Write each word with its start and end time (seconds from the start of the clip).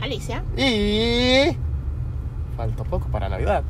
Alicia. 0.00 0.42
y... 0.56 1.56
Falta 2.56 2.84
poco 2.84 3.06
para 3.08 3.28
Navidad. 3.28 3.62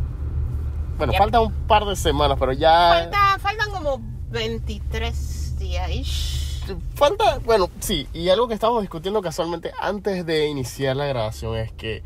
Bueno, 0.96 1.12
Yep. 1.12 1.18
falta 1.20 1.40
un 1.40 1.52
par 1.66 1.84
de 1.84 1.94
semanas, 1.94 2.36
pero 2.40 2.52
ya... 2.52 2.90
Falta, 3.10 3.38
faltan 3.38 3.70
como 3.70 4.00
23 4.30 5.58
días. 5.58 6.62
Falta, 6.94 7.38
bueno, 7.44 7.68
sí, 7.80 8.08
y 8.12 8.28
algo 8.28 8.48
que 8.48 8.54
estábamos 8.54 8.82
discutiendo 8.82 9.22
casualmente 9.22 9.72
antes 9.80 10.26
de 10.26 10.48
iniciar 10.48 10.96
la 10.96 11.06
grabación 11.06 11.56
es 11.56 11.72
que, 11.72 12.02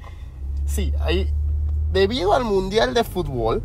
sí, 0.67 0.93
hay, 1.01 1.29
debido 1.93 2.33
al 2.33 2.45
Mundial 2.45 2.95
de 2.95 3.03
Fútbol, 3.03 3.63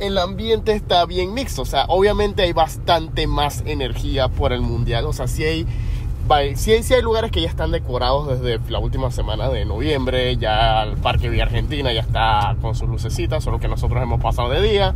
el 0.00 0.18
ambiente 0.18 0.72
está 0.72 1.06
bien 1.06 1.32
mixto, 1.32 1.62
o 1.62 1.66
sea, 1.66 1.86
obviamente 1.88 2.42
hay 2.42 2.52
bastante 2.52 3.26
más 3.26 3.62
energía 3.64 4.28
por 4.28 4.52
el 4.52 4.60
Mundial, 4.60 5.06
o 5.06 5.12
sea, 5.14 5.26
sí 5.28 5.44
hay, 5.44 5.66
va- 6.30 6.54
sí 6.56 6.72
hay, 6.72 7.02
lugares 7.02 7.30
que 7.30 7.40
ya 7.40 7.48
están 7.48 7.70
decorados 7.70 8.28
desde 8.40 8.58
la 8.70 8.78
última 8.78 9.10
semana 9.10 9.48
de 9.48 9.64
noviembre, 9.64 10.36
ya 10.36 10.82
el 10.82 10.96
Parque 10.96 11.28
Villa 11.28 11.44
Argentina 11.44 11.92
ya 11.92 12.00
está 12.00 12.56
con 12.60 12.74
sus 12.74 12.88
lucecitas, 12.88 13.42
solo 13.44 13.58
que 13.60 13.68
nosotros 13.68 14.02
hemos 14.02 14.20
pasado 14.20 14.50
de 14.50 14.60
día. 14.60 14.94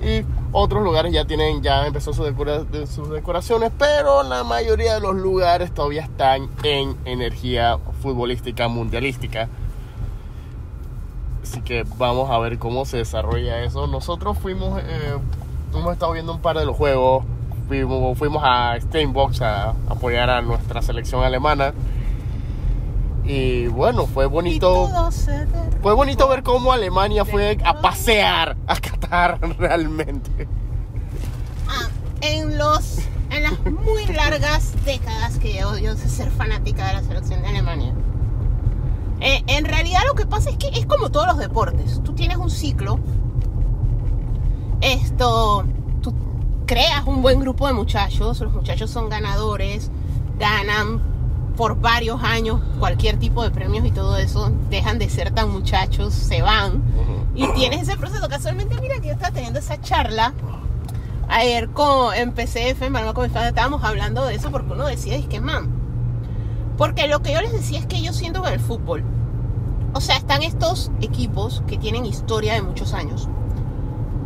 Y 0.00 0.24
otros 0.52 0.84
lugares 0.84 1.12
ya 1.12 1.24
tienen 1.24 1.60
ya 1.62 1.86
empezó 1.86 2.12
su 2.12 2.22
decora- 2.22 2.62
de- 2.64 2.86
sus 2.86 3.10
decoraciones 3.10 3.72
pero 3.76 4.22
la 4.22 4.44
mayoría 4.44 4.94
de 4.94 5.00
los 5.00 5.16
lugares 5.16 5.72
todavía 5.74 6.02
están 6.02 6.48
en 6.62 6.96
energía 7.04 7.78
futbolística 8.00 8.68
mundialística. 8.68 9.48
Así 11.42 11.62
que 11.62 11.84
vamos 11.96 12.30
a 12.30 12.38
ver 12.38 12.58
cómo 12.58 12.84
se 12.84 12.98
desarrolla 12.98 13.62
eso. 13.64 13.86
Nosotros 13.86 14.38
fuimos 14.38 14.80
eh, 14.80 15.16
hemos 15.74 15.92
estado 15.92 16.12
viendo 16.12 16.32
un 16.32 16.40
par 16.40 16.58
de 16.58 16.64
los 16.66 16.76
juegos 16.76 17.24
fuimos, 17.68 18.18
fuimos 18.18 18.42
a 18.44 18.76
Steinbox 18.80 19.42
a 19.42 19.74
apoyar 19.88 20.30
a 20.30 20.40
nuestra 20.42 20.82
selección 20.82 21.22
alemana 21.22 21.74
y 23.24 23.66
bueno 23.66 24.06
fue 24.06 24.24
bonito 24.26 24.88
fue 25.82 25.92
bonito 25.94 26.26
ver 26.28 26.42
cómo 26.42 26.72
Alemania 26.72 27.24
fue 27.26 27.58
a 27.62 27.80
pasear 27.80 28.56
a 28.66 28.76
Qatar 28.76 29.38
realmente. 29.58 30.48
Ah, 31.68 31.88
en 32.22 32.56
los 32.56 32.98
en 33.30 33.42
las 33.42 33.60
muy 33.64 34.06
largas 34.06 34.72
décadas 34.86 35.38
que 35.38 35.52
llevo 35.52 35.76
yo 35.76 35.94
de 35.94 36.08
ser 36.08 36.30
fanática 36.30 36.86
de 36.86 36.94
la 36.94 37.02
selección 37.02 37.42
de 37.42 37.48
Alemania. 37.48 37.92
eh, 39.20 39.44
en 39.46 39.66
realidad 39.66 40.00
lo 40.06 40.14
que 40.14 40.24
pasa 40.24 40.48
es 40.48 40.56
que 40.56 40.68
es 40.68 40.86
como 40.86 41.10
todos 41.10 41.26
los 41.26 41.36
deportes. 41.38 42.00
Tú 42.02 42.14
tienes 42.14 42.38
un 42.38 42.50
ciclo. 42.50 42.98
Esto, 44.80 45.64
creas 46.68 47.04
un 47.06 47.22
buen 47.22 47.40
grupo 47.40 47.66
de 47.66 47.72
muchachos. 47.72 48.38
Los 48.38 48.52
muchachos 48.52 48.90
son 48.90 49.08
ganadores, 49.08 49.90
ganan 50.38 51.02
por 51.56 51.80
varios 51.80 52.22
años 52.22 52.60
cualquier 52.78 53.18
tipo 53.18 53.42
de 53.42 53.50
premios 53.50 53.84
y 53.84 53.90
todo 53.90 54.16
eso. 54.18 54.52
Dejan 54.70 55.00
de 55.00 55.08
ser 55.08 55.32
tan 55.32 55.50
muchachos, 55.50 56.14
se 56.14 56.42
van. 56.42 56.82
Y 57.34 57.48
tienes 57.54 57.82
ese 57.82 57.96
proceso. 57.96 58.28
Casualmente, 58.28 58.78
mira 58.80 59.00
que 59.00 59.08
yo 59.08 59.14
estaba 59.14 59.32
teniendo 59.32 59.58
esa 59.58 59.80
charla 59.80 60.34
ayer 61.28 61.70
con, 61.70 62.14
en 62.14 62.32
PCF, 62.32 62.82
en 62.82 62.92
con 63.12 63.24
mis 63.24 63.32
padres, 63.32 63.48
estábamos 63.48 63.82
hablando 63.82 64.24
de 64.24 64.34
eso 64.34 64.50
porque 64.50 64.72
uno 64.72 64.86
decía, 64.86 65.16
es 65.16 65.26
que, 65.26 65.40
man, 65.40 65.68
porque 66.76 67.06
lo 67.06 67.20
que 67.22 67.32
yo 67.32 67.40
les 67.40 67.52
decía 67.52 67.80
es 67.80 67.86
que 67.86 68.00
yo 68.02 68.12
siento 68.12 68.46
en 68.46 68.54
el 68.54 68.60
fútbol, 68.60 69.04
o 69.94 70.00
sea, 70.00 70.16
están 70.16 70.42
estos 70.42 70.90
equipos 71.00 71.62
que 71.66 71.76
tienen 71.76 72.06
historia 72.06 72.54
de 72.54 72.62
muchos 72.62 72.94
años. 72.94 73.28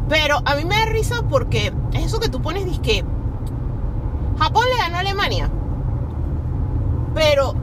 Pero 0.08 0.38
a 0.44 0.54
mí 0.56 0.64
me 0.64 0.76
da 0.76 0.86
risa 0.86 1.22
porque 1.28 1.72
es 1.92 2.04
eso 2.04 2.20
que 2.20 2.28
tú 2.28 2.42
pones, 2.42 2.78
que 2.80 3.04
Japón 4.38 4.64
le 4.70 4.76
ganó 4.78 4.96
a 4.96 5.00
Alemania. 5.00 5.50
Pero 7.14 7.54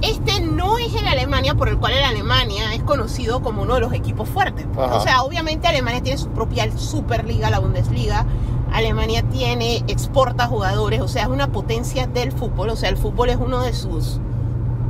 este 0.00 0.40
no 0.40 0.78
es 0.78 0.94
el 0.94 1.06
Alemania 1.06 1.54
por 1.54 1.68
el 1.68 1.78
cual 1.78 1.92
el 1.92 2.02
Alemania 2.04 2.74
es 2.74 2.82
conocido 2.82 3.42
como 3.42 3.62
uno 3.62 3.74
de 3.74 3.80
los 3.80 3.92
equipos 3.92 4.28
fuertes. 4.28 4.66
Ajá. 4.76 4.96
O 4.96 5.00
sea, 5.00 5.22
obviamente 5.22 5.68
Alemania 5.68 6.02
tiene 6.02 6.18
su 6.18 6.28
propia 6.28 6.70
Superliga, 6.76 7.50
la 7.50 7.60
Bundesliga. 7.60 8.26
Alemania 8.72 9.22
tiene, 9.22 9.84
exporta 9.86 10.46
jugadores, 10.46 11.02
o 11.02 11.08
sea, 11.08 11.24
es 11.24 11.28
una 11.28 11.48
potencia 11.52 12.06
del 12.06 12.32
fútbol. 12.32 12.70
O 12.70 12.76
sea, 12.76 12.88
el 12.88 12.96
fútbol 12.96 13.28
es 13.28 13.36
uno 13.36 13.62
de 13.62 13.74
sus 13.74 14.18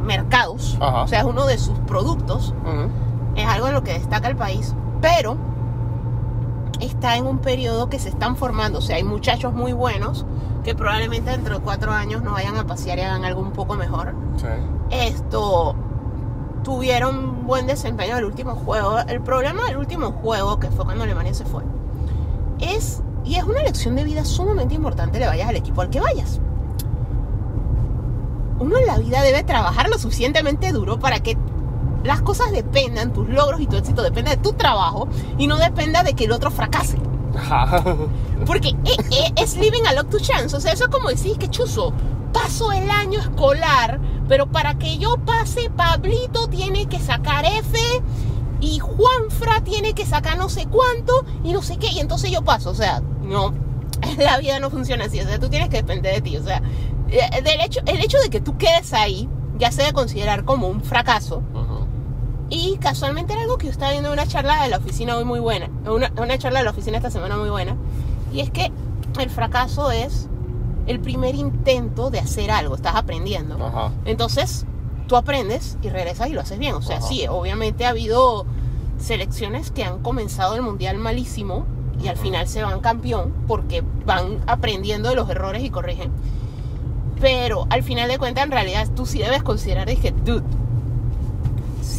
mercados, 0.04 0.78
Ajá. 0.80 1.02
o 1.02 1.08
sea, 1.08 1.20
es 1.20 1.24
uno 1.24 1.46
de 1.46 1.58
sus 1.58 1.78
productos. 1.80 2.54
Ujú. 2.64 2.90
Es 3.34 3.46
algo 3.46 3.66
en 3.68 3.74
lo 3.74 3.82
que 3.82 3.92
destaca 3.94 4.28
el 4.28 4.36
país. 4.36 4.74
Pero 5.00 5.36
está 6.86 7.16
en 7.16 7.26
un 7.26 7.38
periodo 7.38 7.88
que 7.88 7.98
se 7.98 8.08
están 8.08 8.36
formando. 8.36 8.78
O 8.78 8.82
sea, 8.82 8.96
hay 8.96 9.04
muchachos 9.04 9.52
muy 9.54 9.72
buenos 9.72 10.26
que 10.64 10.74
probablemente 10.74 11.30
dentro 11.30 11.56
de 11.56 11.60
cuatro 11.60 11.92
años 11.92 12.22
no 12.22 12.32
vayan 12.32 12.56
a 12.56 12.66
pasear 12.66 12.98
y 12.98 13.02
hagan 13.02 13.24
algo 13.24 13.40
un 13.40 13.50
poco 13.52 13.74
mejor 13.74 14.14
Sí. 14.36 14.46
esto 14.90 15.74
tuvieron 16.62 17.44
buen 17.46 17.66
desempeño 17.66 18.12
en 18.12 18.18
el 18.18 18.24
último 18.26 18.54
juego. 18.54 18.98
El 19.00 19.20
problema 19.20 19.64
del 19.64 19.76
último 19.78 20.12
juego, 20.12 20.60
que 20.60 20.70
fue 20.70 20.84
cuando 20.84 21.02
Alemania 21.02 21.34
se 21.34 21.44
fue, 21.44 21.64
es, 22.60 23.02
y 23.24 23.34
es 23.34 23.42
una 23.44 23.62
lección 23.64 23.96
de 23.96 24.04
vida 24.04 24.24
sumamente 24.24 24.74
importante, 24.74 25.18
le 25.18 25.26
vayas 25.26 25.48
al 25.48 25.56
equipo 25.56 25.80
al 25.80 25.90
que 25.90 26.00
vayas. 26.00 26.40
Uno 28.60 28.78
en 28.78 28.86
la 28.86 28.98
vida 28.98 29.22
debe 29.22 29.42
trabajar 29.42 29.88
lo 29.88 29.98
suficientemente 29.98 30.70
duro 30.70 31.00
para 31.00 31.18
que 31.18 31.36
las 32.04 32.22
cosas 32.22 32.52
dependan, 32.52 33.12
tus 33.12 33.28
logros 33.28 33.60
y 33.60 33.66
tu 33.66 33.76
éxito 33.76 34.02
dependa 34.02 34.30
de 34.30 34.36
tu 34.38 34.52
trabajo 34.52 35.08
y 35.38 35.46
no 35.46 35.56
dependa 35.56 36.02
de 36.02 36.14
que 36.14 36.24
el 36.24 36.32
otro 36.32 36.50
fracase. 36.50 36.98
Ajá. 37.36 37.82
Porque 38.46 38.68
eh, 38.68 38.96
eh, 39.10 39.32
es 39.36 39.56
living 39.56 39.86
a 39.86 39.94
lot 39.94 40.10
to 40.10 40.18
chance. 40.18 40.54
O 40.56 40.60
sea, 40.60 40.72
eso 40.72 40.84
es 40.84 40.90
como 40.90 41.08
decir 41.08 41.38
que 41.38 41.48
chuzo, 41.48 41.92
paso 42.32 42.72
el 42.72 42.90
año 42.90 43.20
escolar, 43.20 44.00
pero 44.28 44.50
para 44.50 44.78
que 44.78 44.98
yo 44.98 45.16
pase, 45.18 45.70
Pablito 45.70 46.48
tiene 46.48 46.86
que 46.86 46.98
sacar 46.98 47.44
F 47.44 47.78
y 48.60 48.78
Juanfra 48.78 49.62
tiene 49.62 49.92
que 49.92 50.06
sacar 50.06 50.38
no 50.38 50.48
sé 50.48 50.66
cuánto 50.66 51.24
y 51.42 51.52
no 51.52 51.62
sé 51.62 51.76
qué, 51.78 51.88
y 51.88 52.00
entonces 52.00 52.30
yo 52.30 52.42
paso. 52.42 52.70
O 52.70 52.74
sea, 52.74 53.02
no, 53.22 53.54
la 54.18 54.38
vida 54.38 54.58
no 54.60 54.70
funciona 54.70 55.04
así. 55.04 55.20
O 55.20 55.24
sea, 55.24 55.38
tú 55.38 55.48
tienes 55.48 55.68
que 55.68 55.78
depender 55.78 56.14
de 56.14 56.20
ti. 56.20 56.36
O 56.36 56.42
sea, 56.42 56.62
eh, 57.08 57.42
del 57.42 57.60
hecho, 57.60 57.80
el 57.86 58.00
hecho 58.00 58.18
de 58.18 58.30
que 58.30 58.40
tú 58.40 58.56
quedes 58.56 58.92
ahí 58.92 59.28
ya 59.58 59.70
se 59.70 59.82
debe 59.82 59.92
considerar 59.92 60.44
como 60.44 60.68
un 60.68 60.82
fracaso. 60.82 61.42
Y 62.54 62.76
casualmente 62.76 63.32
era 63.32 63.42
algo 63.42 63.56
que 63.56 63.64
yo 63.64 63.72
estaba 63.72 63.92
viendo 63.92 64.10
en 64.10 64.12
una 64.12 64.26
charla 64.26 64.62
de 64.62 64.68
la 64.68 64.76
oficina 64.76 65.16
hoy 65.16 65.24
muy 65.24 65.40
buena. 65.40 65.70
Una, 65.86 66.12
una 66.18 66.36
charla 66.36 66.58
de 66.58 66.66
la 66.66 66.72
oficina 66.72 66.98
esta 66.98 67.10
semana 67.10 67.38
muy 67.38 67.48
buena. 67.48 67.78
Y 68.30 68.40
es 68.40 68.50
que 68.50 68.70
el 69.18 69.30
fracaso 69.30 69.90
es 69.90 70.28
el 70.86 71.00
primer 71.00 71.34
intento 71.34 72.10
de 72.10 72.20
hacer 72.20 72.50
algo. 72.50 72.74
Estás 72.74 72.94
aprendiendo. 72.94 73.54
Ajá. 73.54 73.90
Entonces, 74.04 74.66
tú 75.06 75.16
aprendes 75.16 75.78
y 75.80 75.88
regresas 75.88 76.28
y 76.28 76.34
lo 76.34 76.42
haces 76.42 76.58
bien. 76.58 76.74
O 76.74 76.82
sea, 76.82 76.98
Ajá. 76.98 77.06
sí, 77.06 77.26
obviamente 77.26 77.86
ha 77.86 77.88
habido 77.88 78.44
selecciones 78.98 79.70
que 79.70 79.84
han 79.84 80.00
comenzado 80.00 80.54
el 80.54 80.60
mundial 80.60 80.98
malísimo 80.98 81.64
y 82.04 82.08
al 82.08 82.18
final 82.18 82.46
se 82.48 82.62
van 82.62 82.80
campeón 82.80 83.32
porque 83.48 83.82
van 84.04 84.40
aprendiendo 84.46 85.08
de 85.08 85.14
los 85.14 85.30
errores 85.30 85.64
y 85.64 85.70
corrigen. 85.70 86.12
Pero 87.18 87.66
al 87.70 87.82
final 87.82 88.10
de 88.10 88.18
cuentas, 88.18 88.44
en 88.44 88.50
realidad, 88.50 88.88
tú 88.94 89.06
sí 89.06 89.20
debes 89.20 89.42
considerar, 89.42 89.88
dije, 89.88 90.12
dude, 90.24 90.44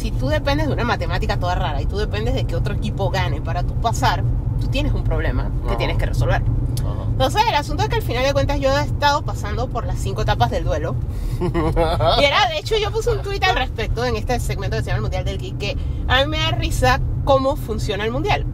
si 0.04 0.10
tú 0.10 0.28
dependes 0.28 0.66
de 0.66 0.74
una 0.74 0.84
matemática 0.84 1.38
toda 1.38 1.54
rara 1.54 1.80
y 1.80 1.86
tú 1.86 1.96
dependes 1.96 2.34
de 2.34 2.44
que 2.44 2.54
otro 2.54 2.74
equipo 2.74 3.08
gane 3.08 3.40
para 3.40 3.62
tú 3.62 3.72
pasar, 3.80 4.22
tú 4.60 4.66
tienes 4.66 4.92
un 4.92 5.02
problema 5.02 5.50
que 5.62 5.68
Ajá. 5.68 5.78
tienes 5.78 5.96
que 5.96 6.04
resolver. 6.04 6.42
Ajá. 6.42 7.04
Entonces, 7.08 7.42
el 7.48 7.54
asunto 7.54 7.84
es 7.84 7.88
que 7.88 7.96
al 7.96 8.02
final 8.02 8.22
de 8.22 8.34
cuentas 8.34 8.60
yo 8.60 8.68
he 8.76 8.82
estado 8.82 9.22
pasando 9.22 9.66
por 9.68 9.86
las 9.86 9.98
cinco 9.98 10.20
etapas 10.20 10.50
del 10.50 10.64
duelo. 10.64 10.94
Y 11.40 12.24
era, 12.24 12.48
de 12.50 12.58
hecho, 12.58 12.76
yo 12.76 12.90
puse 12.92 13.12
un 13.12 13.22
tweet 13.22 13.40
al 13.44 13.56
respecto 13.56 14.04
en 14.04 14.16
este 14.16 14.38
segmento 14.40 14.76
que 14.76 14.82
se 14.82 14.88
llama 14.88 14.96
el 14.96 15.02
Mundial 15.04 15.24
del 15.24 15.38
Geek, 15.38 15.56
que 15.56 15.78
a 16.06 16.22
mí 16.22 16.26
me 16.28 16.36
da 16.36 16.50
risa 16.50 17.00
cómo 17.24 17.56
funciona 17.56 18.04
el 18.04 18.10
Mundial. 18.10 18.44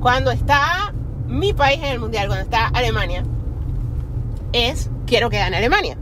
Cuando 0.00 0.30
está 0.30 0.94
mi 1.28 1.52
país 1.52 1.80
en 1.80 1.90
el 1.92 1.98
Mundial, 2.00 2.28
cuando 2.28 2.44
está 2.44 2.68
Alemania, 2.68 3.24
es 4.54 4.88
quiero 5.06 5.28
que 5.28 5.36
gane 5.36 5.58
Alemania. 5.58 5.98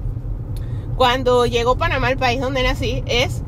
Cuando 0.94 1.44
llegó 1.44 1.76
Panamá, 1.76 2.08
el 2.08 2.18
país 2.18 2.40
donde 2.40 2.62
nací, 2.62 3.02
es 3.06 3.42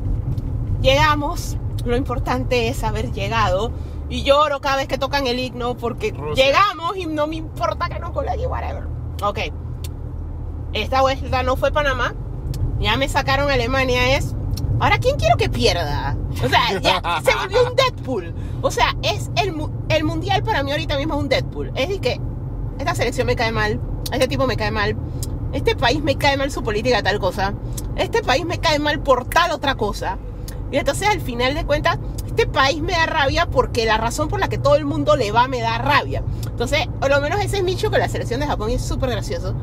llegamos, 0.81 1.57
lo 1.85 1.95
importante 1.95 2.67
es 2.67 2.83
haber 2.83 3.11
llegado. 3.11 3.71
Y 4.09 4.23
lloro 4.23 4.59
cada 4.59 4.75
vez 4.75 4.89
que 4.89 4.97
tocan 4.97 5.25
el 5.25 5.39
himno 5.39 5.77
porque 5.77 6.11
Rusia. 6.11 6.45
llegamos 6.45 6.97
y 6.97 7.05
no 7.05 7.27
me 7.27 7.37
importa 7.37 7.87
que 7.87 7.97
no 7.97 8.11
colegio, 8.11 8.49
whatever. 8.49 8.83
Ok. 9.23 9.39
Esta 10.73 11.01
vuelta 11.01 11.43
no 11.43 11.55
fue 11.55 11.71
Panamá. 11.71 12.13
Ya 12.79 12.97
me 12.97 13.07
sacaron 13.07 13.49
Alemania, 13.49 14.17
es 14.17 14.35
Ahora, 14.81 14.97
¿quién 14.97 15.15
quiero 15.15 15.37
que 15.37 15.47
pierda? 15.47 16.17
O 16.43 16.49
sea, 16.49 16.79
ya 16.81 17.21
se 17.23 17.35
volvió 17.35 17.67
un 17.69 17.75
Deadpool. 17.75 18.33
O 18.63 18.71
sea, 18.71 18.95
es 19.03 19.29
el, 19.35 19.53
el 19.89 20.03
mundial 20.03 20.41
para 20.41 20.63
mí 20.63 20.71
ahorita 20.71 20.97
mismo 20.97 21.13
es 21.13 21.19
un 21.19 21.29
Deadpool. 21.29 21.67
Es 21.75 21.87
decir, 21.87 22.01
que 22.01 22.19
esta 22.79 22.95
selección 22.95 23.27
me 23.27 23.35
cae 23.35 23.51
mal, 23.51 23.79
este 24.11 24.27
tipo 24.27 24.47
me 24.47 24.57
cae 24.57 24.71
mal, 24.71 24.97
este 25.53 25.75
país 25.75 26.01
me 26.01 26.15
cae 26.15 26.35
mal 26.35 26.49
su 26.51 26.63
política 26.63 27.03
tal 27.03 27.19
cosa, 27.19 27.53
este 27.95 28.23
país 28.23 28.43
me 28.43 28.57
cae 28.57 28.79
mal 28.79 28.99
por 29.01 29.25
tal 29.25 29.51
otra 29.51 29.75
cosa. 29.75 30.17
Y 30.71 30.77
entonces 30.77 31.07
al 31.07 31.21
final 31.21 31.53
de 31.53 31.65
cuentas, 31.65 31.99
este 32.25 32.47
país 32.47 32.81
me 32.81 32.93
da 32.93 33.05
rabia 33.05 33.45
porque 33.45 33.85
la 33.85 33.97
razón 33.97 34.29
por 34.29 34.39
la 34.39 34.47
que 34.47 34.57
todo 34.57 34.75
el 34.75 34.85
mundo 34.85 35.15
le 35.15 35.31
va 35.31 35.47
me 35.47 35.59
da 35.59 35.77
rabia. 35.77 36.23
Entonces, 36.45 36.87
o 37.01 37.07
lo 37.07 37.19
menos 37.19 37.41
ese 37.41 37.59
hecho 37.59 37.91
con 37.91 37.99
la 37.99 38.07
selección 38.07 38.39
de 38.39 38.47
Japón 38.47 38.69
es 38.69 38.81
súper 38.81 39.09
gracioso. 39.09 39.53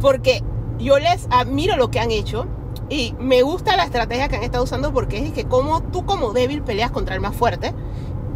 Porque 0.00 0.42
yo 0.78 0.98
les 0.98 1.26
admiro 1.30 1.76
lo 1.76 1.90
que 1.90 2.00
han 2.00 2.10
hecho 2.10 2.46
y 2.88 3.14
me 3.18 3.42
gusta 3.42 3.76
la 3.76 3.84
estrategia 3.84 4.28
que 4.28 4.36
han 4.36 4.42
estado 4.42 4.64
usando 4.64 4.92
porque 4.92 5.18
es 5.18 5.32
que 5.32 5.44
como 5.44 5.82
tú 5.82 6.04
como 6.04 6.32
débil 6.32 6.62
peleas 6.62 6.90
contra 6.90 7.14
el 7.14 7.20
más 7.20 7.34
fuerte. 7.34 7.74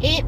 Y 0.01 0.25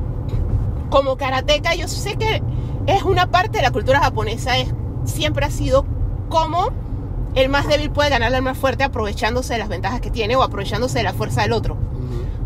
como 0.90 1.16
karateca 1.16 1.74
yo 1.74 1.88
sé 1.88 2.16
que 2.16 2.42
es 2.86 3.02
una 3.02 3.30
parte 3.30 3.58
de 3.58 3.62
la 3.62 3.70
cultura 3.70 4.00
japonesa, 4.00 4.56
es, 4.56 4.72
siempre 5.04 5.44
ha 5.44 5.50
sido 5.50 5.84
como 6.28 6.70
el 7.34 7.48
más 7.48 7.66
débil 7.68 7.90
puede 7.90 8.10
ganarle 8.10 8.38
al 8.38 8.42
más 8.42 8.56
fuerte 8.56 8.84
aprovechándose 8.84 9.54
de 9.54 9.58
las 9.58 9.68
ventajas 9.68 10.00
que 10.00 10.10
tiene 10.10 10.36
o 10.36 10.42
aprovechándose 10.42 10.98
de 10.98 11.04
la 11.04 11.12
fuerza 11.12 11.42
del 11.42 11.52
otro. 11.52 11.87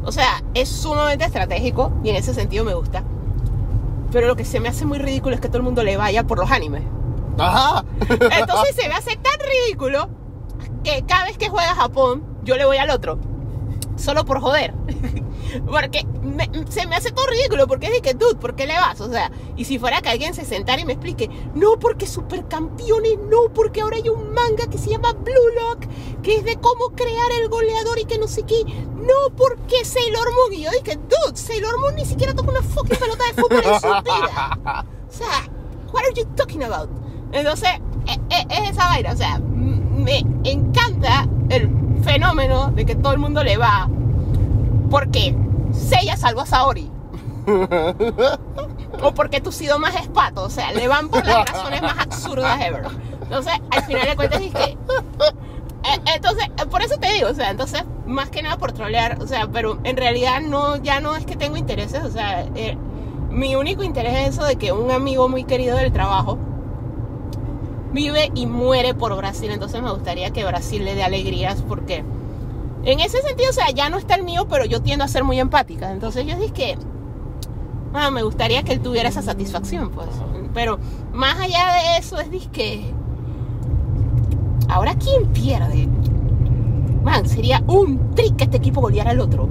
O 0.04 0.12
sea, 0.12 0.43
es 0.54 0.69
sumamente 0.69 1.25
estratégico 1.25 1.93
y 2.02 2.10
en 2.10 2.16
ese 2.16 2.34
sentido 2.34 2.64
me 2.64 2.75
gusta. 2.75 3.04
Pero 4.10 4.26
lo 4.26 4.37
que 4.37 4.44
se 4.44 4.60
me 4.60 4.69
hace 4.69 4.84
muy 4.84 4.99
ridículo 4.99 5.34
es 5.34 5.40
que 5.40 5.49
todo 5.49 5.58
el 5.58 5.62
mundo 5.62 5.82
le 5.82 5.96
vaya 5.96 6.25
por 6.25 6.38
los 6.38 6.50
animes. 6.50 6.82
Ajá. 7.38 7.84
Entonces 8.08 8.76
se 8.76 8.88
me 8.88 8.94
hace 8.94 9.16
tan 9.16 9.38
ridículo 9.40 10.08
que 10.84 11.04
cada 11.06 11.25
vez 11.25 11.38
que 11.38 11.49
juega 11.49 11.75
Japón, 11.75 12.25
yo 12.44 12.56
le 12.56 12.64
voy 12.64 12.76
al 12.76 12.90
otro. 12.90 13.19
Solo 13.96 14.25
por 14.25 14.40
joder. 14.40 14.75
Porque 15.70 16.04
me- 16.22 16.50
se 16.70 16.87
me 16.87 16.96
hace 16.96 17.10
todo 17.12 17.26
ridículo. 17.26 17.66
Porque 17.66 17.87
es 17.87 17.93
de 17.93 18.00
que, 18.02 18.14
dude, 18.14 18.37
¿por 18.37 18.54
qué 18.54 18.66
le 18.66 18.75
vas? 18.75 19.00
O 19.00 19.10
sea, 19.10 19.31
y 19.56 19.64
si 19.64 19.78
fuera 19.78 20.00
que 20.00 20.08
alguien 20.08 20.34
se 20.34 20.44
sentara 20.44 20.81
y 20.81 20.84
me 20.84 20.93
explique, 20.94 21.28
no 21.54 21.78
porque 21.78 22.06
supercampeones, 22.06 23.19
no 23.31 23.52
porque 23.54 23.81
ahora 23.82 23.96
hay 23.96 24.08
un 24.08 24.32
manga 24.32 24.66
que 24.70 24.78
se 24.78 24.90
llama 24.90 25.12
Blue 25.12 25.32
Lock, 25.60 25.87
que 26.22 26.37
es 26.37 26.44
de 26.44 26.56
cómo 26.56 26.90
crear 26.94 27.31
el 27.40 27.49
goleador 27.49 27.99
y 27.99 28.04
que 28.04 28.19
no 28.19 28.28
sé 28.28 28.43
qué. 28.44 28.64
No 28.64 29.34
porque 29.37 29.84
Sailor 29.84 30.31
Moon. 30.32 30.52
Y 30.54 30.62
yo 30.64 30.70
dije, 30.70 30.96
dude, 30.96 31.37
Sailor 31.37 31.78
Moon 31.81 31.94
ni 31.96 32.05
siquiera 32.05 32.34
toca 32.34 32.50
una 32.50 32.62
fucking 32.62 32.98
pelota 32.98 33.25
de 33.26 33.43
fútbol 33.43 33.62
en 33.64 33.81
su 33.81 33.87
vida. 34.05 34.84
O 35.08 35.12
sea, 35.12 35.48
what 35.93 36.02
are 36.05 36.14
you 36.14 36.25
talking 36.37 36.62
about? 36.62 36.88
Entonces, 37.32 37.69
e- 38.06 38.34
e- 38.34 38.46
es 38.62 38.70
esa 38.70 38.87
vaina. 38.88 39.12
O 39.12 39.16
sea, 39.16 39.38
me 39.38 40.19
encanta 40.44 41.26
el 41.48 41.69
fenómeno 42.02 42.70
de 42.72 42.84
que 42.87 42.94
todo 42.94 43.12
el 43.12 43.19
mundo 43.19 43.43
le 43.44 43.56
va 43.56 43.88
porque 44.92 45.34
Seiya 45.72 46.18
salvó 46.18 46.42
a 46.42 46.46
Saori. 46.46 46.90
o 49.02 49.14
porque 49.14 49.40
tú 49.40 49.48
has 49.48 49.54
sido 49.54 49.78
más 49.78 49.96
espato. 49.96 50.44
O 50.44 50.50
sea, 50.50 50.70
le 50.72 50.86
van 50.86 51.08
por 51.08 51.26
las 51.26 51.50
razones 51.50 51.80
más 51.80 51.98
absurdas 51.98 52.60
ever. 52.60 52.84
Entonces, 53.22 53.54
al 53.70 53.82
final 53.84 54.06
de 54.06 54.16
cuentas, 54.16 54.42
es 54.42 54.52
que. 54.52 54.64
eh, 54.64 56.00
Entonces, 56.14 56.44
eh, 56.58 56.66
por 56.70 56.82
eso 56.82 56.98
te 56.98 57.10
digo, 57.14 57.30
o 57.30 57.34
sea, 57.34 57.50
entonces, 57.50 57.84
más 58.06 58.28
que 58.28 58.42
nada 58.42 58.58
por 58.58 58.72
trolear, 58.72 59.16
o 59.22 59.26
sea, 59.26 59.48
pero 59.50 59.78
en 59.82 59.96
realidad 59.96 60.42
no, 60.42 60.76
ya 60.76 61.00
no 61.00 61.16
es 61.16 61.24
que 61.24 61.36
tengo 61.36 61.56
intereses, 61.56 62.04
o 62.04 62.10
sea, 62.10 62.42
eh, 62.54 62.76
mi 63.30 63.56
único 63.56 63.82
interés 63.82 64.12
es 64.12 64.28
eso 64.34 64.44
de 64.44 64.56
que 64.56 64.72
un 64.72 64.90
amigo 64.90 65.26
muy 65.26 65.44
querido 65.44 65.78
del 65.78 65.90
trabajo 65.90 66.38
vive 67.94 68.30
y 68.34 68.44
muere 68.46 68.92
por 68.92 69.16
Brasil, 69.16 69.50
entonces 69.50 69.80
me 69.82 69.90
gustaría 69.90 70.30
que 70.32 70.44
Brasil 70.44 70.84
le 70.84 70.94
dé 70.94 71.02
alegrías 71.02 71.62
porque 71.66 72.04
en 72.84 73.00
ese 73.00 73.23
sentido, 73.23 73.50
o 73.50 73.52
sea, 73.52 73.70
ya 73.70 73.88
no 73.88 73.99
está 73.99 74.14
el 74.14 74.25
mío, 74.25 74.46
pero 74.49 74.64
yo 74.64 74.82
tiendo 74.82 75.05
a 75.05 75.08
ser 75.08 75.25
muy 75.25 75.38
empática, 75.38 75.93
entonces 75.93 76.26
yo 76.26 76.37
dije 76.37 76.52
que 76.52 76.79
ah, 77.94 78.11
me 78.11 78.23
gustaría 78.23 78.62
que 78.62 78.73
él 78.73 78.81
tuviera 78.81 79.08
esa 79.08 79.23
satisfacción, 79.23 79.90
pues, 79.90 80.08
pero 80.55 80.79
más 81.12 81.40
allá 81.40 81.73
de 81.75 81.99
eso 81.99 82.19
es 82.19 82.31
disque 82.31 82.93
ahora 84.73 84.94
quién 84.94 85.26
pierde, 85.32 85.88
man, 87.05 87.29
sería 87.29 87.62
un 87.67 88.14
trick 88.14 88.37
que 88.37 88.44
este 88.44 88.56
equipo 88.56 88.81
goleara 88.81 89.11
al 89.11 89.20
otro. 89.20 89.49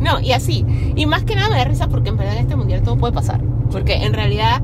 No, 0.00 0.20
y 0.20 0.32
así. 0.32 0.64
Y 0.94 1.06
más 1.06 1.24
que 1.24 1.34
nada 1.34 1.50
me 1.50 1.56
da 1.56 1.64
risa 1.64 1.88
porque 1.88 2.10
en 2.10 2.16
verdad 2.16 2.34
en 2.36 2.42
este 2.42 2.56
mundial 2.56 2.82
todo 2.82 2.96
puede 2.96 3.12
pasar. 3.12 3.40
Porque 3.70 4.04
en 4.04 4.12
realidad 4.12 4.62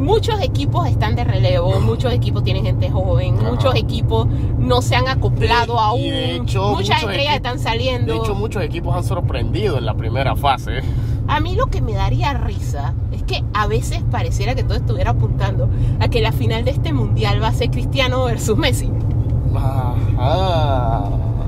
muchos 0.00 0.40
equipos 0.40 0.88
están 0.88 1.14
de 1.14 1.24
relevo, 1.24 1.78
muchos 1.80 2.12
equipos 2.12 2.42
tienen 2.42 2.64
gente 2.64 2.90
joven, 2.90 3.36
Ajá. 3.38 3.50
muchos 3.50 3.74
equipos 3.76 4.26
no 4.58 4.82
se 4.82 4.96
han 4.96 5.06
acoplado 5.08 5.78
aún. 5.78 6.00
y 6.00 6.10
de 6.10 6.36
hecho, 6.36 6.70
muchas 6.70 6.96
muchos 6.98 7.10
estrellas 7.10 7.36
están 7.36 7.58
saliendo. 7.58 8.12
De 8.12 8.18
hecho, 8.18 8.34
muchos 8.34 8.62
equipos 8.62 8.96
han 8.96 9.04
sorprendido 9.04 9.78
en 9.78 9.86
la 9.86 9.94
primera 9.94 10.34
fase. 10.34 10.80
A 11.28 11.38
mí 11.40 11.54
lo 11.54 11.66
que 11.66 11.80
me 11.80 11.92
daría 11.92 12.32
risa 12.34 12.94
es 13.12 13.22
que 13.22 13.44
a 13.54 13.66
veces 13.68 14.02
pareciera 14.10 14.54
que 14.56 14.64
todo 14.64 14.74
estuviera 14.74 15.10
apuntando 15.12 15.68
a 16.00 16.08
que 16.08 16.20
la 16.20 16.32
final 16.32 16.64
de 16.64 16.72
este 16.72 16.92
mundial 16.92 17.40
va 17.40 17.48
a 17.48 17.52
ser 17.52 17.70
Cristiano 17.70 18.24
versus 18.24 18.56
Messi. 18.56 18.90
Ajá. 19.54 21.04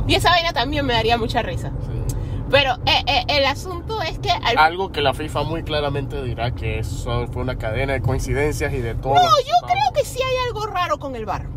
Y 0.06 0.14
esa 0.14 0.30
vaina 0.30 0.52
también 0.52 0.84
me 0.86 0.92
daría 0.92 1.16
mucha 1.18 1.42
risa. 1.42 1.70
Sí. 1.86 2.01
Pero 2.52 2.74
eh, 2.86 3.02
eh, 3.06 3.24
el 3.28 3.46
asunto 3.46 4.00
es 4.02 4.18
que 4.18 4.30
al 4.30 4.58
Algo 4.58 4.92
que 4.92 5.00
la 5.00 5.14
FIFA 5.14 5.42
muy 5.44 5.62
claramente 5.64 6.22
dirá 6.22 6.54
que 6.54 6.78
eso 6.80 7.26
fue 7.32 7.40
una 7.42 7.56
cadena 7.56 7.94
de 7.94 8.02
coincidencias 8.02 8.72
y 8.74 8.78
de 8.82 8.94
todo. 8.94 9.14
No, 9.14 9.22
yo 9.22 9.66
creo 9.66 9.92
que 9.94 10.04
sí 10.04 10.20
hay 10.22 10.46
algo 10.48 10.66
raro 10.66 10.98
con 10.98 11.16
el 11.16 11.24
bar. 11.24 11.48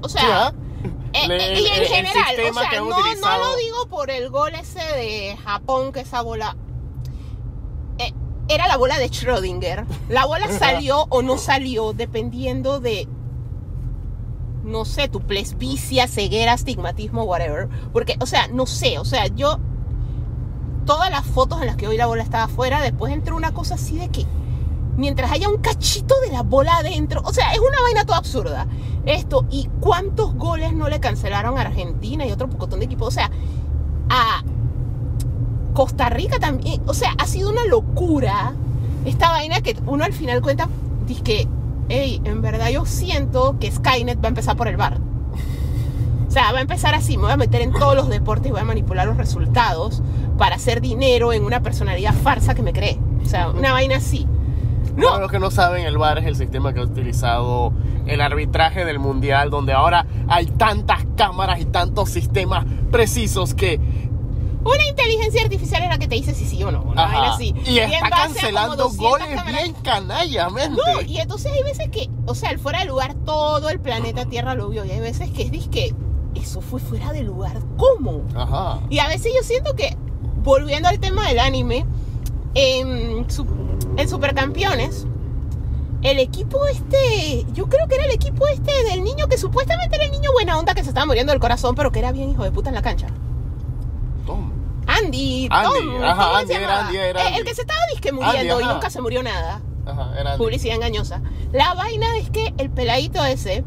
O 0.00 0.08
sea, 0.08 0.52
Sí, 0.82 0.88
eh, 1.12 1.28
Le- 1.28 1.52
eh, 1.54 1.60
y 1.60 1.66
en 1.66 1.84
general, 1.86 2.34
o 2.50 2.54
sea, 2.54 2.80
no, 2.80 2.86
utilizado- 2.86 3.44
no 3.44 3.50
lo 3.50 3.56
digo 3.56 3.86
por 3.88 4.10
el 4.10 4.30
gol 4.30 4.54
ese 4.54 4.78
de 4.80 5.36
Japón, 5.44 5.92
que 5.92 6.00
esa 6.00 6.22
bola 6.22 6.56
eh, 7.98 8.12
era 8.48 8.68
la 8.68 8.76
bola 8.76 8.98
de 8.98 9.10
Schrödinger. 9.10 9.84
La 10.08 10.24
bola 10.24 10.46
salió 10.58 11.06
o 11.08 11.22
no 11.22 11.36
salió 11.36 11.92
dependiendo 11.94 12.78
de, 12.78 13.08
no 14.62 14.84
sé, 14.84 15.08
tu 15.08 15.20
presbicia, 15.20 16.06
ceguera, 16.06 16.52
astigmatismo, 16.52 17.24
whatever. 17.24 17.68
Porque, 17.92 18.16
o 18.20 18.26
sea, 18.26 18.46
no 18.48 18.66
sé, 18.66 18.98
o 19.00 19.04
sea, 19.04 19.26
yo 19.26 19.58
todas 20.84 21.10
las 21.10 21.24
fotos 21.24 21.60
en 21.60 21.66
las 21.66 21.76
que 21.76 21.88
hoy 21.88 21.96
la 21.96 22.06
bola 22.06 22.22
estaba 22.22 22.44
afuera, 22.44 22.80
después 22.80 23.12
entró 23.12 23.36
una 23.36 23.52
cosa 23.52 23.74
así 23.74 23.96
de 23.98 24.08
que 24.08 24.26
mientras 24.96 25.30
haya 25.32 25.48
un 25.48 25.58
cachito 25.58 26.14
de 26.20 26.32
la 26.32 26.42
bola 26.42 26.76
adentro, 26.76 27.22
o 27.24 27.32
sea, 27.32 27.52
es 27.52 27.58
una 27.58 27.80
vaina 27.82 28.04
toda 28.04 28.18
absurda. 28.18 28.66
Esto, 29.04 29.46
¿y 29.50 29.68
cuántos 29.80 30.34
goles 30.34 30.72
no 30.72 30.88
le 30.88 31.00
cancelaron 31.00 31.58
a 31.58 31.62
Argentina 31.62 32.26
y 32.26 32.32
otro 32.32 32.48
pocotón 32.48 32.80
de 32.80 32.86
equipos? 32.86 33.08
O 33.08 33.10
sea, 33.10 33.30
a 34.08 34.42
Costa 35.74 36.08
Rica 36.08 36.38
también, 36.38 36.82
o 36.86 36.94
sea, 36.94 37.14
ha 37.18 37.26
sido 37.26 37.50
una 37.50 37.64
locura 37.64 38.54
esta 39.04 39.30
vaina 39.30 39.60
que 39.60 39.76
uno 39.86 40.04
al 40.04 40.12
final 40.12 40.40
cuenta, 40.42 40.68
dice 41.06 41.22
que, 41.22 41.48
hey, 41.88 42.20
en 42.24 42.42
verdad 42.42 42.68
yo 42.70 42.86
siento 42.86 43.56
que 43.58 43.70
Skynet 43.70 44.18
va 44.22 44.26
a 44.26 44.28
empezar 44.28 44.56
por 44.56 44.68
el 44.68 44.76
bar. 44.76 44.98
O 46.28 46.30
sea, 46.30 46.52
va 46.52 46.58
a 46.58 46.62
empezar 46.62 46.94
así, 46.94 47.16
me 47.16 47.24
voy 47.24 47.32
a 47.32 47.36
meter 47.36 47.60
en 47.60 47.72
todos 47.72 47.94
los 47.94 48.08
deportes 48.08 48.52
voy 48.52 48.60
a 48.60 48.64
manipular 48.64 49.06
los 49.06 49.16
resultados 49.16 50.02
para 50.38 50.56
hacer 50.56 50.80
dinero 50.80 51.32
en 51.32 51.44
una 51.44 51.62
personalidad 51.62 52.14
farsa 52.14 52.54
que 52.54 52.62
me 52.62 52.72
cree. 52.72 52.98
O 53.24 53.28
sea, 53.28 53.50
una 53.50 53.72
vaina 53.72 53.96
así. 53.96 54.26
No, 54.96 55.08
Para 55.08 55.20
los 55.20 55.30
que 55.30 55.38
no 55.38 55.50
saben, 55.50 55.86
el 55.86 55.96
VAR 55.96 56.18
es 56.18 56.26
el 56.26 56.36
sistema 56.36 56.74
que 56.74 56.80
ha 56.80 56.82
utilizado 56.82 57.72
el 58.06 58.20
arbitraje 58.20 58.84
del 58.84 58.98
mundial, 58.98 59.48
donde 59.48 59.72
ahora 59.72 60.06
hay 60.28 60.46
tantas 60.46 61.06
cámaras 61.16 61.60
y 61.60 61.64
tantos 61.64 62.10
sistemas 62.10 62.66
precisos 62.90 63.54
que 63.54 63.80
una 64.64 64.86
inteligencia 64.86 65.42
artificial 65.42 65.82
es 65.82 65.88
la 65.88 65.98
que 65.98 66.06
te 66.08 66.14
dice 66.14 66.34
si 66.34 66.44
sí 66.46 66.62
o 66.62 66.70
no. 66.70 66.82
Una 66.82 67.04
vaina 67.06 67.32
así. 67.34 67.54
y 67.66 67.78
en 67.78 67.90
está 67.92 68.10
cancelando 68.10 68.76
200 68.76 68.96
goles 68.96 69.26
cámaras- 69.28 69.62
bien 69.62 69.74
canallamente. 69.82 70.80
No, 70.94 71.00
y 71.00 71.18
entonces 71.18 71.52
hay 71.52 71.62
veces 71.62 71.88
que, 71.88 72.08
o 72.26 72.34
sea, 72.34 72.50
el 72.50 72.58
fuera 72.58 72.80
de 72.80 72.84
lugar, 72.86 73.14
todo 73.24 73.70
el 73.70 73.80
planeta 73.80 74.26
Tierra 74.26 74.54
lo 74.54 74.68
vio. 74.68 74.84
Y 74.84 74.90
hay 74.90 75.00
veces 75.00 75.30
que 75.30 75.42
es 75.52 75.68
que 75.68 75.94
eso 76.34 76.60
fue 76.60 76.80
fuera 76.80 77.12
de 77.12 77.22
lugar. 77.22 77.56
¿Cómo? 77.76 78.22
Ajá. 78.36 78.80
Y 78.90 78.98
a 79.00 79.08
veces 79.08 79.32
yo 79.34 79.42
siento 79.42 79.74
que, 79.74 79.96
volviendo 80.42 80.88
al 80.88 80.98
tema 80.98 81.28
del 81.28 81.38
anime, 81.38 81.84
en, 82.54 83.30
su- 83.30 83.46
en 83.96 84.08
Supercampeones, 84.08 85.06
el 86.02 86.18
equipo 86.18 86.66
este, 86.66 87.46
yo 87.52 87.68
creo 87.68 87.86
que 87.88 87.94
era 87.94 88.04
el 88.04 88.10
equipo 88.10 88.46
este 88.48 88.72
del 88.90 89.04
niño 89.04 89.28
que 89.28 89.38
supuestamente 89.38 89.94
era 89.96 90.04
el 90.04 90.10
niño 90.10 90.30
buena 90.32 90.58
onda 90.58 90.74
que 90.74 90.82
se 90.82 90.88
estaba 90.88 91.06
muriendo 91.06 91.32
del 91.32 91.40
corazón, 91.40 91.74
pero 91.74 91.92
que 91.92 92.00
era 92.00 92.10
bien 92.12 92.30
hijo 92.30 92.42
de 92.42 92.50
puta 92.50 92.70
en 92.70 92.74
la 92.74 92.82
cancha. 92.82 93.06
Tom. 94.26 94.50
Andy, 94.86 95.46
Andy, 95.50 95.78
Tom, 95.78 96.02
ajá, 96.02 96.24
¿cómo 96.24 96.36
se 96.38 96.40
Andy, 96.42 96.54
era? 96.54 96.86
Andy, 96.86 96.96
era 96.96 97.20
Eh, 97.22 97.26
Andy. 97.28 97.38
El 97.38 97.44
que 97.44 97.54
se 97.54 97.60
estaba 97.62 97.80
disque 97.92 98.12
muriendo 98.12 98.54
Andy, 98.54 98.62
y 98.64 98.66
ajá. 98.66 98.74
nunca 98.74 98.90
se 98.90 99.00
murió 99.00 99.22
nada. 99.22 99.60
Ajá, 99.86 100.10
era 100.20 100.36
Publicidad 100.36 100.74
engañosa. 100.76 101.22
La 101.52 101.74
vaina 101.74 102.16
es 102.18 102.30
que 102.30 102.52
el 102.58 102.68
peladito 102.70 103.24
ese, 103.24 103.64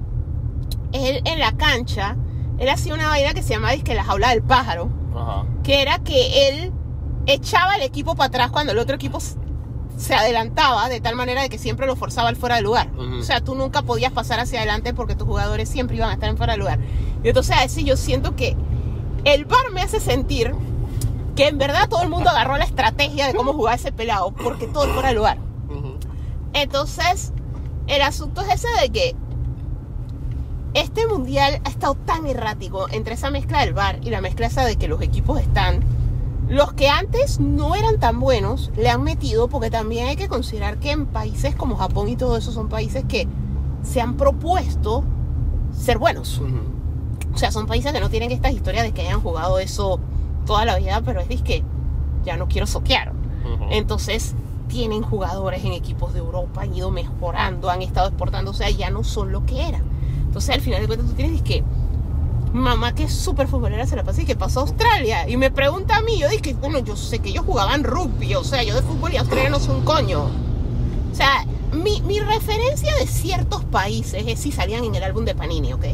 él 0.91 1.21
en 1.25 1.39
la 1.39 1.53
cancha, 1.53 2.15
él 2.57 2.67
hacía 2.69 2.93
una 2.93 3.07
vaina 3.07 3.33
que 3.33 3.43
se 3.43 3.53
llamaba 3.53 3.73
disque 3.73 3.95
la 3.95 4.03
jaula 4.03 4.29
del 4.29 4.41
pájaro, 4.41 4.89
Ajá. 5.15 5.45
que 5.63 5.81
era 5.81 5.99
que 5.99 6.49
él 6.49 6.71
echaba 7.25 7.75
el 7.75 7.81
equipo 7.81 8.15
para 8.15 8.27
atrás 8.27 8.51
cuando 8.51 8.71
el 8.73 8.77
otro 8.77 8.95
equipo 8.95 9.19
se 9.97 10.13
adelantaba, 10.13 10.89
de 10.89 10.99
tal 10.99 11.15
manera 11.15 11.41
de 11.41 11.49
que 11.49 11.57
siempre 11.57 11.87
lo 11.87 11.95
forzaba 11.95 12.29
al 12.29 12.35
fuera 12.35 12.57
de 12.57 12.61
lugar. 12.61 12.89
O 12.97 13.23
sea, 13.23 13.41
tú 13.41 13.55
nunca 13.55 13.81
podías 13.81 14.11
pasar 14.11 14.39
hacia 14.39 14.59
adelante 14.59 14.93
porque 14.93 15.15
tus 15.15 15.25
jugadores 15.27 15.69
siempre 15.69 15.95
iban 15.95 16.09
a 16.09 16.13
estar 16.13 16.29
en 16.29 16.37
fuera 16.37 16.53
de 16.53 16.59
lugar. 16.59 16.79
Y 17.23 17.29
entonces 17.29 17.55
a 17.57 17.61
veces 17.61 17.85
yo 17.85 17.95
siento 17.97 18.35
que 18.35 18.55
el 19.23 19.45
bar 19.45 19.71
me 19.71 19.81
hace 19.81 19.99
sentir 19.99 20.53
que 21.35 21.47
en 21.47 21.57
verdad 21.57 21.89
todo 21.89 22.01
el 22.01 22.09
mundo 22.09 22.29
agarró 22.29 22.57
la 22.57 22.65
estrategia 22.65 23.27
de 23.27 23.33
cómo 23.33 23.53
jugar 23.53 23.75
ese 23.75 23.91
pelado, 23.91 24.31
porque 24.31 24.67
todo 24.67 24.87
fuera 24.93 25.09
del 25.09 25.17
lugar. 25.17 25.37
Entonces, 26.53 27.33
el 27.87 28.01
asunto 28.01 28.41
es 28.41 28.53
ese 28.63 28.67
de 28.81 28.89
que 28.89 29.15
este 30.75 31.07
mundial 31.07 31.61
ha 31.63 31.69
estado 31.69 31.95
tan 31.95 32.27
errático 32.27 32.87
entre 32.91 33.13
esa 33.13 33.31
mezcla 33.31 33.61
del 33.61 33.73
bar 33.73 33.99
y 34.03 34.09
la 34.09 34.19
mezcla 34.19 34.47
esa 34.47 34.65
de 34.65 34.75
que 34.75 34.89
los 34.89 35.01
equipos 35.01 35.39
están. 35.39 35.79
Los 36.49 36.73
que 36.73 36.89
antes 36.89 37.39
no 37.39 37.75
eran 37.75 37.97
tan 37.97 38.19
buenos 38.19 38.71
le 38.75 38.89
han 38.89 39.01
metido 39.01 39.47
porque 39.47 39.71
también 39.71 40.07
hay 40.07 40.17
que 40.17 40.27
considerar 40.27 40.77
que 40.77 40.91
en 40.91 41.05
países 41.05 41.55
como 41.55 41.77
Japón 41.77 42.09
y 42.09 42.17
todo 42.17 42.35
eso 42.35 42.51
son 42.51 42.67
países 42.67 43.05
que 43.07 43.25
se 43.83 44.01
han 44.01 44.15
propuesto 44.17 45.05
ser 45.71 45.97
buenos. 45.97 46.41
O 47.33 47.37
sea, 47.37 47.51
son 47.51 47.67
países 47.67 47.93
que 47.93 48.01
no 48.01 48.09
tienen 48.09 48.31
estas 48.31 48.51
historias 48.51 48.83
de 48.83 48.91
que 48.91 49.01
hayan 49.01 49.21
jugado 49.21 49.59
eso 49.59 49.99
toda 50.45 50.65
la 50.65 50.77
vida, 50.77 51.01
pero 51.05 51.21
es 51.21 51.41
que 51.41 51.63
ya 52.25 52.35
no 52.35 52.49
quiero 52.49 52.67
soquear. 52.67 53.13
Entonces, 53.69 54.35
tienen 54.67 55.03
jugadores 55.03 55.63
en 55.63 55.71
equipos 55.71 56.13
de 56.13 56.19
Europa, 56.19 56.63
han 56.63 56.75
ido 56.75 56.91
mejorando, 56.91 57.69
han 57.69 57.81
estado 57.81 58.09
exportando, 58.09 58.51
o 58.51 58.53
sea, 58.53 58.69
ya 58.69 58.89
no 58.89 59.05
son 59.05 59.31
lo 59.31 59.45
que 59.45 59.67
eran. 59.67 59.94
Entonces, 60.35 60.53
al 60.53 60.59
final 60.59 60.81
de 60.81 60.87
cuentas, 60.87 61.07
tú 61.07 61.13
tienes 61.13 61.41
que 61.43 61.63
mamá 62.51 62.93
que 62.93 63.03
es 63.03 63.13
súper 63.13 63.47
futbolera 63.47 63.87
se 63.87 63.95
la 63.95 64.03
pasa 64.03 64.21
y 64.21 64.25
que 64.25 64.35
pasó 64.35 64.59
a 64.59 64.63
Australia. 64.63 65.29
Y 65.29 65.37
me 65.37 65.49
pregunta 65.49 65.95
a 65.95 66.01
mí, 66.01 66.19
yo 66.19 66.27
dije, 66.27 66.53
bueno, 66.59 66.79
yo 66.79 66.97
sé 66.97 67.19
que 67.19 67.29
ellos 67.29 67.45
jugaban 67.45 67.85
rugby, 67.85 68.35
o 68.35 68.43
sea, 68.43 68.61
yo 68.61 68.75
de 68.75 68.81
fútbol 68.81 69.13
y 69.13 69.17
Australia 69.17 69.49
no 69.49 69.61
son 69.61 69.85
coño. 69.85 70.25
O 70.25 71.15
sea, 71.15 71.45
mi, 71.71 72.01
mi 72.01 72.19
referencia 72.19 72.93
de 72.95 73.07
ciertos 73.07 73.63
países 73.63 74.25
es 74.27 74.37
si 74.37 74.51
salían 74.51 74.83
en 74.83 74.95
el 74.95 75.03
álbum 75.05 75.23
de 75.23 75.35
Panini, 75.35 75.71
¿ok? 75.71 75.85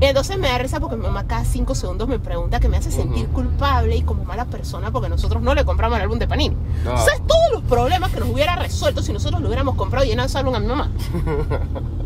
Entonces 0.00 0.36
me 0.36 0.48
da 0.48 0.58
risa 0.58 0.80
porque 0.80 0.96
mi 0.96 1.04
mamá 1.04 1.28
cada 1.28 1.44
cinco 1.44 1.76
segundos 1.76 2.08
me 2.08 2.18
pregunta 2.18 2.58
que 2.58 2.68
me 2.68 2.76
hace 2.76 2.90
sentir 2.90 3.28
culpable 3.28 3.94
y 3.94 4.02
como 4.02 4.24
mala 4.24 4.46
persona 4.46 4.90
porque 4.90 5.08
nosotros 5.08 5.42
no 5.42 5.54
le 5.54 5.64
compramos 5.64 5.96
el 5.96 6.02
álbum 6.02 6.18
de 6.18 6.26
Panini. 6.26 6.56
Ah. 6.86 6.98
¿Sabes 6.98 7.22
todos 7.24 7.52
los 7.52 7.62
problemas 7.62 8.10
que 8.10 8.18
nos 8.18 8.30
hubiera 8.30 8.56
resuelto 8.56 9.00
si 9.00 9.12
nosotros 9.12 9.40
lo 9.40 9.46
hubiéramos 9.46 9.76
comprado 9.76 10.04
y 10.04 10.08
llenado 10.08 10.26
ese 10.26 10.38
álbum 10.38 10.56
a 10.56 10.58
mi 10.58 10.66
mamá? 10.66 10.90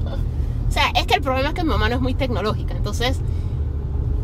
o 0.73 0.75
sea, 0.75 0.89
es 0.95 1.07
que 1.07 1.15
el 1.17 1.21
problema 1.21 1.49
es 1.51 1.55
que 1.55 1.65
mi 1.65 1.69
mamá 1.69 1.91
no 1.91 1.97
es 1.97 2.01
muy 2.01 2.15
tecnológica, 2.15 2.75
entonces 2.75 3.21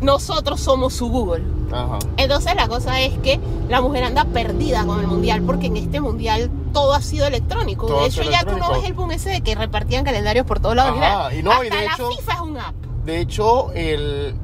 nosotros 0.01 0.59
somos 0.59 0.93
su 0.95 1.09
Google. 1.09 1.43
Ajá. 1.71 1.99
Entonces 2.17 2.55
la 2.55 2.67
cosa 2.67 2.99
es 3.01 3.15
que 3.19 3.39
la 3.69 3.81
mujer 3.81 4.03
anda 4.05 4.25
perdida 4.25 4.83
con 4.85 4.99
el 4.99 5.05
mundial 5.05 5.43
porque 5.43 5.67
en 5.67 5.77
este 5.77 6.01
mundial 6.01 6.49
todo 6.73 6.95
ha 6.95 7.01
sido 7.01 7.27
electrónico. 7.27 7.85
Todo 7.85 8.01
de 8.01 8.07
hecho 8.07 8.23
ya 8.23 8.43
tú 8.45 8.57
no 8.57 8.71
ves 8.71 8.83
el 8.85 8.93
boom 8.93 9.11
ese 9.11 9.29
de 9.29 9.41
que 9.41 9.53
repartían 9.53 10.03
calendarios 10.03 10.47
por 10.47 10.59
todos 10.59 10.75
lados. 10.75 10.97
Ajá, 10.99 11.35
y 11.35 11.43
no, 11.43 11.51
y 11.63 11.67
Hasta 11.67 11.75
de 11.77 11.85
la 11.85 11.93
hecho- 11.93 12.09
FIFA 12.11 12.33
es 12.33 12.39
un 12.41 12.57
app. 12.57 12.73
De 13.05 13.19
hecho, 13.21 13.71
el, 13.73 14.35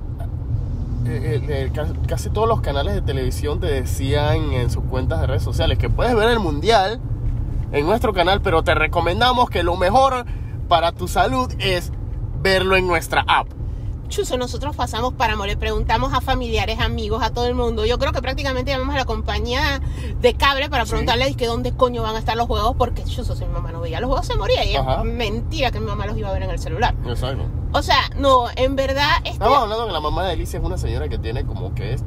el- 1.06 1.50
el- 1.50 1.72
ca- 1.72 1.88
casi 2.08 2.30
todos 2.30 2.48
los 2.48 2.62
canales 2.62 2.94
de 2.94 3.02
televisión 3.02 3.60
te 3.60 3.68
decían 3.68 4.54
en 4.54 4.70
sus 4.70 4.84
cuentas 4.84 5.22
de 5.22 5.28
redes 5.28 5.44
sociales 5.44 5.78
que 5.80 5.90
puedes 5.90 6.16
ver 6.16 6.30
el 6.30 6.40
mundial 6.40 7.00
en 7.72 7.86
nuestro 7.88 8.14
canal, 8.14 8.42
pero 8.42 8.64
te 8.64 8.76
recomendamos 8.76 9.50
que 9.50 9.64
lo 9.64 9.76
mejor 9.78 10.26
para 10.68 10.92
tu 10.92 11.08
salud 11.08 11.52
es 11.60 11.92
verlo 12.42 12.76
en 12.76 12.88
nuestra 12.88 13.24
app. 13.28 13.48
Chuso, 14.08 14.38
nosotros 14.38 14.76
pasamos 14.76 15.16
páramo, 15.16 15.48
le 15.48 15.58
preguntamos 15.58 16.14
a 16.14 16.22
familiares, 16.22 16.80
amigos, 16.80 17.24
a 17.24 17.32
todo 17.32 17.48
el 17.48 17.56
mundo. 17.56 17.86
Yo 17.88 17.98
creo 17.98 18.12
que 18.12 18.22
prácticamente 18.22 18.70
llamamos 18.72 18.94
a 18.94 19.00
la 19.00 19.06
compañía 19.06 19.82
de 20.22 20.34
cable 20.36 20.70
para 20.70 20.86
Sí. 20.86 20.92
preguntarle 20.92 21.34
que 21.34 21.48
dónde 21.48 21.76
coño 21.76 22.04
van 22.04 22.16
a 22.16 22.20
estar 22.20 22.38
los 22.38 22.46
juegos, 22.46 22.76
porque 22.78 23.04
Chuso, 23.04 23.36
si 23.36 23.46
mi 23.46 23.52
mamá 23.54 23.72
no 23.72 23.82
veía 23.82 24.00
los 24.00 24.08
juegos 24.10 24.28
se 24.28 24.36
moría. 24.36 24.64
Y 24.64 24.76
Ajá. 24.76 25.00
es 25.00 25.06
mentira 25.06 25.72
que 25.72 25.80
mi 25.80 25.88
mamá 25.88 26.06
los 26.06 26.16
iba 26.18 26.30
a 26.30 26.34
ver 26.34 26.44
en 26.44 26.52
el 26.52 26.60
celular. 26.60 26.94
Exacto. 27.08 27.46
O 27.72 27.82
sea, 27.82 27.98
no, 28.18 28.46
en 28.56 28.76
verdad, 28.76 29.10
este, 29.24 29.32
Estamos 29.32 29.58
hablando 29.58 29.88
que 29.88 29.94
la 29.94 30.00
mamá 30.00 30.24
de 30.26 30.34
Alicia 30.34 30.60
es 30.60 30.64
una 30.66 30.78
señora 30.78 31.10
que 31.10 31.18
tiene 31.18 31.44
como 31.44 31.74
que 31.74 31.94
es 31.94 32.04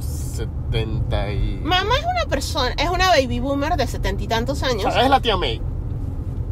70 0.00 1.32
y... 1.32 1.60
mamá 1.64 1.94
es 1.98 2.04
una 2.04 2.28
persona, 2.28 2.74
es 2.78 2.88
una 2.88 3.08
baby 3.08 3.40
boomer 3.40 3.76
de 3.76 3.86
setenta 3.86 4.22
y 4.22 4.28
tantos 4.28 4.62
O 4.62 4.66
años. 4.66 4.92
sea, 4.92 5.02
es 5.02 5.10
la 5.10 5.20
tía 5.20 5.36
May. 5.36 5.60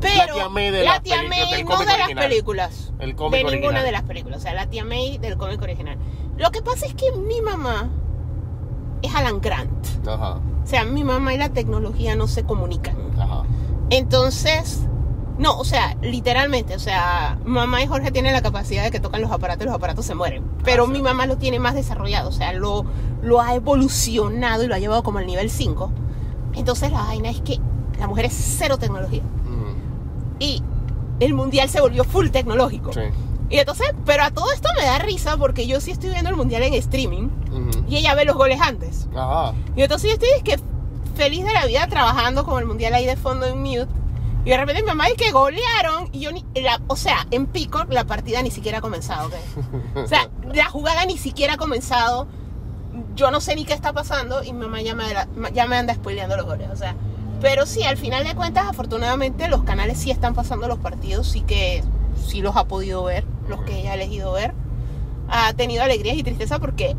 Pero 0.08 0.34
tía 0.34 0.48
May 0.48 0.70
de 0.70 0.84
la 0.84 1.00
tía 1.00 1.22
May 1.28 1.62
no 1.64 1.78
de 1.78 1.84
las 1.86 1.94
original. 2.00 2.28
películas. 2.28 2.92
El 2.98 3.14
cómic 3.16 3.38
de 3.38 3.44
ninguna 3.44 3.56
original. 3.58 3.84
de 3.84 3.92
las 3.92 4.02
películas. 4.02 4.38
O 4.38 4.42
sea, 4.42 4.54
la 4.54 4.66
tía 4.66 4.84
May 4.84 5.18
del 5.18 5.36
cómic 5.36 5.60
original. 5.62 5.96
Lo 6.36 6.50
que 6.50 6.62
pasa 6.62 6.86
es 6.86 6.94
que 6.94 7.10
mi 7.12 7.40
mamá 7.40 7.90
es 9.02 9.14
Alan 9.14 9.40
Grant. 9.40 9.86
Ajá, 10.06 10.34
O 10.62 10.66
sea, 10.66 10.84
mi 10.84 11.04
mamá 11.04 11.34
y 11.34 11.38
la 11.38 11.48
tecnología 11.50 12.16
no 12.16 12.26
se 12.28 12.44
comunican. 12.44 12.96
ajá. 13.18 13.42
Entonces, 13.90 14.80
no, 15.38 15.56
o 15.58 15.64
sea, 15.64 15.96
literalmente, 16.02 16.74
o 16.74 16.78
sea, 16.78 17.38
mamá 17.44 17.82
y 17.82 17.86
Jorge 17.86 18.10
tienen 18.10 18.32
la 18.32 18.42
capacidad 18.42 18.82
de 18.82 18.90
que 18.90 18.98
tocan 19.00 19.20
los 19.20 19.30
aparatos 19.30 19.62
y 19.62 19.66
los 19.66 19.74
aparatos 19.74 20.04
se 20.06 20.14
mueren. 20.14 20.42
Pero 20.64 20.84
Ah, 20.84 20.86
sí. 20.86 20.92
mi 20.92 21.02
mamá 21.02 21.26
lo 21.26 21.36
tiene 21.36 21.58
más 21.58 21.74
desarrollado, 21.74 22.28
o 22.28 22.32
sea, 22.32 22.52
lo, 22.52 22.84
lo 23.22 23.40
ha 23.40 23.54
evolucionado 23.54 24.62
y 24.64 24.66
lo 24.66 24.74
ha 24.74 24.78
llevado 24.78 25.02
como 25.02 25.18
al 25.18 25.26
nivel 25.26 25.50
5. 25.50 25.90
Entonces 26.54 26.90
la 26.92 27.02
vaina 27.02 27.30
es 27.30 27.40
que 27.40 27.60
la 27.98 28.06
mujer 28.08 28.24
es 28.24 28.32
cero 28.58 28.78
tecnología. 28.78 29.22
Y 30.44 30.62
el 31.20 31.34
mundial 31.34 31.68
se 31.68 31.80
volvió 31.80 32.04
full 32.04 32.28
tecnológico. 32.28 32.92
Sí. 32.92 33.00
Y 33.50 33.58
entonces, 33.58 33.88
pero 34.04 34.24
a 34.24 34.30
todo 34.30 34.50
esto 34.52 34.68
me 34.78 34.84
da 34.84 34.98
risa 34.98 35.36
porque 35.36 35.66
yo 35.66 35.80
sí 35.80 35.90
estoy 35.90 36.10
viendo 36.10 36.30
el 36.30 36.36
mundial 36.36 36.62
en 36.62 36.74
streaming 36.74 37.28
y 37.88 37.96
ella 37.98 38.14
ve 38.14 38.24
los 38.24 38.36
goles 38.36 38.60
antes. 38.60 39.06
Ajá. 39.14 39.52
Y 39.76 39.82
entonces 39.82 40.10
yo 40.10 40.14
estoy 40.14 40.28
es 40.36 40.42
que 40.42 40.58
feliz 41.14 41.44
de 41.44 41.52
la 41.52 41.66
vida 41.66 41.86
trabajando 41.86 42.44
con 42.44 42.58
el 42.58 42.66
mundial 42.66 42.94
ahí 42.94 43.06
de 43.06 43.16
fondo 43.16 43.46
en 43.46 43.58
mute. 43.62 43.86
Y 44.44 44.50
de 44.50 44.56
repente 44.58 44.82
mi 44.82 44.88
mamá 44.88 45.04
dice 45.06 45.16
que 45.16 45.30
golearon 45.30 46.08
y 46.12 46.20
yo 46.20 46.32
ni, 46.32 46.44
la- 46.60 46.80
o 46.88 46.96
sea, 46.96 47.26
en 47.30 47.46
Pico 47.46 47.84
la 47.88 48.04
partida 48.04 48.42
ni 48.42 48.50
siquiera 48.50 48.78
ha 48.78 48.80
comenzado, 48.80 49.28
¿ok? 49.28 49.34
O 50.04 50.06
sea, 50.06 50.28
la 50.52 50.66
jugada 50.68 51.04
ni 51.06 51.16
siquiera 51.16 51.54
ha 51.54 51.56
comenzado. 51.56 52.26
Yo 53.16 53.30
no 53.30 53.40
sé 53.40 53.54
ni 53.56 53.64
qué 53.64 53.72
está 53.74 53.92
pasando 53.92 54.42
y 54.44 54.52
mi 54.52 54.60
mamá 54.60 54.80
ya 54.82 54.94
me, 54.94 55.04
ya 55.52 55.66
me 55.66 55.76
anda 55.76 55.94
spoileando 55.94 56.36
los 56.36 56.46
goles, 56.46 56.68
o 56.72 56.76
sea. 56.76 56.94
Pero 57.44 57.66
sí, 57.66 57.82
al 57.82 57.98
final 57.98 58.24
de 58.24 58.34
cuentas, 58.34 58.64
afortunadamente 58.66 59.48
los 59.48 59.64
canales 59.64 59.98
sí 59.98 60.10
están 60.10 60.32
pasando 60.34 60.66
los 60.66 60.78
partidos, 60.78 61.28
sí 61.28 61.42
que 61.42 61.84
sí 62.26 62.40
los 62.40 62.56
ha 62.56 62.64
podido 62.64 63.04
ver, 63.04 63.26
los 63.50 63.60
que 63.64 63.80
ella 63.80 63.90
ha 63.90 63.94
elegido 63.96 64.32
ver. 64.32 64.54
Ha 65.28 65.52
tenido 65.52 65.82
alegrías 65.82 66.16
y 66.16 66.22
tristeza 66.22 66.58
porque 66.58 66.96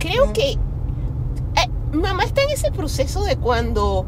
creo 0.00 0.32
que 0.32 0.54
eh, 0.54 1.68
mamá 1.92 2.24
está 2.24 2.42
en 2.42 2.50
ese 2.50 2.72
proceso 2.72 3.22
de 3.22 3.36
cuando 3.36 4.04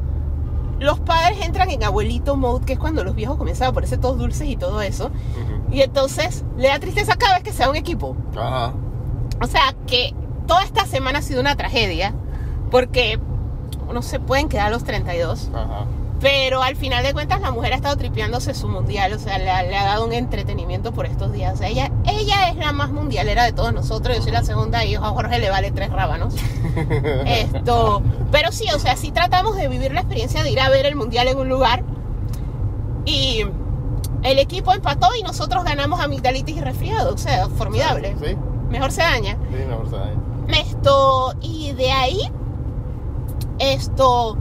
los 0.81 0.99
padres 0.99 1.39
entran 1.41 1.71
en 1.71 1.85
abuelito 1.85 2.35
mode, 2.35 2.67
que 2.67 2.73
es 2.73 2.79
cuando 2.81 3.05
los 3.05 3.15
viejos 3.15 3.37
comienzan 3.37 3.69
a 3.69 3.73
ponerse 3.73 3.97
todos 3.97 4.19
dulces 4.19 4.49
y 4.49 4.57
todo 4.57 4.83
eso. 4.83 5.13
Y 5.71 5.83
entonces 5.83 6.45
le 6.57 6.67
da 6.67 6.81
tristeza 6.81 7.15
cada 7.15 7.35
vez 7.35 7.45
que 7.45 7.53
sea 7.53 7.71
un 7.71 7.77
equipo. 7.77 8.17
Ajá. 8.37 8.75
O 9.41 9.47
sea, 9.47 9.73
que 9.87 10.17
toda 10.49 10.65
esta 10.65 10.85
semana 10.87 11.21
ha 11.21 11.23
sido 11.23 11.41
una 11.41 11.55
tragedia, 11.55 12.13
porque 12.73 13.21
no 13.93 14.03
se 14.03 14.21
pueden 14.21 14.49
quedar 14.49 14.71
los 14.71 14.85
32. 14.85 15.51
Ajá. 15.55 15.85
Pero 16.21 16.63
al 16.63 16.77
final 16.77 17.03
de 17.03 17.15
cuentas 17.15 17.41
la 17.41 17.51
mujer 17.51 17.73
ha 17.73 17.77
estado 17.77 17.97
tripeándose 17.97 18.53
su 18.53 18.69
mundial, 18.69 19.15
o 19.15 19.19
sea, 19.19 19.39
le, 19.39 19.51
ha- 19.51 19.63
le 19.63 19.75
ha 19.75 19.85
dado 19.87 20.05
un 20.05 20.13
entretenimiento 20.13 20.93
por 20.93 21.07
estos 21.07 21.33
días. 21.33 21.55
O 21.55 21.57
sea, 21.57 21.69
ella, 21.69 21.91
ella 22.07 22.51
es 22.51 22.57
la 22.57 22.73
más 22.73 22.91
mundialera 22.93 23.45
de 23.45 23.53
todos 23.53 23.73
nosotros, 23.73 24.17
yo 24.19 24.23
soy 24.23 24.33
la 24.33 24.45
segunda 24.45 24.85
y 24.85 24.97
a 24.97 25.01
Jorge 25.01 25.39
le 25.39 25.49
vale 25.49 25.71
tres 25.71 25.91
rábanos. 25.91 26.35
Esto, 27.27 28.03
pero 28.31 28.53
sí, 28.53 28.67
o 28.75 28.79
sea, 28.79 28.97
sí 28.97 29.13
tratamos 29.13 29.57
de 29.57 29.69
vivir 29.69 29.93
la 29.93 30.01
experiencia 30.01 30.43
de 30.43 30.51
ir 30.51 30.61
a 30.61 30.69
ver 30.69 30.85
el 30.85 30.95
mundial 30.95 31.27
en 31.29 31.39
un 31.39 31.49
lugar 31.49 31.83
y 33.07 33.45
el 34.23 34.39
equipo 34.39 34.75
empató 34.75 35.09
y 35.19 35.23
nosotros 35.23 35.65
ganamos 35.65 36.01
amigdalitis 36.01 36.57
y 36.57 36.61
resfriado, 36.61 37.15
o 37.15 37.19
sea, 37.19 37.49
formidable. 37.49 38.15
Sí, 38.23 38.37
Mejor 38.69 38.93
se 38.93 39.01
daña. 39.03 39.39
sí, 39.51 39.57
me 39.67 39.75
gusta. 39.77 40.11
Esto, 40.49 41.35
y 41.41 41.73
de 41.73 41.93
ahí, 41.93 42.21
esto, 43.61 44.37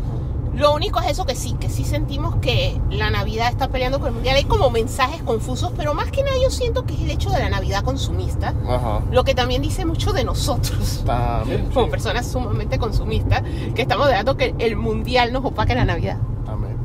lo 0.55 0.73
único 0.73 0.99
es 0.99 1.07
eso 1.11 1.25
que 1.25 1.35
sí, 1.35 1.53
que 1.59 1.69
sí 1.69 1.83
sentimos 1.83 2.37
que 2.37 2.79
la 2.89 3.09
Navidad 3.09 3.49
está 3.49 3.67
peleando 3.67 3.99
con 3.99 4.09
el 4.09 4.13
Mundial. 4.15 4.35
Hay 4.35 4.45
como 4.45 4.69
mensajes 4.69 5.21
confusos, 5.21 5.71
pero 5.77 5.93
más 5.93 6.11
que 6.11 6.23
nada 6.23 6.35
yo 6.41 6.49
siento 6.49 6.85
que 6.85 6.95
es 6.95 7.01
el 7.01 7.11
hecho 7.11 7.29
de 7.29 7.39
la 7.39 7.49
Navidad 7.49 7.83
consumista, 7.83 8.53
Ajá. 8.67 9.01
lo 9.11 9.23
que 9.23 9.35
también 9.35 9.61
dice 9.61 9.85
mucho 9.85 10.11
de 10.11 10.23
nosotros. 10.23 11.03
También. 11.05 11.65
Como 11.73 11.85
sí. 11.85 11.91
personas 11.91 12.29
sumamente 12.29 12.79
consumistas, 12.79 13.43
que 13.75 13.81
estamos 13.81 14.07
dejando 14.07 14.37
que 14.37 14.55
el 14.59 14.75
mundial 14.75 15.31
nos 15.31 15.45
opaque 15.45 15.75
la 15.75 15.85
Navidad. 15.85 16.17
También. 16.45 16.77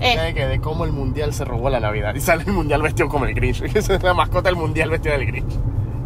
Eh, 0.00 0.34
que 0.34 0.46
de 0.46 0.60
cómo 0.60 0.84
el 0.84 0.92
mundial 0.92 1.32
se 1.32 1.44
robó 1.44 1.70
la 1.70 1.80
Navidad. 1.80 2.14
Y 2.14 2.20
sale 2.20 2.44
el 2.46 2.52
mundial 2.52 2.82
vestido 2.82 3.08
como 3.08 3.24
el 3.24 3.34
Grinch. 3.34 3.62
Esa 3.74 3.94
es 3.94 4.02
la 4.02 4.14
mascota 4.14 4.48
del 4.48 4.56
mundial 4.56 4.90
vestido 4.90 5.16
del 5.16 5.26
Grinch. 5.26 5.54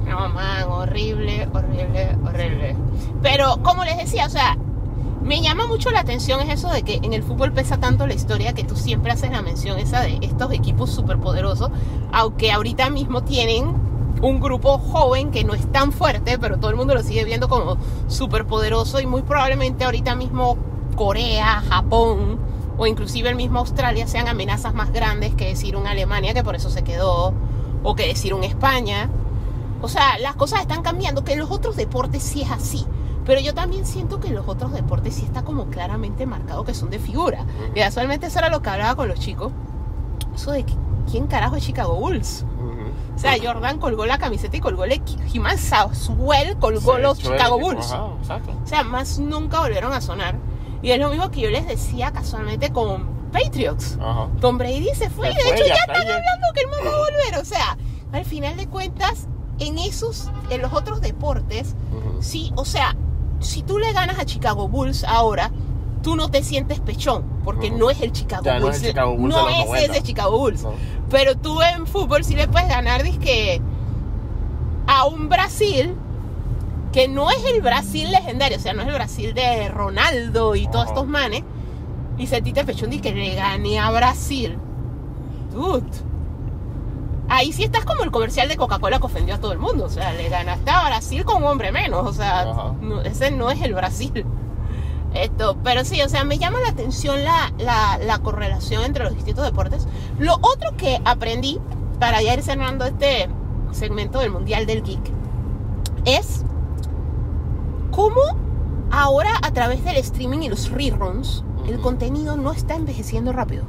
No, 0.06 0.28
man, 0.28 0.64
horrible, 0.68 1.48
horrible, 1.52 2.16
horrible. 2.24 2.76
Pero, 3.22 3.60
como 3.62 3.84
les 3.84 3.96
decía, 3.96 4.26
o 4.26 4.30
sea, 4.30 4.56
me 5.30 5.40
llama 5.40 5.68
mucho 5.68 5.92
la 5.92 6.00
atención 6.00 6.40
es 6.40 6.58
eso 6.58 6.70
de 6.70 6.82
que 6.82 6.96
en 7.04 7.12
el 7.12 7.22
fútbol 7.22 7.52
pesa 7.52 7.78
tanto 7.78 8.04
la 8.04 8.14
historia 8.14 8.52
que 8.52 8.64
tú 8.64 8.74
siempre 8.74 9.12
haces 9.12 9.30
la 9.30 9.42
mención 9.42 9.78
esa 9.78 10.00
de 10.00 10.18
estos 10.22 10.52
equipos 10.52 10.90
superpoderosos, 10.90 11.70
aunque 12.10 12.50
ahorita 12.50 12.90
mismo 12.90 13.22
tienen 13.22 13.72
un 14.22 14.40
grupo 14.40 14.78
joven 14.78 15.30
que 15.30 15.44
no 15.44 15.54
es 15.54 15.70
tan 15.70 15.92
fuerte, 15.92 16.36
pero 16.40 16.58
todo 16.58 16.72
el 16.72 16.76
mundo 16.76 16.96
lo 16.96 17.04
sigue 17.04 17.22
viendo 17.24 17.48
como 17.48 17.76
superpoderoso 18.08 18.98
y 18.98 19.06
muy 19.06 19.22
probablemente 19.22 19.84
ahorita 19.84 20.16
mismo 20.16 20.58
Corea, 20.96 21.62
Japón 21.68 22.40
o 22.76 22.88
inclusive 22.88 23.28
el 23.28 23.36
mismo 23.36 23.60
Australia 23.60 24.08
sean 24.08 24.26
amenazas 24.26 24.74
más 24.74 24.92
grandes 24.92 25.36
que 25.36 25.46
decir 25.46 25.76
una 25.76 25.92
Alemania 25.92 26.34
que 26.34 26.42
por 26.42 26.56
eso 26.56 26.70
se 26.70 26.82
quedó 26.82 27.34
o 27.84 27.94
que 27.94 28.08
decir 28.08 28.34
un 28.34 28.42
España. 28.42 29.08
O 29.80 29.88
sea, 29.88 30.18
las 30.18 30.34
cosas 30.34 30.62
están 30.62 30.82
cambiando, 30.82 31.22
que 31.22 31.34
en 31.34 31.38
los 31.38 31.52
otros 31.52 31.76
deportes 31.76 32.20
sí 32.20 32.42
es 32.42 32.50
así. 32.50 32.84
Pero 33.30 33.42
yo 33.42 33.54
también 33.54 33.86
siento 33.86 34.18
que 34.18 34.26
en 34.26 34.34
los 34.34 34.48
otros 34.48 34.72
deportes 34.72 35.14
sí 35.14 35.24
está 35.24 35.44
como 35.44 35.66
claramente 35.66 36.26
marcado 36.26 36.64
que 36.64 36.74
son 36.74 36.90
de 36.90 36.98
figura. 36.98 37.42
Ujú. 37.42 37.76
Y 37.76 37.78
casualmente 37.78 38.26
eso 38.26 38.40
era 38.40 38.48
lo 38.48 38.60
que 38.60 38.70
hablaba 38.70 38.96
con 38.96 39.06
los 39.06 39.20
chicos. 39.20 39.52
Eso 40.34 40.50
de 40.50 40.64
que, 40.64 40.74
quién 41.08 41.28
carajo 41.28 41.54
es 41.54 41.62
Chicago 41.62 41.94
Bulls. 41.94 42.44
Ujú. 42.58 43.14
O 43.14 43.18
sea, 43.20 43.36
Jordan 43.40 43.78
colgó 43.78 44.04
la 44.04 44.18
camiseta 44.18 44.56
y 44.56 44.58
colgó 44.60 44.82
el 44.82 45.00
Jiman 45.28 45.58
Saswell 45.58 46.56
colgó 46.58 46.96
Sí, 46.96 47.02
los 47.02 47.18
Chicago 47.18 47.60
Bulls. 47.60 47.92
Ajá, 47.92 48.08
exacto. 48.20 48.50
O 48.64 48.66
sea, 48.66 48.82
más 48.82 49.20
nunca 49.20 49.60
volvieron 49.60 49.92
a 49.92 50.00
sonar. 50.00 50.34
Y 50.82 50.90
es 50.90 50.98
lo 50.98 51.08
mismo 51.10 51.30
que 51.30 51.42
yo 51.42 51.50
les 51.50 51.68
decía 51.68 52.10
casualmente 52.10 52.72
con 52.72 53.06
Patriots. 53.30 53.96
Ajá. 54.02 54.26
Tom 54.40 54.58
Brady 54.58 54.88
se 54.92 55.08
fue 55.08 55.30
y 55.30 55.36
de 55.36 55.40
hecho 55.40 55.66
ya 55.68 55.68
ya 55.68 55.74
está 55.74 55.92
están 55.92 56.16
hablando 56.16 56.46
que 56.52 56.60
el 56.62 56.66
va 56.66 56.78
a 56.78 56.98
volver. 57.28 57.40
O 57.40 57.44
sea, 57.44 57.78
al 58.10 58.24
final 58.24 58.56
de 58.56 58.66
cuentas, 58.66 59.28
en 59.60 59.78
esos, 59.78 60.28
en 60.50 60.62
los 60.62 60.72
otros 60.72 61.00
deportes, 61.00 61.76
Ujú. 61.96 62.20
sí, 62.20 62.52
o 62.56 62.64
sea, 62.64 62.96
si 63.40 63.62
tú 63.62 63.78
le 63.78 63.92
ganas 63.92 64.18
a 64.18 64.24
Chicago 64.24 64.68
Bulls 64.68 65.04
ahora, 65.04 65.50
tú 66.02 66.16
no 66.16 66.30
te 66.30 66.42
sientes 66.42 66.80
pechón, 66.80 67.24
porque 67.44 67.70
no 67.70 67.90
es 67.90 68.00
el 68.00 68.12
Chicago 68.12 68.42
Ya 68.44 68.58
no 68.58 68.66
Bulls. 68.66 68.76
es 68.76 68.82
el 68.82 68.88
Chicago 68.90 69.16
Bulls 69.16 69.34
de 69.34 69.40
no 69.40 69.48
es 69.48 69.66
90. 69.66 69.92
ese 69.92 70.02
Chicago 70.02 70.38
Bulls. 70.38 70.62
No. 70.62 70.72
Pero 71.10 71.36
tú 71.36 71.60
en 71.62 71.86
fútbol 71.86 72.24
sí 72.24 72.34
le 72.34 72.48
puedes 72.48 72.68
ganar, 72.68 73.02
que 73.18 73.60
a 74.86 75.06
un 75.06 75.28
Brasil 75.28 75.94
que 76.92 77.06
no 77.06 77.30
es 77.30 77.44
el 77.54 77.60
Brasil 77.60 78.10
legendario, 78.10 78.56
o 78.58 78.60
sea, 78.60 78.72
no 78.72 78.82
es 78.82 78.88
el 78.88 78.94
Brasil 78.94 79.32
de 79.34 79.68
Ronaldo 79.68 80.56
y 80.56 80.66
todos 80.68 80.88
estos 80.88 81.06
manes, 81.06 81.42
y 82.18 82.26
sentiste 82.26 82.64
pechón 82.64 82.90
que 83.00 83.12
le 83.14 83.34
gané 83.34 83.78
a 83.78 83.90
Brasil. 83.90 84.58
Dude. 85.52 85.84
Ahí 87.32 87.52
sí 87.52 87.62
estás 87.64 87.84
como 87.84 88.02
el 88.02 88.10
comercial 88.10 88.48
de 88.48 88.56
Coca-Cola 88.56 88.98
que 88.98 89.06
ofendió 89.06 89.36
a 89.36 89.38
todo 89.38 89.52
el 89.52 89.58
mundo. 89.58 89.84
O 89.84 89.88
sea, 89.88 90.12
le 90.12 90.28
ganaste 90.28 90.68
a 90.70 90.84
Brasil 90.86 91.24
con 91.24 91.42
un 91.42 91.48
hombre 91.48 91.70
menos. 91.72 92.04
O 92.06 92.12
sea, 92.12 92.44
no- 92.80 93.00
ese 93.02 93.30
no 93.30 93.50
es 93.52 93.62
el 93.62 93.72
Brasil. 93.72 94.26
Esto, 95.14 95.56
pero 95.64 95.84
sí, 95.84 96.02
o 96.02 96.08
sea, 96.08 96.24
me 96.24 96.38
llama 96.38 96.58
la 96.60 96.68
atención 96.70 97.22
la, 97.24 97.52
la, 97.58 97.98
la 98.04 98.18
correlación 98.18 98.84
entre 98.84 99.04
los 99.04 99.14
distintos 99.14 99.44
deportes. 99.44 99.86
Lo 100.18 100.34
otro 100.34 100.76
que 100.76 101.00
aprendí 101.04 101.58
para 102.00 102.20
ya 102.20 102.34
ir 102.34 102.42
cerrando 102.42 102.84
este 102.84 103.28
segmento 103.72 104.18
del 104.18 104.30
Mundial 104.32 104.66
del 104.66 104.82
Geek 104.82 105.12
es 106.04 106.44
cómo 107.90 108.20
ahora 108.90 109.30
a 109.42 109.52
través 109.52 109.84
del 109.84 109.96
streaming 109.96 110.40
y 110.40 110.48
los 110.48 110.70
reruns 110.70 111.44
el 111.66 111.74
Ujú. 111.74 111.82
contenido 111.82 112.36
no 112.36 112.52
está 112.52 112.74
envejeciendo 112.74 113.32
rápido. 113.32 113.64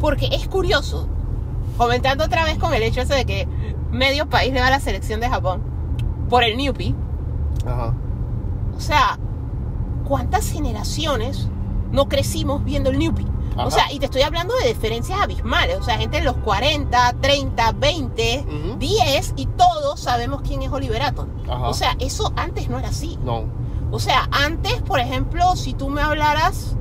Porque 0.00 0.28
es 0.32 0.48
curioso, 0.48 1.08
comentando 1.78 2.24
otra 2.24 2.44
vez 2.44 2.58
con 2.58 2.74
el 2.74 2.82
hecho 2.82 3.00
ese 3.00 3.14
de 3.14 3.24
que 3.24 3.48
medio 3.90 4.28
país 4.28 4.52
le 4.52 4.60
va 4.60 4.66
a 4.66 4.70
la 4.70 4.80
selección 4.80 5.20
de 5.20 5.28
Japón 5.30 5.62
por 6.28 6.44
el 6.44 6.56
Newbie. 6.58 6.94
Ajá. 7.66 7.94
O 8.76 8.80
sea, 8.80 9.18
¿cuántas 10.06 10.50
generaciones 10.50 11.48
no 11.90 12.08
crecimos 12.08 12.64
viendo 12.64 12.90
el 12.90 12.98
Newbie? 12.98 13.26
Ajá. 13.54 13.66
O 13.66 13.70
sea, 13.70 13.92
y 13.92 13.98
te 13.98 14.04
estoy 14.04 14.22
hablando 14.22 14.54
de 14.56 14.68
diferencias 14.68 15.20
abismales. 15.20 15.78
O 15.78 15.82
sea, 15.82 15.96
gente 15.98 16.18
en 16.18 16.24
los 16.24 16.36
40, 16.36 17.14
30, 17.20 17.72
20, 17.72 18.46
Ujú. 18.46 18.78
10 18.78 19.34
y 19.36 19.46
todos 19.46 19.98
sabemos 20.00 20.42
quién 20.42 20.62
es 20.62 20.70
Oliver 20.70 21.02
Atom. 21.02 21.28
Ajá. 21.48 21.68
O 21.68 21.74
sea, 21.74 21.96
eso 21.98 22.32
antes 22.36 22.68
no 22.68 22.78
era 22.78 22.88
así. 22.88 23.18
No. 23.24 23.44
O 23.90 23.98
sea, 23.98 24.28
antes, 24.30 24.82
por 24.82 25.00
ejemplo, 25.00 25.56
si 25.56 25.72
tú 25.72 25.88
me 25.88 26.02
hablaras, 26.02 26.76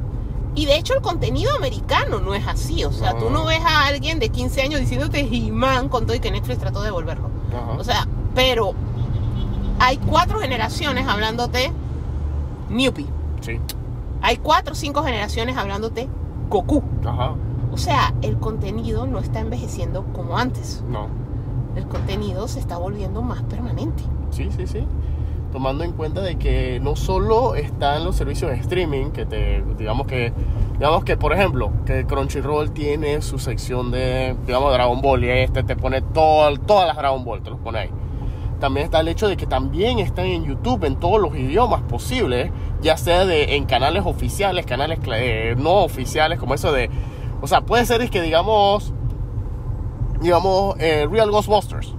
y 0.58 0.66
de 0.66 0.76
hecho 0.78 0.94
el 0.96 1.02
contenido 1.02 1.56
americano 1.56 2.20
no 2.20 2.34
es 2.34 2.46
así, 2.48 2.84
o 2.84 2.92
sea, 2.92 3.14
No. 3.14 3.20
tú 3.20 3.30
no 3.30 3.46
ves 3.46 3.62
a 3.64 3.86
alguien 3.88 4.20
de 4.20 4.30
15 4.30 4.62
años 4.64 4.80
diciéndote 4.82 5.20
He-Man 5.22 5.88
con 5.88 6.06
todo 6.06 6.16
y 6.16 6.20
que 6.20 6.32
Netflix 6.32 6.60
trató 6.60 6.80
de 6.82 6.88
devolverlo. 6.88 7.30
O 7.78 7.84
sea, 7.84 8.08
pero 8.36 8.74
hay 9.80 9.98
cuatro 9.98 10.40
generaciones 10.40 11.08
hablándote 11.08 11.72
Newpie. 12.70 13.08
sí. 13.42 13.60
Hay 14.22 14.38
cuatro 14.38 14.74
o 14.74 14.76
cinco 14.76 15.04
generaciones 15.04 15.56
hablándote 15.58 16.10
Goku. 16.50 16.82
Ajá. 17.06 17.36
O 17.72 17.78
sea, 17.78 18.15
el 18.24 18.38
contenido 18.39 19.06
no 19.06 19.20
está 19.20 19.39
envejeciendo 19.41 20.04
como 20.13 20.38
antes. 20.39 20.84
No. 20.89 21.08
El 21.76 21.88
contenido 21.88 22.48
se 22.48 22.60
está 22.60 22.78
volviendo 22.78 23.22
más 23.22 23.43
permanente. 23.43 24.04
Sí, 24.32 24.50
sí, 24.58 24.65
sí. 24.65 24.88
Tomando 25.52 25.84
en 25.84 25.94
cuenta 25.94 26.22
de 26.22 26.38
que 26.38 26.80
no 26.82 26.96
solo 26.96 27.56
están 27.56 28.04
los 28.04 28.16
servicios 28.16 28.52
de 28.52 28.58
streaming, 28.58 29.12
que 29.12 29.26
te, 29.26 29.64
digamos 29.78 30.06
que, 30.06 30.34
digamos 30.74 31.04
que, 31.04 31.18
por 31.18 31.34
ejemplo, 31.34 31.72
que 31.86 32.06
Crunchyroll 32.06 32.72
tiene 32.72 33.22
su 33.22 33.40
sección 33.40 33.90
de, 33.90 34.36
digamos, 34.46 34.74
Dragon 34.74 35.02
Ball 35.02 35.24
y 35.24 35.30
este 35.30 35.64
te 35.64 35.76
pone 35.76 36.02
todo, 36.02 36.56
todas 36.58 36.88
las 36.88 36.98
Dragon 36.98 37.24
Ball, 37.24 37.42
te 37.42 37.50
los 37.50 37.60
pone 37.60 37.80
ahí. 37.80 37.90
También 38.60 38.86
está 38.86 39.00
el 39.00 39.08
hecho 39.08 39.28
de 39.28 39.38
que 39.38 39.46
también 39.46 40.00
están 40.00 40.26
en 40.26 40.44
YouTube 40.44 40.84
en 40.84 40.96
todos 40.96 41.22
los 41.22 41.36
idiomas 41.36 41.82
posibles, 41.84 42.52
ya 42.82 42.98
sea 42.98 43.26
de, 43.26 43.56
en 43.56 43.66
canales 43.66 44.04
oficiales, 44.06 44.66
canales 44.66 45.00
eh, 45.14 45.56
no 45.58 45.84
oficiales, 45.84 46.40
como 46.40 46.56
eso 46.56 46.72
de, 46.72 46.90
o 47.42 47.48
sea, 47.48 47.62
puede 47.62 47.86
ser 47.86 48.02
es 48.02 48.10
que 48.10 48.22
digamos, 48.22 48.94
digamos, 50.22 50.76
eh, 50.80 51.08
Real 51.10 51.32
Ghostbusters. 51.32 51.94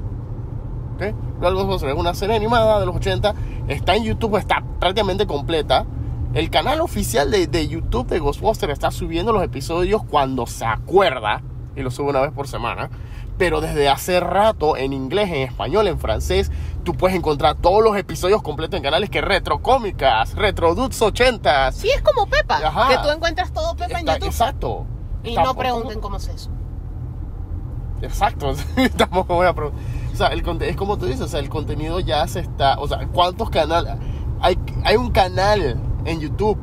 ¿ok? 0.96 1.14
Ghostbusters 1.40 1.92
es 1.92 1.98
una 1.98 2.14
serie 2.14 2.36
animada 2.36 2.80
de 2.80 2.86
los 2.86 2.96
80, 2.96 3.34
está 3.68 3.94
en 3.96 4.04
YouTube, 4.04 4.36
está 4.36 4.62
prácticamente 4.80 5.26
completa. 5.26 5.84
El 6.34 6.50
canal 6.50 6.80
oficial 6.80 7.30
de, 7.30 7.46
de 7.46 7.68
YouTube 7.68 8.06
de 8.08 8.18
Ghostbusters 8.18 8.72
está 8.72 8.90
subiendo 8.90 9.32
los 9.32 9.42
episodios 9.42 10.02
cuando 10.04 10.46
se 10.46 10.64
acuerda 10.66 11.42
y 11.74 11.80
lo 11.82 11.90
sube 11.90 12.10
una 12.10 12.20
vez 12.20 12.32
por 12.32 12.46
semana. 12.48 12.90
Pero 13.38 13.60
desde 13.60 13.88
hace 13.88 14.18
rato 14.20 14.76
en 14.76 14.92
inglés, 14.92 15.28
en 15.30 15.36
español, 15.42 15.86
en 15.86 15.98
francés, 16.00 16.50
tú 16.82 16.94
puedes 16.94 17.16
encontrar 17.16 17.54
todos 17.54 17.82
los 17.84 17.96
episodios 17.96 18.42
completos 18.42 18.76
en 18.76 18.82
canales 18.82 19.10
que 19.10 19.20
retro 19.20 19.60
cómicas, 19.62 20.34
retro 20.34 20.74
dudes 20.74 21.00
80 21.00 21.70
Sí, 21.72 21.88
es 21.88 22.02
como 22.02 22.26
Pepa, 22.26 22.56
Ajá. 22.56 22.88
que 22.88 22.98
tú 22.98 23.10
encuentras 23.14 23.52
todo 23.52 23.76
Pepa 23.76 24.00
en 24.00 24.06
YouTube. 24.06 24.24
Exacto. 24.26 24.86
Y 25.22 25.34
Tampoco- 25.36 25.54
no 25.54 25.58
pregunten 25.60 26.00
cómo 26.00 26.16
es 26.16 26.28
eso. 26.28 26.50
Exacto, 28.02 28.52
tampoco 28.96 29.34
voy 29.36 29.46
a 29.46 29.52
preguntar. 29.52 29.80
O 30.12 30.16
sea, 30.16 30.28
el, 30.28 30.42
es 30.62 30.76
como 30.76 30.96
tú 30.96 31.06
dices, 31.06 31.22
o 31.22 31.28
sea, 31.28 31.40
el 31.40 31.48
contenido 31.48 32.00
ya 32.00 32.26
se 32.26 32.40
está. 32.40 32.78
O 32.78 32.88
sea, 32.88 33.06
¿cuántos 33.08 33.50
canales? 33.50 33.94
Hay, 34.40 34.58
hay 34.84 34.96
un 34.96 35.10
canal 35.10 35.80
en 36.04 36.20
YouTube 36.20 36.58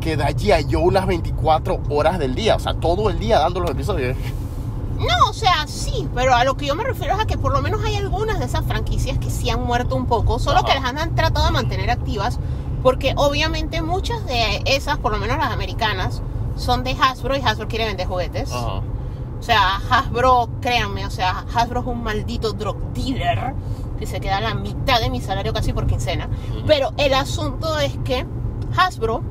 que 0.00 0.16
da 0.16 0.30
ya 0.30 0.60
yo 0.60 0.80
unas 0.80 1.06
24 1.06 1.80
horas 1.90 2.18
del 2.18 2.34
día, 2.34 2.56
o 2.56 2.60
sea, 2.60 2.74
todo 2.74 3.10
el 3.10 3.18
día 3.18 3.38
dando 3.38 3.60
los 3.60 3.70
episodios. 3.70 4.16
No, 4.98 5.30
o 5.30 5.32
sea, 5.32 5.66
sí, 5.66 6.08
pero 6.14 6.34
a 6.34 6.44
lo 6.44 6.56
que 6.56 6.66
yo 6.66 6.74
me 6.74 6.84
refiero 6.84 7.14
es 7.14 7.20
a 7.20 7.26
que 7.26 7.36
por 7.36 7.52
lo 7.52 7.60
menos 7.60 7.84
hay 7.84 7.96
algunas 7.96 8.38
de 8.38 8.46
esas 8.46 8.64
franquicias 8.64 9.18
que 9.18 9.30
sí 9.30 9.50
han 9.50 9.62
muerto 9.62 9.94
un 9.94 10.06
poco, 10.06 10.38
solo 10.38 10.58
Ajá. 10.58 10.66
que 10.66 10.80
las 10.80 10.84
han 11.02 11.14
tratado 11.14 11.46
de 11.46 11.52
mantener 11.52 11.90
activas, 11.90 12.38
porque 12.82 13.12
obviamente 13.16 13.82
muchas 13.82 14.24
de 14.26 14.62
esas, 14.64 14.98
por 14.98 15.12
lo 15.12 15.18
menos 15.18 15.36
las 15.38 15.52
americanas, 15.52 16.22
son 16.56 16.82
de 16.82 16.92
Hasbro 16.92 17.36
y 17.36 17.40
Hasbro 17.40 17.68
quiere 17.68 17.86
vender 17.86 18.06
juguetes. 18.06 18.50
Ajá. 18.52 18.80
O 19.38 19.42
sea, 19.42 19.76
Hasbro, 19.90 20.48
créanme, 20.60 21.06
o 21.06 21.10
sea, 21.10 21.44
Hasbro 21.54 21.80
es 21.80 21.86
un 21.86 22.02
maldito 22.02 22.52
drug 22.52 22.92
dealer 22.92 23.54
que 23.98 24.06
se 24.06 24.20
queda 24.20 24.40
la 24.40 24.54
mitad 24.54 25.00
de 25.00 25.10
mi 25.10 25.20
salario 25.20 25.52
casi 25.52 25.72
por 25.72 25.86
quincena. 25.86 26.28
Pero 26.66 26.92
el 26.96 27.14
asunto 27.14 27.78
es 27.78 27.96
que 28.04 28.26
Hasbro 28.76 29.22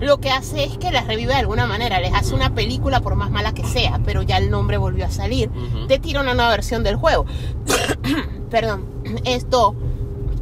lo 0.00 0.18
que 0.18 0.30
hace 0.30 0.64
es 0.64 0.76
que 0.76 0.90
las 0.90 1.06
revive 1.06 1.32
de 1.32 1.38
alguna 1.40 1.66
manera, 1.66 2.00
les 2.00 2.12
hace 2.12 2.34
una 2.34 2.54
película 2.54 3.00
por 3.00 3.14
más 3.14 3.30
mala 3.30 3.54
que 3.54 3.64
sea, 3.64 4.00
pero 4.04 4.22
ya 4.22 4.38
el 4.38 4.50
nombre 4.50 4.76
volvió 4.76 5.06
a 5.06 5.10
salir. 5.10 5.50
Te 5.88 5.98
tira 5.98 6.20
una 6.20 6.34
nueva 6.34 6.50
versión 6.50 6.82
del 6.82 6.96
juego. 6.96 7.26
Perdón, 8.50 8.86
esto 9.24 9.74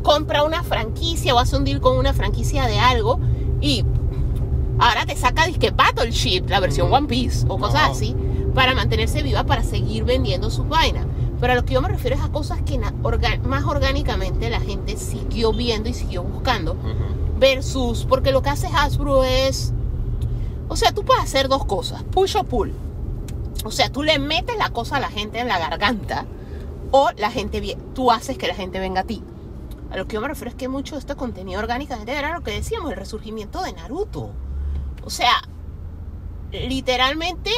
compra 0.02 0.42
una 0.42 0.62
franquicia 0.62 1.34
o 1.34 1.38
hace 1.38 1.56
un 1.56 1.64
deal 1.64 1.80
con 1.80 1.96
una 1.96 2.12
franquicia 2.12 2.66
de 2.66 2.78
algo 2.78 3.20
y 3.60 3.84
ahora 4.78 5.06
te 5.06 5.16
saca 5.16 5.46
disque 5.46 5.70
Battleship, 5.70 6.48
la 6.48 6.58
versión. 6.58 6.92
One 6.92 7.06
Piece 7.06 7.46
o 7.48 7.58
cosas 7.58 7.90
así, 7.90 8.16
para 8.54 8.74
mantenerse 8.74 9.22
viva, 9.22 9.44
para 9.44 9.62
seguir 9.62 10.04
vendiendo 10.04 10.50
sus 10.50 10.68
vainas. 10.68 11.06
Pero 11.40 11.54
a 11.54 11.56
lo 11.56 11.64
que 11.64 11.74
yo 11.74 11.82
me 11.82 11.88
refiero 11.88 12.16
es 12.16 12.22
a 12.22 12.28
cosas 12.30 12.62
que 12.62 12.78
más 12.78 13.64
orgánicamente 13.64 14.48
la 14.50 14.60
gente 14.60 14.96
siguió 14.96 15.52
viendo 15.52 15.88
y 15.88 15.94
siguió 15.94 16.22
buscando. 16.22 16.76
Versus, 17.38 18.06
porque 18.08 18.30
lo 18.30 18.42
que 18.42 18.50
hace 18.50 18.68
Hasbro 18.68 19.24
es. 19.24 19.72
O 20.68 20.76
sea, 20.76 20.92
tú 20.92 21.04
puedes 21.04 21.24
hacer 21.24 21.48
dos 21.48 21.64
cosas: 21.64 22.04
push 22.04 22.36
o 22.36 22.44
pull. 22.44 22.72
O 23.64 23.70
sea, 23.70 23.90
tú 23.90 24.02
le 24.02 24.18
metes 24.18 24.56
la 24.56 24.70
cosa 24.70 24.96
a 24.96 25.00
la 25.00 25.08
gente 25.08 25.38
en 25.40 25.48
la 25.48 25.58
garganta, 25.58 26.26
o 26.90 27.10
la 27.16 27.30
gente 27.30 27.76
tú 27.94 28.10
haces 28.10 28.38
que 28.38 28.46
la 28.46 28.54
gente 28.54 28.78
venga 28.78 29.00
a 29.00 29.04
ti. 29.04 29.22
A 29.90 29.96
lo 29.96 30.06
que 30.06 30.14
yo 30.14 30.20
me 30.20 30.28
refiero 30.28 30.50
es 30.50 30.56
que 30.56 30.68
mucho 30.68 30.94
de 30.94 31.00
este 31.00 31.16
contenido 31.16 31.60
orgánicamente 31.60 32.12
era 32.12 32.32
lo 32.32 32.42
que 32.42 32.52
decíamos, 32.52 32.90
el 32.90 32.96
resurgimiento 32.96 33.62
de 33.62 33.72
Naruto. 33.72 34.30
O 35.04 35.10
sea, 35.10 35.42
literalmente, 36.50 37.50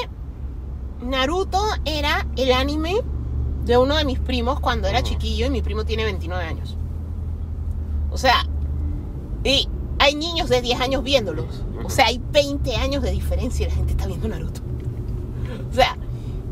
Naruto 1.04 1.62
era 1.84 2.26
el 2.36 2.52
anime 2.52 2.96
de 3.64 3.76
uno 3.78 3.96
de 3.96 4.04
mis 4.04 4.18
primos 4.18 4.60
cuando 4.60 4.88
era 4.88 5.00
Ujú. 5.00 5.08
chiquillo 5.08 5.46
y 5.46 5.50
mi 5.50 5.62
primo 5.62 5.84
tiene 5.84 6.04
29 6.04 6.44
años. 6.44 6.76
O 8.10 8.18
sea, 8.18 8.46
y 9.42 9.68
hay 9.98 10.14
niños 10.14 10.48
de 10.48 10.62
10 10.62 10.80
años 10.80 11.02
viéndolos. 11.02 11.62
O 11.84 11.90
sea, 11.90 12.06
hay 12.06 12.20
20 12.32 12.76
años 12.76 13.02
de 13.02 13.10
diferencia 13.10 13.66
y 13.66 13.70
la 13.70 13.74
gente 13.76 13.92
está 13.92 14.06
viendo 14.06 14.28
Naruto. 14.28 14.60
O 15.70 15.74
sea, 15.74 15.96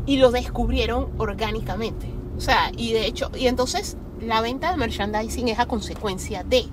y 0.05 0.17
lo 0.17 0.31
descubrieron 0.31 1.09
orgánicamente. 1.17 2.07
O 2.37 2.41
sea, 2.41 2.71
y 2.77 2.93
de 2.93 3.05
hecho, 3.05 3.31
y 3.37 3.47
entonces 3.47 3.97
la 4.21 4.41
venta 4.41 4.71
de 4.71 4.77
merchandising 4.77 5.47
es 5.47 5.59
a 5.59 5.65
consecuencia 5.65 6.43
de, 6.43 6.65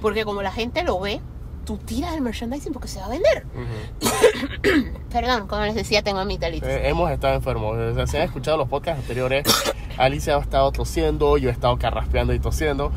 porque 0.00 0.24
como 0.24 0.42
la 0.42 0.52
gente 0.52 0.82
lo 0.84 0.98
ve, 1.00 1.20
tú 1.64 1.76
tiras 1.78 2.14
el 2.14 2.20
merchandising 2.20 2.72
porque 2.72 2.88
se 2.88 3.00
va 3.00 3.06
a 3.06 3.08
vender. 3.08 3.46
Perdón, 5.12 5.46
como 5.46 5.62
les 5.62 5.74
decía, 5.74 6.02
tengo 6.02 6.18
amigdalitis. 6.20 6.68
Eh, 6.68 6.88
hemos 6.88 7.10
estado 7.10 7.34
enfermos. 7.34 7.76
O 7.76 7.94
sea, 7.94 8.06
si 8.06 8.16
han 8.16 8.24
escuchado 8.24 8.56
los 8.56 8.68
podcasts 8.68 9.00
anteriores, 9.00 9.46
Alicia 9.98 10.36
ha 10.36 10.40
estado 10.40 10.72
tosiendo, 10.72 11.36
yo 11.38 11.48
he 11.48 11.52
estado 11.52 11.78
carraspeando 11.78 12.34
y 12.34 12.38
tosiendo. 12.38 12.92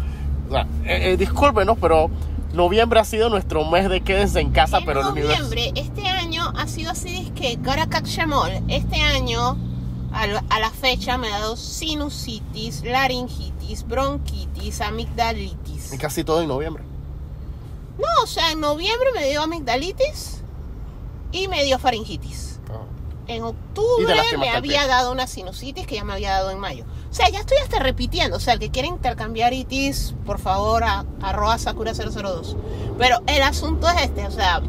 O 0.47 0.51
sea, 0.51 0.67
eh, 0.86 1.12
eh, 1.12 1.17
discúlpenos, 1.17 1.78
pero 1.80 2.10
noviembre 2.54 2.99
ha 2.99 3.06
sido 3.06 3.30
nuestro 3.30 3.65
mes 3.69 3.89
de 3.89 4.01
quédense 4.01 4.39
en 4.39 4.51
casa, 4.51 4.80
en 4.80 4.86
pero 4.86 5.01
el 5.01 5.08
noviembre, 5.08 5.71
este 5.75 6.08
año 6.08 6.54
ha 6.56 6.67
sido 6.67 6.91
así, 6.91 7.28
es 7.28 7.32
que 7.32 7.58
Garakakshemol, 7.62 8.51
este 8.67 9.01
año 9.01 9.58
a 10.13 10.60
la 10.60 10.69
fecha 10.69 11.17
me 11.17 11.28
ha 11.28 11.39
dado 11.39 11.58
sinusitis, 11.58 12.84
laringitis, 12.86 13.86
bronquitis, 13.86 14.80
amigdalitis. 14.80 15.93
Y 15.93 15.97
casi 15.97 16.23
todo 16.23 16.41
en 16.41 16.47
noviembre. 16.47 16.84
No, 17.98 18.24
o 18.24 18.28
sea, 18.28 18.52
en 18.52 18.60
noviembre 18.60 19.10
me 19.14 19.28
dio 19.30 19.42
amigdalitis 19.42 20.42
y 21.32 21.48
me 21.48 21.64
dio 21.64 21.80
faringitis. 21.80 22.60
Ah. 22.70 22.82
En 23.28 23.44
octubre 23.44 24.16
me 24.38 24.50
había 24.50 24.88
dado 24.88 25.12
una 25.12 25.28
sinusitis 25.28 25.88
que 25.88 25.96
ya 25.96 26.04
me 26.04 26.14
había 26.14 26.32
dado 26.32 26.52
en 26.52 26.60
mayo. 26.60 26.86
O 27.10 27.14
sea, 27.14 27.30
ya 27.30 27.40
estoy 27.40 27.58
hasta 27.60 27.80
repitiendo. 27.80 28.38
O 28.38 28.40
sea, 28.40 28.54
el 28.54 28.60
que 28.60 28.72
quiere 28.72 28.88
intercambiar 28.88 29.54
itis, 29.54 30.16
por 30.26 30.40
favor, 30.40 30.84
a 30.84 31.06
arroba 31.22 31.58
sakura 31.58 31.94
002. 31.94 32.58
Pero 32.98 33.22
el 33.28 33.42
asunto 33.42 33.88
es 33.90 34.02
este, 34.02 34.26
o 34.26 34.32
sea, 34.32 34.62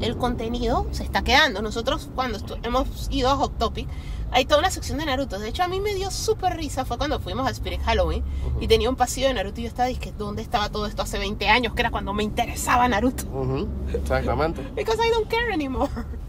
el 0.00 0.16
contenido 0.16 0.86
se 0.92 1.04
está 1.04 1.22
quedando. 1.22 1.62
Nosotros 1.62 2.08
cuando 2.14 2.38
hemos 2.62 3.08
ido 3.10 3.30
a 3.30 3.36
Hot 3.36 3.56
Topic, 3.58 3.88
hay 4.30 4.44
toda 4.44 4.60
una 4.60 4.70
sección 4.70 4.98
de 4.98 5.06
Naruto. 5.06 5.38
De 5.38 5.48
hecho, 5.48 5.62
a 5.62 5.68
mí 5.68 5.80
me 5.80 5.94
dio 5.94 6.10
súper 6.10 6.56
risa. 6.56 6.84
Fue 6.84 6.98
cuando 6.98 7.20
fuimos 7.20 7.46
a 7.46 7.50
Spirit 7.50 7.80
Halloween 7.82 8.22
y 8.60 8.68
tenía 8.68 8.90
un 8.90 8.96
pasillo 8.96 9.28
de 9.28 9.34
Naruto 9.34 9.60
y 9.60 9.64
yo 9.64 9.68
estaba, 9.68 9.88
que 9.92 10.12
¿dónde 10.12 10.42
estaba 10.42 10.68
todo 10.68 10.86
esto 10.86 11.02
hace 11.02 11.18
20 11.18 11.48
años? 11.48 11.74
Que 11.74 11.82
era 11.82 11.90
cuando 11.90 12.12
me 12.12 12.22
interesaba 12.22 12.86
Naruto. 12.88 13.24
Ujú, 13.28 13.68
Exactamente. 13.94 14.62
Because 14.74 15.00
I 15.04 15.10
don't 15.10 15.28
care 15.28 15.52
anymore. 15.52 15.90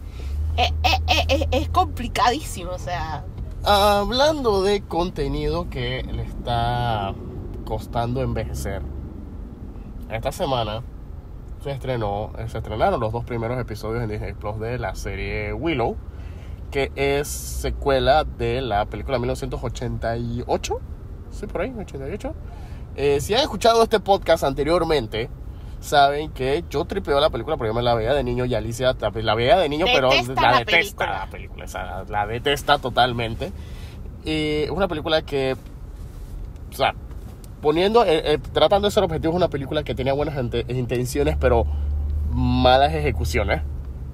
Eh, 0.58 0.74
eh, 0.84 1.26
eh, 1.30 1.48
es 1.52 1.70
complicadísimo, 1.70 2.72
o 2.72 2.80
sea. 2.80 3.24
Hablando 3.64 4.62
de 4.62 4.82
contenido 4.82 5.70
que 5.70 6.04
le 6.04 6.24
está 6.24 7.14
costando 7.64 8.22
envejecer. 8.22 8.82
Esta 10.10 10.34
semana 10.34 10.84
se 11.64 11.72
estrenó, 11.72 12.32
se 12.48 12.58
estrenaron 12.58 13.00
los 13.00 13.14
dos 13.14 13.24
primeros 13.24 13.58
episodios 13.58 14.04
en 14.04 14.10
Disney 14.10 14.34
Plus 14.34 14.60
de 14.60 14.80
la 14.80 14.96
serie 14.96 15.54
Willow, 15.54 15.96
que 16.70 16.92
es 16.96 17.28
secuela 17.28 18.24
de 18.24 18.62
la 18.62 18.86
película 18.86 19.20
1988. 19.20 20.80
Sí, 21.32 21.48
por 21.48 21.62
ahí, 21.62 21.74
88. 21.78 22.34
Eh, 22.96 23.22
si 23.22 23.34
han 23.34 23.42
escuchado 23.42 23.84
este 23.84 24.00
podcast 24.00 24.44
anteriormente, 24.44 25.30
saben 25.80 26.32
que 26.32 26.64
yo 26.70 26.86
tripeo 26.86 27.20
la 27.20 27.30
película 27.30 27.58
porque 27.58 27.70
yo 27.70 27.74
me 27.74 27.82
la 27.82 27.94
veía 27.94 28.14
de 28.14 28.24
niño 28.24 28.46
y 28.46 28.56
Alicia 28.56 28.96
la 29.00 29.36
veía 29.36 29.58
de 29.58 29.70
niño, 29.70 29.86
pero 29.94 30.10
la, 30.10 30.42
la 30.42 30.60
detesta 30.60 30.66
película. 30.66 31.08
la 31.08 31.28
película, 31.28 31.66
o 31.66 31.68
sea, 31.68 32.04
la 32.10 32.28
detesta 32.28 32.78
totalmente. 32.80 33.52
Y 34.26 34.64
es 34.64 34.70
una 34.70 34.88
película 34.88 35.22
que, 35.22 35.56
o 36.72 36.76
sea, 36.76 36.94
poniendo, 37.62 38.04
eh, 38.04 38.34
eh, 38.34 38.38
tratando 38.54 38.88
de 38.88 38.92
ser 38.92 39.04
objetivo, 39.04 39.34
es 39.34 39.38
una 39.38 39.50
película 39.50 39.84
que 39.84 39.96
tenía 39.96 40.14
buenas 40.14 40.36
intenciones, 40.68 41.38
pero 41.38 41.66
malas 42.32 42.94
ejecuciones. 42.94 43.62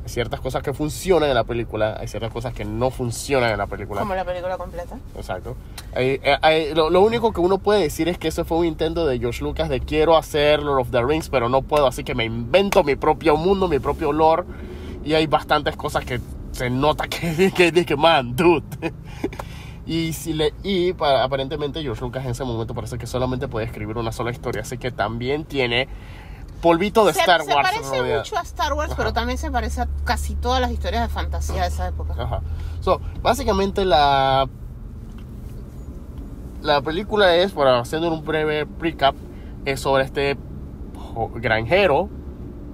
Hay 0.06 0.10
ciertas 0.12 0.40
cosas 0.40 0.62
que 0.62 0.72
funcionan 0.72 1.30
en 1.30 1.36
la 1.36 1.44
película, 1.44 1.98
hay 2.00 2.08
ciertas 2.08 2.32
cosas 2.32 2.54
que 2.54 2.64
no 2.64 2.92
funcionan 2.92 3.52
en 3.52 3.58
la 3.58 3.66
película. 3.66 4.02
Como 4.02 4.14
la 4.14 4.24
película 4.24 4.56
completa. 4.56 4.98
Exacto. 5.18 5.58
Hay- 5.96 6.20
eh, 6.24 6.38
hay- 6.44 6.74
lo, 6.76 6.90
lo 6.92 7.02
único 7.02 7.34
que 7.34 7.42
uno 7.42 7.58
puede 7.58 7.82
decir 7.82 8.08
es 8.08 8.18
que 8.20 8.28
eso 8.28 8.46
fue 8.46 8.60
un 8.60 8.66
intento 8.68 9.08
de 9.08 9.18
George 9.20 9.44
Lucas 9.44 9.68
de 9.68 9.80
quiero 9.80 10.16
hacer 10.16 10.62
Lord 10.62 10.80
of 10.82 10.92
the 10.92 11.02
Rings, 11.04 11.30
pero 11.30 11.50
no 11.50 11.64
puedo, 11.64 11.88
así 11.88 12.04
que 12.04 12.14
me 12.14 12.24
invento 12.24 12.84
mi 12.84 12.96
propio 12.96 13.36
mundo, 13.36 13.68
mi 13.68 13.80
propio 13.80 14.12
lore. 14.14 14.44
Y 15.04 15.14
hay 15.16 15.26
bastantes 15.28 15.76
cosas 15.76 16.06
que 16.06 16.20
se 16.52 16.70
nota 16.70 17.08
que, 17.08 17.52
que, 17.56 17.86
que, 17.86 17.96
man, 17.96 18.36
dude. 18.36 18.64
Y, 19.88 20.14
si 20.14 20.34
le, 20.34 20.52
y 20.64 20.94
pa- 20.94 21.24
aparentemente 21.24 21.80
George 21.84 22.02
Lucas 22.02 22.26
en 22.26 22.32
ese 22.32 22.44
momento 22.44 22.74
parece 22.74 22.98
que 22.98 23.06
solamente 23.06 23.48
puede 23.48 23.68
escribir 23.68 23.98
una 23.98 24.12
sola 24.12 24.32
historia, 24.32 24.64
así 24.64 24.80
que 24.80 24.90
también 24.92 25.46
tiene 25.46 25.88
polvito 26.62 27.06
de 27.06 27.14
se, 27.14 27.20
Star 27.20 27.42
se 27.44 27.54
Wars. 27.54 27.70
parece 27.72 27.98
rodeado. 27.98 28.20
mucho 28.24 28.38
a 28.38 28.42
Star 28.42 28.74
Wars, 28.74 28.92
Ajá. 28.92 28.98
pero 28.98 29.14
también 29.14 29.38
se 29.38 29.52
parece 29.52 29.82
a 29.82 29.88
casi 30.04 30.36
todas 30.36 30.60
las 30.62 30.72
historias 30.72 31.04
de 31.04 31.10
fantasía 31.10 31.62
de 31.64 31.68
esa 31.68 31.88
época. 31.88 32.14
Ajá. 32.18 32.42
So, 32.82 33.00
básicamente 33.22 33.86
la 33.86 34.48
la 36.62 36.82
película 36.82 37.36
es, 37.36 37.52
para 37.52 37.80
haciendo 37.80 38.12
un 38.12 38.26
breve 38.26 38.66
recap, 38.80 39.16
es 39.66 39.80
sobre 39.80 40.04
este 40.04 40.36
granjero 41.36 42.10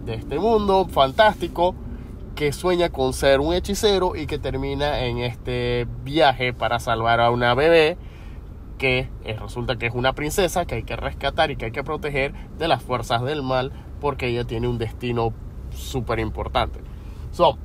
de 0.06 0.16
este 0.16 0.40
mundo 0.40 0.88
fantástico 0.88 1.76
que 2.36 2.54
sueña 2.54 2.90
con 2.90 3.14
ser 3.14 3.40
un 3.42 3.54
hechicero 3.54 4.16
y 4.16 4.26
que 4.26 4.40
termina 4.40 5.02
en 5.02 5.18
este 5.20 5.86
viaje 6.04 6.54
para 6.54 6.80
salvar 6.80 7.20
a 7.20 7.30
una 7.30 7.54
bebé 7.54 7.98
que 8.82 9.08
eh, 9.24 9.38
resulta 9.40 9.76
que 9.76 9.86
es 9.86 9.94
una 9.94 10.14
princesa 10.14 10.66
que 10.66 10.74
hay 10.74 10.84
que 10.84 10.96
rescatar 10.96 11.52
y 11.52 11.56
que 11.56 11.66
hay 11.66 11.72
que 11.72 11.84
proteger 11.84 12.34
de 12.58 12.68
las 12.68 12.82
fuerzas 12.82 13.22
del 13.22 13.44
mal 13.44 13.72
porque 14.00 14.26
ella 14.28 14.44
tiene 14.44 14.68
un 14.68 14.80
destino 14.80 15.34
súper 15.70 16.18
importante. 16.20 16.80
So, 17.32 17.60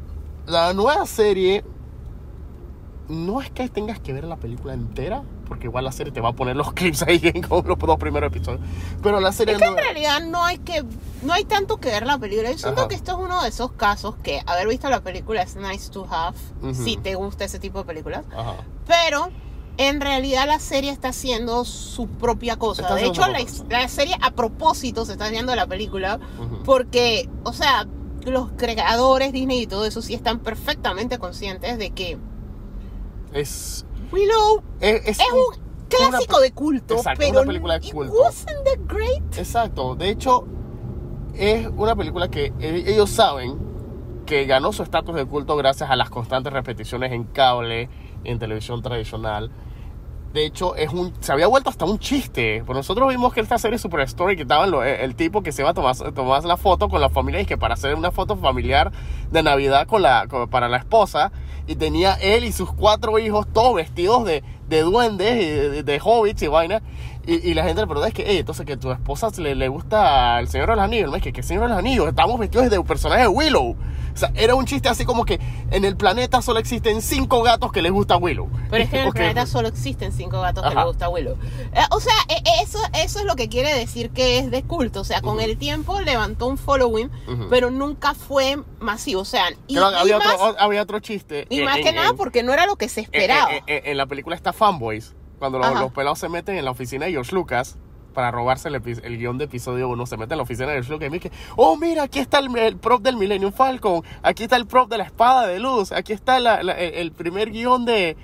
la 0.45 0.75
nueva 0.75 1.07
serie 1.07 1.65
no 3.09 3.41
es 3.41 3.51
que 3.51 3.69
tengas 3.69 3.99
que 4.01 4.13
ver 4.13 4.25
la 4.25 4.37
película 4.37 4.75
entera, 4.75 5.23
porque 5.47 5.69
igual 5.69 5.85
la 5.85 5.93
serie 5.93 6.13
te 6.13 6.21
va 6.21 6.31
a 6.31 6.33
poner 6.33 6.55
los 6.57 6.73
clips 6.75 7.03
ahí 7.05 7.21
en 7.23 7.41
los 7.49 7.65
dos 7.79 7.97
primeros 7.99 8.29
episodios. 8.31 8.61
Pero 9.03 9.19
la 9.21 9.33
serie 9.33 9.55
Es 9.55 9.61
que 9.61 9.65
no- 9.67 9.73
en 9.73 9.79
realidad 9.79 10.21
no 10.27 10.45
hay 10.45 10.59
que 10.59 10.85
no 11.23 11.33
hay 11.33 11.45
tanto 11.45 11.79
que 11.79 11.89
ver 11.89 12.05
la 12.07 12.19
película. 12.19 12.51
Yo 12.53 12.59
siento 12.59 12.81
Ajá. 12.83 12.89
que 12.89 12.95
esto 12.97 13.13
es 13.13 13.19
uno 13.19 13.43
de 13.43 13.49
esos 13.49 13.73
casos 13.73 14.17
que 14.23 14.43
haber 14.45 14.69
visto 14.69 14.91
la 14.91 15.01
película 15.01 15.41
es 15.43 15.57
nice 15.57 15.91
to 15.91 16.07
have 16.11 16.37
Ujú. 16.63 16.75
si 16.75 16.97
te 16.99 17.15
gusta 17.15 17.45
ese 17.45 17.59
tipo 17.59 17.79
de 17.79 17.85
películas. 17.85 18.25
Ajá. 18.37 18.57
Pero 18.87 19.29
en 19.79 20.01
realidad 20.01 20.47
la 20.47 20.59
serie 20.59 20.91
está 20.91 21.09
haciendo 21.09 21.65
su 21.65 22.07
propia 22.09 22.57
cosa. 22.57 22.83
Está 22.83 22.95
de 22.95 23.09
haciendo 23.11 23.39
hecho, 23.39 23.65
la, 23.69 23.81
la 23.81 23.89
serie 23.89 24.17
a 24.23 24.31
propósito 24.31 25.05
se 25.05 25.13
está 25.13 25.29
viendo 25.29 25.55
la 25.55 25.67
película 25.67 26.19
porque, 26.65 27.29
o 27.45 27.53
sea, 27.53 27.87
los 28.25 28.51
creadores 28.57 29.33
Disney 29.33 29.63
y 29.63 29.67
todo 29.67 29.85
eso 29.85 30.03
sí 30.03 30.15
están 30.15 30.41
perfectamente 30.41 31.19
conscientes 31.19 31.79
de 31.79 31.91
que 31.91 32.19
Es, 33.33 33.85
Willow 34.13 34.63
es, 34.81 35.03
es 35.09 35.21
es 35.21 35.27
un 35.33 35.63
clásico 35.89 36.37
una- 36.37 36.43
de 36.45 36.53
culto, 36.53 36.95
Exacto, 36.95 37.19
pero 37.21 37.39
una 37.41 37.47
película 37.47 37.79
de 37.79 37.87
it 37.87 37.93
culto. 37.93 38.13
wasn't 38.15 38.65
that 38.65 38.81
great. 38.89 39.39
Exacto. 39.39 39.95
De 39.95 40.09
hecho, 40.11 40.47
es 41.35 41.69
una 41.77 41.95
película 41.95 42.29
que 42.29 42.53
eh, 42.59 42.85
ellos 42.87 43.11
saben 43.11 43.59
que 44.25 44.45
ganó 44.47 44.73
su 44.73 44.83
estatus 44.83 45.15
de 45.15 45.27
culto 45.27 45.55
gracias 45.57 45.89
a 45.91 45.97
las 45.97 46.11
constantes 46.11 46.53
repeticiones 46.53 47.13
en 47.13 47.25
cable, 47.25 47.89
en 48.25 48.39
televisión 48.39 48.83
tradicional. 48.83 49.51
De 50.37 50.45
hecho, 50.45 50.77
es 50.77 50.93
un, 50.93 51.15
se 51.21 51.33
había 51.33 51.47
vuelto 51.47 51.71
hasta 51.71 51.87
un 51.87 51.99
chiste. 51.99 52.63
Pues 52.67 52.77
nosotros 52.77 53.09
vimos 53.09 53.33
que 53.33 53.41
esta 53.41 53.57
serie 53.57 53.79
Super 53.79 54.01
Story 54.01 54.37
que 54.37 54.43
estaban 54.43 54.71
lo- 54.71 54.85
el 54.85 55.15
tipo 55.15 55.43
que 55.43 55.51
se 55.51 55.63
iba 55.63 55.71
a 55.71 55.73
tomar, 55.73 55.97
tomar 56.13 56.45
la 56.45 56.59
foto 56.59 56.91
con 56.91 57.01
la 57.01 57.09
familia 57.09 57.41
y 57.41 57.47
que 57.47 57.57
para 57.57 57.73
hacer 57.73 57.95
una 57.95 58.11
foto 58.11 58.37
familiar 58.37 58.93
de 59.31 59.43
Navidad 59.43 59.87
con 59.87 60.03
la, 60.03 60.27
con- 60.29 60.47
para 60.51 60.69
la 60.69 60.77
esposa. 60.77 61.33
Y 61.67 61.77
tenía 61.77 62.13
él 62.21 62.45
y 62.45 62.53
sus 62.53 62.71
cuatro 62.71 63.19
hijos 63.19 63.47
todos 63.51 63.75
vestidos 63.77 64.27
de, 64.27 64.45
de 64.69 64.83
duendes 64.83 65.43
y 65.43 65.47
de, 65.49 65.83
de- 65.83 66.01
hobbits 66.05 66.43
y 66.43 66.49
vaina. 66.49 66.83
Y, 67.27 67.37
y 67.37 67.55
la 67.55 67.65
gente 67.65 67.81
le 67.81 67.87
pregunta, 67.87 68.09
es 68.09 68.13
que, 68.15 68.31
"Ey, 68.31 68.37
entonces 68.37 68.67
que 68.67 68.77
tu 68.77 68.93
esposa 68.93 69.31
le, 69.39 69.55
le 69.55 69.69
gusta 69.69 70.39
el 70.39 70.49
Señor 70.49 70.69
de 70.69 70.77
los 70.77 70.85
Anillos. 70.85 71.09
No, 71.11 71.17
es 71.17 71.23
que, 71.23 71.33
¿qué 71.33 71.43
Señor 71.43 71.63
de 71.63 71.71
los 71.71 71.79
Anillos? 71.79 72.07
Estamos 72.09 72.39
vestidos 72.39 72.69
de 72.69 72.79
un 72.79 72.87
personaje 72.87 73.23
de 73.23 73.29
Willow. 73.29 73.75
O 74.17 74.19
sea, 74.19 74.33
era 74.35 74.55
un 74.55 74.65
chiste 74.65 74.89
así 74.89 75.05
como 75.05 75.27
que 75.27 75.39
en 75.71 75.85
el 75.85 75.95
planeta 75.95 76.41
solo 76.41 76.59
existen 76.59 77.03
cinco 77.03 77.43
gatos 77.43 77.71
que 77.71 77.83
les 77.83 77.93
gusta 77.93 78.17
Willow. 78.17 78.49
Pero 78.71 78.83
es 78.83 78.89
que 78.89 79.01
en 79.01 79.07
el 79.09 79.13
planeta 79.13 79.45
solo 79.45 79.69
existen 79.69 80.11
cinco 80.11 80.41
gatos 80.41 80.63
que 80.63 80.71
Ajá. 80.71 80.81
le 80.81 80.87
gusta 80.87 81.11
Willow. 81.11 81.37
Eh, 81.75 81.81
o 81.91 82.01
sea, 82.01 82.15
eh, 82.31 82.43
eso, 82.63 82.79
eso 82.95 83.19
es 83.19 83.27
lo 83.27 83.37
que 83.37 83.51
quiere 83.51 83.75
decir 83.75 84.09
que 84.09 84.39
es 84.39 84.51
de 84.51 84.63
culto. 84.63 85.03
O 85.03 85.05
sea, 85.05 85.21
con 85.21 85.39
el 85.39 85.59
tiempo 85.59 86.01
levantó 86.01 86.47
un 86.47 86.57
following, 86.57 87.11
pero 87.51 87.71
nunca 87.71 88.15
fue 88.15 88.59
masivo. 88.81 89.21
O 89.21 89.27
sea, 89.27 89.51
y, 89.67 89.77
había, 89.77 90.17
más, 90.19 90.35
otro, 90.41 90.57
había 90.59 90.81
otro 90.81 90.99
chiste. 91.01 91.47
y 91.51 91.61
más 91.61 91.77
que 91.77 91.93
nada 91.93 92.15
porque 92.15 92.43
no 92.43 92.55
era 92.55 92.65
lo 92.65 92.77
que 92.77 92.89
se 92.89 93.03
esperaba. 93.03 93.51
En, 93.67 93.99
la 93.99 94.07
película 94.07 94.35
está 94.35 94.55
Fanboys, 94.55 95.15
cuando 95.39 95.59
los, 95.59 95.75
los 95.79 95.93
pelados 95.93 96.19
se 96.19 96.31
meten 96.31 96.57
en 96.57 96.65
la 96.65 96.71
oficina 96.71 97.05
de 97.05 97.13
George 97.13 97.35
Lucas 97.35 97.77
para 98.17 98.31
robarse 98.31 98.69
el, 98.69 98.75
el 98.75 99.19
guion 99.19 99.37
de 99.39 99.45
episodio 99.45 99.89
1, 99.91 100.07
se 100.07 100.17
meten 100.17 100.33
en 100.33 100.37
la 100.39 100.43
oficina 100.45 100.69
de 100.69 100.73
George 100.83 100.91
Lucas 100.91 101.09
y 101.09 101.13
dice, 101.13 101.31
oh 101.55 101.77
mira, 101.77 102.05
aquí 102.05 102.19
está 102.19 102.39
el, 102.39 102.57
el 102.57 102.79
prop 102.79 103.03
del 103.03 103.17
Millennium 103.17 103.53
Falcon, 103.53 104.03
aquí 104.23 104.45
está 104.45 104.57
el 104.57 104.67
prop 104.67 104.89
de 104.91 104.97
la 104.99 105.05
espada 105.05 105.47
de 105.47 105.61
luz, 105.61 105.93
aquí 105.93 106.15
está 106.15 106.39
el, 106.39 106.69
el 106.71 107.13
primer 107.13 107.51
guion 107.51 107.85
de, 107.85 108.17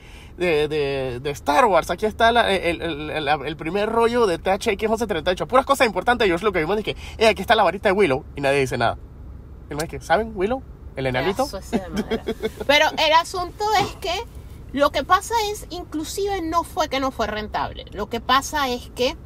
Star 1.26 1.66
Wars, 1.66 1.90
aquí 1.90 2.06
está 2.06 2.32
la- 2.32 2.50
el, 2.50 2.80
el- 2.80 3.10
el- 3.10 3.28
el 3.28 3.56
primer 3.56 3.88
rollo 3.90 4.26
de 4.26 4.38
THX 4.38 4.66
1138, 4.88 5.46
puras 5.46 5.66
cosas 5.66 5.86
importantes 5.86 6.24
de 6.24 6.30
George 6.30 6.44
Lucas. 6.44 6.62
Y 6.62 6.66
me 6.66 6.76
dije, 6.76 6.96
eh, 7.18 7.28
aquí 7.28 7.42
está 7.42 7.54
la 7.54 7.62
varita 7.62 7.88
de 7.90 7.92
Willow 7.92 8.24
y 8.34 8.40
nadie 8.40 8.60
dice 8.60 8.78
nada. 8.78 8.96
Me 9.68 9.76
dice, 9.84 10.00
¿saben 10.00 10.32
Willow? 10.34 10.62
El 10.96 11.06
enanito. 11.06 11.46
Pero 12.66 12.86
el 12.98 13.12
asunto 13.12 13.64
es 13.80 13.94
que 13.96 14.12
Lo 14.72 14.90
que 14.90 15.04
pasa 15.04 15.34
es, 15.50 15.66
inclusive 15.68 16.40
no 16.40 16.64
fue 16.64 16.88
que 16.88 16.98
no 16.98 17.10
fue 17.10 17.26
rentable. 17.26 17.84
Lo 17.92 18.08
que 18.08 18.20
pasa 18.20 18.68
es 18.70 18.90
que 18.94 19.16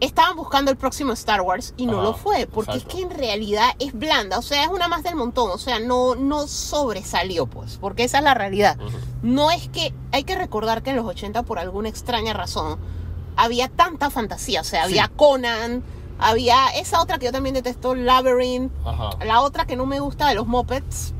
estaban 0.00 0.36
buscando 0.36 0.70
el 0.70 0.76
próximo 0.76 1.12
Star 1.12 1.42
Wars 1.42 1.74
y 1.76 1.86
no 1.86 1.98
Ajá, 1.98 2.02
lo 2.02 2.14
fue, 2.14 2.46
porque 2.46 2.72
exacto. 2.72 2.88
es 2.88 2.94
que 2.96 3.02
en 3.02 3.18
realidad 3.18 3.70
es 3.78 3.92
blanda, 3.92 4.38
o 4.38 4.42
sea, 4.42 4.62
es 4.64 4.68
una 4.68 4.88
más 4.88 5.02
del 5.02 5.14
montón, 5.16 5.50
o 5.50 5.58
sea, 5.58 5.78
no, 5.78 6.14
no 6.14 6.46
sobresalió, 6.48 7.46
pues, 7.46 7.76
porque 7.80 8.04
esa 8.04 8.18
es 8.18 8.24
la 8.24 8.34
realidad. 8.34 8.78
No 9.22 9.50
es 9.50 9.68
que, 9.68 9.92
hay 10.12 10.24
que 10.24 10.36
recordar 10.36 10.82
que 10.82 10.90
en 10.90 10.96
los 10.96 11.04
80, 11.06 11.42
por 11.42 11.58
alguna 11.58 11.88
extraña 11.88 12.32
razón, 12.32 12.78
había 13.36 13.68
tanta 13.68 14.10
fantasía, 14.10 14.62
o 14.62 14.64
sea, 14.64 14.84
había 14.84 15.04
Sí. 15.06 15.12
Conan, 15.16 15.82
había 16.18 16.68
esa 16.76 17.00
otra 17.00 17.18
que 17.18 17.26
yo 17.26 17.32
también 17.32 17.54
detesto, 17.54 17.94
Labyrinth, 17.94 18.72
Ajá. 18.84 19.10
la 19.24 19.40
otra 19.42 19.66
que 19.66 19.76
no 19.76 19.86
me 19.86 20.00
gusta 20.00 20.28
de 20.28 20.34
los 20.34 20.46
Muppets, 20.46 21.14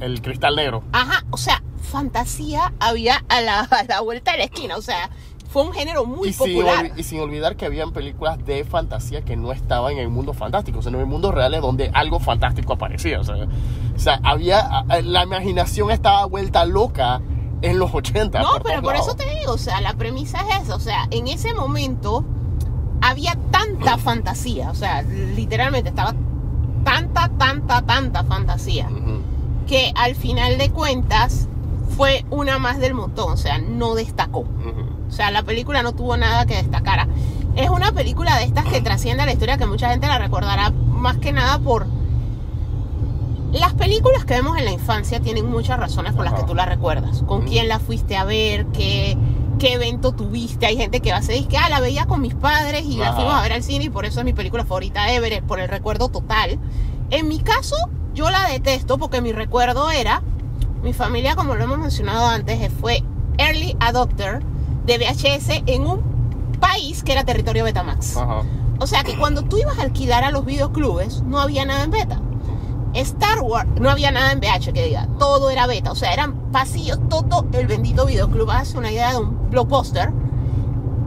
El 0.00 0.20
cristal 0.20 0.56
negro. 0.56 0.82
Ajá, 0.92 1.24
o 1.30 1.36
sea, 1.36 1.62
fantasía 1.80 2.72
había 2.80 3.24
a 3.28 3.40
la, 3.40 3.60
a 3.70 3.84
la 3.84 4.00
vuelta 4.00 4.32
de 4.32 4.38
la 4.38 4.44
esquina, 4.44 4.76
o 4.76 4.82
sea, 4.82 5.10
fue 5.52 5.62
un 5.64 5.72
género 5.72 6.06
muy 6.06 6.30
y, 6.30 6.32
popular. 6.32 6.92
y 6.96 7.02
sin 7.02 7.20
olvidar 7.20 7.56
que 7.56 7.66
habían 7.66 7.92
películas 7.92 8.42
de 8.46 8.64
fantasía 8.64 9.22
que 9.22 9.36
no 9.36 9.52
estaban 9.52 9.92
en 9.92 9.98
el 9.98 10.08
mundo 10.08 10.32
fantástico, 10.32 10.80
sino 10.80 10.96
en 10.96 11.02
el 11.02 11.06
mundo 11.06 11.30
real 11.30 11.52
es 11.52 11.60
donde 11.60 11.90
algo 11.92 12.18
fantástico 12.20 12.72
aparecía. 12.72 13.20
O 13.20 13.24
sea, 13.24 13.36
o 13.36 13.98
sea, 13.98 14.18
había 14.24 14.84
la 15.02 15.22
imaginación 15.24 15.90
estaba 15.90 16.24
vuelta 16.24 16.64
loca 16.64 17.20
en 17.60 17.78
los 17.78 17.94
80. 17.94 18.40
No, 18.40 18.48
pero 18.64 18.80
por 18.80 18.96
eso 18.96 19.14
te 19.14 19.28
digo, 19.38 19.52
o 19.52 19.58
sea, 19.58 19.82
la 19.82 19.92
premisa 19.92 20.40
es 20.40 20.64
esa, 20.64 20.74
o 20.74 20.80
sea, 20.80 21.06
en 21.10 21.28
ese 21.28 21.52
momento 21.52 22.24
había 23.02 23.36
tanta 23.50 23.98
fantasía, 23.98 24.70
o 24.70 24.74
sea, 24.74 25.02
literalmente 25.02 25.90
estaba 25.90 26.14
tanta, 26.82 27.28
tanta, 27.36 27.82
tanta 27.82 28.24
fantasía, 28.24 28.88
que 29.66 29.92
al 29.96 30.14
final 30.14 30.56
de 30.56 30.70
cuentas 30.70 31.46
fue 31.96 32.24
una 32.30 32.58
más 32.58 32.78
del 32.78 32.94
montón, 32.94 33.34
o 33.34 33.36
sea, 33.36 33.58
no 33.58 33.94
destacó. 33.94 34.40
Ujú. 34.40 34.91
O 35.12 35.14
sea, 35.14 35.30
la 35.30 35.42
película 35.42 35.82
no 35.82 35.92
tuvo 35.92 36.16
nada 36.16 36.46
que 36.46 36.54
destacara. 36.54 37.06
Es 37.54 37.68
una 37.68 37.92
película 37.92 38.34
de 38.38 38.44
estas 38.44 38.64
que 38.64 38.80
trasciende 38.80 39.26
la 39.26 39.32
historia 39.32 39.58
que 39.58 39.66
mucha 39.66 39.90
gente 39.90 40.06
la 40.06 40.18
recordará 40.18 40.70
más 40.70 41.18
que 41.18 41.32
nada 41.32 41.58
por... 41.58 41.86
Las 43.52 43.74
películas 43.74 44.24
que 44.24 44.32
vemos 44.32 44.56
en 44.56 44.64
la 44.64 44.70
infancia 44.70 45.20
tienen 45.20 45.50
muchas 45.50 45.78
razones 45.78 46.14
por 46.14 46.24
las 46.24 46.32
que 46.32 46.44
tú 46.44 46.54
las 46.54 46.66
recuerdas. 46.66 47.22
Con 47.24 47.42
quién 47.42 47.68
la 47.68 47.78
fuiste 47.78 48.16
a 48.16 48.24
ver, 48.24 48.64
qué, 48.68 49.18
qué 49.58 49.74
evento 49.74 50.12
tuviste. 50.12 50.64
Hay 50.64 50.78
gente 50.78 51.00
que 51.00 51.10
va 51.10 51.18
a 51.18 51.20
decir 51.20 51.46
que 51.46 51.58
ah, 51.58 51.68
la 51.68 51.80
veía 51.80 52.06
con 52.06 52.22
mis 52.22 52.34
padres 52.34 52.86
y 52.86 52.96
la 52.96 53.08
Ajá. 53.08 53.16
fuimos 53.16 53.34
a 53.34 53.42
ver 53.42 53.52
al 53.52 53.62
cine 53.62 53.84
y 53.84 53.90
por 53.90 54.06
eso 54.06 54.20
es 54.20 54.24
mi 54.24 54.32
película 54.32 54.64
favorita 54.64 55.12
ever, 55.12 55.42
por 55.42 55.60
el 55.60 55.68
recuerdo 55.68 56.08
total. 56.08 56.58
En 57.10 57.28
mi 57.28 57.38
caso, 57.38 57.76
yo 58.14 58.30
la 58.30 58.48
detesto 58.48 58.96
porque 58.96 59.20
mi 59.20 59.32
recuerdo 59.32 59.90
era, 59.90 60.22
mi 60.82 60.94
familia, 60.94 61.36
como 61.36 61.54
lo 61.54 61.64
hemos 61.64 61.76
mencionado 61.76 62.24
antes, 62.24 62.72
fue 62.80 63.04
early 63.36 63.76
adopter 63.78 64.42
de 64.86 64.98
VHS 64.98 65.62
en 65.66 65.86
un 65.86 66.00
país 66.60 67.02
que 67.02 67.12
era 67.12 67.24
territorio 67.24 67.64
Betamax. 67.64 68.16
Ajá. 68.16 68.42
O 68.78 68.86
sea 68.86 69.04
que 69.04 69.16
cuando 69.16 69.42
tú 69.42 69.58
ibas 69.58 69.78
a 69.78 69.82
alquilar 69.82 70.24
a 70.24 70.30
los 70.32 70.44
videoclubes, 70.44 71.22
no 71.22 71.40
había 71.40 71.64
nada 71.64 71.84
en 71.84 71.90
beta. 71.92 72.20
Star 72.94 73.40
Wars, 73.40 73.68
no 73.80 73.88
había 73.88 74.10
nada 74.10 74.32
en 74.32 74.40
VH 74.40 74.72
que 74.72 74.84
diga, 74.84 75.08
todo 75.18 75.50
era 75.50 75.66
beta, 75.66 75.92
o 75.92 75.94
sea, 75.94 76.12
eran 76.12 76.34
pasillos, 76.50 76.98
todo 77.08 77.46
el 77.52 77.66
bendito 77.66 78.06
videoclub. 78.06 78.50
Hace 78.50 78.76
una 78.76 78.90
idea 78.90 79.12
de 79.12 79.18
un 79.18 79.50
blockbuster, 79.50 80.12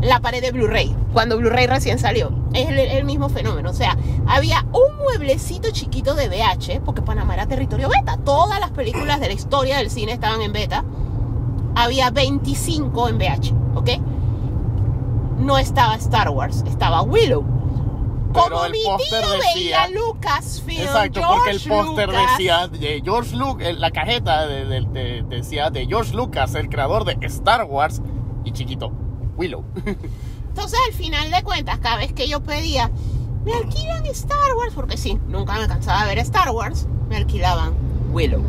la 0.01 0.19
pared 0.19 0.41
de 0.41 0.51
Blu-ray, 0.51 0.95
cuando 1.13 1.37
Blu-ray 1.37 1.67
recién 1.67 1.99
salió. 1.99 2.31
Es 2.53 2.69
el, 2.69 2.79
el 2.79 3.05
mismo 3.05 3.29
fenómeno, 3.29 3.69
o 3.69 3.73
sea, 3.73 3.97
había 4.25 4.65
un 4.71 4.97
mueblecito 5.03 5.69
chiquito 5.71 6.15
de 6.15 6.29
VH, 6.29 6.81
porque 6.83 7.01
Panamá 7.01 7.33
era 7.33 7.45
territorio 7.45 7.89
beta. 7.89 8.17
Todas 8.23 8.59
las 8.59 8.71
películas 8.71 9.19
de 9.19 9.27
la 9.27 9.33
historia 9.33 9.77
del 9.77 9.89
cine 9.89 10.13
estaban 10.13 10.41
en 10.41 10.53
beta. 10.53 10.85
Había 11.75 12.09
25 12.09 13.09
en 13.09 13.17
VH, 13.17 13.53
¿ok? 13.75 13.89
No 15.39 15.57
estaba 15.57 15.95
Star 15.95 16.29
Wars, 16.29 16.63
estaba 16.67 17.01
Willow. 17.01 17.43
Pero 18.33 18.45
Como 18.49 18.65
el 18.65 18.71
mi 18.73 18.79
tío 18.79 18.95
decía- 18.97 19.53
veía 19.55 19.87
Lucasfilm, 19.89 20.81
Exacto, 20.81 21.21
porque 21.27 21.51
el 21.51 21.61
póster 21.61 22.09
decía 22.11 22.67
de 22.67 23.01
George 23.03 23.35
Lucas, 23.35 23.75
la 23.77 23.91
cajeta 23.91 24.45
de- 24.47 24.65
de- 24.65 24.81
de- 24.81 25.23
decía 25.29 25.69
de 25.69 25.85
George 25.87 26.13
Lucas, 26.13 26.53
el 26.55 26.67
creador 26.69 27.05
de 27.05 27.17
Star 27.27 27.63
Wars, 27.63 28.01
y 28.43 28.51
chiquito, 28.51 28.91
Willow. 29.37 29.63
Entonces, 30.49 30.79
al 30.87 30.93
final 30.93 31.31
de 31.31 31.43
cuentas, 31.43 31.79
cada 31.79 31.97
vez 31.97 32.11
que 32.13 32.27
yo 32.27 32.41
pedía, 32.41 32.91
me 33.45 33.53
alquilan 33.53 34.05
Star 34.07 34.53
Wars, 34.57 34.73
porque 34.73 34.97
sí, 34.97 35.17
nunca 35.27 35.53
me 35.59 35.67
cansaba 35.67 36.01
de 36.03 36.09
ver 36.09 36.19
Star 36.19 36.49
Wars, 36.51 36.87
me 37.09 37.17
alquilaban 37.17 37.73
Willow. 38.11 38.41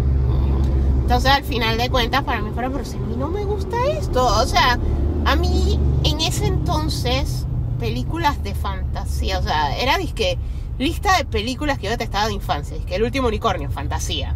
Entonces, 1.06 1.30
al 1.30 1.44
final 1.44 1.78
de 1.78 1.88
cuentas, 1.88 2.24
para 2.24 2.40
mí 2.40 2.50
fuera, 2.52 2.68
pero 2.68 2.84
si 2.84 2.96
a 2.96 2.98
mí 2.98 3.14
no 3.16 3.28
me 3.28 3.44
gusta 3.44 3.76
esto. 3.92 4.26
O 4.26 4.44
sea, 4.44 4.76
a 5.24 5.36
mí 5.36 5.78
en 6.02 6.20
ese 6.20 6.46
entonces, 6.46 7.46
películas 7.78 8.42
de 8.42 8.56
fantasía, 8.56 9.38
o 9.38 9.42
sea, 9.44 9.78
era 9.78 9.98
disque 9.98 10.36
lista 10.80 11.16
de 11.16 11.24
películas 11.24 11.78
que 11.78 11.84
yo 11.84 11.90
detestaba 11.90 12.26
de 12.26 12.32
infancia. 12.32 12.76
Disque 12.76 12.96
El 12.96 13.04
último 13.04 13.28
unicornio, 13.28 13.70
fantasía. 13.70 14.34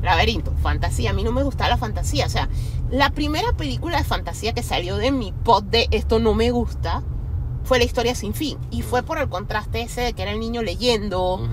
Laberinto, 0.00 0.54
fantasía. 0.62 1.10
A 1.10 1.12
mí 1.12 1.24
no 1.24 1.30
me 1.30 1.42
gustaba 1.42 1.68
la 1.68 1.76
fantasía. 1.76 2.24
O 2.24 2.30
sea, 2.30 2.48
la 2.90 3.10
primera 3.10 3.52
película 3.52 3.98
de 3.98 4.04
fantasía 4.04 4.54
que 4.54 4.62
salió 4.62 4.96
de 4.96 5.12
mi 5.12 5.32
pod 5.32 5.64
de 5.64 5.88
esto 5.90 6.20
no 6.20 6.32
me 6.32 6.50
gusta 6.52 7.02
fue 7.64 7.78
La 7.78 7.84
historia 7.84 8.14
sin 8.14 8.32
fin. 8.32 8.56
Y 8.70 8.80
fue 8.80 9.02
por 9.02 9.18
el 9.18 9.28
contraste 9.28 9.82
ese 9.82 10.00
de 10.00 10.12
que 10.14 10.22
era 10.22 10.30
el 10.30 10.40
niño 10.40 10.62
leyendo. 10.62 11.46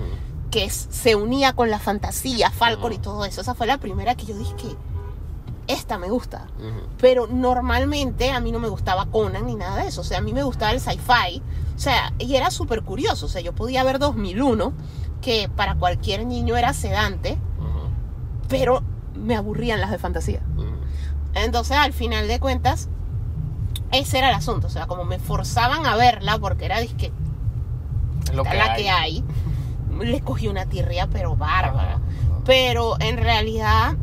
Que 0.56 0.70
se 0.70 1.14
unía 1.14 1.52
con 1.52 1.68
la 1.68 1.78
fantasía, 1.78 2.50
Falcon 2.50 2.90
y 2.94 2.96
todo 2.96 3.26
eso. 3.26 3.42
Esa 3.42 3.54
fue 3.54 3.66
la 3.66 3.76
primera 3.76 4.14
que 4.14 4.24
yo 4.24 4.38
dije 4.38 4.54
que 4.56 4.74
esta 5.66 5.98
me 5.98 6.08
gusta. 6.08 6.46
Pero 6.96 7.26
normalmente 7.26 8.30
a 8.30 8.40
mí 8.40 8.52
no 8.52 8.58
me 8.58 8.70
gustaba 8.70 9.04
Conan 9.04 9.44
ni 9.44 9.54
nada 9.54 9.82
de 9.82 9.88
eso. 9.88 10.00
O 10.00 10.04
sea, 10.04 10.16
a 10.16 10.20
mí 10.22 10.32
me 10.32 10.42
gustaba 10.44 10.72
el 10.72 10.80
sci-fi. 10.80 11.42
O 11.76 11.78
sea, 11.78 12.14
y 12.18 12.36
era 12.36 12.50
súper 12.50 12.84
curioso. 12.84 13.26
O 13.26 13.28
sea, 13.28 13.42
yo 13.42 13.54
podía 13.54 13.84
ver 13.84 13.98
2001, 13.98 14.72
que 15.20 15.50
para 15.54 15.74
cualquier 15.74 16.24
niño 16.24 16.56
era 16.56 16.72
sedante, 16.72 17.36
pero 18.48 18.82
me 19.14 19.36
aburrían 19.36 19.82
las 19.82 19.90
de 19.90 19.98
fantasía. 19.98 20.40
Entonces, 21.34 21.76
al 21.76 21.92
final 21.92 22.28
de 22.28 22.40
cuentas, 22.40 22.88
ese 23.92 24.16
era 24.16 24.30
el 24.30 24.34
asunto. 24.36 24.68
O 24.68 24.70
sea, 24.70 24.86
como 24.86 25.04
me 25.04 25.18
forzaban 25.18 25.84
a 25.84 25.96
verla 25.96 26.38
porque 26.38 26.64
era 26.64 26.80
disque 26.80 27.12
lo 28.32 28.42
que 28.42 28.54
la 28.54 28.72
hay. 28.72 28.82
que 28.82 28.88
hay, 28.88 29.24
le 30.02 30.20
cogí 30.20 30.48
una 30.48 30.66
tirria, 30.66 31.08
pero 31.12 31.36
bárbara. 31.36 32.00
Pero 32.44 32.96
en 33.00 33.16
realidad, 33.16 33.94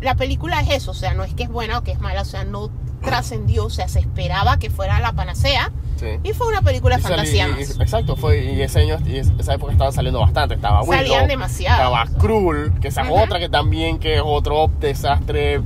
la 0.00 0.14
película 0.16 0.60
es 0.60 0.70
eso. 0.70 0.90
O 0.90 0.94
sea, 0.94 1.14
no 1.14 1.24
es 1.24 1.32
que 1.34 1.44
es 1.44 1.48
buena 1.48 1.78
o 1.78 1.82
que 1.82 1.92
es 1.92 2.00
mala. 2.00 2.22
O 2.22 2.24
sea, 2.26 2.44
no 2.44 2.70
trascendió. 3.02 3.66
O 3.66 3.70
sea, 3.70 3.88
se 3.88 4.00
esperaba 4.00 4.58
que 4.58 4.70
fuera 4.70 5.00
la 5.00 5.12
panacea. 5.12 5.70
Sí. 5.96 6.06
Y 6.24 6.32
fue 6.34 6.48
una 6.48 6.60
película 6.60 6.96
de 6.96 7.00
Y 7.00 7.04
fantasía 7.04 7.48
y- 7.48 7.52
más. 7.52 7.80
exacto, 7.80 8.16
fue, 8.16 8.44
y 8.52 8.60
ese 8.60 8.80
año, 8.80 8.98
y 9.06 9.16
es- 9.16 9.32
esa 9.38 9.54
época 9.54 9.72
estaban 9.72 9.94
saliendo 9.94 10.20
bastante. 10.20 10.54
Estaba 10.56 10.82
Willow, 10.82 10.94
Salían 10.94 11.26
demasiado. 11.26 11.76
Estaba 11.94 12.18
Cruel, 12.18 12.72
que 12.80 12.88
esa 12.88 13.02
es 13.02 13.08
otra 13.10 13.38
que 13.38 13.48
también 13.48 13.98
que 13.98 14.16
es 14.16 14.22
otro 14.24 14.70
desastre. 14.78 15.62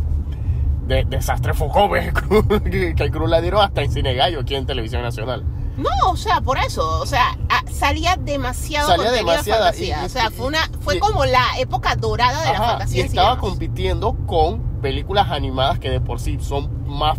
De, 0.87 1.05
desastre 1.05 1.55
Focobe, 1.55 2.12
que, 2.71 2.95
que 2.97 3.11
Cruel 3.11 3.31
la 3.31 3.40
dieron 3.40 3.61
hasta 3.62 3.83
en 3.83 3.93
Cine 3.93 4.12
Gallo 4.14 4.40
aquí 4.40 4.55
en 4.57 4.66
Televisión 4.66 5.03
Nacional. 5.03 5.45
No, 5.81 6.11
o 6.11 6.16
sea, 6.16 6.40
por 6.40 6.59
eso. 6.59 7.01
O 7.01 7.07
sea, 7.07 7.37
salía 7.73 8.16
demasiado 8.16 8.88
Salía 8.88 9.11
demasiada, 9.12 9.64
fantasía. 9.66 10.03
y- 10.03 10.05
o 10.05 10.09
sea, 10.09 10.31
fue 10.31 10.47
una 10.47 10.59
fue 10.81 10.97
y- 10.97 11.01
como 11.01 11.25
la 11.25 11.45
época 11.59 11.97
dorada 11.97 12.40
de 12.40 12.53
la 12.53 12.59
Ajá, 12.59 12.66
fantasía. 12.73 13.03
y 13.03 13.07
estaba 13.07 13.38
compitiendo 13.38 14.14
con 14.27 14.61
películas 14.83 15.31
animadas 15.31 15.79
que 15.79 15.90
de 15.90 16.01
por 16.01 16.21
sí 16.21 16.38
son 16.40 16.87
más 16.87 17.19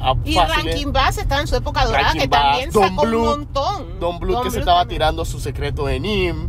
ah, 0.00 0.14
Y. 0.24 0.36
Ranking 0.38 0.92
Bass 0.92 1.18
estaba 1.18 1.40
en 1.40 1.46
su 1.48 1.56
época 1.56 1.84
dorada, 1.84 2.12
que 2.12 2.26
Bass, 2.26 2.40
también 2.42 2.70
Don 2.70 2.88
sacó 2.88 3.02
un 3.02 3.24
montón. 3.24 4.00
Don 4.00 4.18
Bluth 4.18 4.42
que 4.42 4.50
se 4.50 4.60
estaba 4.60 4.80
también. 4.80 4.98
tirando 4.98 5.24
su 5.24 5.40
secreto 5.40 5.86
de 5.86 6.00
Nim. 6.00 6.48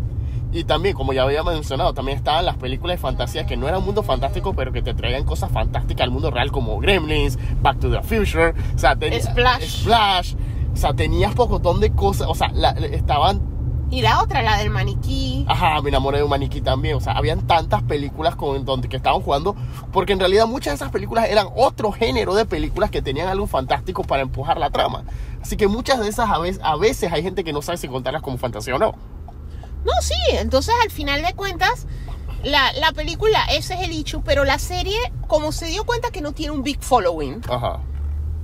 Y 0.51 0.63
también, 0.63 0.95
como 0.95 1.13
ya 1.13 1.21
había 1.23 1.43
mencionado, 1.43 1.93
también 1.93 2.17
estaban 2.17 2.43
las 2.43 2.57
películas 2.57 2.95
de 2.97 3.01
fantasía 3.01 3.45
que 3.45 3.55
no 3.55 3.67
eran 3.67 3.83
mundo 3.83 4.01
fantástico, 4.01 4.55
pero 4.55 4.71
que 4.71 4.81
te 4.81 4.95
traían 4.95 5.23
cosas 5.23 5.51
fantásticas 5.51 6.05
al 6.05 6.09
mundo 6.09 6.31
real, 6.31 6.51
como 6.51 6.79
Gremlins, 6.79 7.37
Back 7.61 7.79
to 7.79 7.91
the 7.91 8.01
Future, 8.01 8.55
o 8.75 8.79
sea, 8.79 8.93
Splash. 8.95 9.81
Splash. 9.81 10.33
O 10.73 10.77
sea, 10.77 10.93
tenías 10.93 11.33
pocotón 11.35 11.79
de 11.79 11.91
cosas, 11.93 12.27
o 12.29 12.35
sea, 12.35 12.49
la- 12.53 12.71
estaban 12.71 13.41
Y 13.91 14.01
la 14.03 14.21
otra, 14.21 14.43
la 14.43 14.57
del 14.59 14.69
maniquí. 14.69 15.45
Ajá, 15.49 15.81
me 15.81 15.89
enamoré 15.89 16.17
de 16.19 16.23
un 16.23 16.29
maniquí 16.29 16.61
también. 16.61 16.95
O 16.95 17.01
sea, 17.01 17.13
habían 17.13 17.47
tantas 17.47 17.81
películas 17.81 18.35
con, 18.35 18.63
donde 18.63 18.87
que 18.87 18.97
estaban 18.97 19.19
jugando. 19.21 19.55
Porque 19.91 20.13
en 20.13 20.19
realidad 20.19 20.45
muchas 20.45 20.73
de 20.73 20.75
esas 20.75 20.91
películas 20.91 21.27
eran 21.27 21.47
otro 21.55 21.91
género 21.91 22.35
de 22.35 22.45
películas 22.45 22.91
que 22.91 23.01
tenían 23.01 23.27
algo 23.29 23.47
fantástico 23.47 24.03
para 24.03 24.21
empujar 24.21 24.59
la 24.59 24.69
trama. 24.69 25.05
Así 25.41 25.57
que 25.57 25.67
muchas 25.67 25.99
de 25.99 26.07
esas 26.07 26.29
a 26.29 26.37
veces, 26.37 26.61
a 26.63 26.75
veces 26.75 27.11
hay 27.11 27.23
gente 27.23 27.43
que 27.43 27.51
no 27.51 27.63
sabe 27.63 27.79
si 27.79 27.87
contarlas 27.87 28.21
como 28.21 28.37
fantasía 28.37 28.75
o 28.75 28.77
no. 28.79 28.93
No, 29.85 29.91
sí, 30.01 30.13
entonces 30.33 30.75
al 30.83 30.91
final 30.91 31.23
de 31.23 31.33
cuentas, 31.33 31.87
la, 32.43 32.71
la 32.73 32.91
película, 32.91 33.43
ese 33.51 33.73
es 33.73 33.81
el 33.81 33.91
hecho, 33.91 34.21
pero 34.23 34.43
la 34.45 34.59
serie, 34.59 34.97
como 35.27 35.51
se 35.51 35.65
dio 35.65 35.83
cuenta 35.85 36.11
que 36.11 36.21
no 36.21 36.31
tiene 36.33 36.51
un 36.51 36.61
big 36.61 36.79
following 36.83 37.41
Ajá. 37.49 37.79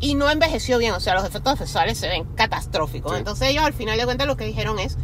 Y 0.06 0.14
no 0.14 0.30
envejeció 0.30 0.78
bien, 0.78 0.94
o 0.94 1.00
sea, 1.00 1.16
los 1.16 1.26
efectos 1.26 1.60
visuales 1.60 1.98
se 1.98 2.08
ven 2.08 2.26
catastróficos. 2.36 3.14
Sí. 3.14 3.18
Entonces 3.18 3.50
ellos 3.50 3.64
al 3.64 3.74
final 3.74 3.98
de 3.98 4.06
cuentas 4.06 4.28
lo 4.28 4.38
que 4.38 4.46
dijeron 4.46 4.78
es, 4.78 4.98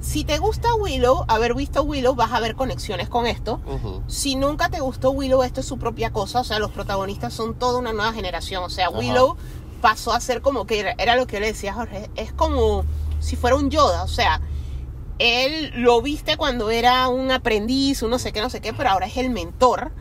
si 0.00 0.24
te 0.24 0.38
gusta 0.38 0.74
Willow, 0.74 1.24
haber 1.28 1.54
visto 1.54 1.84
Willow, 1.84 2.16
vas 2.16 2.32
a 2.32 2.40
ver 2.40 2.56
conexiones 2.56 3.08
con 3.08 3.26
esto. 3.26 3.60
Si 4.08 4.34
nunca 4.34 4.70
te 4.70 4.80
gustó 4.80 5.10
Willow, 5.12 5.44
esto 5.44 5.60
es 5.60 5.66
su 5.66 5.78
propia 5.78 6.10
cosa. 6.12 6.40
O 6.40 6.44
sea, 6.44 6.58
los 6.58 6.72
protagonistas 6.72 7.32
son 7.32 7.54
toda 7.54 7.78
una 7.78 7.92
nueva 7.92 8.12
generación. 8.12 8.64
O 8.64 8.70
sea. 8.70 8.90
Willow 8.90 9.36
pasó 9.80 10.12
a 10.12 10.20
ser 10.20 10.42
como 10.42 10.66
que 10.66 10.80
era, 10.80 10.94
era 10.98 11.16
lo 11.16 11.26
que 11.26 11.34
yo 11.34 11.40
le 11.40 11.46
decía 11.46 11.72
a 11.72 11.74
Jorge. 11.74 12.10
Es 12.14 12.32
como 12.32 12.84
si 13.20 13.36
fuera 13.36 13.56
un 13.56 13.70
Yoda. 13.70 14.04
O 14.04 14.08
sea, 14.08 14.40
él 15.18 15.72
lo 15.76 16.02
viste 16.02 16.36
cuando 16.36 16.70
era 16.70 17.08
un 17.08 17.30
aprendiz, 17.30 18.02
un 18.02 18.10
no 18.10 18.18
sé 18.18 18.32
qué, 18.32 18.40
no 18.40 18.50
sé 18.50 18.60
qué, 18.60 18.72
pero 18.72 18.90
ahora 18.90 19.06
es 19.06 19.16
el 19.16 19.30
mentor. 19.30 19.92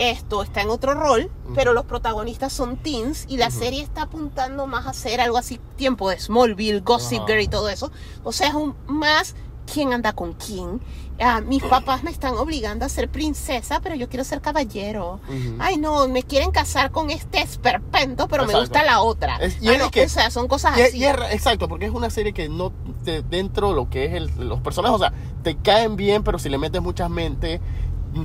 Esto 0.00 0.42
está 0.42 0.62
en 0.62 0.70
otro 0.70 0.94
rol, 0.94 1.30
pero 1.54 1.74
los 1.74 1.84
protagonistas 1.84 2.54
son 2.54 2.78
teens 2.78 3.26
y 3.28 3.36
la 3.36 3.50
serie 3.50 3.82
está 3.82 4.02
apuntando 4.02 4.66
más 4.66 4.86
a 4.86 4.94
ser 4.94 5.20
algo 5.20 5.36
así 5.36 5.60
tiempo 5.76 6.08
de 6.08 6.18
Smallville, 6.18 6.80
Gossip. 6.80 7.26
Girl 7.26 7.40
y 7.42 7.48
todo 7.48 7.68
eso. 7.68 7.92
O 8.24 8.32
sea, 8.32 8.48
es 8.48 8.54
un 8.54 8.74
más 8.86 9.34
quién 9.70 9.92
anda 9.92 10.14
con 10.14 10.32
quién. 10.32 10.80
Ah, 11.22 11.42
mis 11.42 11.62
papás 11.62 12.02
me 12.02 12.10
están 12.10 12.34
obligando 12.38 12.86
a 12.86 12.88
ser 12.88 13.10
princesa, 13.10 13.80
pero 13.82 13.94
yo 13.94 14.08
quiero 14.08 14.24
ser 14.24 14.40
caballero. 14.40 15.20
Ay, 15.58 15.76
no, 15.76 16.08
me 16.08 16.22
quieren 16.22 16.50
casar 16.50 16.90
con 16.92 17.10
este 17.10 17.42
esperpento, 17.42 18.26
pero 18.26 18.46
me 18.46 18.58
gusta 18.58 18.82
la 18.84 19.02
otra. 19.02 19.36
Es- 19.36 19.60
y 19.60 19.68
Ah, 19.68 19.72
es 19.74 19.78
no, 19.80 19.90
que- 19.90 20.06
o 20.06 20.08
sea, 20.08 20.30
son 20.30 20.48
cosas 20.48 20.78
Y, 20.78 20.82
así. 20.82 20.96
y 20.96 21.04
es 21.04 21.14
exacto, 21.32 21.68
porque 21.68 21.84
es 21.84 21.92
una 21.92 22.08
serie 22.08 22.32
que 22.32 22.48
no 22.48 22.72
te- 23.04 23.20
dentro 23.20 23.68
de 23.68 23.74
lo 23.74 23.90
que 23.90 24.06
es 24.06 24.14
el- 24.14 24.48
los 24.48 24.60
personajes, 24.60 24.96
o 24.96 24.98
sea, 24.98 25.12
te 25.42 25.56
caen 25.58 25.96
bien, 25.96 26.22
pero 26.24 26.38
si 26.38 26.48
le 26.48 26.56
metes 26.56 26.80
muchas 26.80 27.10
mentes, 27.10 27.60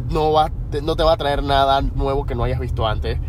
no, 0.09 0.31
va, 0.31 0.51
te- 0.71 0.81
no 0.81 0.95
te 0.95 1.03
va 1.03 1.13
a 1.13 1.17
traer 1.17 1.43
nada 1.43 1.81
nuevo 1.81 2.25
que 2.25 2.35
no 2.35 2.43
hayas 2.43 2.59
visto 2.59 2.85
antes. 2.87 3.19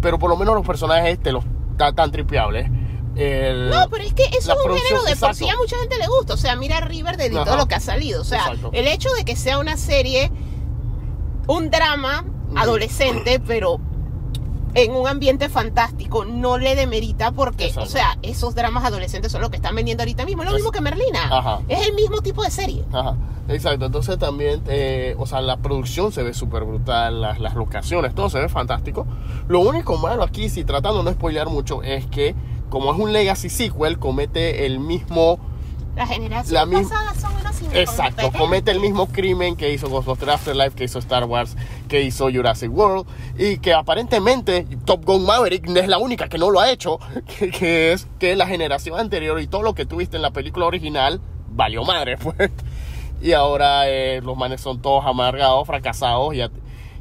Pero 0.00 0.18
por 0.18 0.30
lo 0.30 0.36
menos 0.36 0.54
los 0.54 0.66
personajes 0.66 1.18
te 1.20 1.32
los 1.32 1.44
tan, 1.76 1.94
tan 1.94 2.10
tripeables. 2.10 2.70
El- 3.14 3.70
No, 3.70 3.88
pero 3.90 4.04
es 4.04 4.14
que 4.14 4.24
eso 4.24 4.52
es 4.52 4.58
un 4.66 4.76
género 4.78 5.02
de 5.04 5.16
por 5.16 5.34
sí 5.34 5.48
a 5.48 5.56
mucha 5.56 5.76
gente 5.78 5.98
le 5.98 6.06
gusta. 6.06 6.34
O 6.34 6.36
sea, 6.36 6.56
mira 6.56 6.80
Riverdale 6.80 7.32
y 7.32 7.36
Ajá. 7.36 7.44
todo 7.44 7.56
lo 7.56 7.66
que 7.68 7.74
ha 7.74 7.80
salido. 7.80 8.22
O 8.22 8.24
sea, 8.24 8.38
Exacto. 8.40 8.70
el 8.72 8.86
hecho 8.88 9.10
de 9.12 9.24
que 9.24 9.36
sea 9.36 9.58
una 9.58 9.76
serie, 9.76 10.30
un 11.46 11.70
drama 11.70 12.24
adolescente, 12.56 13.40
pero 13.46 13.80
en 14.74 14.92
un 14.92 15.06
ambiente 15.06 15.48
fantástico, 15.48 16.24
no 16.24 16.58
le 16.58 16.74
demerita 16.74 17.32
porque, 17.32 17.66
Exacto. 17.66 17.88
o 17.88 17.92
sea, 17.92 18.18
esos 18.22 18.54
dramas 18.54 18.84
adolescentes 18.84 19.32
son 19.32 19.40
lo 19.40 19.50
que 19.50 19.56
están 19.56 19.74
vendiendo 19.74 20.02
ahorita 20.02 20.24
mismo. 20.24 20.42
Es 20.42 20.48
lo 20.48 20.54
mismo 20.54 20.70
que 20.70 20.80
Merlina. 20.80 21.24
Ajá. 21.30 21.60
Es 21.68 21.86
el 21.86 21.94
mismo 21.94 22.22
tipo 22.22 22.42
de 22.42 22.50
serie. 22.50 22.84
Ajá, 22.92 23.16
exacto. 23.48 23.86
Entonces 23.86 24.18
también, 24.18 24.62
eh, 24.68 25.14
o 25.18 25.26
sea, 25.26 25.40
la 25.40 25.58
producción 25.58 26.12
se 26.12 26.22
ve 26.22 26.34
súper 26.34 26.64
brutal, 26.64 27.20
las, 27.20 27.38
las 27.38 27.54
locaciones, 27.54 28.14
todo 28.14 28.30
se 28.30 28.38
ve 28.38 28.48
fantástico. 28.48 29.06
Lo 29.48 29.60
único 29.60 29.96
malo 29.98 30.22
aquí, 30.22 30.48
si 30.48 30.64
tratando 30.64 30.98
de 30.98 31.04
no 31.04 31.12
spoilear 31.12 31.48
mucho, 31.48 31.82
es 31.82 32.06
que 32.06 32.34
como 32.68 32.90
es 32.92 32.98
un 32.98 33.12
Legacy 33.12 33.50
sequel, 33.50 33.98
comete 33.98 34.64
el 34.64 34.80
mismo, 34.80 35.38
Las 35.96 36.08
generaciones 36.08 36.50
La 36.50 36.82
pasadas 36.82 37.20
son 37.20 37.34
unas 37.36 37.52
exacto, 37.74 38.30
comete 38.32 38.70
el 38.70 38.80
mismo 38.80 39.08
crimen 39.08 39.56
que 39.56 39.72
hizo 39.72 39.88
Ghostbusters 39.88 40.32
Afterlife, 40.32 40.70
que 40.70 40.84
hizo 40.84 40.98
Star 40.98 41.24
Wars, 41.24 41.56
que 41.88 42.02
hizo 42.02 42.30
Jurassic 42.30 42.72
World, 42.72 43.06
y 43.38 43.58
que 43.58 43.74
aparentemente 43.74 44.66
Top 44.84 45.04
Gun 45.04 45.24
Maverick 45.24 45.68
es 45.68 45.88
la 45.88 45.98
única 45.98 46.28
que 46.28 46.38
no 46.38 46.50
lo 46.50 46.60
ha 46.60 46.70
hecho, 46.70 46.98
que, 47.38 47.50
que 47.50 47.92
es 47.92 48.06
que 48.18 48.36
la 48.36 48.46
generación 48.46 48.98
anterior 48.98 49.40
y 49.40 49.46
todo 49.46 49.62
lo 49.62 49.74
que 49.74 49.84
tuviste 49.86 50.16
en 50.16 50.22
la 50.22 50.30
película 50.30 50.66
original 50.66 51.20
valió 51.48 51.84
madre, 51.84 52.16
pues. 52.22 52.50
Y 53.20 53.32
ahora 53.32 53.88
eh, 53.88 54.20
los 54.22 54.36
manes 54.36 54.60
son 54.60 54.82
todos 54.82 55.04
amargados, 55.06 55.66
fracasados, 55.66 56.34
y, 56.34 56.42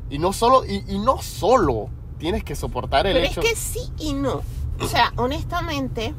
y 0.10 0.20
no 0.20 0.34
solo, 0.34 0.66
y, 0.66 0.84
y 0.88 1.00
no 1.00 1.22
solo 1.22 1.90
tienes 2.20 2.44
que 2.44 2.56
soportar 2.56 3.08
el 3.08 3.14
Pero 3.14 3.26
hecho. 3.26 3.42
es 3.42 3.50
que 3.50 3.56
sí 3.56 3.80
y 3.98 4.14
no. 4.14 4.42
O 4.80 4.88
sea, 4.88 5.14
honestamente, 5.16 6.14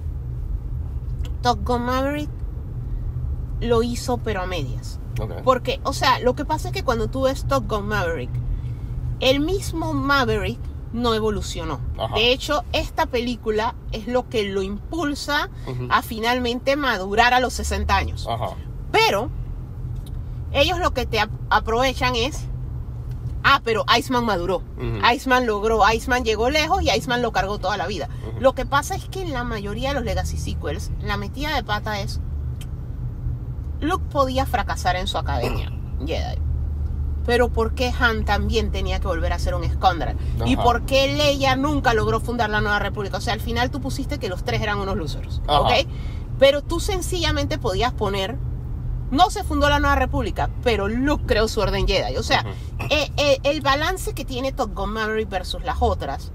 Top 1.43 1.61
Gun 1.65 1.83
Maverick 1.83 2.29
lo 3.62 3.83
hizo, 3.83 4.18
pero 4.18 4.42
a 4.42 4.46
medias. 4.46 4.98
Porque, 5.44 5.81
o 5.85 5.92
sea, 5.92 6.18
lo 6.20 6.35
que 6.35 6.44
pasa 6.44 6.68
es 6.68 6.75
que 6.75 6.83
cuando 6.85 7.09
tú 7.09 7.22
ves 7.22 7.44
Top 7.46 7.68
Gun 7.68 7.87
Maverick, 7.87 8.31
el 9.20 9.40
mismo 9.40 9.92
Maverick 9.94 10.59
no 10.92 11.14
evolucionó. 11.14 11.81
Ajá. 11.98 12.14
De 12.14 12.33
hecho, 12.33 12.64
esta 12.72 13.07
película 13.07 13.75
es 13.92 14.07
lo 14.09 14.29
que 14.29 14.44
lo 14.44 14.62
impulsa 14.62 15.48
a 15.90 16.03
finalmente 16.03 16.77
madurar 16.77 17.33
a 17.35 17.40
los 17.40 17.53
60 17.55 17.94
años. 17.96 18.27
Ajá. 18.29 18.51
Pero 18.90 19.31
ellos 20.53 20.79
lo 20.79 20.92
que 20.92 21.07
te 21.07 21.20
ap- 21.20 21.31
aprovechan 21.51 22.14
es, 22.16 22.40
ah, 23.44 23.61
pero 23.64 23.85
Iceman 23.96 24.25
maduró. 24.25 24.57
Ujú. 24.77 24.98
Iceman 25.14 25.46
logró, 25.46 25.81
Iceman 25.90 26.25
llegó 26.25 26.51
lejos 26.51 26.83
y 26.83 26.90
Iceman 26.90 27.22
lo 27.22 27.33
cargó 27.33 27.59
toda 27.59 27.77
la 27.77 27.87
vida. 27.87 28.09
Lo 28.38 28.55
que 28.55 28.66
pasa 28.66 28.94
es 28.96 29.05
que 29.07 29.22
en 29.22 29.33
la 29.33 29.44
mayoría 29.44 29.90
de 29.90 29.94
los 29.94 30.05
Legacy 30.05 30.37
Sequels, 30.37 30.90
la 31.03 31.16
metida 31.16 31.55
de 31.55 31.62
pata 31.62 32.01
es, 32.01 32.20
podía 34.12 34.46
fracasar 34.46 34.96
en 34.96 35.07
su 35.07 35.18
academia 35.18 35.72
Jedi. 36.07 36.38
Pero 37.25 37.51
¿por 37.51 37.75
qué 37.75 37.92
Han 37.98 38.25
también 38.25 38.72
tenía 38.72 38.98
que 39.01 39.07
volver 39.07 39.33
a 39.33 39.38
ser 39.38 39.55
un 39.55 39.64
Scoundrel? 39.64 40.16
¿Y 40.44 40.57
por 40.57 40.85
qué 40.87 41.16
Leia 41.16 41.57
nunca 41.57 41.94
logró 41.94 42.20
fundar 42.20 42.51
la 42.51 42.61
Nueva 42.61 42.81
República? 42.81 43.18
O 43.18 43.20
sea, 43.20 43.33
al 43.33 43.40
final 43.40 43.70
tú 43.70 43.81
pusiste 43.81 44.18
que 44.18 44.29
los 44.29 44.44
tres 44.44 44.61
eran 44.61 44.79
unos 44.79 44.96
losers, 44.96 45.40
Ajá. 45.46 45.61
¿ok? 45.61 45.72
Pero 46.38 46.62
tú 46.62 46.81
sencillamente 46.81 47.59
podías 47.59 47.92
poner, 47.92 48.37
no 49.12 49.31
se 49.31 49.44
fundó 49.44 49.68
la 49.68 49.79
Nueva 49.79 49.94
República, 49.94 50.51
pero 50.64 50.88
Luke 50.88 51.25
creó 51.27 51.46
su 51.46 51.61
orden 51.61 51.87
Jedi. 51.87 52.16
O 52.16 52.25
sea, 52.25 52.44
eh, 52.90 53.12
eh, 53.16 53.38
el 53.44 53.61
balance 53.61 54.14
que 54.14 54.25
tiene 54.25 54.51
Top 54.53 54.75
Gun 54.75 54.92
Maverick 54.92 55.29
versus 55.29 55.62
las 55.62 55.77
otras 55.81 56.33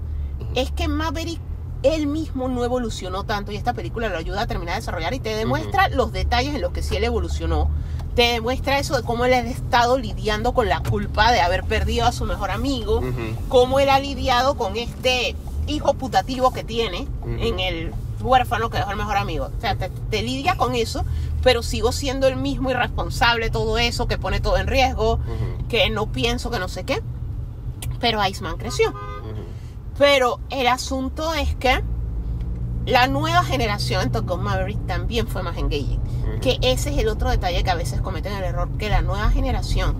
es 0.54 0.70
que 0.70 0.88
Maverick 0.88 1.40
él 1.82 2.06
mismo 2.06 2.48
no 2.48 2.64
evolucionó 2.64 3.24
tanto 3.24 3.52
y 3.52 3.56
esta 3.56 3.72
película 3.72 4.08
lo 4.08 4.18
ayuda 4.18 4.42
a 4.42 4.46
terminar 4.46 4.74
de 4.74 4.80
desarrollar 4.80 5.14
y 5.14 5.20
te 5.20 5.34
demuestra 5.36 5.88
los 5.88 6.12
detalles 6.12 6.54
en 6.54 6.60
los 6.60 6.72
que 6.72 6.82
sí 6.82 6.96
él 6.96 7.04
evolucionó. 7.04 7.70
Te 8.14 8.22
demuestra 8.32 8.78
eso 8.80 8.96
de 8.96 9.04
cómo 9.04 9.24
él 9.26 9.32
ha 9.32 9.38
estado 9.40 9.96
lidiando 9.96 10.52
con 10.52 10.68
la 10.68 10.80
culpa 10.80 11.30
de 11.30 11.40
haber 11.40 11.62
perdido 11.64 12.04
a 12.04 12.12
su 12.12 12.24
mejor 12.24 12.50
amigo, 12.50 13.00
cómo 13.48 13.78
él 13.78 13.88
ha 13.90 14.00
lidiado 14.00 14.56
con 14.56 14.76
este 14.76 15.36
hijo 15.68 15.94
putativo 15.94 16.52
que 16.52 16.64
tiene 16.64 17.06
en 17.38 17.60
el 17.60 17.92
huérfano 18.20 18.70
que 18.70 18.78
dejó 18.78 18.90
el 18.90 18.96
mejor 18.96 19.18
amigo. 19.18 19.50
O 19.56 19.60
sea, 19.60 19.76
te, 19.76 19.90
te 20.10 20.22
lidia 20.22 20.56
con 20.56 20.74
eso, 20.74 21.04
pero 21.44 21.62
sigo 21.62 21.92
siendo 21.92 22.26
el 22.26 22.34
mismo 22.34 22.70
irresponsable, 22.72 23.50
todo 23.50 23.78
eso, 23.78 24.08
que 24.08 24.18
pone 24.18 24.40
todo 24.40 24.56
en 24.56 24.66
riesgo, 24.66 25.20
que 25.68 25.88
no 25.88 26.06
pienso, 26.06 26.50
que 26.50 26.58
no 26.58 26.66
sé 26.66 26.82
qué. 26.82 27.00
Pero 28.00 28.24
Iceman 28.26 28.56
creció. 28.56 28.92
Pero 29.98 30.40
el 30.50 30.66
asunto 30.68 31.34
es 31.34 31.54
que 31.56 31.82
la 32.86 33.06
nueva 33.08 33.42
generación 33.44 34.02
en 34.02 34.12
Top 34.12 34.38
Maverick 34.38 34.86
también 34.86 35.26
fue 35.26 35.42
más 35.42 35.56
engaging. 35.58 36.00
Que 36.40 36.58
ese 36.62 36.90
es 36.90 36.98
el 36.98 37.08
otro 37.08 37.28
detalle 37.30 37.62
que 37.64 37.70
a 37.70 37.74
veces 37.74 38.00
cometen 38.00 38.32
el 38.32 38.44
error, 38.44 38.68
que 38.78 38.88
la 38.88 39.02
nueva 39.02 39.30
generación 39.30 39.96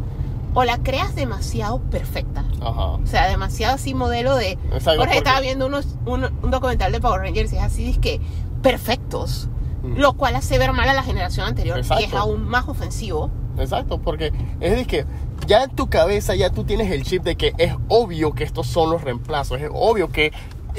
o 0.55 0.65
la 0.65 0.79
creas 0.79 1.15
demasiado 1.15 1.81
perfecta. 1.81 2.45
Ajá. 2.61 2.85
O 2.93 3.07
sea, 3.07 3.29
demasiado 3.29 3.75
así 3.75 3.93
modelo 3.95 4.35
de... 4.37 4.53
Exacto, 4.53 4.83
Jorge 4.83 4.99
porque- 4.99 5.19
estaba 5.19 5.41
viendo 5.41 5.67
unos, 5.67 5.87
un, 6.07 6.25
un 6.43 6.51
documental 6.51 6.93
de 6.93 7.01
Power 7.01 7.21
Rangers 7.21 7.53
y 7.53 7.57
es 7.57 7.63
así, 7.63 7.91
es 7.91 7.99
que 7.99 8.21
perfectos. 8.63 9.49
Ujú. 9.83 9.95
Lo 9.97 10.13
cual 10.15 10.37
hace 10.37 10.59
ver 10.59 10.73
mal 10.73 10.89
a 10.89 10.95
la 10.95 11.03
generación 11.03 11.47
anterior 11.47 11.77
y 11.77 11.81
es 11.81 11.91
Exacto. 11.91 12.19
aún 12.19 12.49
más 12.49 12.69
ofensivo. 12.69 13.31
Exacto, 13.59 13.99
porque 14.01 14.33
es 14.61 14.77
de 14.77 14.85
que 14.87 15.05
ya 15.49 15.65
en 15.65 15.71
tu 15.71 15.89
cabeza 15.89 16.35
ya 16.35 16.51
tú 16.51 16.65
tienes 16.65 16.93
el 16.93 17.03
chip 17.05 17.23
de 17.23 17.35
que 17.35 17.55
es 17.57 17.75
obvio 17.89 18.35
que 18.35 18.45
estos 18.45 18.67
son 18.67 18.91
los 18.91 19.03
reemplazos, 19.03 19.61
es 19.61 19.71
obvio 19.73 20.11
que 20.11 20.31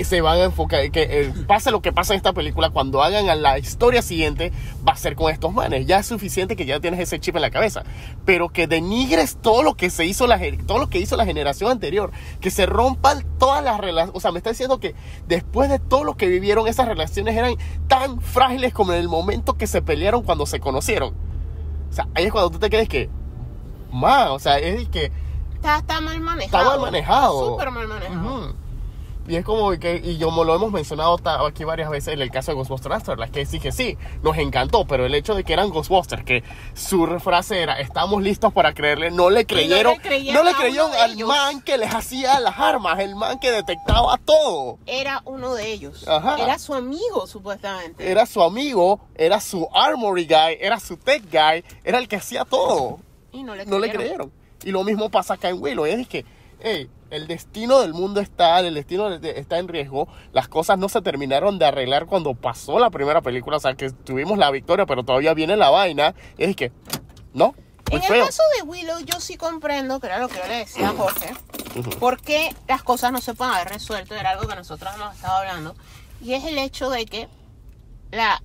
se 0.03 0.21
van 0.21 0.39
a 0.39 0.43
enfocar, 0.45 0.91
que 0.91 1.07
eh, 1.09 1.33
pase 1.47 1.71
lo 1.71 1.81
que 1.81 1.91
pasa 1.91 2.13
en 2.13 2.17
esta 2.17 2.33
película, 2.33 2.69
cuando 2.69 3.03
hagan 3.03 3.29
a 3.29 3.35
la 3.35 3.57
historia 3.57 4.01
siguiente, 4.01 4.53
va 4.87 4.93
a 4.93 4.95
ser 4.95 5.15
con 5.15 5.31
estos 5.31 5.51
manes. 5.51 5.87
Ya 5.87 5.99
es 5.99 6.05
suficiente 6.05 6.55
que 6.55 6.65
ya 6.65 6.79
tienes 6.79 6.99
ese 6.99 7.19
chip 7.19 7.35
en 7.35 7.41
la 7.41 7.49
cabeza. 7.49 7.83
Pero 8.23 8.47
que 8.47 8.67
denigres 8.67 9.37
todo 9.41 9.61
lo 9.61 9.75
que 9.75 9.89
se 9.89 10.05
hizo, 10.05 10.25
la, 10.27 10.39
todo 10.65 10.77
lo 10.77 10.89
que 10.89 10.99
hizo 10.99 11.17
la 11.17 11.25
generación 11.25 11.71
anterior, 11.71 12.11
que 12.39 12.51
se 12.51 12.65
rompan 12.65 13.25
todas 13.37 13.61
las 13.61 13.77
relaciones. 13.79 14.15
O 14.15 14.21
sea, 14.21 14.31
me 14.31 14.37
está 14.37 14.51
diciendo 14.51 14.79
que 14.79 14.95
después 15.27 15.69
de 15.69 15.79
todo 15.79 16.05
lo 16.05 16.15
que 16.15 16.27
vivieron, 16.27 16.67
esas 16.67 16.87
relaciones 16.87 17.35
eran 17.35 17.55
tan 17.87 18.21
frágiles 18.21 18.73
como 18.73 18.93
en 18.93 18.99
el 18.99 19.09
momento 19.09 19.57
que 19.57 19.67
se 19.67 19.81
pelearon 19.81 20.23
cuando 20.23 20.45
se 20.45 20.61
conocieron. 20.61 21.13
O 21.89 21.93
sea, 21.93 22.07
ahí 22.13 22.25
es 22.25 22.31
cuando 22.31 22.51
tú 22.51 22.59
te 22.59 22.69
crees 22.69 22.87
que, 22.87 23.09
man, 23.91 24.29
o 24.29 24.39
sea, 24.39 24.59
es 24.59 24.87
que 24.89 25.11
Está, 25.55 25.79
está 25.79 25.99
mal 25.99 26.19
manejado. 26.21 26.57
está 26.63 26.69
mal 26.71 26.79
manejado. 26.79 27.49
Súper 27.49 27.71
mal 27.71 27.87
manejado. 27.87 28.35
Ujú. 28.45 28.55
Y 29.27 29.35
es 29.35 29.45
como 29.45 29.69
que, 29.77 30.01
y 30.03 30.19
como 30.19 30.43
lo 30.43 30.55
hemos 30.55 30.71
mencionado 30.71 31.19
aquí 31.45 31.63
varias 31.63 31.91
veces 31.91 32.15
en 32.15 32.21
el 32.21 32.31
caso 32.31 32.49
de 32.51 32.55
Ghostbusters 32.55 32.95
Afterlife, 32.95 33.31
que 33.31 33.45
sí 33.45 33.59
que 33.59 33.71
sí, 33.71 33.95
nos 34.23 34.35
encantó, 34.39 34.85
pero 34.87 35.05
el 35.05 35.13
hecho 35.13 35.35
de 35.35 35.43
que 35.43 35.53
eran 35.53 35.69
Ghostbusters, 35.69 36.23
que 36.23 36.43
su 36.73 37.05
frase 37.19 37.61
era, 37.61 37.79
estamos 37.79 38.23
listos 38.23 38.51
para 38.53 38.73
creerle, 38.73 39.11
no 39.11 39.29
le 39.29 39.45
creyeron, 39.45 39.93
le 39.97 40.01
creyeron 40.01 40.43
no 40.43 40.49
le 40.49 40.55
creyeron 40.57 40.91
al 40.93 41.11
ellos. 41.11 41.27
man 41.27 41.61
que 41.61 41.77
les 41.77 41.93
hacía 41.93 42.39
las 42.39 42.57
armas, 42.57 42.97
el 42.99 43.15
man 43.15 43.37
que 43.37 43.51
detectaba 43.51 44.17
todo. 44.17 44.79
Era 44.87 45.21
uno 45.25 45.53
de 45.53 45.73
ellos. 45.73 46.07
Ajá. 46.07 46.37
Era 46.41 46.57
su 46.57 46.73
amigo, 46.73 47.27
supuestamente. 47.27 48.09
Era 48.09 48.25
su 48.25 48.41
amigo, 48.41 48.99
era 49.13 49.39
su 49.41 49.67
armory 49.75 50.25
guy, 50.25 50.57
era 50.59 50.79
su 50.79 50.97
tech 50.97 51.21
guy, 51.31 51.63
era 51.83 51.99
el 51.99 52.07
que 52.07 52.15
hacía 52.15 52.45
todo. 52.45 52.97
Y 53.31 53.43
no 53.43 53.55
le 53.55 53.65
no 53.65 53.79
le 53.79 53.89
creyeron. 53.91 54.31
Y 54.63 54.71
lo 54.71 54.83
mismo 54.83 55.09
pasa 55.09 55.35
acá 55.35 55.49
en 55.49 55.61
Willow. 55.61 55.85
Es 55.85 56.07
que, 56.07 56.25
hey, 56.59 56.89
el 57.09 57.27
destino 57.27 57.79
del 57.79 57.93
mundo 57.93 58.19
está, 58.21 58.59
el 58.59 58.73
destino 58.73 59.09
de- 59.19 59.39
está 59.39 59.57
en 59.59 59.67
riesgo. 59.67 60.07
Las 60.33 60.47
cosas 60.47 60.77
no 60.77 60.89
se 60.89 61.01
terminaron 61.01 61.57
de 61.59 61.65
arreglar 61.65 62.05
cuando 62.05 62.33
pasó 62.33 62.77
la 62.79 62.89
primera 62.89 63.21
película. 63.21 63.57
O 63.57 63.59
sea, 63.59 63.73
que 63.75 63.89
tuvimos 63.89 64.37
la 64.37 64.51
victoria, 64.51 64.85
pero 64.85 65.03
todavía 65.03 65.33
viene 65.33 65.55
la 65.57 65.69
vaina. 65.69 66.13
Es 66.37 66.55
que 66.55 66.71
¿No? 67.33 67.53
En 67.91 68.03
el 68.03 68.07
caso 68.25 68.43
de 68.57 68.63
Willow, 68.63 68.99
yo 68.99 69.19
sí 69.19 69.35
comprendo, 69.35 69.99
que 69.99 70.07
era 70.07 70.19
lo 70.19 70.27
que 70.27 70.37
yo 70.37 70.47
le 70.47 70.57
decía 70.57 70.89
a 70.89 70.93
Jorge, 70.93 71.33
Ujú. 71.75 71.89
por 71.99 72.21
qué 72.21 72.53
las 72.67 72.83
cosas 72.83 73.11
no 73.11 73.19
se 73.19 73.33
pueden 73.33 73.53
haber 73.55 73.69
resuelto, 73.69 74.13
era 74.15 74.31
algo 74.31 74.47
que 74.47 74.55
nosotros 74.55 74.91
hemos 74.95 75.15
estado 75.15 75.37
hablando, 75.37 75.75
y 76.21 76.33
es 76.33 76.43
el 76.43 76.59
hecho 76.59 76.91
de 76.91 77.05
que 77.05 77.27
la 78.11 78.43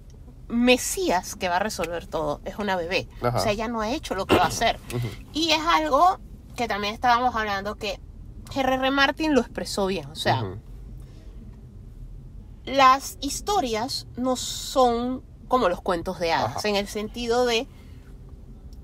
Mesías 0.48 1.36
que 1.36 1.48
va 1.48 1.56
a 1.56 1.60
resolver 1.60 2.06
todo 2.06 2.40
es 2.44 2.58
una 2.58 2.76
bebé. 2.76 3.08
Ajá. 3.22 3.38
O 3.38 3.40
sea, 3.40 3.52
ella 3.52 3.68
no 3.68 3.80
ha 3.80 3.90
hecho 3.90 4.14
lo 4.14 4.26
que 4.26 4.36
va 4.36 4.44
a 4.44 4.48
hacer. 4.48 4.78
Y 5.32 5.52
es 5.52 5.60
algo 5.60 6.18
que 6.56 6.68
también 6.68 6.94
estábamos 6.94 7.34
hablando 7.34 7.76
que 7.76 8.00
R.R. 8.54 8.90
Martin 8.90 9.34
lo 9.34 9.40
expresó 9.40 9.86
bien. 9.86 10.06
O 10.10 10.14
sea, 10.16 10.44
las 12.64 13.18
historias 13.20 14.06
no 14.16 14.36
son 14.36 15.22
como 15.48 15.68
los 15.68 15.80
cuentos 15.80 16.18
de 16.18 16.32
hadas, 16.32 16.56
Ajá. 16.56 16.68
en 16.68 16.76
el 16.76 16.88
sentido 16.88 17.46
de, 17.46 17.68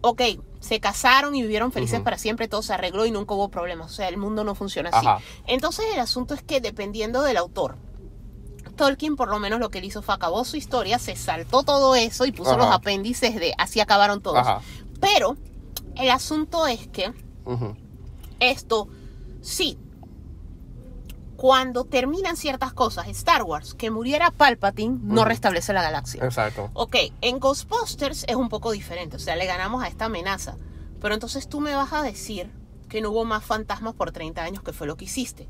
ok, 0.03 0.23
se 0.61 0.79
casaron 0.79 1.35
y 1.35 1.43
vivieron 1.43 1.73
felices 1.73 2.01
para 2.01 2.19
siempre, 2.19 2.49
todo 2.49 2.63
se 2.63 2.75
arregló 2.75 3.07
y 3.07 3.11
nunca 3.11 3.35
hubo 3.35 3.49
problemas, 3.49 3.91
o 3.91 3.95
sea, 3.95 4.09
el 4.09 4.19
mundo 4.19 4.45
no 4.45 4.55
funciona 4.55 4.91
así. 4.91 5.07
Ajá. 5.07 5.21
Entonces 5.47 5.87
el 5.93 6.01
asunto 6.01 6.35
es 6.35 6.43
que 6.43 6.61
dependiendo 6.61 7.23
del 7.23 7.39
autor, 7.39 7.77
Tolkien 8.81 9.15
por 9.15 9.29
lo 9.29 9.39
menos 9.39 9.61
lo 9.61 9.71
que 9.71 9.77
él 9.77 9.85
hizo 9.85 10.01
fue 10.01 10.15
acabó 10.15 10.43
su 10.47 10.57
historia, 10.57 10.99
se 10.99 11.15
saltó 11.15 11.65
todo 11.65 11.95
eso 11.95 12.25
y 12.25 12.33
puso 12.33 12.53
Ajá. 12.53 12.59
los 12.65 12.75
apéndices 12.75 13.35
de 13.35 13.53
así 13.59 13.79
acabaron 13.79 14.23
todos. 14.23 14.39
Ajá. 14.39 14.63
Pero 15.03 15.37
el 15.97 16.11
asunto 16.11 16.67
es 16.67 16.89
que 16.89 17.13
esto, 18.41 18.89
sí, 19.43 19.79
cuando 21.37 21.85
terminan 21.85 22.39
ciertas 22.39 22.73
cosas, 22.73 23.07
Star 23.09 23.43
Wars, 23.43 23.75
que 23.75 23.91
muriera 23.91 24.31
Palpatine, 24.31 24.99
no 25.03 25.27
restablece 25.27 25.75
la 25.75 25.83
galaxia. 25.83 26.25
Exacto. 26.25 26.71
Ok, 26.73 26.97
en 27.21 27.39
Ghostbusters 27.39 28.25
es 28.29 28.37
un 28.37 28.49
poco 28.49 28.71
diferente, 28.71 29.17
o 29.17 29.21
sea, 29.21 29.37
le 29.37 29.45
ganamos 29.45 29.85
a 29.85 29.89
esta 29.89 30.07
amenaza. 30.07 30.57
Pero 31.03 31.13
entonces 31.13 31.51
tú 31.51 31.61
me 31.61 31.75
vas 31.75 31.93
a 31.93 32.03
decir 32.03 32.51
que 32.91 33.01
no 33.01 33.11
hubo 33.11 33.25
más 33.25 33.43
fantasmas 33.43 33.95
por 33.95 34.13
30 34.13 34.43
años, 34.43 34.63
que 34.63 34.75
fue 34.75 34.87
lo 34.87 34.97
que 34.97 35.07
hiciste. 35.07 35.49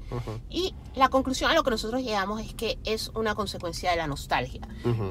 Y 0.48 0.74
la 0.94 1.08
conclusión 1.08 1.50
a 1.50 1.54
lo 1.54 1.64
que 1.64 1.70
nosotros 1.70 2.02
llegamos 2.02 2.40
es 2.40 2.54
que 2.54 2.78
es 2.84 3.08
una 3.14 3.34
consecuencia 3.34 3.90
de 3.90 3.96
la 3.96 4.06
nostalgia. 4.06 4.60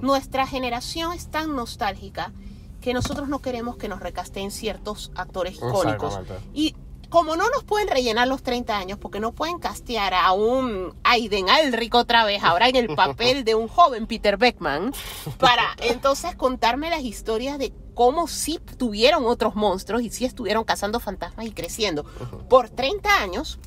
Nuestra 0.02 0.48
generación 0.48 1.12
es 1.12 1.30
tan 1.30 1.56
nostálgica 1.56 2.32
que 2.80 2.94
nosotros 2.94 3.28
no 3.28 3.40
queremos 3.40 3.76
que 3.76 3.90
nos 3.90 4.00
recasten 4.00 4.52
ciertos 4.52 5.12
actores 5.16 5.56
icónicos. 5.58 6.20
Y 6.54 6.76
como 7.10 7.36
no 7.36 7.50
nos 7.50 7.64
pueden 7.64 7.88
rellenar 7.88 8.28
los 8.28 8.44
30 8.44 8.78
años, 8.78 9.00
porque 9.00 9.20
no 9.20 9.32
pueden 9.32 9.58
castear 9.58 10.14
a 10.14 10.32
un 10.32 10.94
Aiden 11.04 11.50
Alric 11.50 11.96
otra 11.96 12.24
vez, 12.24 12.44
ahora 12.44 12.70
en 12.70 12.76
el 12.76 12.96
papel 12.96 13.44
de 13.44 13.56
un 13.56 13.68
joven 13.68 14.06
Peter 14.06 14.38
Beckman, 14.38 14.94
para 15.40 15.64
entonces 15.82 16.36
contarme 16.36 16.92
las 16.92 17.02
historias 17.02 17.58
de 17.58 17.74
cómo 18.00 18.30
sí 18.30 18.62
tuvieron 18.78 19.26
otros 19.26 19.56
monstruos 19.56 20.02
y 20.04 20.10
sí 20.10 20.24
estuvieron 20.24 20.64
cazando 20.64 21.02
fantasmas 21.02 21.46
y 21.46 21.52
creciendo. 21.52 22.06
Por 22.48 22.70
30 22.70 23.22
años, 23.22 23.60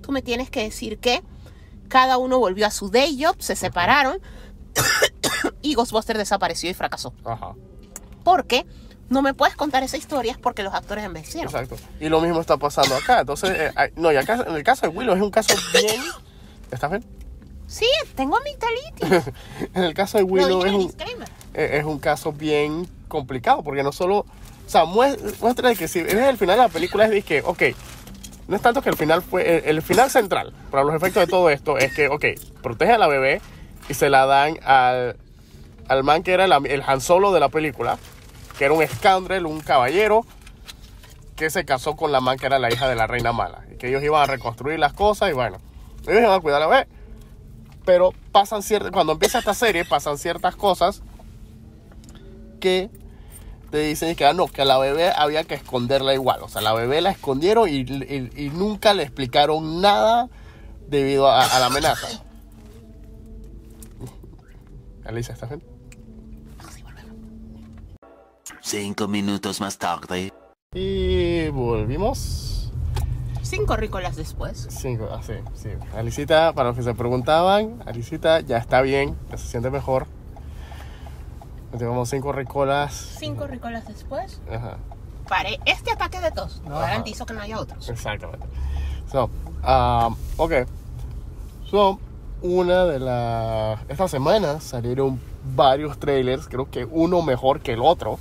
tú 0.00 0.10
me 0.10 0.22
tienes 0.22 0.48
que 0.48 0.62
decir 0.62 0.98
que 0.98 1.22
cada 1.88 2.16
uno 2.16 2.38
volvió 2.38 2.66
a 2.66 2.70
su 2.70 2.88
day 2.88 3.22
job, 3.22 3.36
se 3.40 3.54
separaron 3.54 4.22
y 5.60 5.74
Ghostbuster 5.74 6.16
desapareció 6.16 6.70
y 6.70 6.72
fracasó. 6.72 7.12
Ajá. 7.26 7.52
Porque 8.24 8.64
no 9.10 9.20
me 9.20 9.34
puedes 9.34 9.54
contar 9.54 9.82
esa 9.82 9.98
historia 9.98 10.38
porque 10.40 10.62
los 10.62 10.72
actores 10.72 11.04
envejecieron. 11.04 11.52
Exacto. 11.52 11.76
Y 12.00 12.08
lo 12.08 12.22
mismo 12.22 12.40
está 12.40 12.56
pasando 12.56 12.96
acá. 12.96 13.20
Entonces, 13.20 13.50
eh, 13.50 13.92
no, 13.96 14.10
y 14.12 14.16
acá, 14.16 14.46
en 14.48 14.54
el 14.54 14.64
caso 14.64 14.86
de 14.86 14.96
Willow 14.96 15.14
es 15.14 15.20
un 15.20 15.30
caso 15.30 15.54
bien. 15.74 16.00
¿Estás 16.70 16.88
bien? 16.88 17.04
Sí, 17.66 17.84
tengo 18.14 18.38
amigdalitis. 18.38 19.34
En 19.74 19.84
el 19.84 19.92
caso 19.92 20.16
de 20.16 20.24
Lo 20.24 20.30
Willow 20.30 20.64
es 20.64 20.72
un, 20.72 20.86
disclaimer. 20.86 21.28
Eh, 21.54 21.78
es 21.78 21.84
un 21.84 21.98
caso 21.98 22.32
bien 22.32 22.88
complicado 23.08 23.62
porque 23.62 23.82
no 23.82 23.92
solo. 23.92 24.18
O 24.64 24.68
sea, 24.72 24.84
mues- 24.84 25.18
muestra 25.40 25.74
que 25.74 25.88
si 25.88 26.02
ves 26.02 26.14
el 26.14 26.38
final 26.38 26.56
de 26.56 26.62
la 26.62 26.68
película 26.68 27.06
es 27.06 27.24
que, 27.24 27.42
ok, 27.42 27.62
no 28.48 28.56
es 28.56 28.62
tanto 28.62 28.80
que 28.82 28.88
el 28.90 28.96
final 28.96 29.22
fue. 29.22 29.58
El, 29.58 29.76
el 29.76 29.82
final 29.82 30.10
central 30.10 30.52
para 30.70 30.84
los 30.84 30.94
efectos 30.94 31.24
de 31.24 31.26
todo 31.26 31.50
esto 31.50 31.78
es 31.78 31.94
que, 31.94 32.08
ok, 32.08 32.24
protege 32.62 32.92
a 32.92 32.98
la 32.98 33.08
bebé 33.08 33.40
y 33.88 33.94
se 33.94 34.08
la 34.08 34.24
dan 34.26 34.58
al, 34.64 35.16
al 35.88 36.04
man 36.04 36.22
que 36.22 36.32
era 36.32 36.44
el, 36.44 36.52
el 36.66 36.82
Han 36.86 37.00
Solo 37.00 37.32
de 37.32 37.40
la 37.40 37.48
película, 37.48 37.98
que 38.56 38.64
era 38.64 38.72
un 38.74 38.86
scoundrel, 38.86 39.46
un 39.46 39.60
caballero 39.60 40.24
que 41.36 41.50
se 41.50 41.64
casó 41.64 41.96
con 41.96 42.12
la 42.12 42.20
man 42.20 42.38
que 42.38 42.46
era 42.46 42.58
la 42.58 42.72
hija 42.72 42.88
de 42.88 42.94
la 42.94 43.06
reina 43.06 43.32
mala. 43.32 43.64
Y 43.72 43.76
que 43.76 43.88
ellos 43.88 44.02
iban 44.02 44.22
a 44.22 44.26
reconstruir 44.26 44.78
las 44.78 44.92
cosas 44.92 45.30
y 45.30 45.32
bueno, 45.32 45.58
ellos 46.06 46.20
iban 46.22 46.32
a 46.32 46.40
cuidar 46.40 46.62
a 46.62 46.66
la 46.66 46.70
bebé. 46.70 46.88
Pero 47.84 48.12
pasan 48.30 48.62
ciertas, 48.62 48.92
cuando 48.92 49.12
empieza 49.14 49.40
esta 49.40 49.54
serie, 49.54 49.84
pasan 49.84 50.16
ciertas 50.16 50.54
cosas 50.54 51.02
que 52.62 52.90
te 53.70 53.78
dicen 53.80 54.16
que 54.16 54.24
ah, 54.24 54.32
no, 54.32 54.46
que 54.46 54.62
a 54.62 54.64
la 54.64 54.78
bebé 54.78 55.10
había 55.14 55.44
que 55.44 55.54
esconderla 55.54 56.14
igual. 56.14 56.42
O 56.42 56.48
sea, 56.48 56.62
la 56.62 56.72
bebé 56.72 57.00
la 57.00 57.10
escondieron 57.10 57.68
y, 57.68 57.80
y- 57.80 58.30
y 58.36 58.50
nunca 58.50 58.94
le 58.94 59.02
explicaron 59.02 59.80
nada 59.82 60.28
debido 60.88 61.28
a, 61.28 61.44
a 61.44 61.58
la 61.58 61.66
amenaza. 61.66 62.06
Alicia, 65.04 65.34
¿estás 65.34 65.50
bien? 65.50 65.62
Cinco 68.60 69.08
minutos 69.08 69.60
más 69.60 69.78
tarde. 69.78 70.30
Y 70.74 71.48
volvimos. 71.48 72.72
Cinco 73.42 73.76
rícolas 73.76 74.16
después. 74.16 74.68
Cinco, 74.70 75.08
ah, 75.10 75.20
sí, 75.22 75.34
sí. 75.54 75.70
Alicita, 75.96 76.52
para 76.54 76.68
los 76.68 76.76
que 76.78 76.82
se 76.84 76.94
preguntaban, 76.94 77.82
Alicita 77.86 78.40
ya 78.40 78.58
está 78.58 78.80
bien, 78.80 79.16
ya 79.30 79.36
se 79.36 79.48
siente 79.48 79.70
mejor. 79.70 80.06
Tenemos 81.76 82.08
cinco 82.08 82.32
ricolas. 82.32 82.92
Cinco 83.18 83.46
rícolas 83.46 83.86
después. 83.86 84.40
Ajá, 84.50 84.76
Paré 85.28 85.58
este 85.64 85.90
ataque 85.90 86.20
de 86.20 86.30
tos. 86.30 86.60
No 86.64 86.76
Ajá. 86.76 86.88
garantizo 86.88 87.24
que 87.26 87.32
no 87.34 87.40
haya 87.40 87.58
otros. 87.58 87.88
exactamente. 87.88 88.46
So, 89.10 89.30
um, 89.66 90.16
ok. 90.36 90.52
So, 91.70 91.98
una 92.42 92.84
de 92.84 92.98
las. 92.98 93.80
Esta 93.88 94.08
semana 94.08 94.60
salieron 94.60 95.20
varios 95.54 95.98
trailers, 95.98 96.48
creo 96.48 96.70
que 96.70 96.84
uno 96.84 97.22
mejor 97.22 97.60
que 97.60 97.72
el 97.72 97.80
otro. 97.80 98.18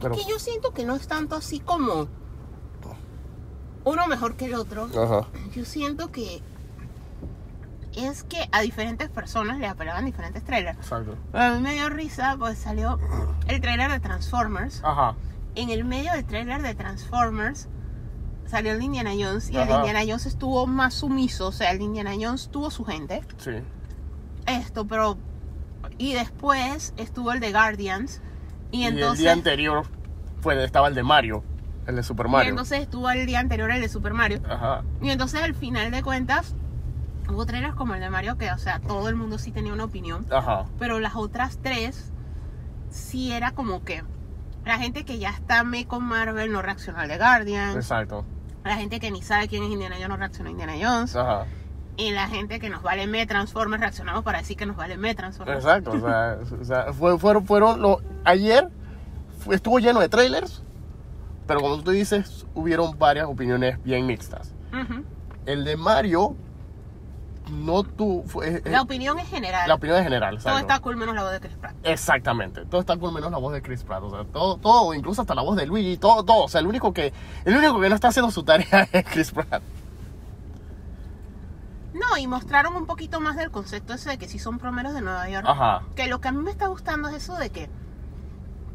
Pero. 0.00 0.14
Que 0.14 0.24
yo 0.24 0.38
siento 0.38 0.72
que 0.72 0.84
no 0.84 0.94
es 0.94 1.08
tanto 1.08 1.34
así 1.34 1.58
como 1.60 2.06
uno 3.84 4.06
mejor 4.06 4.34
que 4.36 4.46
el 4.46 4.54
otro. 4.54 4.88
Ajá, 4.96 5.26
Yo 5.54 5.64
siento 5.64 6.12
que 6.12 6.42
es 8.06 8.24
que 8.24 8.48
a 8.52 8.60
diferentes 8.60 9.08
personas 9.08 9.58
le 9.58 9.66
apelaban 9.66 10.04
diferentes 10.04 10.42
trailers. 10.44 10.78
exacto. 10.78 11.16
Pero 11.32 11.44
a 11.44 11.50
mí 11.56 11.60
me 11.62 11.74
dio 11.74 11.88
risa, 11.88 12.36
pues 12.38 12.58
salió 12.58 12.98
el 13.46 13.60
trailer 13.60 13.90
de 13.90 14.00
Transformers. 14.00 14.80
Ajá, 14.84 15.14
En 15.54 15.70
el 15.70 15.84
medio 15.84 16.12
del 16.12 16.24
trailer 16.24 16.62
de 16.62 16.74
Transformers 16.74 17.68
salió 18.46 18.72
el 18.72 18.78
de 18.78 18.84
Indiana 18.84 19.10
Jones 19.18 19.50
y 19.50 19.56
el 19.56 19.66
de 19.66 19.72
Ajá. 19.74 19.80
Indiana 19.86 20.00
Jones 20.06 20.26
estuvo 20.26 20.66
más 20.66 20.94
sumiso. 20.94 21.48
O 21.48 21.52
sea, 21.52 21.70
el 21.70 21.78
de 21.78 21.84
Indiana 21.84 22.12
Jones 22.20 22.48
tuvo 22.50 22.70
su 22.70 22.84
gente. 22.84 23.22
sí. 23.38 23.52
Esto, 24.46 24.86
pero. 24.86 25.18
Y 25.98 26.14
después 26.14 26.94
estuvo 26.96 27.32
el 27.32 27.40
de 27.40 27.52
Guardians. 27.52 28.22
Y, 28.70 28.82
Y 28.82 28.84
el 28.86 29.16
día 29.16 29.32
anterior 29.32 29.84
fue, 30.40 30.62
estaba 30.64 30.88
el 30.88 30.94
de 30.94 31.02
Mario, 31.02 31.42
el 31.86 31.96
de 31.96 32.02
Super 32.02 32.26
y 32.26 32.30
Mario. 32.30 32.50
entonces 32.50 32.80
estuvo 32.80 33.10
el 33.10 33.26
día 33.26 33.40
anterior 33.40 33.70
el 33.70 33.80
de 33.80 33.88
Super 33.88 34.14
Mario. 34.14 34.40
Ajá, 34.48 34.82
Y 35.02 35.10
entonces 35.10 35.42
al 35.42 35.54
final 35.54 35.90
de 35.90 36.02
cuentas. 36.02 36.54
Hubo 37.30 37.44
trailers 37.46 37.74
como 37.74 37.94
el 37.94 38.00
de 38.00 38.10
Mario 38.10 38.38
que, 38.38 38.50
o 38.52 38.58
sea, 38.58 38.80
todo 38.80 39.08
el 39.08 39.14
mundo 39.16 39.38
sí 39.38 39.52
tenía 39.52 39.72
una 39.72 39.84
opinión. 39.84 40.26
ajá. 40.30 40.64
Pero 40.78 40.98
las 41.00 41.14
otras 41.16 41.58
tres. 41.62 42.12
Sí 42.90 43.32
era 43.32 43.52
como 43.52 43.84
que. 43.84 44.02
La 44.64 44.78
gente 44.78 45.04
que 45.04 45.18
ya 45.18 45.30
está 45.30 45.62
me 45.64 45.86
con 45.86 46.04
Marvel 46.04 46.52
no 46.52 46.62
reaccionó 46.62 46.98
al 46.98 47.08
de 47.08 47.18
Guardians. 47.18 47.76
Exacto. 47.76 48.24
La 48.64 48.76
gente 48.76 48.98
que 49.00 49.10
ni 49.10 49.22
sabe 49.22 49.48
quién 49.48 49.62
es 49.62 49.70
Indiana 49.70 49.96
Jones 49.96 50.08
no 50.10 50.16
reaccionó 50.16 50.48
a 50.48 50.52
Indiana 50.52 50.74
Jones. 50.80 51.14
Ajá. 51.16 51.44
Y 51.96 52.10
la 52.12 52.28
gente 52.28 52.60
que 52.60 52.68
nos 52.70 52.82
vale 52.82 53.06
me 53.06 53.26
Transformers 53.26 53.80
reaccionamos 53.80 54.22
para 54.24 54.38
decir 54.38 54.56
que 54.56 54.66
nos 54.66 54.76
vale 54.76 54.96
me 54.96 55.14
Transformers. 55.14 55.58
Exacto, 55.64 55.90
o 55.92 56.00
sea, 56.00 56.38
o 56.60 56.64
sea, 56.64 56.92
fue- 56.92 57.18
fueron, 57.18 57.44
fueron 57.44 57.80
ayer 58.24 58.68
fue- 59.40 59.54
estuvo 59.56 59.78
lleno 59.80 60.00
de 60.00 60.08
trailers, 60.08 60.62
pero 61.46 61.60
como 61.60 61.82
tú 61.82 61.90
dices, 61.90 62.46
hubieron 62.54 62.98
varias 62.98 63.26
opiniones 63.26 63.82
bien 63.82 64.06
mixtas. 64.06 64.54
Ujú. 64.72 65.02
El 65.46 65.64
de 65.64 65.76
Mario 65.76 66.36
no 67.50 67.82
tuvo, 67.82 68.24
fue- 68.24 68.56
eh, 68.56 68.62
La 68.66 68.82
opinión 68.82 69.18
es 69.18 69.28
general. 69.28 69.68
la 69.68 69.74
opinión 69.74 69.98
en 69.98 70.04
general, 70.04 70.38
Todo 70.42 70.58
está 70.58 70.78
cool 70.80 70.96
menos 70.96 71.14
la 71.14 71.22
voz 71.22 71.32
de 71.32 71.40
Chris 71.40 71.56
Pratt. 71.56 71.74
Exactamente, 71.82 72.64
todo 72.66 72.80
está 72.80 72.96
con 72.96 73.12
menos 73.14 73.30
la 73.30 73.38
voz 73.38 73.52
de 73.52 73.62
Chris 73.62 73.82
Pratt, 73.84 74.02
o 74.02 74.10
sea, 74.10 74.24
todo, 74.24 74.56
todo, 74.58 74.94
incluso 74.94 75.22
hasta 75.22 75.34
la 75.34 75.42
voz 75.42 75.56
de 75.56 75.66
Luigi, 75.66 75.96
todo, 75.96 76.22
todo, 76.24 76.44
o 76.44 76.48
sea, 76.48 76.60
el 76.60 76.66
único 76.66 76.92
que, 76.92 77.12
el 77.44 77.56
único 77.56 77.80
que 77.80 77.88
no 77.88 77.94
está 77.94 78.08
haciendo 78.08 78.30
su 78.30 78.42
tarea 78.42 78.88
es 78.92 79.04
Chris 79.04 79.30
Pratt. 79.32 79.62
No, 81.94 82.16
y 82.18 82.26
mostraron 82.26 82.76
un 82.76 82.86
poquito 82.86 83.18
más 83.20 83.36
del 83.36 83.50
concepto 83.50 83.94
ese 83.94 84.10
de 84.10 84.18
que 84.18 84.28
sí 84.28 84.38
son 84.38 84.58
promeros 84.58 84.94
de 84.94 85.00
Nueva 85.00 85.28
York. 85.28 85.46
Ajá, 85.48 85.82
Que 85.96 86.06
lo 86.06 86.20
que 86.20 86.28
a 86.28 86.32
mí 86.32 86.42
me 86.42 86.50
está 86.50 86.68
gustando 86.68 87.08
es 87.08 87.16
eso 87.16 87.34
de 87.36 87.50
que, 87.50 87.68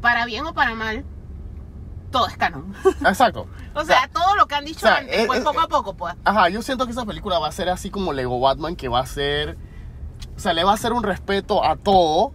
para 0.00 0.26
bien 0.26 0.44
o 0.46 0.52
para 0.52 0.74
mal, 0.74 1.04
todo 2.14 2.26
es 2.28 2.36
canon. 2.36 2.72
exacto. 3.06 3.46
o 3.74 3.84
sea, 3.84 4.08
todo 4.12 4.36
lo 4.36 4.46
que 4.46 4.54
han 4.54 4.64
dicho 4.64 4.86
o 4.86 4.88
sea, 4.88 4.98
antes, 4.98 5.26
pues 5.26 5.40
poco 5.40 5.60
a 5.60 5.68
poco, 5.68 5.94
pues. 5.94 6.14
Ajá, 6.24 6.48
yo 6.48 6.62
siento 6.62 6.86
que 6.86 6.92
esa 6.92 7.04
película 7.04 7.38
va 7.38 7.48
a 7.48 7.52
ser 7.52 7.68
así 7.68 7.90
como 7.90 8.12
Lego 8.12 8.38
Batman, 8.40 8.76
que 8.76 8.88
va 8.88 9.00
a 9.00 9.06
ser. 9.06 9.58
O 10.36 10.38
sea, 10.40 10.52
le 10.52 10.64
va 10.64 10.70
a 10.70 10.74
hacer 10.74 10.92
un 10.92 11.02
respeto 11.02 11.64
a 11.64 11.76
todo 11.76 12.32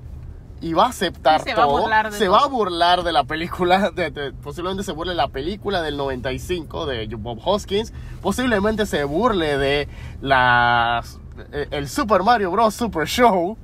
y 0.62 0.74
va 0.74 0.86
a 0.86 0.90
aceptar 0.90 1.42
se 1.42 1.54
va 1.54 1.64
a 1.64 1.68
todo. 1.68 1.80
burlar 1.82 2.12
de 2.12 2.18
se 2.18 2.26
todo. 2.26 2.36
va 2.36 2.44
a 2.44 2.48
burlar 2.48 3.04
de 3.04 3.12
la 3.14 3.24
película, 3.24 3.90
de- 3.96 4.12
de- 4.12 4.34
posiblemente 4.34 4.84
se 4.84 4.92
burle 4.92 5.12
de 5.14 5.18
la 5.18 5.30
película 5.30 5.82
del 5.82 5.96
95 5.98 6.86
de 6.86 7.08
Bob 7.16 7.40
Hoskins, 7.46 7.94
posiblemente 8.22 8.86
se 8.86 9.06
burle 9.06 9.58
de 9.58 9.88
las 10.22 11.18
eh, 11.54 11.68
el 11.72 11.88
Super 11.88 12.24
Mario 12.24 12.52
Bros. 12.52 12.76
Super 12.76 13.08
Show 13.08 13.58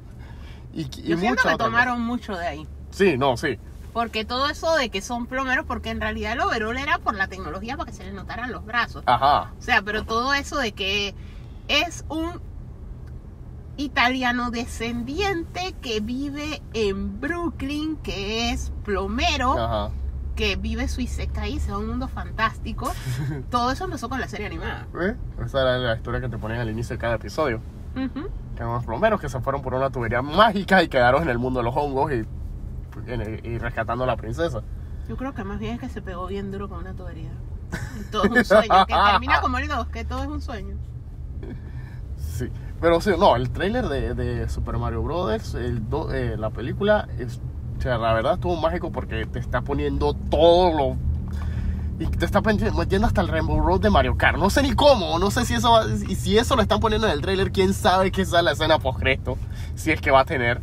y, 0.73 0.81
y 0.81 1.09
Yo 1.09 1.17
siento 1.17 1.43
que 1.47 1.55
tomaron 1.57 2.01
mucho 2.01 2.35
de 2.35 2.47
ahí. 2.47 2.67
Sí, 2.91 3.17
no, 3.17 3.35
sí. 3.35 3.57
Porque 3.95 4.25
todo 4.25 4.49
eso 4.49 4.75
de 4.75 4.89
que 4.89 4.99
son 4.99 5.25
plomeros, 5.25 5.65
porque 5.65 5.89
en 5.89 6.01
realidad 6.01 6.33
el 6.33 6.41
overall 6.41 6.75
era 6.77 6.97
por 6.97 7.15
la 7.15 7.27
tecnología 7.27 7.77
para 7.77 7.89
que 7.89 7.95
se 7.95 8.03
les 8.03 8.13
notaran 8.13 8.51
los 8.51 8.65
brazos. 8.65 9.05
Ajá. 9.05 9.53
O 9.57 9.61
sea, 9.61 9.83
pero 9.83 10.03
todo 10.03 10.33
eso 10.33 10.57
de 10.57 10.73
que 10.73 11.15
es 11.69 12.03
un 12.09 12.41
italiano 13.77 14.51
descendiente 14.51 15.75
que 15.81 16.01
vive 16.01 16.61
en 16.73 17.21
Brooklyn, 17.21 17.95
que 17.95 18.51
es 18.51 18.73
plomero, 18.83 19.57
Ajá. 19.57 19.91
que 20.35 20.57
vive 20.57 20.89
su 20.89 20.99
Isekai, 20.99 21.61
se 21.61 21.71
va 21.71 21.77
a 21.77 21.79
un 21.79 21.87
mundo 21.87 22.09
fantástico. 22.09 22.91
Todo 23.49 23.71
eso 23.71 23.85
empezó 23.85 24.09
con 24.09 24.19
la 24.19 24.27
serie 24.27 24.47
animada. 24.47 24.87
¿Eh? 25.01 25.15
Esa 25.45 25.61
era 25.61 25.77
la 25.77 25.95
historia 25.95 26.19
que 26.19 26.27
te 26.27 26.37
ponían 26.37 26.59
al 26.59 26.69
inicio 26.69 26.97
de 26.97 26.99
cada 26.99 27.15
episodio. 27.15 27.61
Ujú. 27.95 28.27
Que 28.55 28.57
eran 28.57 28.71
unos 28.71 28.83
plomeros 28.83 29.21
que 29.21 29.29
se 29.29 29.39
fueron 29.39 29.61
por 29.61 29.73
una 29.73 29.89
tubería 29.89 30.21
mágica 30.21 30.83
y 30.83 30.89
quedaron 30.89 31.23
en 31.23 31.29
el 31.29 31.39
mundo 31.39 31.61
de 31.61 31.63
los 31.63 31.73
hongos 31.77 32.11
y, 32.11 32.25
y 33.43 33.57
rescatando 33.57 34.03
a 34.03 34.07
la 34.07 34.15
princesa. 34.17 34.61
Yo 35.07 35.17
creo 35.17 35.33
que 35.33 35.43
más 35.43 35.59
bien 35.59 35.75
es 35.75 35.79
que 35.79 35.89
se 35.89 36.01
pegó 36.01 36.27
bien 36.27 36.51
duro 36.51 36.67
con 36.69 36.79
una 36.79 36.93
tubería. 36.93 37.31
Todo 38.11 38.23
es 38.25 38.31
un 38.31 38.45
sueño, 38.45 38.85
que 38.87 38.93
termina 39.11 39.41
como 39.41 39.57
el 39.57 39.67
2, 39.67 39.87
que 39.87 40.05
todo 40.05 40.23
es 40.23 40.27
un 40.29 40.41
sueño. 40.41 40.75
Sí, 42.17 42.49
pero 42.81 42.99
sí, 43.01 43.11
no, 43.17 43.35
el 43.35 43.49
tráiler 43.51 43.87
de, 43.87 44.13
de 44.13 44.49
Super 44.49 44.77
Mario 44.77 45.03
Brothers, 45.03 45.53
el 45.55 45.87
do- 45.89 46.11
eh, 46.13 46.35
la 46.37 46.49
película, 46.49 47.07
es, 47.19 47.39
o 47.77 47.81
sea, 47.81 47.97
la 47.97 48.13
verdad 48.13 48.33
estuvo 48.35 48.55
mágico 48.55 48.91
porque 48.91 49.25
te 49.25 49.39
está 49.39 49.61
poniendo 49.61 50.13
todo 50.13 50.75
lo... 50.77 50.97
Y 51.97 52.07
te 52.07 52.25
está 52.25 52.41
metiendo 52.41 53.07
hasta 53.07 53.21
el 53.21 53.29
Rainbow 53.29 53.61
Road 53.61 53.79
de 53.79 53.89
Mario 53.89 54.17
Kart. 54.17 54.37
No 54.37 54.49
sé 54.49 54.61
ni 54.63 54.73
cómo, 54.73 55.17
no 55.17 55.31
sé 55.31 55.45
si 55.45 55.53
eso 55.53 55.71
va- 55.71 55.85
y 55.87 56.15
si 56.15 56.37
eso 56.37 56.57
lo 56.57 56.61
están 56.61 56.81
poniendo 56.81 57.07
en 57.07 57.13
el 57.13 57.21
tráiler, 57.21 57.53
quién 57.53 57.73
sabe 57.73 58.11
qué 58.11 58.23
es 58.23 58.31
la 58.31 58.51
escena 58.51 58.79
post 58.79 58.99
si 59.75 59.91
es 59.91 60.01
que 60.01 60.11
va 60.11 60.21
a 60.21 60.25
tener. 60.25 60.59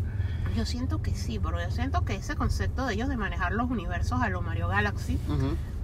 Yo 0.57 0.67
siento 0.67 1.01
que 1.03 1.15
sí, 1.15 1.39
pero 1.39 1.61
yo 1.61 1.71
siento 1.71 2.05
que 2.05 2.15
ese 2.15 2.37
concepto 2.37 2.87
de 2.87 2.95
ellos 2.95 3.09
de 3.09 3.17
manejar 3.17 3.53
los 3.53 3.71
universos 3.71 4.21
a 4.21 4.29
lo 4.29 4.43
Mario 4.43 4.69
Galaxy 4.69 5.19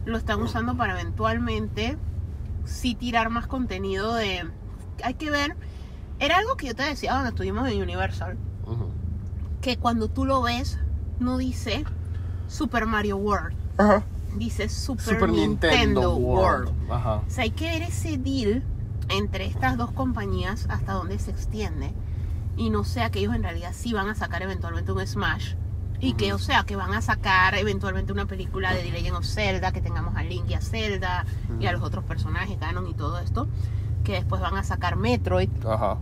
lo 0.04 0.18
están 0.18 0.40
usando 0.42 0.76
para 0.76 0.92
eventualmente 0.92 1.96
sí 2.64 2.94
tirar 2.94 3.30
más 3.30 3.46
contenido 3.46 4.14
de... 4.14 4.48
Hay 5.02 5.14
que 5.14 5.30
ver... 5.30 5.56
Era 6.18 6.38
algo 6.38 6.56
que 6.56 6.66
yo 6.66 6.74
te 6.74 6.82
decía 6.82 7.12
cuando 7.12 7.28
estuvimos 7.28 7.68
en 7.68 7.80
Universal, 7.80 8.36
que 9.60 9.76
cuando 9.76 10.08
tú 10.08 10.24
lo 10.24 10.42
ves 10.42 10.78
no 11.20 11.38
dice 11.38 11.84
Super 12.48 12.86
Mario 12.86 13.16
World, 13.16 13.56
dice 14.36 14.68
Super, 14.68 15.04
Super 15.04 15.28
Nintendo, 15.28 15.76
Nintendo 15.76 16.16
World. 16.16 16.68
World. 16.68 16.92
Ajá. 16.92 17.14
O 17.26 17.30
sea, 17.30 17.44
hay 17.44 17.50
que 17.50 17.66
ver 17.66 17.82
ese 17.82 18.18
deal 18.18 18.64
entre 19.08 19.46
estas 19.46 19.76
dos 19.76 19.92
compañías 19.92 20.66
hasta 20.68 20.92
dónde 20.92 21.18
se 21.18 21.30
extiende. 21.30 21.92
Y 22.58 22.70
no 22.70 22.84
sea 22.84 23.10
que 23.10 23.20
ellos 23.20 23.34
en 23.34 23.42
realidad 23.44 23.70
sí 23.72 23.92
van 23.94 24.08
a 24.08 24.14
sacar 24.14 24.42
eventualmente 24.42 24.92
un 24.92 25.06
Smash. 25.06 25.54
Y 26.00 26.12
que, 26.12 26.32
o 26.32 26.38
sea, 26.38 26.62
que 26.64 26.76
van 26.76 26.92
a 26.92 27.00
sacar 27.02 27.56
eventualmente 27.56 28.12
una 28.12 28.26
película 28.26 28.72
de 28.74 28.82
The 28.82 28.90
Legend 28.92 29.16
of 29.16 29.24
Zelda, 29.24 29.72
que 29.72 29.80
tengamos 29.80 30.14
a 30.16 30.22
Link 30.22 30.44
y 30.48 30.54
a 30.54 30.60
Zelda 30.60 31.24
y 31.58 31.66
a 31.66 31.72
los 31.72 31.82
otros 31.82 32.04
personajes, 32.04 32.56
canon 32.58 32.86
y 32.86 32.94
todo 32.94 33.18
esto. 33.18 33.48
Que 34.04 34.12
después 34.12 34.40
van 34.40 34.56
a 34.56 34.62
sacar 34.62 34.96
Metroid. 34.96 35.48
Ajá. 35.66 35.98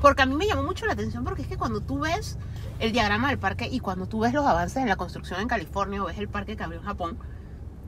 Porque 0.00 0.22
a 0.22 0.26
mí 0.26 0.34
me 0.34 0.46
llamó 0.46 0.62
mucho 0.62 0.84
la 0.86 0.92
atención 0.92 1.22
porque 1.24 1.42
es 1.42 1.48
que 1.48 1.56
cuando 1.56 1.80
tú 1.80 2.00
ves 2.00 2.38
el 2.80 2.92
diagrama 2.92 3.28
del 3.28 3.38
parque 3.38 3.68
y 3.70 3.78
cuando 3.80 4.06
tú 4.06 4.20
ves 4.20 4.32
los 4.34 4.44
avances 4.46 4.78
en 4.78 4.88
la 4.88 4.96
construcción 4.96 5.40
en 5.40 5.48
California 5.48 6.02
o 6.02 6.06
ves 6.06 6.18
el 6.18 6.28
parque 6.28 6.56
que 6.56 6.62
abrió 6.64 6.80
en 6.80 6.84
Japón, 6.86 7.18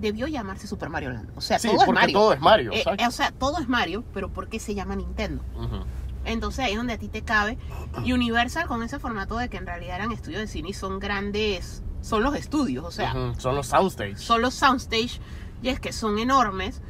debió 0.00 0.26
llamarse 0.28 0.66
Super 0.68 0.88
Mario 0.90 1.10
Land. 1.10 1.30
O 1.36 1.40
sea, 1.40 1.58
Sí, 1.58 1.68
todo 1.68 1.82
es 1.82 1.88
Mario. 1.88 2.18
todo 2.18 2.32
es 2.32 2.40
Mario. 2.40 2.72
Eh, 2.72 2.84
eh, 2.98 3.06
o 3.06 3.10
sea, 3.10 3.32
todo 3.32 3.58
es 3.58 3.68
Mario, 3.68 4.04
pero 4.14 4.28
¿por 4.28 4.48
qué 4.48 4.58
se 4.60 4.74
llama 4.74 4.94
Nintendo? 4.96 5.42
Ujú. 5.56 5.84
Entonces 6.28 6.64
ahí 6.64 6.72
es 6.72 6.78
donde 6.78 6.94
a 6.94 6.98
ti 6.98 7.08
te 7.08 7.22
cabe. 7.22 7.58
Y 8.04 8.12
Universal 8.12 8.66
con 8.66 8.82
ese 8.82 8.98
formato 8.98 9.36
de 9.36 9.48
que 9.48 9.56
en 9.56 9.66
realidad 9.66 9.96
eran 9.96 10.12
estudios 10.12 10.40
de 10.40 10.46
cine 10.46 10.70
y 10.70 10.72
son 10.74 10.98
grandes, 10.98 11.82
son 12.00 12.22
los 12.22 12.34
estudios, 12.34 12.84
o 12.84 12.90
sea. 12.90 13.12
Son 13.38 13.54
los 13.54 13.66
soundstage. 13.66 14.16
son 14.16 14.42
los 14.42 14.54
soundstage 14.54 15.20
y 15.62 15.68
es 15.68 15.80
que 15.80 15.92
son 15.92 16.18
enormes, 16.18 16.82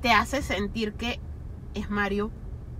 te 0.00 0.12
hace 0.12 0.42
sentir 0.42 0.94
que 0.94 1.20
es 1.74 1.90
Mario. 1.90 2.30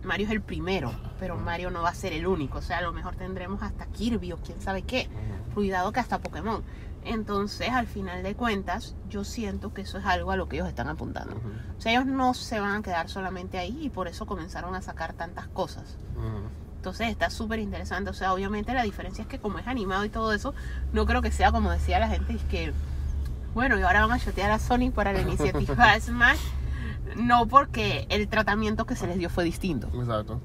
Mario 0.02 0.26
es 0.26 0.32
el 0.32 0.40
primero, 0.40 0.92
pero 1.18 1.36
Mario 1.36 1.70
no 1.70 1.82
va 1.82 1.90
a 1.90 1.94
ser 1.94 2.14
el 2.14 2.26
único. 2.26 2.58
O 2.58 2.62
sea, 2.62 2.78
a 2.78 2.82
lo 2.82 2.92
mejor 2.92 3.16
tendremos 3.16 3.62
hasta 3.62 3.86
Kirby 3.86 4.32
o 4.32 4.38
quién 4.38 4.60
sabe 4.62 4.82
qué. 4.82 5.08
Cuidado 5.54 5.92
que 5.92 6.00
hasta 6.00 6.20
Pokémon. 6.20 6.62
Entonces, 7.04 7.70
al 7.70 7.86
final 7.86 8.22
de 8.22 8.34
cuentas, 8.34 8.94
yo 9.08 9.24
siento 9.24 9.72
que 9.72 9.82
eso 9.82 9.98
es 9.98 10.04
algo 10.04 10.32
a 10.32 10.36
lo 10.36 10.48
que 10.48 10.56
ellos 10.56 10.68
están 10.68 10.88
apuntando. 10.88 11.36
O 11.78 11.80
sea, 11.80 11.92
ellos 11.92 12.06
no 12.06 12.34
se 12.34 12.60
van 12.60 12.76
a 12.76 12.82
quedar 12.82 13.08
solamente 13.08 13.58
ahí 13.58 13.78
y 13.80 13.88
por 13.88 14.06
eso 14.06 14.26
comenzaron 14.26 14.74
a 14.74 14.82
sacar 14.82 15.14
tantas 15.14 15.48
cosas. 15.48 15.96
Entonces 16.76 17.08
está 17.08 17.30
súper 17.30 17.58
interesante. 17.58 18.10
O 18.10 18.14
sea, 18.14 18.32
obviamente 18.32 18.74
la 18.74 18.82
diferencia 18.82 19.22
es 19.22 19.28
que 19.28 19.38
como 19.38 19.58
es 19.58 19.66
animado 19.66 20.04
y 20.04 20.10
todo 20.10 20.32
eso, 20.32 20.54
no 20.92 21.06
creo 21.06 21.22
que 21.22 21.30
sea 21.30 21.52
como 21.52 21.70
decía 21.70 21.98
la 21.98 22.08
gente, 22.08 22.34
es 22.34 22.42
que, 22.44 22.72
bueno, 23.54 23.78
y 23.78 23.82
ahora 23.82 24.06
van 24.06 24.18
a 24.18 24.22
chotear 24.22 24.50
a 24.50 24.58
Sony 24.58 24.90
para 24.94 25.12
la 25.12 25.20
iniciativa 25.22 25.98
Smash. 25.98 26.40
No 27.16 27.46
porque 27.46 28.06
el 28.08 28.28
tratamiento 28.28 28.86
que 28.86 28.94
se 28.94 29.06
les 29.06 29.18
dio 29.18 29.30
fue 29.30 29.42
distinto. 29.42 29.88
Exacto. 29.94 30.40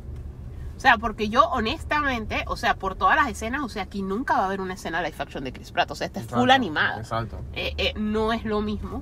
O 0.75 0.79
sea, 0.79 0.97
porque 0.97 1.29
yo 1.29 1.47
honestamente, 1.49 2.43
o 2.47 2.57
sea, 2.57 2.75
por 2.75 2.95
todas 2.95 3.15
las 3.15 3.29
escenas, 3.29 3.61
o 3.63 3.69
sea, 3.69 3.83
aquí 3.83 4.01
nunca 4.01 4.33
va 4.35 4.43
a 4.43 4.45
haber 4.47 4.59
una 4.61 4.73
escena 4.73 5.01
live 5.01 5.15
action 5.17 5.43
de 5.43 5.53
Chris 5.53 5.71
Pratt. 5.71 5.89
O 5.91 5.95
sea, 5.95 6.07
esta 6.07 6.19
es 6.19 6.27
full 6.27 6.49
animada. 6.51 6.99
Exacto. 6.99 7.39
Eh, 7.53 7.73
eh, 7.77 7.93
no 7.97 8.33
es 8.33 8.43
lo 8.45 8.61
mismo. 8.61 9.01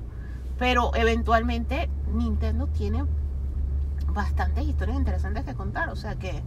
Pero 0.58 0.94
eventualmente 0.94 1.90
Nintendo 2.12 2.68
tiene 2.68 3.04
bastantes 4.08 4.64
historias 4.66 4.96
interesantes 4.96 5.44
que 5.44 5.54
contar. 5.54 5.88
O 5.88 5.96
sea 5.96 6.14
que 6.14 6.42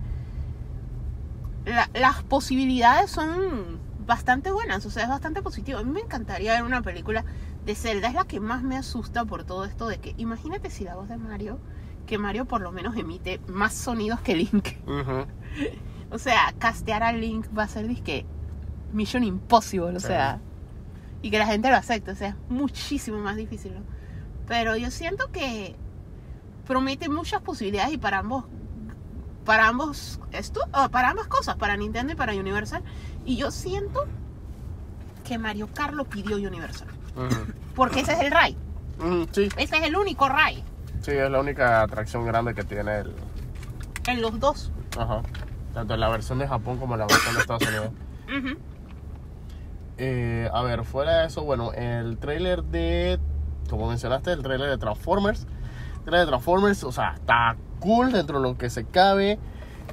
la- 1.66 1.90
las 1.94 2.24
posibilidades 2.24 3.12
son 3.12 3.80
bastante 4.06 4.52
buenas. 4.52 4.86
O 4.86 4.90
sea, 4.90 5.04
es 5.04 5.10
bastante 5.10 5.42
positivo. 5.42 5.80
A 5.80 5.84
mí 5.84 5.92
me 5.92 6.00
encantaría 6.00 6.54
ver 6.54 6.64
una 6.64 6.82
película 6.82 7.26
de 7.66 7.76
Zelda. 7.76 8.08
Es 8.08 8.14
la 8.14 8.24
que 8.24 8.40
más 8.40 8.64
me 8.64 8.78
asusta 8.78 9.26
por 9.26 9.44
todo 9.44 9.66
esto 9.66 9.88
de 9.90 9.98
que 10.00 10.14
imagínate 10.18 10.70
si 10.70 10.86
la 10.86 10.96
voz 10.96 11.10
de 11.10 11.18
Mario, 11.18 11.60
que 12.08 12.18
Mario 12.18 12.46
por 12.46 12.62
lo 12.62 12.72
menos 12.72 12.96
emite 12.98 13.40
más 13.48 13.76
sonidos 13.76 14.20
que 14.22 14.36
Link. 14.36 14.70
Ujú. 14.88 15.28
O 16.10 16.18
sea, 16.18 16.54
castear 16.58 17.04
a 17.04 17.12
Link 17.12 17.46
va 17.56 17.64
a 17.64 17.68
ser 17.68 17.88
disque 17.88 18.26
Mission 18.94 19.24
Impossible, 19.24 19.96
o 19.96 20.00
Sí. 20.00 20.08
sea, 20.08 20.40
y 21.22 21.30
que 21.30 21.38
la 21.38 21.46
gente 21.46 21.70
lo 21.70 21.76
acepte, 21.76 22.12
o 22.12 22.16
sea, 22.16 22.30
es 22.30 22.36
muchísimo 22.50 23.20
más 23.20 23.36
difícil. 23.36 23.74
¿no? 23.76 23.82
Pero 24.48 24.76
yo 24.78 24.90
siento 24.90 25.32
que 25.32 25.76
promete 26.66 27.10
muchas 27.10 27.42
posibilidades 27.42 27.94
y 27.94 27.98
para 27.98 28.20
ambos 28.20 28.46
para 29.46 29.68
ambos 29.70 30.20
esto, 30.34 30.60
para 30.92 31.10
ambas 31.12 31.28
cosas, 31.28 31.56
para 31.56 31.78
Nintendo 31.78 32.12
y 32.12 32.16
para 32.18 32.34
Universal, 32.34 32.84
y 33.26 33.38
yo 33.38 33.50
siento 33.50 34.06
que 35.26 35.38
Mario 35.38 35.70
Kart 35.74 35.94
lo 35.94 36.04
pidió 36.04 36.36
Universal, 36.36 36.90
Ujú. 37.16 37.54
porque 37.74 38.02
ese 38.02 38.12
es 38.12 38.20
el 38.20 38.32
Rai, 38.32 38.58
Ujú, 39.00 39.26
Sí, 39.32 39.48
ese 39.58 39.78
es 39.78 39.84
el 39.84 39.96
único 39.96 40.28
Rai 40.28 40.64
sí, 41.02 41.12
es 41.12 41.30
la 41.30 41.40
única 41.40 41.82
atracción 41.82 42.26
grande 42.26 42.54
que 42.54 42.64
tiene 42.64 43.00
el. 43.00 43.14
en 44.08 44.22
los 44.22 44.40
dos. 44.40 44.72
Ajá. 44.98 45.22
Tanto 45.74 45.94
en 45.94 46.00
la 46.00 46.10
versión 46.10 46.40
de 46.40 46.48
Japón 46.48 46.78
como 46.78 46.96
en 46.96 47.00
la 47.00 47.08
versión 47.08 47.36
de 47.36 47.42
Estados 47.42 47.68
Unidos. 47.68 47.90
Eh, 50.00 50.50
a 50.54 50.62
ver, 50.62 50.84
fuera 50.84 51.22
de 51.22 51.28
eso, 51.28 51.44
bueno, 51.44 51.74
el 51.74 52.18
trailer 52.18 52.64
de. 52.64 53.20
Como 53.70 53.90
mencionaste, 53.90 54.32
el 54.32 54.44
trailer 54.44 54.70
de 54.70 54.78
Transformers. 54.78 55.48
El 55.98 56.04
trailer 56.06 56.26
de 56.26 56.28
Transformers, 56.28 56.84
o 56.84 56.92
sea, 56.92 57.14
está 57.16 57.56
cool 57.80 58.12
dentro 58.12 58.40
de 58.40 58.48
lo 58.48 58.58
que 58.58 58.70
se 58.70 58.86
cabe. 58.86 59.40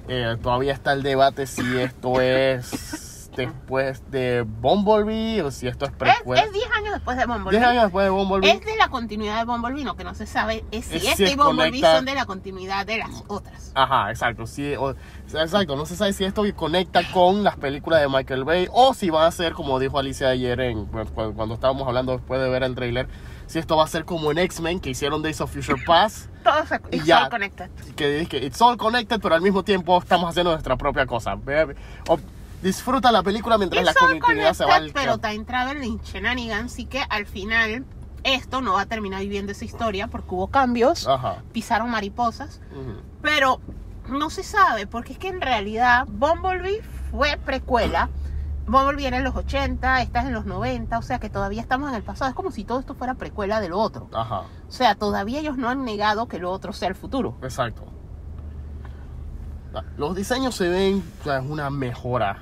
Eh, 0.09 0.37
todavía 0.43 0.73
está 0.73 0.93
el 0.93 1.03
debate 1.03 1.47
si 1.47 1.79
esto 1.79 2.21
es 2.21 3.04
después 3.37 4.03
de 4.11 4.43
Bumblebee 4.43 5.43
o 5.43 5.51
si 5.51 5.67
esto 5.67 5.85
es 5.87 5.93
precuela. 5.93 6.43
es 6.43 6.53
10 6.53 6.65
años 6.73 6.95
después 6.95 7.17
de 7.17 7.27
Bumblebee. 7.27 7.59
10 7.59 7.65
años 7.71 7.83
después 7.85 8.05
de 8.05 8.11
Bumblebee. 8.11 8.51
Es 8.51 8.65
de 8.65 8.77
la 8.77 8.89
continuidad 8.89 9.39
de 9.39 9.45
Bumblebee, 9.45 9.85
no, 9.85 9.97
que 9.97 10.05
no 10.05 10.15
se 10.15 10.27
sabe 10.27 10.65
es 10.71 10.85
si 10.87 10.97
Es 10.97 11.03
si 11.03 11.09
este 11.09 11.25
es 11.25 11.33
y 11.33 11.37
Bumblebee 11.37 11.81
conecta- 11.81 11.97
son 11.97 12.05
de 12.05 12.15
la 12.15 12.25
continuidad 12.27 12.87
de 12.87 12.99
las 12.99 13.11
otras. 13.29 13.73
Ajá, 13.75 14.11
exacto. 14.11 14.47
Sí, 14.47 14.75
o- 14.77 14.95
exacto. 15.33 15.77
No 15.77 15.87
se 15.87 15.97
sabe 15.97 16.13
si 16.13 16.25
esto 16.25 16.43
conecta 16.55 17.01
con 17.13 17.43
las 17.45 17.57
películas 17.57 18.01
de 18.01 18.09
Michael 18.09 18.45
Bay 18.45 18.69
o 18.73 18.95
si 18.95 19.11
va 19.11 19.27
a 19.27 19.31
ser, 19.31 19.53
como 19.53 19.79
dijo 19.79 19.99
Alicia 19.99 20.29
ayer 20.29 20.61
en, 20.61 20.87
cu- 20.87 21.05
cu- 21.15 21.35
cuando 21.35 21.55
estábamos 21.55 21.87
hablando 21.87 22.13
después 22.13 22.41
de 22.41 22.49
ver 22.49 22.63
el 22.63 22.75
trailer, 22.75 23.09
si 23.47 23.59
esto 23.59 23.77
va 23.77 23.85
a 23.85 23.89
ser 23.89 24.05
como 24.07 24.31
en 24.31 24.39
X-Men 24.39 24.81
que 24.81 24.91
hicieron 24.91 25.21
Days 25.23 25.41
of 25.41 25.53
Future 25.53 25.83
Past, 25.87 26.29
Todo 26.45 26.67
se 26.67 26.75
Y 26.93 26.97
it's 26.97 27.07
ya. 27.07 27.25
all 27.25 27.31
connected. 27.31 27.71
que 27.97 28.27
que 28.29 28.39
it's 28.39 28.61
all 28.61 28.77
connected, 28.77 29.21
pero 29.21 29.35
al 29.35 29.41
mismo 29.43 29.63
tiempo 29.65 29.99
estamos 29.99 30.29
haciendo 30.31 30.51
nuestra 30.53 30.77
propia 30.77 31.07
cosa. 31.07 31.35
O- 32.09 32.19
disfruta 32.65 33.13
la 33.13 33.23
película 33.23 33.59
mientras 33.59 33.85
It's 33.85 33.95
la 33.95 34.01
conectividad 34.01 34.55
se 34.55 34.65
va 34.65 34.77
al 34.77 34.91
pero 34.93 35.19
time 35.19 35.45
travel 35.45 35.85
y 35.85 36.01
shenanigans, 36.03 36.73
sí 36.73 36.87
que 36.87 37.03
al 37.09 37.27
final 37.27 37.85
esto 38.25 38.61
no 38.61 38.73
va 38.73 38.81
a 38.81 38.87
terminar 38.87 39.21
viviendo 39.21 39.53
esa 39.53 39.65
historia 39.65 40.09
porque 40.09 40.35
hubo 40.35 40.49
cambios, 40.49 41.07
Ajá. 41.07 41.43
pisaron 41.53 41.91
mariposas, 41.91 42.61
pero 43.23 43.61
no 44.09 44.31
se 44.31 44.43
sabe 44.43 44.87
porque 44.87 45.13
es 45.13 45.19
que 45.19 45.29
en 45.29 45.41
realidad 45.41 46.07
Bumblebee 46.09 46.83
fue 47.11 47.37
precuela 47.37 48.09
Marvel 48.67 48.97
viene 48.97 49.19
en 49.19 49.25
los 49.25 49.37
80, 49.37 50.01
estás 50.01 50.25
en 50.25 50.33
los 50.33 50.47
90, 50.47 50.97
o 50.99 51.03
sea 51.03 51.19
que 51.19 51.29
todavía 51.29 51.61
estamos 51.61 51.91
en 51.91 51.97
el 51.97 52.03
pasado. 52.03 52.31
Es 52.31 52.35
como 52.35 52.51
si 52.51 52.65
todo 52.65 52.81
esto 52.81 52.95
fuera 52.95 53.13
precuela 53.13 53.61
de 53.61 53.69
lo 53.69 53.79
otro. 53.79 54.09
Ajá, 54.15 54.41
O 54.67 54.71
sea, 54.71 54.95
todavía 54.95 55.41
ellos 55.41 55.59
no 55.59 55.69
han 55.69 55.85
negado 55.85 56.29
que 56.29 56.39
lo 56.39 56.51
otro 56.51 56.73
sea 56.73 56.89
el 56.89 56.95
futuro. 56.95 57.37
exacto. 57.43 57.85
Los 59.97 60.15
diseños 60.15 60.55
se 60.55 60.69
ven, 60.69 61.03
o 61.21 61.25
sea, 61.25 61.39
es 61.41 61.45
una 61.51 61.69
mejora. 61.69 62.39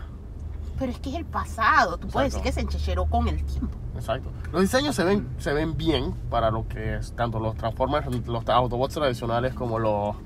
Pero 0.78 0.92
es 0.92 0.98
que 0.98 1.10
es 1.10 1.16
el 1.16 1.24
pasado. 1.24 1.98
Tú 1.98 2.08
puedes 2.08 2.32
decir 2.32 2.44
que 2.44 2.52
se 2.52 2.60
enchecheró 2.60 3.06
con 3.06 3.28
el 3.28 3.44
tiempo. 3.44 3.76
Exacto. 3.94 4.30
Los 4.52 4.62
diseños 4.62 4.96
se 4.96 5.04
ven, 5.04 5.28
se 5.38 5.52
ven 5.52 5.76
bien 5.76 6.12
para 6.30 6.50
lo 6.50 6.66
que 6.66 6.96
es 6.96 7.14
tanto 7.14 7.38
los 7.38 7.56
Transformers, 7.56 8.06
los 8.26 8.48
Autobots 8.48 8.94
tradicionales 8.94 9.54
como 9.54 9.78
los, 9.78 10.16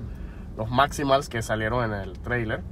los 0.57 0.69
Maximals 0.69 1.29
que 1.29 1.41
salieron 1.41 1.83
en 1.83 1.99
el 1.99 2.19
trailer. 2.19 2.63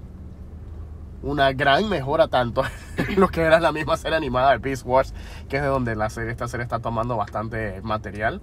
Una 1.21 1.53
gran 1.53 1.89
mejora 1.89 2.27
tanto 2.27 2.63
en 2.97 3.19
lo 3.19 3.27
que 3.27 3.41
era 3.41 3.59
la 3.59 3.71
misma 3.71 3.97
serie 3.97 4.17
animada 4.17 4.51
de 4.51 4.57
Beast 4.57 4.85
Wars, 4.85 5.13
que 5.49 5.57
es 5.57 5.61
de 5.61 5.67
donde 5.67 5.95
la 5.95 6.09
serie, 6.09 6.31
esta 6.31 6.47
serie 6.47 6.63
está 6.63 6.79
tomando 6.79 7.17
bastante 7.17 7.81
material. 7.81 8.41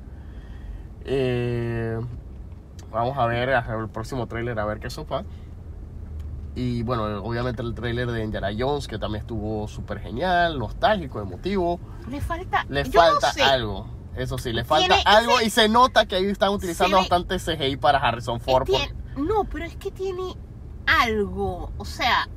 Eh, 1.05 1.99
vamos 2.93 3.19
a 3.19 3.27
ver 3.27 3.49
el 3.49 3.89
próximo 3.89 4.27
trailer 4.27 4.59
a 4.59 4.65
ver 4.65 4.79
qué 4.79 4.91
sopa. 4.91 5.25
Y 6.55 6.83
bueno, 6.83 7.23
obviamente 7.25 7.63
el 7.63 7.75
trailer 7.75 8.11
de 8.11 8.23
Indiana 8.25 8.49
Jones, 8.57 8.87
que 8.87 8.99
también 8.99 9.23
estuvo 9.23 9.67
súper 9.69 10.01
genial, 10.01 10.59
nostálgico, 10.59 11.21
emotivo. 11.21 11.81
Le 12.09 12.21
falta. 12.21 12.67
Le 12.69 12.85
falta 12.85 13.29
no 13.29 13.33
sé. 13.33 13.43
algo. 13.43 13.87
Eso 14.15 14.37
sí, 14.37 14.53
le 14.53 14.63
falta 14.65 14.95
algo 15.07 15.37
ese- 15.39 15.47
y 15.47 15.51
se 15.51 15.69
nota 15.71 16.05
que 16.05 16.17
ahí 16.17 16.27
están 16.27 16.51
utilizando 16.51 16.97
ve- 16.97 17.01
bastante 17.09 17.39
CGI 17.39 17.77
para 17.79 17.99
Harrison 17.99 18.39
Ford. 18.41 18.69
Es 18.69 18.89
que- 18.89 18.95
no, 19.23 19.45
pero 19.45 19.65
es 19.65 19.77
que 19.77 19.91
tiene 19.91 20.35
algo. 20.87 21.73
O 21.79 21.85
sea, 21.87 22.29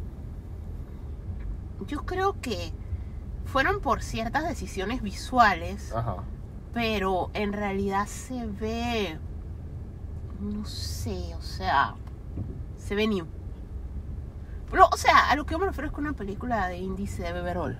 yo 1.88 2.06
creo 2.06 2.40
que 2.42 2.72
fueron 3.46 3.82
por 3.82 4.02
ciertas 4.02 4.48
decisiones 4.48 5.02
visuales, 5.02 5.92
Ajá. 5.94 6.18
pero 6.74 7.30
en 7.34 7.52
realidad 7.54 8.08
se 8.08 8.46
ve. 8.46 9.20
No 10.40 10.66
sé, 10.66 11.34
o 11.38 11.42
sea, 11.42 11.96
se 12.78 12.96
ve 12.96 13.08
new. 13.08 13.26
Pero, 14.72 14.88
o 14.92 14.98
sea, 14.98 15.30
a 15.30 15.36
lo 15.36 15.46
que 15.46 15.54
yo 15.54 15.60
me 15.60 15.66
refiero 15.68 15.88
es 15.88 15.94
que 15.94 16.02
una 16.02 16.14
película 16.14 16.68
de 16.68 16.78
indie 16.78 17.08
se 17.08 17.24
debe 17.24 17.42
ver 17.42 17.58
all. 17.58 17.78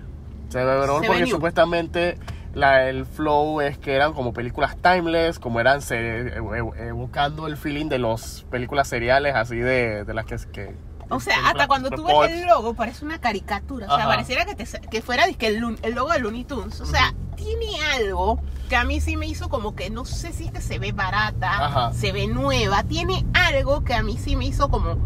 Se 0.48 0.64
ve 0.64 0.86
porque 1.06 1.26
supuestamente 1.26 2.18
la, 2.54 2.88
el 2.88 3.04
flow 3.04 3.60
es 3.60 3.76
que 3.78 3.94
eran 3.94 4.12
como 4.12 4.32
películas 4.32 4.76
timeless, 4.80 5.38
como 5.38 5.60
eran 5.60 5.82
se- 5.82 5.96
e- 6.28 6.28
e- 6.38 6.88
evocando 6.88 7.46
el 7.48 7.56
feeling 7.56 7.86
de 7.88 7.98
las 7.98 8.44
películas 8.50 8.88
seriales 8.88 9.34
así 9.34 9.56
de, 9.56 10.04
de 10.04 10.14
las 10.14 10.24
que... 10.24 10.36
que 10.52 10.74
O 11.10 11.20
sea, 11.20 11.48
hasta 11.48 11.66
cuando 11.66 11.90
tú 11.90 12.04
ves 12.06 12.30
el 12.30 12.46
logo 12.46 12.74
parece 12.74 13.04
una 13.04 13.18
caricatura. 13.18 13.86
O 13.86 13.90
sea, 13.90 13.98
Ajá. 13.98 14.08
pareciera 14.08 14.44
que, 14.44 14.54
te, 14.54 14.64
que 14.88 15.02
fuera 15.02 15.26
dizque 15.26 15.48
el, 15.48 15.60
logo 15.94 16.12
de 16.12 16.18
Looney 16.20 16.44
Tunes. 16.44 16.80
O 16.80 16.86
sea, 16.86 17.12
tiene 17.34 17.66
algo 17.96 18.38
que 18.68 18.76
a 18.76 18.84
mí 18.84 19.00
sí 19.00 19.16
me 19.16 19.26
hizo 19.26 19.48
como 19.48 19.74
que 19.74 19.90
no 19.90 20.04
sé 20.04 20.32
si 20.32 20.44
es 20.46 20.52
que 20.52 20.60
se 20.60 20.78
ve 20.78 20.92
barata, 20.92 21.66
Ajá. 21.66 21.92
se 21.92 22.12
ve 22.12 22.26
nueva. 22.28 22.84
Tiene 22.84 23.26
algo 23.34 23.82
que 23.84 23.94
a 23.94 24.02
mí 24.02 24.16
sí 24.16 24.36
me 24.36 24.46
hizo 24.46 24.70
como 24.70 24.96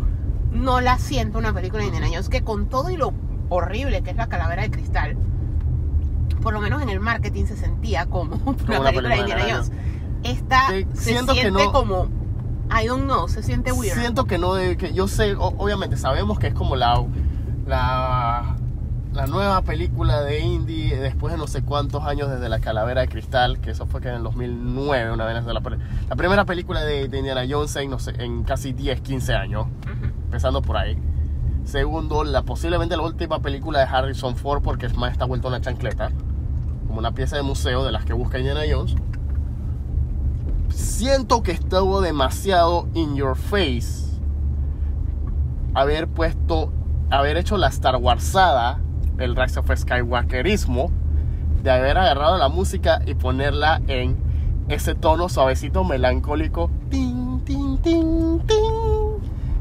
no 0.52 0.80
la 0.80 0.98
siento 0.98 1.38
una 1.38 1.52
película 1.52 1.80
de 1.82 1.86
Indiana 1.88 2.08
Jones. 2.10 2.28
Que 2.28 2.42
con 2.42 2.68
todo 2.68 2.90
y 2.90 2.96
lo 2.96 3.12
horrible 3.48 4.02
que 4.02 4.10
es 4.10 4.16
la 4.16 4.28
calavera 4.28 4.62
de 4.62 4.70
cristal, 4.70 5.16
por 6.42 6.52
lo 6.52 6.60
menos 6.60 6.80
en 6.82 6.88
el 6.88 7.00
marketing 7.00 7.44
se 7.46 7.56
sentía 7.56 8.06
como 8.06 8.36
una, 8.44 8.54
película 8.56 8.78
de 8.78 8.92
película 8.92 9.14
de 9.14 9.20
Indiana 9.20 9.44
Jones. 9.50 9.72
Esta 10.22 10.68
Sí, 10.68 10.86
se 10.94 11.00
siento 11.12 11.32
que 11.34 11.40
siente 11.40 11.64
no- 11.64 11.72
como, 11.72 12.08
I 12.82 12.86
don't 12.86 13.04
know, 13.04 13.28
se 13.28 13.42
siente 13.42 13.72
weird. 13.72 13.94
Siento 13.98 14.24
que 14.26 14.38
no 14.38 14.54
que 14.54 14.92
yo 14.94 15.08
sé, 15.08 15.34
o- 15.34 15.54
obviamente 15.58 15.96
sabemos 15.96 16.38
que 16.38 16.48
es 16.48 16.54
como 16.54 16.76
la, 16.76 17.02
la, 17.66 18.56
la 19.12 19.26
nueva 19.26 19.62
película 19.62 20.22
de 20.22 20.40
indie 20.40 20.96
después 20.96 21.32
de 21.32 21.38
no 21.38 21.46
sé 21.46 21.62
cuántos 21.62 22.04
años 22.04 22.30
desde 22.30 22.48
la 22.48 22.60
Calavera 22.60 23.00
de 23.00 23.08
Cristal, 23.08 23.60
que 23.60 23.70
eso 23.70 23.86
fue 23.86 24.00
que 24.00 24.08
en 24.08 24.16
el 24.16 24.22
2009, 24.22 25.12
una 25.12 25.26
vez 25.26 25.44
de 25.44 25.52
la, 25.52 25.60
la 26.08 26.16
primera 26.16 26.44
película 26.44 26.84
de, 26.84 27.08
de 27.08 27.18
Indiana 27.18 27.42
Jones 27.48 27.74
en, 27.76 27.90
no 27.90 27.98
sé, 27.98 28.12
en 28.18 28.44
casi 28.44 28.72
10, 28.72 29.00
15 29.00 29.34
años, 29.34 29.66
empezando 30.24 30.62
por 30.62 30.76
ahí. 30.76 30.96
Segundo, 31.64 32.24
la 32.24 32.42
posiblemente 32.42 32.96
la 32.96 33.02
última 33.02 33.40
película 33.40 33.80
de 33.80 33.84
Harrison 33.84 34.36
Ford 34.36 34.62
porque 34.62 34.86
es 34.86 34.96
más 34.96 35.12
está 35.12 35.24
vuelto 35.24 35.48
una 35.48 35.60
chancleta, 35.60 36.10
como 36.86 36.98
una 36.98 37.12
pieza 37.12 37.36
de 37.36 37.42
museo 37.42 37.84
de 37.84 37.92
las 37.92 38.04
que 38.04 38.12
busca 38.12 38.38
Indiana 38.38 38.62
Jones. 38.70 38.94
Siento 40.68 41.42
que 41.42 41.52
estuvo 41.52 42.00
demasiado 42.00 42.88
in 42.94 43.16
your 43.16 43.36
face 43.36 44.10
haber 45.74 46.08
puesto, 46.08 46.72
haber 47.10 47.36
hecho 47.36 47.56
la 47.56 47.68
Star 47.68 47.96
Warsada, 47.96 48.80
el 49.20 49.36
Rise 49.36 49.60
of 49.60 49.70
Skywalkerismo, 49.74 50.90
de 51.62 51.70
haber 51.70 51.98
agarrado 51.98 52.38
la 52.38 52.48
música 52.48 53.02
y 53.06 53.14
ponerla 53.14 53.80
en 53.86 54.16
ese 54.68 54.94
tono 54.94 55.28
suavecito 55.28 55.84
melancólico. 55.84 56.70
Tin, 56.90 57.40
tin, 57.44 57.78
tin, 57.78 58.40
tin, 58.46 58.50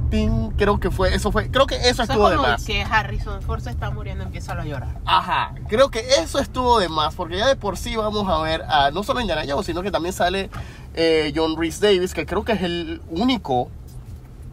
tin. 0.10 0.51
Creo 0.51 0.80
que 0.80 0.91
fue, 0.91 1.14
eso 1.14 1.32
fue, 1.32 1.49
creo 1.51 1.66
que 1.68 1.76
eso 1.76 1.89
Eso 1.89 2.03
es 2.03 2.10
estuvo 2.10 2.30
de 2.30 2.38
más. 2.38 2.66
que 2.66 2.82
Harrison 2.84 3.41
Ford 3.41 3.62
se 3.62 3.70
está 3.70 3.89
muriendo, 3.91 4.24
empieza 4.24 4.53
a 4.53 4.64
llorar. 4.64 4.97
Ajá, 5.05 5.53
creo 5.68 5.89
que 5.89 5.99
eso 6.22 6.39
estuvo 6.39 6.80
de 6.80 6.89
más, 6.89 7.16
porque 7.16 7.38
ya 7.38 7.47
de 7.47 7.55
por 7.55 7.78
sí 7.78 7.95
vamos 7.95 8.28
a 8.28 8.41
ver 8.41 8.64
a 8.68 8.91
no 8.91 9.03
solo 9.03 9.22
Indiana 9.22 9.43
Jones, 9.47 9.66
sino 9.66 9.82
que 9.82 9.91
también 9.91 10.14
sale 10.14 10.49
eh, 10.93 11.32
John 11.36 11.55
Rhys 11.57 11.80
Davis, 11.80 12.14
que 12.14 12.26
creo 12.26 12.43
que 12.43 12.53
es 12.53 12.62
el 12.64 13.01
único 13.10 13.70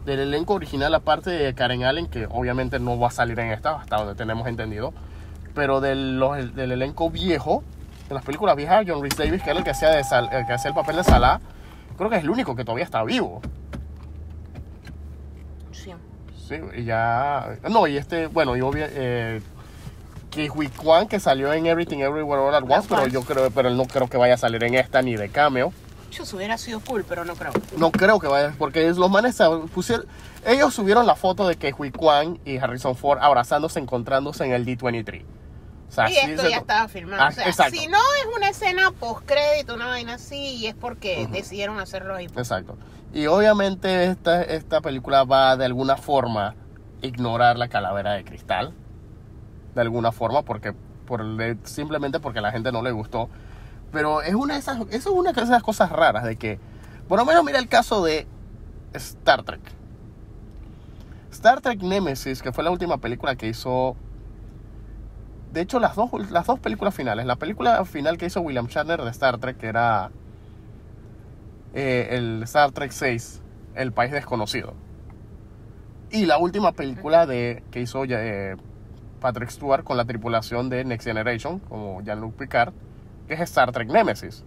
del 0.07 0.21
elenco 0.21 0.53
original, 0.55 0.95
aparte 0.95 1.29
de 1.29 1.53
Karen 1.53 1.83
Allen, 1.83 2.07
que 2.07 2.25
obviamente 2.31 2.79
no 2.79 2.97
va 2.97 3.09
a 3.09 3.11
salir 3.11 3.37
en 3.39 3.51
esta, 3.51 3.75
hasta 3.75 3.97
donde 3.97 4.15
tenemos 4.15 4.47
entendido, 4.47 4.93
pero 5.53 5.81
del, 5.81 6.17
los- 6.19 6.55
del 6.55 6.71
elenco 6.71 7.09
viejo, 7.11 7.63
de 8.07 8.15
las 8.15 8.23
películas 8.23 8.55
viejas, 8.55 8.85
John 8.87 9.03
Rhys 9.03 9.17
Davis, 9.17 9.43
que 9.43 9.49
era 9.49 9.59
el 9.59 9.65
que 9.65 9.71
hacía, 9.71 9.89
de 9.89 10.03
Sal- 10.03 10.29
el, 10.31 10.45
que 10.45 10.53
hacía 10.53 10.69
el 10.69 10.75
papel 10.75 10.95
de 10.95 11.03
Salah, 11.03 11.41
creo 11.97 12.09
que 12.09 12.15
es 12.15 12.23
el 12.23 12.29
único 12.29 12.55
que 12.55 12.63
todavía 12.63 12.85
está 12.85 13.03
vivo. 13.03 13.41
Sí. 15.71 15.91
Sí, 16.47 16.55
y 16.77 16.85
ya. 16.85 17.57
No, 17.69 17.85
y 17.87 17.97
este, 17.97 18.27
bueno, 18.27 18.55
y 18.55 18.61
obvio, 18.61 18.85
eh, 18.89 19.41
que 20.31 20.47
Kwan, 20.49 21.07
que 21.07 21.19
salió 21.19 21.51
en 21.51 21.65
Everything 21.65 21.97
Everywhere 21.99 22.41
All 22.41 22.55
at 22.55 22.63
Once, 22.63 22.87
pero 22.89 23.07
yo 23.07 23.21
creo, 23.23 23.51
pero 23.51 23.67
él 23.67 23.75
no 23.75 23.85
creo 23.85 24.07
que 24.07 24.15
vaya 24.17 24.35
a 24.35 24.37
salir 24.37 24.63
en 24.63 24.75
esta 24.75 25.01
ni 25.01 25.15
de 25.17 25.27
cameo. 25.29 25.73
Hubiera 26.33 26.57
sido 26.57 26.79
cool, 26.81 27.05
pero 27.07 27.25
no 27.25 27.35
creo. 27.35 27.51
No 27.77 27.91
creo 27.91 28.19
que 28.19 28.27
vaya, 28.27 28.53
porque 28.57 28.91
los 28.93 29.09
manes 29.09 29.35
se 29.35 29.45
pusieron. 29.73 30.05
Ellos 30.45 30.73
subieron 30.73 31.05
la 31.05 31.15
foto 31.15 31.47
de 31.47 31.55
que 31.55 31.73
Hui 31.77 31.91
Kwan 31.91 32.39
y 32.45 32.57
Harrison 32.57 32.95
Ford 32.95 33.19
abrazándose, 33.21 33.79
encontrándose 33.79 34.45
en 34.45 34.53
el 34.53 34.65
D23. 34.65 35.23
O 35.87 35.91
sea, 35.91 36.09
y 36.09 36.13
sí 36.13 36.19
esto 36.31 36.43
se 36.43 36.49
ya 36.49 36.57
estaba 36.57 36.87
filmado. 36.87 37.23
Ah, 37.23 37.29
o 37.29 37.31
sea, 37.31 37.47
exacto. 37.47 37.79
si 37.79 37.87
no 37.87 37.97
es 37.97 38.35
una 38.35 38.49
escena 38.49 38.91
post 38.91 39.25
crédito, 39.25 39.75
una 39.75 39.87
vaina 39.87 40.15
así, 40.15 40.55
y 40.55 40.67
es 40.67 40.75
porque 40.75 41.27
decidieron 41.31 41.79
hacerlo 41.79 42.15
ahí. 42.15 42.25
Exacto. 42.25 42.77
Y 43.13 43.27
obviamente 43.27 44.05
esta, 44.05 44.43
esta 44.43 44.81
película 44.81 45.23
va 45.23 45.55
de 45.55 45.65
alguna 45.65 45.95
forma 45.97 46.55
ignorar 47.01 47.57
la 47.57 47.67
calavera 47.67 48.13
de 48.13 48.25
cristal. 48.25 48.73
De 49.75 49.81
alguna 49.81 50.11
forma, 50.11 50.43
porque 50.43 50.73
por 51.05 51.23
simplemente 51.63 52.19
porque 52.19 52.39
a 52.39 52.41
la 52.41 52.51
gente 52.51 52.71
no 52.71 52.81
le 52.81 52.91
gustó. 52.91 53.29
Pero 53.91 54.21
es 54.21 54.35
una 54.35 54.55
de 54.55 54.59
esas, 54.59 54.79
eso 54.89 54.89
es 54.89 55.05
una 55.07 55.31
de 55.33 55.41
esas 55.41 55.63
cosas 55.63 55.91
raras 55.91 56.23
de 56.23 56.35
que, 56.35 56.59
por 57.07 57.17
lo 57.17 57.25
menos 57.25 57.43
mira 57.43 57.59
el 57.59 57.67
caso 57.67 58.03
de 58.03 58.27
Star 58.93 59.43
Trek. 59.43 59.61
Star 61.31 61.61
Trek 61.61 61.81
Nemesis, 61.81 62.41
que 62.41 62.51
fue 62.51 62.63
la 62.63 62.71
última 62.71 62.97
película 62.97 63.35
que 63.35 63.47
hizo. 63.47 63.95
De 65.53 65.61
hecho, 65.61 65.79
las 65.79 65.95
dos, 65.95 66.09
las 66.31 66.45
dos 66.45 66.59
películas 66.59 66.93
finales. 66.93 67.25
La 67.25 67.35
película 67.35 67.83
final 67.85 68.17
que 68.17 68.25
hizo 68.25 68.41
William 68.41 68.67
Shatner 68.67 69.01
de 69.01 69.09
Star 69.11 69.37
Trek, 69.37 69.57
que 69.57 69.67
era 69.67 70.11
eh, 71.73 72.07
el 72.11 72.43
Star 72.43 72.71
Trek 72.71 72.91
6, 72.91 73.41
El 73.75 73.91
País 73.91 74.11
Desconocido. 74.11 74.73
Y 76.09 76.25
la 76.25 76.37
última 76.37 76.71
película 76.71 77.25
de, 77.25 77.63
que 77.71 77.81
hizo 77.81 78.03
eh, 78.05 78.55
Patrick 79.19 79.49
Stewart 79.49 79.83
con 79.83 79.97
la 79.97 80.05
tripulación 80.05 80.69
de 80.69 80.83
Next 80.85 81.05
Generation, 81.05 81.59
como 81.59 82.01
Jean-Luc 82.01 82.35
Picard, 82.35 82.73
que 83.27 83.33
es 83.35 83.39
Star 83.41 83.71
Trek 83.71 83.89
Nemesis. 83.89 84.43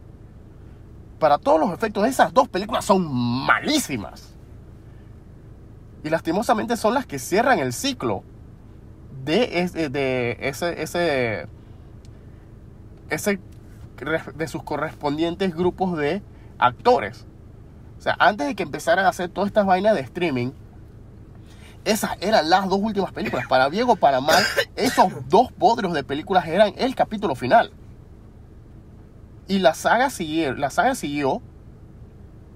Para 1.19 1.39
todos 1.39 1.61
los 1.61 1.73
efectos, 1.73 2.07
esas 2.07 2.33
dos 2.33 2.49
películas 2.49 2.85
son 2.85 3.07
malísimas. 3.13 4.35
Y 6.03 6.09
lastimosamente 6.09 6.77
son 6.77 6.95
las 6.95 7.05
que 7.07 7.19
cierran 7.19 7.59
el 7.59 7.73
ciclo 7.75 8.23
de, 9.25 9.61
es- 9.61 9.75
de 9.75 10.39
ese, 10.41 10.83
ese, 10.83 11.47
ese 13.11 13.39
de 14.35 14.49
sus 14.49 14.63
correspondientes 14.63 15.55
grupos 15.55 15.97
de 15.99 16.23
actores. 16.59 17.27
O 17.99 18.01
sea, 18.03 18.17
antes 18.19 18.47
de 18.47 18.55
que 18.55 18.63
empezaran 18.63 19.05
a 19.05 19.11
hacer 19.11 19.29
todas 19.29 19.49
estas 19.49 19.67
vainas 19.67 19.95
de 19.95 20.01
streaming, 20.01 20.53
esas 21.85 22.13
eran 22.21 22.49
las 22.49 22.67
dos 22.71 22.79
últimas 22.81 23.13
películas. 23.13 23.47
Para 23.47 23.69
bien 23.69 23.85
o 23.91 23.97
para 23.97 24.23
mal, 24.23 24.43
esos 24.77 25.13
dos 25.29 25.53
podrios 25.53 25.93
de 25.93 26.03
películas 26.03 26.47
eran 26.47 26.73
el 26.79 26.95
capítulo 26.95 27.35
final. 27.35 27.73
Y 29.51 29.59
la 29.59 29.75
saga 29.75 30.11
siguió, 30.11 30.55
la 30.55 30.71
saga 30.71 30.95
siguió 30.95 31.43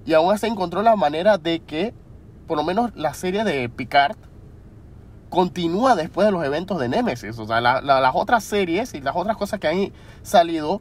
y 0.07 0.13
aún 0.13 0.33
así 0.33 0.47
encontró 0.47 0.81
la 0.83 0.95
manera 0.95 1.39
de 1.39 1.59
que, 1.59 1.93
por 2.47 2.57
lo 2.57 2.63
menos 2.63 2.93
la 2.95 3.15
serie 3.15 3.43
de 3.43 3.69
Picard, 3.69 4.17
continúa 5.29 5.97
después 5.97 6.25
de 6.27 6.31
los 6.31 6.45
eventos 6.45 6.79
de 6.79 6.89
Nemesis. 6.89 7.37
O 7.41 7.47
sea, 7.47 7.61
la- 7.61 7.81
la- 7.81 8.01
las 8.01 8.13
otras 8.15 8.45
series 8.45 8.95
y 8.95 9.01
las 9.01 9.17
otras 9.17 9.37
cosas 9.37 9.59
que 9.59 9.67
han 9.67 9.93
salido 10.23 10.81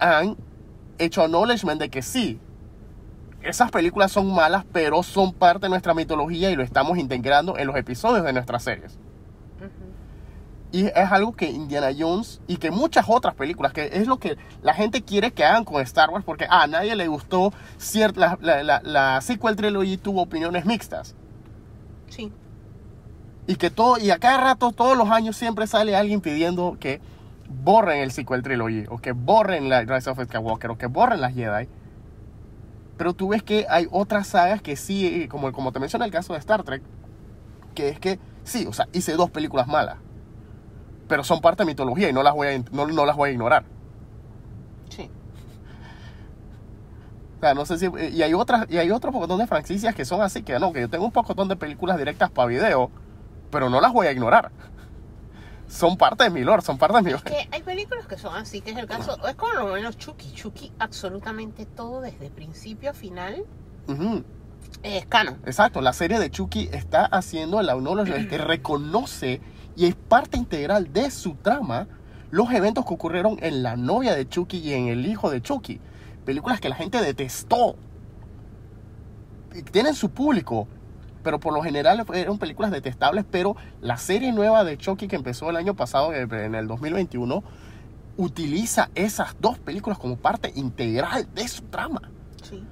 han 0.00 0.36
hecho 0.98 1.22
acknowledgement 1.22 1.80
de 1.80 1.88
que 1.88 2.02
sí, 2.02 2.38
esas 3.40 3.70
películas 3.70 4.12
son 4.12 4.30
malas, 4.34 4.66
pero 4.70 5.02
son 5.02 5.32
parte 5.32 5.62
de 5.64 5.70
nuestra 5.70 5.94
mitología 5.94 6.50
y 6.50 6.56
lo 6.56 6.62
estamos 6.62 6.98
integrando 6.98 7.56
en 7.56 7.66
los 7.68 7.76
episodios 7.76 8.22
de 8.22 8.34
nuestras 8.34 8.62
series. 8.64 8.98
Y 10.72 10.86
es 10.86 11.10
algo 11.10 11.32
que 11.32 11.50
Indiana 11.50 11.88
Jones 11.96 12.40
y 12.46 12.58
que 12.58 12.70
muchas 12.70 13.06
otras 13.08 13.34
películas, 13.34 13.72
que 13.72 13.90
es 13.92 14.06
lo 14.06 14.18
que 14.18 14.38
la 14.62 14.72
gente 14.72 15.02
quiere 15.02 15.32
que 15.32 15.44
hagan 15.44 15.64
con 15.64 15.82
Star 15.82 16.10
Wars, 16.10 16.24
porque 16.24 16.46
a 16.48 16.66
nadie 16.68 16.94
le 16.94 17.08
gustó 17.08 17.52
cierta, 17.76 18.20
la, 18.20 18.38
la, 18.40 18.62
la, 18.62 18.80
la 18.84 19.20
sequel 19.20 19.56
trilogy 19.56 19.96
tuvo 19.96 20.22
opiniones 20.22 20.66
mixtas. 20.66 21.16
Sí. 22.08 22.32
Y 23.48 23.56
que 23.56 23.70
todo, 23.70 23.98
y 23.98 24.10
a 24.10 24.18
cada 24.18 24.38
rato, 24.38 24.70
todos 24.70 24.96
los 24.96 25.10
años 25.10 25.36
siempre 25.36 25.66
sale 25.66 25.96
alguien 25.96 26.20
pidiendo 26.20 26.76
que 26.78 27.00
borren 27.48 28.00
el 28.00 28.12
sequel 28.12 28.42
trilogy, 28.42 28.84
o 28.88 28.98
que 28.98 29.10
borren 29.10 29.68
la 29.68 29.82
Rise 29.82 30.10
of 30.10 30.22
Skywalker, 30.22 30.70
o 30.70 30.78
que 30.78 30.86
borren 30.86 31.20
las 31.20 31.34
Jedi. 31.34 31.68
Pero 32.96 33.12
tú 33.14 33.28
ves 33.28 33.42
que 33.42 33.66
hay 33.68 33.88
otras 33.90 34.28
sagas 34.28 34.62
que 34.62 34.76
sí, 34.76 35.26
como, 35.28 35.50
como 35.52 35.72
te 35.72 35.80
menciona 35.80 36.04
el 36.04 36.12
caso 36.12 36.34
de 36.34 36.38
Star 36.38 36.62
Trek, 36.62 36.82
que 37.74 37.88
es 37.88 37.98
que 37.98 38.20
sí, 38.44 38.66
o 38.66 38.72
sea, 38.72 38.88
hice 38.92 39.14
dos 39.14 39.30
películas 39.30 39.66
malas, 39.66 39.96
pero 41.10 41.24
son 41.24 41.40
parte 41.40 41.64
de 41.64 41.66
mitología 41.66 42.08
y 42.08 42.12
no 42.12 42.22
las 42.22 42.32
voy 42.32 42.46
a, 42.46 42.58
no, 42.70 42.86
no 42.86 43.04
las 43.04 43.16
voy 43.16 43.30
a 43.30 43.32
ignorar. 43.32 43.64
Sí. 44.90 45.10
O 47.36 47.40
sea, 47.40 47.52
no 47.52 47.66
sé 47.66 47.78
si. 47.78 47.86
Y 48.12 48.22
hay 48.22 48.32
otras, 48.32 48.66
y 48.70 48.78
hay 48.78 48.92
otro 48.92 49.10
pocotón 49.10 49.40
de 49.40 49.48
franquicias 49.48 49.92
que 49.92 50.04
son 50.04 50.22
así, 50.22 50.44
que 50.44 50.56
no, 50.60 50.72
que 50.72 50.82
yo 50.82 50.88
tengo 50.88 51.04
un 51.04 51.10
pocotón 51.10 51.48
de 51.48 51.56
películas 51.56 51.98
directas 51.98 52.30
para 52.30 52.46
video, 52.46 52.92
pero 53.50 53.68
no 53.68 53.80
las 53.80 53.92
voy 53.92 54.06
a 54.06 54.12
ignorar. 54.12 54.52
Son 55.66 55.96
parte 55.96 56.22
de 56.22 56.30
mi 56.30 56.44
lore, 56.44 56.62
son 56.62 56.78
parte 56.78 56.96
de 56.98 57.02
mi. 57.02 57.20
Que 57.22 57.48
hay 57.50 57.62
películas 57.62 58.06
que 58.06 58.16
son 58.16 58.36
así, 58.36 58.60
que 58.60 58.70
es 58.70 58.76
el 58.76 58.86
caso, 58.86 59.18
es 59.26 59.34
como 59.34 59.52
lo 59.54 59.66
menos 59.66 59.98
Chucky. 59.98 60.30
Chucky, 60.32 60.72
absolutamente 60.78 61.66
todo 61.66 62.00
desde 62.02 62.30
principio 62.30 62.90
a 62.90 62.94
final 62.94 63.44
Ujú. 63.88 64.22
es 64.84 65.06
canon. 65.06 65.38
Exacto, 65.44 65.80
la 65.80 65.92
serie 65.92 66.20
de 66.20 66.30
Chucky 66.30 66.68
está 66.72 67.04
haciendo 67.06 67.58
el 67.58 67.68
acknowledgement 67.68 68.30
que 68.30 68.38
reconoce 68.38 69.40
y 69.76 69.86
es 69.86 69.94
parte 69.94 70.36
integral 70.36 70.92
de 70.92 71.10
su 71.10 71.34
trama 71.34 71.86
los 72.30 72.50
eventos 72.52 72.84
que 72.84 72.94
ocurrieron 72.94 73.38
en 73.40 73.62
La 73.62 73.76
novia 73.76 74.14
de 74.14 74.28
Chucky 74.28 74.58
y 74.58 74.72
en 74.72 74.88
El 74.88 75.06
hijo 75.06 75.30
de 75.30 75.42
Chucky. 75.42 75.80
Películas 76.24 76.60
que 76.60 76.68
la 76.68 76.76
gente 76.76 77.00
detestó. 77.00 77.76
Y 79.54 79.62
tienen 79.62 79.94
su 79.94 80.10
público, 80.10 80.68
pero 81.24 81.40
por 81.40 81.52
lo 81.52 81.62
general 81.62 82.06
eran 82.14 82.38
películas 82.38 82.70
detestables, 82.70 83.24
pero 83.28 83.56
la 83.80 83.96
serie 83.96 84.32
nueva 84.32 84.62
de 84.62 84.78
Chucky 84.78 85.08
que 85.08 85.16
empezó 85.16 85.50
el 85.50 85.56
año 85.56 85.74
pasado, 85.74 86.12
en 86.14 86.54
el 86.54 86.68
2021, 86.68 87.42
utiliza 88.16 88.90
esas 88.94 89.34
dos 89.40 89.58
películas 89.58 89.98
como 89.98 90.16
parte 90.16 90.52
integral 90.54 91.26
de 91.34 91.48
su 91.48 91.62
trama. 91.64 92.02
Sí. 92.42 92.62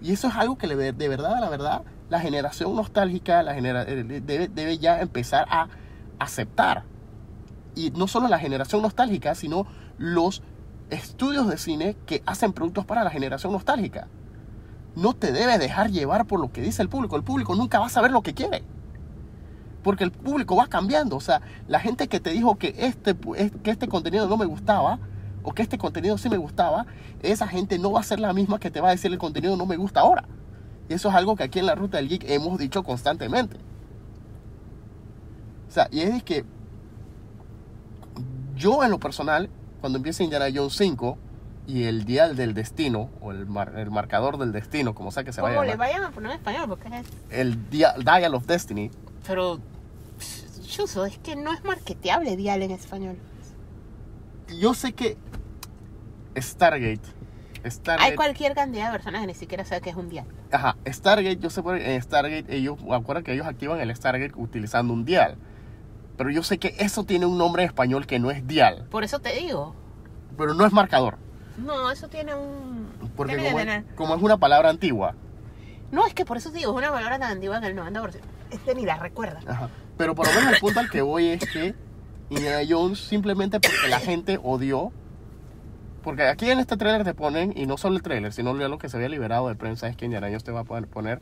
Y 0.00 0.12
eso 0.12 0.28
es 0.28 0.36
algo 0.36 0.56
que 0.58 0.68
de 0.68 1.08
verdad, 1.08 1.40
la 1.40 1.48
verdad, 1.48 1.82
la 2.08 2.20
generación 2.20 2.74
nostálgica 2.74 3.42
la 3.42 3.54
genera- 3.54 3.84
eh, 3.86 4.04
debe, 4.24 4.78
ya 4.78 5.00
empezar 5.00 5.46
a 5.50 5.68
aceptar. 6.18 6.84
Y 7.74 7.90
no 7.90 8.08
solo 8.08 8.28
la 8.28 8.38
generación 8.38 8.82
nostálgica, 8.82 9.34
sino 9.34 9.66
los 9.98 10.42
estudios 10.90 11.48
de 11.48 11.58
cine 11.58 11.96
que 12.06 12.22
hacen 12.26 12.52
productos 12.52 12.84
para 12.86 13.04
la 13.04 13.10
generación 13.10 13.52
nostálgica. 13.52 14.08
No 14.96 15.14
te 15.14 15.32
debes 15.32 15.58
dejar 15.60 15.90
llevar 15.90 16.26
por 16.26 16.40
lo 16.40 16.50
que 16.50 16.62
dice 16.62 16.82
el 16.82 16.88
público. 16.88 17.16
El 17.16 17.22
público 17.22 17.54
nunca 17.54 17.78
va 17.78 17.86
a 17.86 17.90
saber 17.90 18.10
lo 18.10 18.22
que 18.22 18.34
quiere. 18.34 18.64
Porque 19.84 20.02
el 20.02 20.10
público 20.10 20.56
va 20.56 20.66
cambiando. 20.66 21.16
O 21.16 21.20
sea, 21.20 21.40
la 21.68 21.78
gente 21.78 22.08
que 22.08 22.18
te 22.20 22.30
dijo 22.30 22.56
que 22.56 22.74
este, 22.78 23.14
que 23.62 23.70
este 23.70 23.86
contenido 23.86 24.28
no 24.28 24.36
me 24.36 24.46
gustaba, 24.46 24.98
o 25.44 25.52
que 25.52 25.62
este 25.62 25.78
contenido 25.78 26.18
sí 26.18 26.28
me 26.28 26.36
gustaba, 26.36 26.86
esa 27.22 27.46
gente 27.46 27.78
no 27.78 27.92
va 27.92 28.00
a 28.00 28.02
ser 28.02 28.18
la 28.18 28.32
misma 28.32 28.58
que 28.58 28.70
te 28.70 28.80
va 28.80 28.88
a 28.88 28.90
decir 28.90 29.12
el 29.12 29.18
contenido 29.18 29.56
no 29.56 29.66
me 29.66 29.76
gusta 29.76 30.00
ahora. 30.00 30.24
Y 30.88 30.94
eso 30.94 31.08
es 31.08 31.14
algo 31.14 31.36
que 31.36 31.42
aquí 31.44 31.58
en 31.58 31.66
la 31.66 31.74
Ruta 31.74 31.98
del 31.98 32.08
Geek 32.08 32.24
hemos 32.30 32.58
dicho 32.58 32.82
constantemente. 32.82 33.56
O 35.68 35.70
sea, 35.70 35.88
y 35.90 36.00
es 36.00 36.22
que 36.22 36.44
yo 38.56 38.82
en 38.82 38.90
lo 38.90 38.98
personal, 38.98 39.50
cuando 39.80 39.98
empieza 39.98 40.22
Indiana 40.22 40.46
Jones 40.52 40.74
5 40.76 41.18
y 41.66 41.84
el 41.84 42.04
dial 42.04 42.34
del 42.36 42.54
destino, 42.54 43.10
o 43.20 43.30
el, 43.32 43.46
mar- 43.46 43.74
el 43.76 43.90
marcador 43.90 44.38
del 44.38 44.52
destino, 44.52 44.94
como 44.94 45.10
sea 45.12 45.24
que 45.24 45.32
se 45.32 45.42
vaya 45.42 45.62
le 45.62 45.76
vayan 45.76 46.02
a 46.04 46.10
poner 46.10 46.30
en 46.32 46.38
español, 46.38 46.64
porque 46.68 46.88
es... 46.88 47.06
el 47.30 47.68
dia- 47.70 47.94
dial 47.98 48.34
of 48.34 48.46
destiny, 48.46 48.90
Pero, 49.26 49.60
Chuso, 50.66 51.04
es 51.04 51.18
que 51.18 51.36
no 51.36 51.52
es 51.52 51.62
marketeable 51.64 52.36
dial 52.36 52.62
en 52.62 52.70
español. 52.70 53.16
yo 54.58 54.72
sé 54.72 54.94
que 54.94 55.18
Stargate, 56.36 57.00
Stargate 57.66 58.10
Hay 58.10 58.16
cualquier 58.16 58.54
cantidad 58.54 58.86
de 58.86 58.92
personas 58.92 59.20
que 59.20 59.26
ni 59.26 59.34
siquiera 59.34 59.64
saben 59.64 59.82
que 59.82 59.90
es 59.90 59.96
un 59.96 60.08
dial. 60.08 60.26
Ajá, 60.52 60.76
Stargate, 60.86 61.38
yo 61.38 61.50
sé 61.50 61.62
por 61.62 61.76
en 61.76 62.02
Stargate, 62.02 62.44
ellos, 62.48 62.78
acuerdan 62.90 63.24
que 63.24 63.32
ellos 63.32 63.46
activan 63.46 63.80
el 63.80 63.94
Stargate 63.94 64.32
utilizando 64.36 64.92
un 64.92 65.04
dial. 65.04 65.36
Pero 66.16 66.30
yo 66.30 66.42
sé 66.42 66.58
que 66.58 66.74
eso 66.78 67.04
tiene 67.04 67.26
un 67.26 67.38
nombre 67.38 67.62
en 67.62 67.68
español 67.68 68.06
que 68.06 68.18
no 68.18 68.30
es 68.30 68.46
dial, 68.46 68.86
Por 68.90 69.04
eso 69.04 69.20
te 69.20 69.34
digo. 69.34 69.74
pero 70.36 70.54
no 70.54 70.66
es 70.66 70.72
marcador. 70.72 71.18
No, 71.56 71.90
eso 71.90 72.08
tiene 72.08 72.34
un... 72.34 72.88
Porque 73.16 73.36
tiene 73.36 73.50
como 73.50 73.60
es, 73.60 73.84
como 73.96 74.14
es 74.14 74.22
una 74.22 74.36
palabra 74.38 74.70
antigua. 74.70 75.14
No, 75.90 76.06
es 76.06 76.14
que 76.14 76.24
por 76.24 76.36
eso 76.36 76.50
te 76.50 76.58
digo, 76.58 76.72
es 76.72 76.78
una 76.78 76.90
palabra 76.92 77.18
tan 77.18 77.32
antigua 77.32 77.60
que 77.60 77.66
el 77.66 77.76
90% 77.76 78.20
este 78.50 78.74
ni 78.74 78.84
la 78.84 78.98
recuerda. 78.98 79.40
Ajá. 79.46 79.68
Pero 79.96 80.14
por 80.14 80.26
lo 80.26 80.32
menos 80.34 80.54
el 80.54 80.60
punto 80.60 80.80
al 80.80 80.90
que 80.90 81.02
voy 81.02 81.28
es 81.28 81.40
que 81.50 81.74
Indiana 82.30 82.60
Jones 82.68 82.98
simplemente 82.98 83.60
porque 83.60 83.88
la 83.88 84.00
gente 84.00 84.38
odió. 84.42 84.92
Porque 86.02 86.26
aquí 86.28 86.50
en 86.50 86.58
este 86.60 86.76
tráiler 86.76 87.04
te 87.04 87.14
ponen, 87.14 87.52
y 87.56 87.66
no 87.66 87.76
solo 87.76 87.96
el 87.96 88.02
tráiler, 88.02 88.32
sino 88.32 88.54
lo 88.54 88.78
que 88.78 88.88
se 88.88 88.96
había 88.96 89.08
liberado 89.08 89.48
de 89.48 89.54
prensa 89.56 89.88
es 89.88 89.96
que 89.96 90.04
Indiana 90.04 90.28
Jones 90.28 90.44
te 90.44 90.52
va 90.52 90.60
a 90.60 90.64
poder 90.64 90.86
poner, 90.86 91.20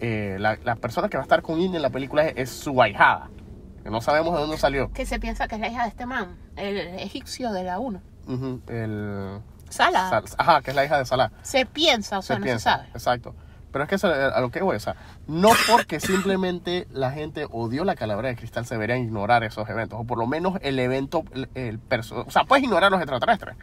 eh, 0.00 0.36
la, 0.40 0.58
la 0.64 0.76
persona 0.76 1.08
que 1.08 1.16
va 1.16 1.22
a 1.22 1.24
estar 1.24 1.42
con 1.42 1.60
Indy 1.60 1.76
en 1.76 1.82
la 1.82 1.90
película 1.90 2.26
es, 2.26 2.34
es 2.36 2.50
su 2.50 2.80
ahijada. 2.82 3.30
Que 3.82 3.90
no 3.90 4.00
sabemos 4.00 4.34
de 4.34 4.40
dónde 4.40 4.58
salió. 4.58 4.92
Que 4.92 5.06
se 5.06 5.18
piensa 5.18 5.48
que 5.48 5.54
es 5.54 5.60
la 5.60 5.68
hija 5.68 5.82
de 5.84 5.88
este 5.88 6.06
man, 6.06 6.36
el 6.56 6.76
egipcio 6.98 7.52
de 7.52 7.64
la 7.64 7.78
1. 7.78 8.00
Ujú, 8.28 8.60
el, 8.68 9.40
Sala. 9.70 10.10
Sal- 10.10 10.24
ajá, 10.36 10.60
que 10.62 10.70
es 10.70 10.76
la 10.76 10.84
hija 10.84 10.98
de 10.98 11.04
Salah. 11.06 11.30
Se 11.42 11.64
piensa, 11.64 12.18
o 12.18 12.22
sea, 12.22 12.36
se 12.36 12.40
no 12.40 12.44
piensa, 12.44 12.70
se 12.70 12.76
sabe. 12.76 12.88
exacto. 12.92 13.34
Pero 13.72 13.84
es 13.84 13.88
que 13.88 13.94
eso, 13.94 14.08
a 14.08 14.40
lo 14.40 14.50
que 14.50 14.62
voy, 14.62 14.74
o 14.76 14.80
sea, 14.80 14.96
no 15.28 15.50
porque 15.70 16.00
simplemente 16.00 16.88
la 16.90 17.12
gente 17.12 17.46
odió 17.50 17.84
la 17.84 17.94
calavera 17.94 18.28
de 18.28 18.34
cristal 18.36 18.66
se 18.66 18.74
deberían 18.74 18.98
ignorar 18.98 19.44
esos 19.44 19.68
eventos, 19.68 19.98
o 20.00 20.04
por 20.04 20.18
lo 20.18 20.26
menos 20.26 20.58
el 20.62 20.78
evento, 20.80 21.22
el, 21.32 21.48
el 21.54 21.78
o 22.12 22.30
sea, 22.30 22.42
puedes 22.44 22.64
ignorar 22.64 22.90
los 22.90 23.00
extraterrestres, 23.00 23.54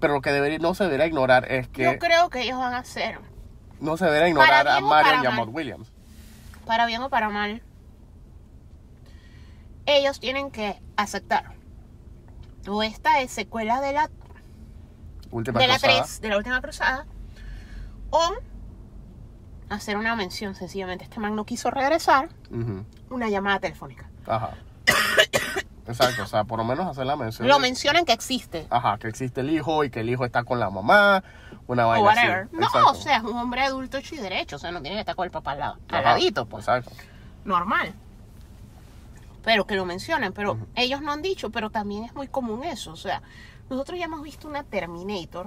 pero 0.00 0.14
lo 0.14 0.20
que 0.20 0.30
debería, 0.30 0.58
no 0.58 0.74
se 0.74 0.84
debería 0.84 1.06
ignorar 1.06 1.50
es 1.50 1.68
que 1.68 1.84
Yo 1.84 1.98
creo 1.98 2.30
que 2.30 2.42
ellos 2.42 2.58
van 2.58 2.74
a 2.74 2.78
hacer, 2.78 3.18
no 3.80 3.96
se 3.96 4.04
debería 4.04 4.28
ignorar 4.28 4.68
a 4.68 4.80
Marion 4.80 5.22
y 5.22 5.26
a. 5.26 5.30
Maud 5.30 5.48
Williams. 5.48 5.92
para 6.66 6.86
bien 6.86 7.02
o 7.02 7.10
para 7.10 7.28
mal, 7.28 7.62
ellos 9.86 10.20
tienen 10.20 10.50
que 10.50 10.80
aceptar. 10.96 11.52
O 12.66 12.82
esta 12.82 13.20
es 13.20 13.30
secuela 13.30 13.80
de 13.80 13.92
la, 13.92 14.10
Última 15.30 15.58
de 15.60 15.68
la 15.68 15.78
cruzada. 15.78 16.02
3, 16.02 16.20
de 16.20 16.28
la 16.28 16.36
última 16.36 16.60
cruzada, 16.60 17.06
o 18.10 18.30
hacer 19.70 19.96
una 19.96 20.14
mención 20.16 20.54
sencillamente. 20.54 21.04
Este 21.04 21.20
man 21.20 21.34
no 21.34 21.44
quiso 21.44 21.70
regresar, 21.70 22.28
una 23.10 23.28
llamada 23.28 23.60
telefónica. 23.60 24.10
Ajá. 24.26 24.50
Exacto, 25.88 26.22
o 26.22 26.26
sea, 26.26 26.44
por 26.44 26.58
lo 26.58 26.64
menos 26.64 26.86
hacer 26.86 27.06
la 27.06 27.16
mención. 27.16 27.48
Lo 27.48 27.58
mencionan 27.58 28.04
que 28.04 28.12
existe. 28.12 28.66
Ajá, 28.70 28.98
que 28.98 29.08
existe 29.08 29.40
el 29.40 29.50
hijo 29.50 29.82
y 29.84 29.90
que 29.90 30.00
el 30.00 30.10
hijo 30.10 30.24
está 30.24 30.44
con 30.44 30.60
la 30.60 30.68
mamá, 30.70 31.24
una 31.66 31.86
O 31.86 31.88
vaina 31.88 32.10
así. 32.10 32.20
whatever. 32.20 32.48
No, 32.52 32.66
Exacto. 32.66 32.90
o 32.90 32.94
sea, 32.94 33.16
es 33.16 33.22
un 33.24 33.36
hombre 33.36 33.62
adulto 33.62 33.96
hecho 33.96 34.14
y 34.14 34.18
derecho. 34.18 34.56
O 34.56 34.58
sea, 34.58 34.70
no 34.70 34.80
tiene 34.82 34.96
que 34.96 35.00
estar 35.00 35.16
con 35.16 35.24
el 35.24 35.30
papá 35.30 35.52
al, 35.52 35.58
lado, 35.60 35.78
al 35.88 36.04
ladito, 36.04 36.46
pues. 36.46 36.64
Exacto. 36.68 36.90
normal. 37.44 37.94
Pero 39.44 39.66
que 39.66 39.76
lo 39.76 39.84
mencionen, 39.86 40.32
pero 40.32 40.58
ellos 40.74 41.00
no 41.00 41.12
han 41.12 41.22
dicho, 41.22 41.50
pero 41.50 41.70
también 41.70 42.04
es 42.04 42.14
muy 42.14 42.28
común 42.28 42.64
eso. 42.64 42.92
O 42.92 42.96
sea, 42.96 43.22
nosotros 43.70 43.98
ya 43.98 44.04
hemos 44.06 44.22
visto 44.22 44.46
una 44.48 44.62
Terminator 44.64 45.46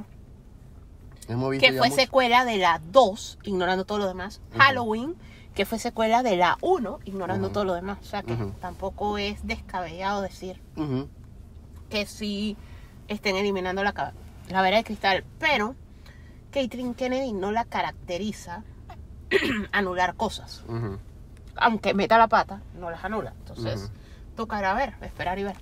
Hemos 1.27 1.51
visto 1.51 1.67
que 1.67 1.73
fue 1.77 1.89
mucho- 1.89 2.01
secuela 2.01 2.45
de 2.45 2.57
la 2.57 2.81
2, 2.91 3.37
ignorando 3.43 3.85
todo 3.85 3.99
lo 3.99 4.07
demás. 4.07 4.41
Halloween, 4.57 5.15
que 5.55 5.65
fue 5.65 5.79
secuela 5.79 6.23
de 6.23 6.37
la 6.37 6.57
1, 6.61 6.99
ignorando 7.05 7.49
todo 7.49 7.65
lo 7.65 7.73
demás. 7.73 7.97
O 8.01 8.05
sea, 8.05 8.23
que 8.23 8.35
tampoco 8.59 9.17
es 9.17 9.45
descabellado 9.45 10.21
decir 10.21 10.61
que 11.89 12.05
sí 12.05 12.55
estén 13.07 13.35
eliminando 13.35 13.83
la, 13.83 14.13
la 14.49 14.61
vera 14.61 14.77
de 14.77 14.83
cristal. 14.83 15.23
Pero 15.39 15.75
Caitlyn 16.51 16.93
Kennedy 16.93 17.33
no 17.33 17.51
la 17.51 17.65
caracteriza 17.65 18.63
anular 19.71 20.15
cosas. 20.15 20.63
Aunque 21.57 21.93
meta 21.93 22.17
la 22.17 22.27
pata, 22.27 22.61
no 22.79 22.89
las 22.89 23.03
anula. 23.03 23.33
Entonces, 23.39 23.91
tocará 24.35 24.73
ver, 24.73 24.93
esperar 25.01 25.37
y 25.39 25.43
ver. 25.43 25.57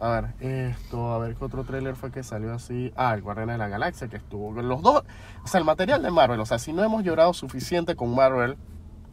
A 0.00 0.08
ver, 0.10 0.26
esto, 0.38 1.12
a 1.12 1.18
ver 1.18 1.34
qué 1.34 1.44
otro 1.44 1.64
tráiler 1.64 1.96
fue 1.96 2.12
que 2.12 2.22
salió 2.22 2.54
así. 2.54 2.92
Ah, 2.96 3.14
el 3.14 3.22
Guardián 3.22 3.48
de 3.48 3.58
la 3.58 3.66
Galaxia 3.68 4.06
que 4.08 4.16
estuvo. 4.16 4.52
Los 4.62 4.80
dos, 4.80 5.02
o 5.44 5.48
sea, 5.48 5.58
el 5.58 5.64
material 5.64 6.02
de 6.02 6.10
Marvel, 6.12 6.38
o 6.38 6.46
sea, 6.46 6.58
si 6.60 6.72
no 6.72 6.84
hemos 6.84 7.02
llorado 7.02 7.32
suficiente 7.34 7.96
con 7.96 8.14
Marvel, 8.14 8.56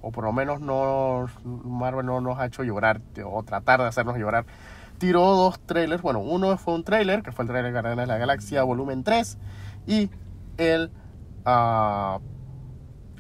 o 0.02 0.12
por 0.12 0.24
lo 0.26 0.32
menos 0.32 0.62
no, 0.62 1.26
Marvel 1.44 2.06
no 2.06 2.22
nos 2.22 2.38
ha 2.38 2.46
hecho 2.46 2.64
llorar, 2.64 3.02
o 3.26 3.42
tratar 3.42 3.82
de 3.82 3.88
hacernos 3.88 4.16
llorar, 4.18 4.46
tiró 5.00 5.22
dos 5.36 5.60
trailers. 5.62 6.04
Bueno, 6.04 6.20
uno 6.20 6.56
fue 6.58 6.76
un 6.76 6.84
trailer, 6.84 7.24
que 7.24 7.32
fue 7.32 7.44
el 7.46 7.50
trailer 7.50 7.72
de 7.74 7.80
Guardianes 7.82 8.04
de 8.08 8.14
la 8.14 8.20
Galaxia 8.20 8.62
volumen 8.62 9.04
3, 9.04 9.40
y 9.88 10.12
el, 10.58 10.92
ah, 11.46 12.20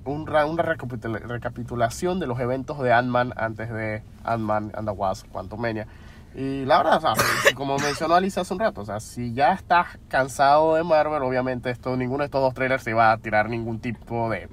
un 0.05 0.29
una 0.29 0.61
recapitula- 0.63 1.17
recapitulación 1.17 2.19
de 2.19 2.27
los 2.27 2.39
eventos 2.39 2.77
de 2.79 2.93
Ant-Man 2.93 3.33
antes 3.35 3.71
de 3.71 4.03
Ant-Man 4.23 4.71
and 4.75 4.87
the 4.87 4.93
Wasp, 4.93 5.27
Quantumania. 5.31 5.87
Y 6.35 6.65
la 6.65 6.79
verdad, 6.79 6.97
o 6.97 7.01
sea, 7.01 7.13
como 7.55 7.77
mencionó 7.77 8.13
Alicia 8.13 8.41
hace 8.41 8.53
un 8.53 8.59
rato, 8.59 8.81
o 8.81 8.85
sea, 8.85 8.99
si 8.99 9.33
ya 9.33 9.53
estás 9.53 9.97
cansado 10.09 10.75
de 10.75 10.83
Marvel, 10.83 11.23
obviamente 11.23 11.69
esto, 11.69 11.95
ninguno 11.95 12.23
de 12.23 12.25
estos 12.25 12.41
dos 12.41 12.53
trailers 12.53 12.83
te 12.83 12.93
va 12.93 13.13
a 13.13 13.17
tirar 13.17 13.49
ningún 13.49 13.79
tipo 13.79 14.29
de 14.29 14.49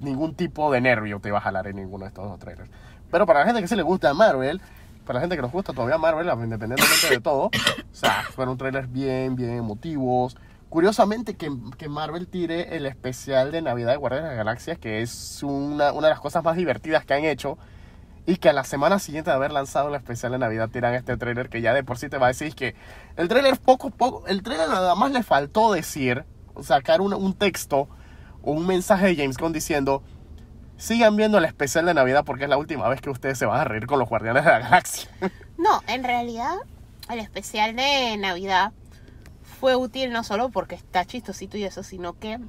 ningún 0.00 0.34
tipo 0.34 0.70
de 0.70 0.82
nervio 0.82 1.18
te 1.18 1.30
va 1.30 1.38
a 1.38 1.40
jalar 1.40 1.66
en 1.66 1.76
ninguno 1.76 2.04
de 2.04 2.08
estos 2.08 2.28
dos 2.28 2.38
trailers. 2.38 2.70
Pero 3.10 3.24
para 3.24 3.40
la 3.40 3.46
gente 3.46 3.62
que 3.62 3.68
sí 3.68 3.74
le 3.74 3.82
gusta 3.82 4.12
Marvel, 4.12 4.60
para 5.06 5.14
la 5.14 5.20
gente 5.22 5.36
que 5.36 5.42
nos 5.42 5.50
gusta 5.50 5.72
todavía 5.72 5.96
Marvel, 5.96 6.26
independientemente 6.26 7.08
de 7.08 7.20
todo, 7.20 7.44
o 7.46 7.50
sea, 7.92 8.24
fueron 8.30 8.58
trailers 8.58 8.92
bien, 8.92 9.36
bien 9.36 9.50
emotivos. 9.52 10.36
Curiosamente 10.68 11.36
que, 11.36 11.50
que 11.78 11.88
Marvel 11.88 12.26
tire 12.26 12.76
el 12.76 12.84
especial 12.84 13.50
de 13.50 13.62
Navidad 13.62 13.92
de 13.92 13.96
Guardianes 13.96 14.30
de 14.30 14.36
las 14.36 14.44
Galaxias, 14.44 14.78
que 14.78 15.00
es 15.00 15.42
una, 15.42 15.92
una 15.92 16.08
de 16.08 16.12
las 16.12 16.20
cosas 16.20 16.44
más 16.44 16.56
divertidas 16.56 17.06
que 17.06 17.14
han 17.14 17.24
hecho, 17.24 17.56
y 18.26 18.36
que 18.36 18.48
a 18.48 18.52
la 18.52 18.64
semana 18.64 18.98
siguiente 18.98 19.30
de 19.30 19.36
haber 19.36 19.52
lanzado 19.52 19.88
el 19.88 19.94
especial 19.94 20.32
de 20.32 20.38
Navidad 20.38 20.70
tiran 20.70 20.94
este 20.94 21.16
trailer 21.16 21.48
que 21.48 21.60
ya 21.60 21.74
de 21.74 21.84
por 21.84 21.98
sí 21.98 22.08
te 22.08 22.18
va 22.18 22.26
a 22.26 22.28
decir 22.28 22.54
que 22.54 22.74
el 23.16 23.28
trailer 23.28 23.58
poco 23.58 23.90
poco, 23.90 24.26
el 24.26 24.42
trailer 24.42 24.68
nada 24.68 24.94
más 24.94 25.12
le 25.12 25.22
faltó 25.22 25.72
decir, 25.72 26.24
sacar 26.62 27.00
un, 27.00 27.12
un 27.12 27.34
texto 27.34 27.88
o 28.42 28.52
un 28.52 28.66
mensaje 28.66 29.06
de 29.06 29.16
James 29.16 29.36
Gunn 29.36 29.52
diciendo 29.52 30.02
sigan 30.76 31.16
viendo 31.16 31.38
el 31.38 31.44
especial 31.44 31.86
de 31.86 31.94
Navidad 31.94 32.24
porque 32.24 32.44
es 32.44 32.50
la 32.50 32.56
última 32.56 32.88
vez 32.88 33.00
que 33.00 33.10
ustedes 33.10 33.38
se 33.38 33.46
van 33.46 33.60
a 33.60 33.64
reír 33.64 33.86
con 33.86 33.98
los 33.98 34.08
Guardianes 34.08 34.44
de 34.44 34.50
la 34.50 34.58
Galaxia. 34.60 35.10
No, 35.56 35.82
en 35.86 36.02
realidad 36.02 36.56
el 37.08 37.20
especial 37.20 37.76
de 37.76 38.16
Navidad 38.18 38.72
fue 39.60 39.76
útil 39.76 40.12
no 40.12 40.24
solo 40.24 40.50
porque 40.50 40.74
está 40.74 41.04
chistosito 41.04 41.56
y 41.56 41.64
eso, 41.64 41.84
sino 41.84 42.18
que 42.18 42.40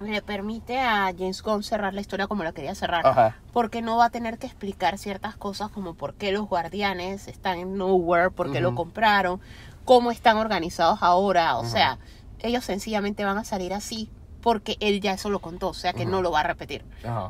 le 0.00 0.22
permite 0.22 0.80
a 0.80 1.12
James 1.16 1.42
Gunn 1.42 1.62
cerrar 1.62 1.94
la 1.94 2.00
historia 2.00 2.26
como 2.26 2.42
la 2.42 2.52
quería 2.52 2.74
cerrar. 2.74 3.06
Ajá. 3.06 3.36
Porque 3.52 3.82
no 3.82 3.96
va 3.96 4.06
a 4.06 4.10
tener 4.10 4.38
que 4.38 4.46
explicar 4.46 4.98
ciertas 4.98 5.36
cosas 5.36 5.70
como 5.70 5.94
por 5.94 6.14
qué 6.14 6.32
los 6.32 6.48
guardianes 6.48 7.28
están 7.28 7.58
en 7.58 7.76
Nowhere, 7.76 8.30
por 8.30 8.50
qué 8.50 8.60
lo 8.60 8.74
compraron, 8.74 9.40
cómo 9.84 10.10
están 10.10 10.36
organizados 10.36 11.02
ahora. 11.02 11.56
O 11.58 11.64
sea, 11.64 11.98
ellos 12.40 12.64
sencillamente 12.64 13.24
van 13.24 13.38
a 13.38 13.44
salir 13.44 13.74
así 13.74 14.10
porque 14.40 14.76
él 14.80 15.00
ya 15.00 15.12
eso 15.12 15.28
lo 15.28 15.40
contó, 15.40 15.68
o 15.68 15.74
sea 15.74 15.92
que 15.92 16.06
no 16.06 16.22
lo 16.22 16.30
va 16.30 16.40
a 16.40 16.44
repetir. 16.44 16.84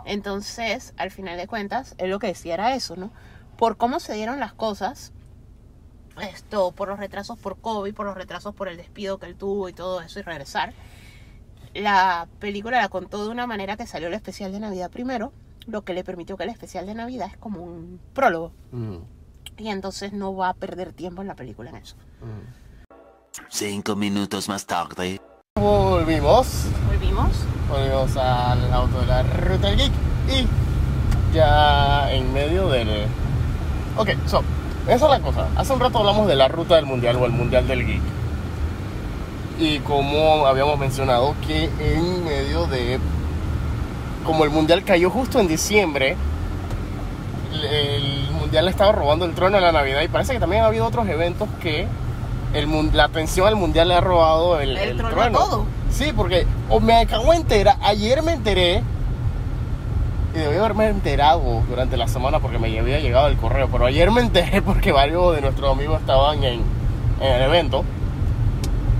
Entonces, 0.05 0.95
al 0.97 1.11
final 1.11 1.37
de 1.37 1.47
cuentas, 1.49 1.95
él 1.99 2.11
lo 2.11 2.19
que 2.19 2.29
decía 2.29 2.55
era 2.55 2.75
eso, 2.75 2.97
¿no? 2.97 3.11
Por 3.57 3.77
cómo 3.77 3.99
se 4.01 4.15
dieron 4.15 4.39
las 4.39 4.53
cosas, 4.53 5.13
esto, 6.23 6.71
por 6.73 6.89
los 6.89 6.99
retrasos 6.99 7.39
por 7.39 7.59
COVID, 7.59 7.95
por 7.95 8.07
los 8.07 8.15
retrasos 8.15 8.55
por 8.55 8.69
el 8.69 8.77
despido 8.77 9.19
que 9.19 9.27
él 9.27 9.35
tuvo 9.35 9.69
y 9.69 9.73
todo 9.73 10.01
eso 10.01 10.21
y 10.21 10.23
regresar. 10.23 10.73
La 11.75 12.27
película 12.41 12.81
la 12.81 12.89
contó 12.89 13.25
de 13.25 13.31
una 13.31 13.47
manera 13.47 13.77
que 13.77 13.87
salió 13.87 14.09
el 14.09 14.15
especial 14.15 14.51
de 14.53 14.61
Navidad 14.61 14.91
primero, 14.91 15.33
lo 15.67 15.83
que 15.83 15.95
le 15.95 16.03
permitió 16.05 16.37
que 16.37 16.45
el 16.45 16.51
especial 16.51 16.87
de 16.87 16.95
Navidad 16.95 17.29
es 17.31 17.37
como 17.37 17.63
un 17.63 18.01
prólogo. 18.13 18.53
Mm, 18.73 18.97
Y 19.59 19.69
entonces 19.69 20.13
no 20.13 20.35
va 20.35 20.49
a 20.49 20.55
perder 20.55 20.93
tiempo 20.93 21.23
en 21.23 21.29
la 21.29 21.35
película 21.37 21.71
en 21.71 21.77
eso. 21.77 21.97
mm. 22.23 22.61
Cinco 23.49 23.95
minutos 23.95 24.49
más 24.49 24.67
tarde. 24.67 25.21
Volvimos. 25.57 26.65
Volvimos. 26.89 27.31
Volvimos 27.69 28.17
al 28.17 28.73
auto 28.73 29.01
de 29.01 29.07
la 29.07 29.23
ruta 29.23 29.69
del 29.69 29.77
geek 29.79 29.93
y 30.29 30.47
ya 31.35 32.11
en 32.13 32.33
medio 32.33 32.69
del... 32.69 33.07
Ok, 33.97 34.09
so, 34.27 34.43
esa 34.89 34.95
es 34.95 35.11
la 35.11 35.21
cosa. 35.21 35.49
Hace 35.57 35.73
un 35.73 35.81
rato 35.81 35.99
hablamos 35.99 36.27
de 36.27 36.35
la 36.37 36.49
ruta 36.49 36.77
del 36.77 36.87
mundial 36.87 37.17
o 37.17 37.27
el 37.27 37.33
mundial 37.33 37.67
del 37.69 37.87
geek. 37.87 38.03
Y 39.61 39.79
como 39.81 40.47
habíamos 40.47 40.79
mencionado 40.79 41.35
que 41.47 41.65
en 41.79 42.25
medio 42.25 42.67
de... 42.67 42.99
Como 44.25 44.45
el 44.45 44.51
mundial 44.51 44.85
cayó 44.85 45.11
justo 45.11 45.39
en 45.41 45.49
diciembre, 45.49 46.17
el- 47.53 48.29
mundial 48.41 48.65
le 48.65 48.71
estaba 48.71 48.91
robando 48.93 49.27
el 49.27 49.33
trono 49.35 49.59
a 49.59 49.61
la 49.61 49.71
Navidad 49.71 50.01
y 50.03 50.09
parece 50.09 50.33
que 50.33 50.41
también 50.41 50.63
ha 50.63 50.67
habido 50.67 50.87
otros 50.87 51.07
eventos 51.09 51.49
que 51.63 51.87
el, 52.55 52.91
la 52.97 53.05
atención 53.05 53.47
al 53.47 53.55
mundial 53.55 53.89
le 53.89 53.95
ha 53.95 54.01
robado 54.01 54.59
el, 54.61 54.77
El 54.77 54.91
el 54.91 54.97
trono 54.97 55.39
todo. 55.39 55.65
Sí, 55.91 56.13
porque 56.17 56.47
o 56.69 56.81
me 56.81 56.95
acabo 56.95 57.31
de 57.33 57.37
enterar, 57.37 57.77
ayer 57.83 58.23
me 58.23 58.33
enteré 58.33 58.83
y 60.35 60.39
debí 60.39 60.57
haberme 60.57 60.89
enterado 60.89 61.63
durante 61.69 61.97
la 61.97 62.09
semana 62.09 62.41
porque 62.41 62.59
me 62.59 62.77
había 62.79 62.99
llegado 62.99 63.29
el 63.29 63.37
correo, 63.37 63.69
pero 63.71 63.87
ayer 63.87 64.11
me 64.11 64.21
enteré 64.23 64.63
porque 64.65 64.91
varios 64.91 65.35
de 65.37 65.43
nuestros 65.43 65.71
amigos 65.71 66.01
estaban 66.01 66.43
en, 66.43 66.63
en 67.21 67.33
el 67.33 67.43
evento. 67.43 67.85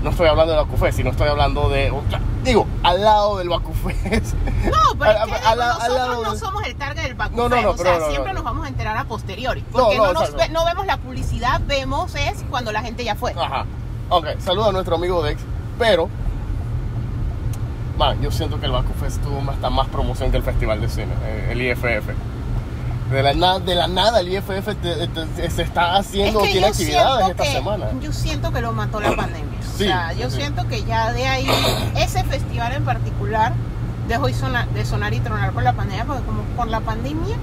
No 0.03 0.09
estoy 0.09 0.27
hablando 0.27 0.53
del 0.55 0.65
Bakufest, 0.65 0.97
sino 0.97 1.11
estoy 1.11 1.27
hablando 1.27 1.69
de, 1.69 1.91
o 1.91 2.01
sea, 2.09 2.19
digo, 2.43 2.65
al 2.81 3.01
lado 3.03 3.37
del 3.37 3.49
Bakufest. 3.49 4.33
No, 4.65 4.97
pero 4.97 5.11
es 5.11 5.17
que 5.25 5.55
nosotros 5.55 6.23
no 6.23 6.35
somos 6.35 6.63
el 6.65 6.75
target 6.75 7.03
del 7.03 7.13
Baku 7.15 7.37
No, 7.37 7.49
no, 7.49 7.61
no, 7.61 7.69
o 7.71 7.77
sea, 7.77 7.99
siempre 8.09 8.33
no. 8.33 8.39
nos 8.39 8.43
vamos 8.43 8.65
a 8.65 8.69
enterar 8.69 8.97
a 8.97 9.03
posteriori. 9.05 9.63
Porque 9.71 9.97
no, 9.97 10.07
no, 10.07 10.13
nos 10.13 10.23
exacto. 10.23 10.43
ve- 10.47 10.49
no 10.49 10.65
vemos 10.65 10.85
la 10.87 10.97
publicidad, 10.97 11.61
vemos 11.67 12.15
es 12.15 12.43
cuando 12.49 12.71
la 12.71 12.81
gente 12.81 13.03
ya 13.03 13.13
fue. 13.15 13.33
Ajá. 13.37 13.65
Ok, 14.09 14.25
saludo 14.39 14.69
a 14.69 14.71
nuestro 14.71 14.95
amigo 14.95 15.21
Dex, 15.23 15.39
pero 15.77 16.09
man, 17.97 18.19
yo 18.21 18.31
siento 18.31 18.59
que 18.59 18.65
el 18.65 18.71
Bakufest 18.71 19.21
tuvo 19.21 19.49
hasta 19.51 19.69
más 19.69 19.87
promoción 19.89 20.31
que 20.31 20.37
el 20.37 20.43
Festival 20.43 20.81
de 20.81 20.89
Cine, 20.89 21.13
eh, 21.23 21.49
el 21.51 21.61
IFF. 21.61 22.09
De 23.11 23.21
la, 23.21 23.33
nada, 23.33 23.59
de 23.59 23.75
la 23.75 23.87
nada 23.87 24.21
el 24.21 24.29
IFF 24.33 24.65
te- 24.81 25.07
te- 25.07 25.49
se 25.49 25.61
está 25.63 25.97
haciendo, 25.97 26.39
es 26.39 26.45
que 26.45 26.51
tiene 26.53 26.67
actividades 26.67 27.29
esta 27.29 27.43
que, 27.43 27.51
semana. 27.51 27.87
Yo 28.01 28.13
siento 28.13 28.51
que 28.53 28.61
lo 28.61 28.71
mató 28.71 28.99
la 29.01 29.15
pandemia. 29.15 29.59
Sí, 29.61 29.83
o 29.83 29.87
sea, 29.87 30.13
yo 30.13 30.29
sí, 30.29 30.37
siento 30.37 30.67
que 30.67 30.83
ya 30.83 31.11
de 31.11 31.27
ahí, 31.27 31.47
ese 31.95 32.23
festival 32.23 32.73
en 32.73 32.85
particular, 32.85 33.53
dejó 34.07 34.27
de 34.27 34.85
sonar 34.85 35.13
y 35.13 35.19
tronar 35.19 35.51
por 35.51 35.63
la 35.63 35.73
pandemia, 35.73 36.05
porque 36.05 36.23
como 36.23 36.43
por 36.55 36.67
la 36.67 36.79
pandemia 36.79 37.35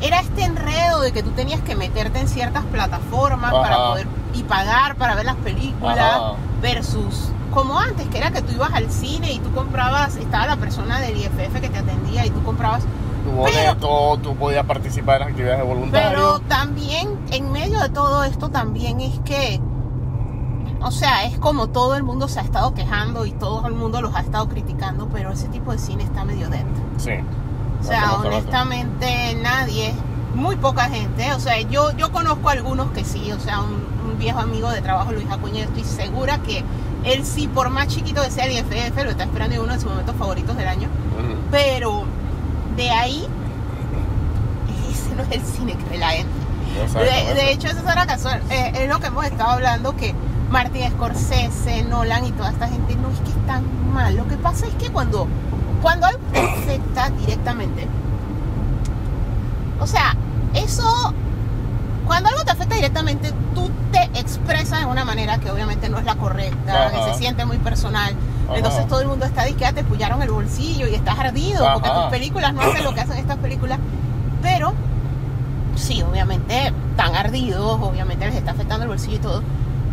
era 0.00 0.20
este 0.20 0.42
enredo 0.44 1.00
de 1.00 1.12
que 1.12 1.22
tú 1.22 1.30
tenías 1.30 1.60
que 1.60 1.76
meterte 1.76 2.18
en 2.18 2.28
ciertas 2.28 2.64
plataformas 2.64 3.52
para 3.52 3.74
Ajá. 3.76 3.86
poder 3.90 4.06
y 4.34 4.42
pagar 4.42 4.96
para 4.96 5.14
ver 5.14 5.26
las 5.26 5.36
películas 5.36 5.98
Ajá. 5.98 6.32
versus 6.60 7.28
como 7.52 7.78
antes 7.78 8.08
que 8.08 8.18
era 8.18 8.30
que 8.30 8.40
tú 8.42 8.52
ibas 8.54 8.72
al 8.72 8.90
cine 8.90 9.32
y 9.32 9.38
tú 9.38 9.52
comprabas 9.52 10.16
estaba 10.16 10.46
la 10.46 10.56
persona 10.56 10.98
del 11.00 11.18
IFF 11.18 11.60
que 11.60 11.68
te 11.68 11.78
atendía 11.78 12.24
y 12.26 12.30
tú 12.30 12.42
comprabas 12.42 12.82
Tu 13.24 13.30
boleto, 13.30 14.18
tú 14.22 14.34
podías 14.36 14.64
participar 14.66 15.16
en 15.16 15.20
las 15.20 15.28
actividades 15.30 15.58
de 15.60 15.64
pero 15.64 15.74
voluntarios. 15.74 16.42
también 16.48 17.08
en 17.30 17.52
medio 17.52 17.80
de 17.80 17.88
todo 17.90 18.24
esto 18.24 18.48
también 18.48 19.00
es 19.00 19.18
que 19.20 19.60
o 20.80 20.90
sea 20.90 21.24
es 21.24 21.38
como 21.38 21.68
todo 21.68 21.94
el 21.94 22.02
mundo 22.02 22.26
se 22.26 22.40
ha 22.40 22.42
estado 22.42 22.74
quejando 22.74 23.24
y 23.24 23.30
todo 23.32 23.66
el 23.68 23.74
mundo 23.74 24.00
los 24.02 24.14
ha 24.16 24.20
estado 24.20 24.48
criticando 24.48 25.08
pero 25.12 25.30
ese 25.30 25.46
tipo 25.48 25.70
de 25.70 25.78
cine 25.78 26.02
está 26.02 26.24
medio 26.24 26.48
dead 26.48 26.64
Sí. 26.96 27.12
o 27.80 27.84
sea, 27.84 28.14
honestamente 28.14 29.36
nadie, 29.40 29.94
muy 30.34 30.56
poca 30.56 30.84
gente, 30.88 31.32
o 31.34 31.40
sea, 31.40 31.60
yo, 31.60 31.90
yo 31.96 32.10
conozco 32.12 32.48
algunos 32.48 32.90
que 32.92 33.04
sí, 33.04 33.30
o 33.32 33.38
sea, 33.40 33.60
un, 33.60 33.84
un 34.10 34.18
viejo 34.18 34.38
amigo 34.40 34.70
de 34.70 34.80
trabajo, 34.80 35.12
Luis 35.12 35.26
Acuña, 35.30 35.64
estoy 35.64 35.84
segura 35.84 36.38
que 36.38 36.62
él 37.04 37.24
sí, 37.24 37.48
por 37.48 37.70
más 37.70 37.88
chiquito 37.88 38.22
que 38.22 38.30
sea 38.30 38.44
el 38.46 38.52
IFF, 38.52 38.96
lo 39.04 39.10
está 39.10 39.24
esperando 39.24 39.56
en 39.56 39.62
uno 39.62 39.72
de 39.72 39.80
sus 39.80 39.90
momentos 39.90 40.14
favoritos 40.16 40.56
del 40.56 40.68
año, 40.68 40.88
pero 41.50 42.04
de 42.76 42.90
ahí, 42.90 43.26
ese 44.90 45.14
no 45.14 45.22
es 45.22 45.30
el 45.32 45.42
cine 45.42 45.76
que 45.76 45.84
ve 45.90 45.98
la 45.98 46.10
gente. 46.10 46.30
De, 47.34 47.52
hecho, 47.52 47.68
eso 47.68 47.80
era 47.90 48.06
casual, 48.06 48.40
eh, 48.50 48.72
es 48.74 48.88
lo 48.88 48.98
que 48.98 49.08
hemos 49.08 49.24
estado 49.26 49.50
hablando, 49.50 49.94
que 49.96 50.14
Martin 50.50 50.90
Scorsese, 50.90 51.82
Nolan 51.84 52.24
y 52.24 52.32
toda 52.32 52.50
esta 52.50 52.68
gente, 52.68 52.94
no 52.96 53.10
es 53.10 53.18
que 53.20 53.30
están 53.30 53.64
mal, 53.92 54.16
lo 54.16 54.26
que 54.26 54.36
pasa 54.36 54.66
es 54.66 54.74
que 54.74 54.90
cuando, 54.90 55.28
cuando 55.82 56.06
algo 56.06 56.20
te 56.32 56.40
afecta 56.40 57.10
directamente, 57.10 57.86
o 59.80 59.86
sea, 59.86 60.16
eso, 60.54 61.12
cuando 62.06 62.30
algo 62.30 62.44
te 62.44 62.52
afecta 62.52 62.74
directamente, 62.74 63.32
tú 63.54 63.70
te 63.90 64.04
expresas 64.18 64.80
de 64.80 64.86
una 64.86 65.04
manera 65.04 65.38
que 65.38 65.50
obviamente 65.50 65.88
no 65.88 65.98
es 65.98 66.04
la 66.04 66.14
correcta, 66.14 66.90
que 66.90 67.12
se 67.12 67.18
siente 67.18 67.44
muy 67.44 67.58
personal. 67.58 68.14
Ajá. 68.48 68.56
Entonces 68.56 68.86
todo 68.88 69.00
el 69.00 69.08
mundo 69.08 69.24
está 69.24 69.44
diciendo 69.44 69.66
que 69.76 69.82
te 69.82 69.84
pullaron 69.88 70.22
el 70.22 70.30
bolsillo 70.30 70.88
y 70.88 70.94
estás 70.94 71.18
ardido 71.18 71.64
porque 71.74 71.88
Ajá. 71.88 72.02
tus 72.02 72.10
películas 72.10 72.54
no 72.54 72.62
hacen 72.62 72.84
lo 72.84 72.94
que 72.94 73.00
hacen 73.00 73.18
estas 73.18 73.38
películas. 73.38 73.78
Pero 74.42 74.72
sí, 75.76 76.02
obviamente 76.02 76.72
están 76.90 77.14
ardidos, 77.14 77.80
obviamente 77.80 78.26
les 78.26 78.36
está 78.36 78.52
afectando 78.52 78.84
el 78.84 78.88
bolsillo 78.88 79.16
y 79.16 79.20
todo. 79.20 79.42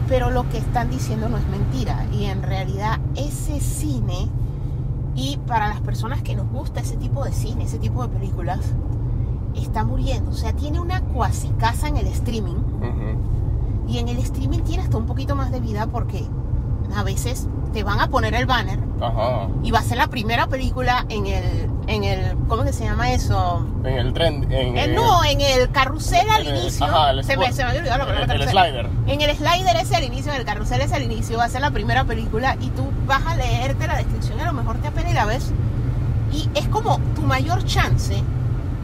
Pero 0.07 0.31
lo 0.31 0.49
que 0.49 0.57
están 0.57 0.89
diciendo 0.89 1.29
no 1.29 1.37
es 1.37 1.47
mentira. 1.47 2.05
Y 2.11 2.25
en 2.25 2.41
realidad 2.41 2.99
ese 3.15 3.59
cine, 3.59 4.27
y 5.15 5.37
para 5.45 5.67
las 5.67 5.81
personas 5.81 6.21
que 6.23 6.35
nos 6.35 6.49
gusta 6.49 6.79
ese 6.79 6.97
tipo 6.97 7.23
de 7.23 7.31
cine, 7.31 7.65
ese 7.65 7.77
tipo 7.77 8.01
de 8.01 8.09
películas, 8.09 8.59
está 9.55 9.83
muriendo. 9.83 10.31
O 10.31 10.33
sea, 10.33 10.53
tiene 10.53 10.79
una 10.79 11.01
cuasi 11.01 11.49
casa 11.59 11.87
en 11.87 11.97
el 11.97 12.07
streaming. 12.07 12.55
Ujú. 12.55 13.87
Y 13.87 13.99
en 13.99 14.07
el 14.07 14.17
streaming 14.19 14.59
tiene 14.59 14.83
hasta 14.83 14.97
un 14.97 15.05
poquito 15.05 15.35
más 15.35 15.51
de 15.51 15.59
vida 15.59 15.87
porque 15.87 16.25
a 16.95 17.03
veces 17.03 17.47
te 17.73 17.83
van 17.83 17.99
a 17.99 18.07
poner 18.09 18.33
el 18.33 18.45
banner 18.47 18.79
Ajá. 18.99 19.47
y 19.63 19.69
va 19.71 19.79
a 19.79 19.83
ser 19.83 19.97
la 19.97 20.07
primera 20.07 20.47
película 20.47 21.05
en 21.09 21.27
el, 21.27 21.69
en 21.87 22.03
el, 22.03 22.35
¿cómo 22.47 22.63
que 22.63 22.73
se 22.73 22.83
llama 22.83 23.11
eso? 23.11 23.65
En 23.83 23.93
el 23.93 24.13
tren. 24.13 24.51
En, 24.51 24.75
Eh, 24.77 24.87
no, 24.95 25.23
en 25.23 25.39
el 25.39 25.69
carrusel 25.71 26.27
al 26.29 26.47
el- 26.47 26.57
inicio. 26.57 26.85
ajá, 26.85 27.11
el 27.11 27.23
se, 27.23 27.37
me, 27.37 27.51
se 27.53 27.63
me 27.63 27.69
había 27.69 27.81
olvidado 27.81 28.11
la 28.11 28.33
el, 28.33 28.49
slider. 28.49 28.87
En 29.07 29.21
el 29.21 29.35
slider 29.37 29.75
es 29.75 29.91
el 29.91 30.03
inicio, 30.03 30.31
en 30.33 30.39
el 30.39 30.45
carrusel 30.45 30.81
es 30.81 30.91
el 30.91 31.03
inicio, 31.03 31.37
va 31.37 31.45
a 31.45 31.49
ser 31.49 31.61
la 31.61 31.69
primera 31.71 32.03
película 32.05 32.55
y 32.59 32.69
tú 32.71 32.89
vas 33.05 33.21
a 33.27 33.35
leerte 33.35 33.85
la 33.87 33.97
descripción 33.97 34.39
y 34.39 34.41
a 34.41 34.45
lo 34.45 34.53
mejor 34.53 34.77
te 34.77 34.87
apena 34.87 35.11
y 35.11 35.13
la 35.13 35.25
ves. 35.25 35.51
Y 36.33 36.49
es 36.55 36.67
como 36.69 36.99
tu 37.15 37.21
mayor 37.21 37.63
chance 37.65 38.23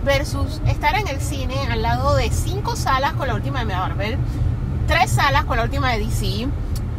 versus 0.03 0.61
estar 0.67 0.95
en 0.95 1.07
el 1.07 1.19
cine 1.21 1.55
al 1.71 1.81
lado 1.81 2.15
de 2.15 2.29
cinco 2.29 2.75
salas 2.75 3.13
con 3.13 3.27
la 3.27 3.33
última 3.35 3.59
de 3.59 3.65
Marvel, 3.65 4.17
tres 4.87 5.09
salas 5.11 5.45
con 5.45 5.57
la 5.57 5.63
última 5.63 5.91
de 5.93 5.99
DC. 6.05 6.47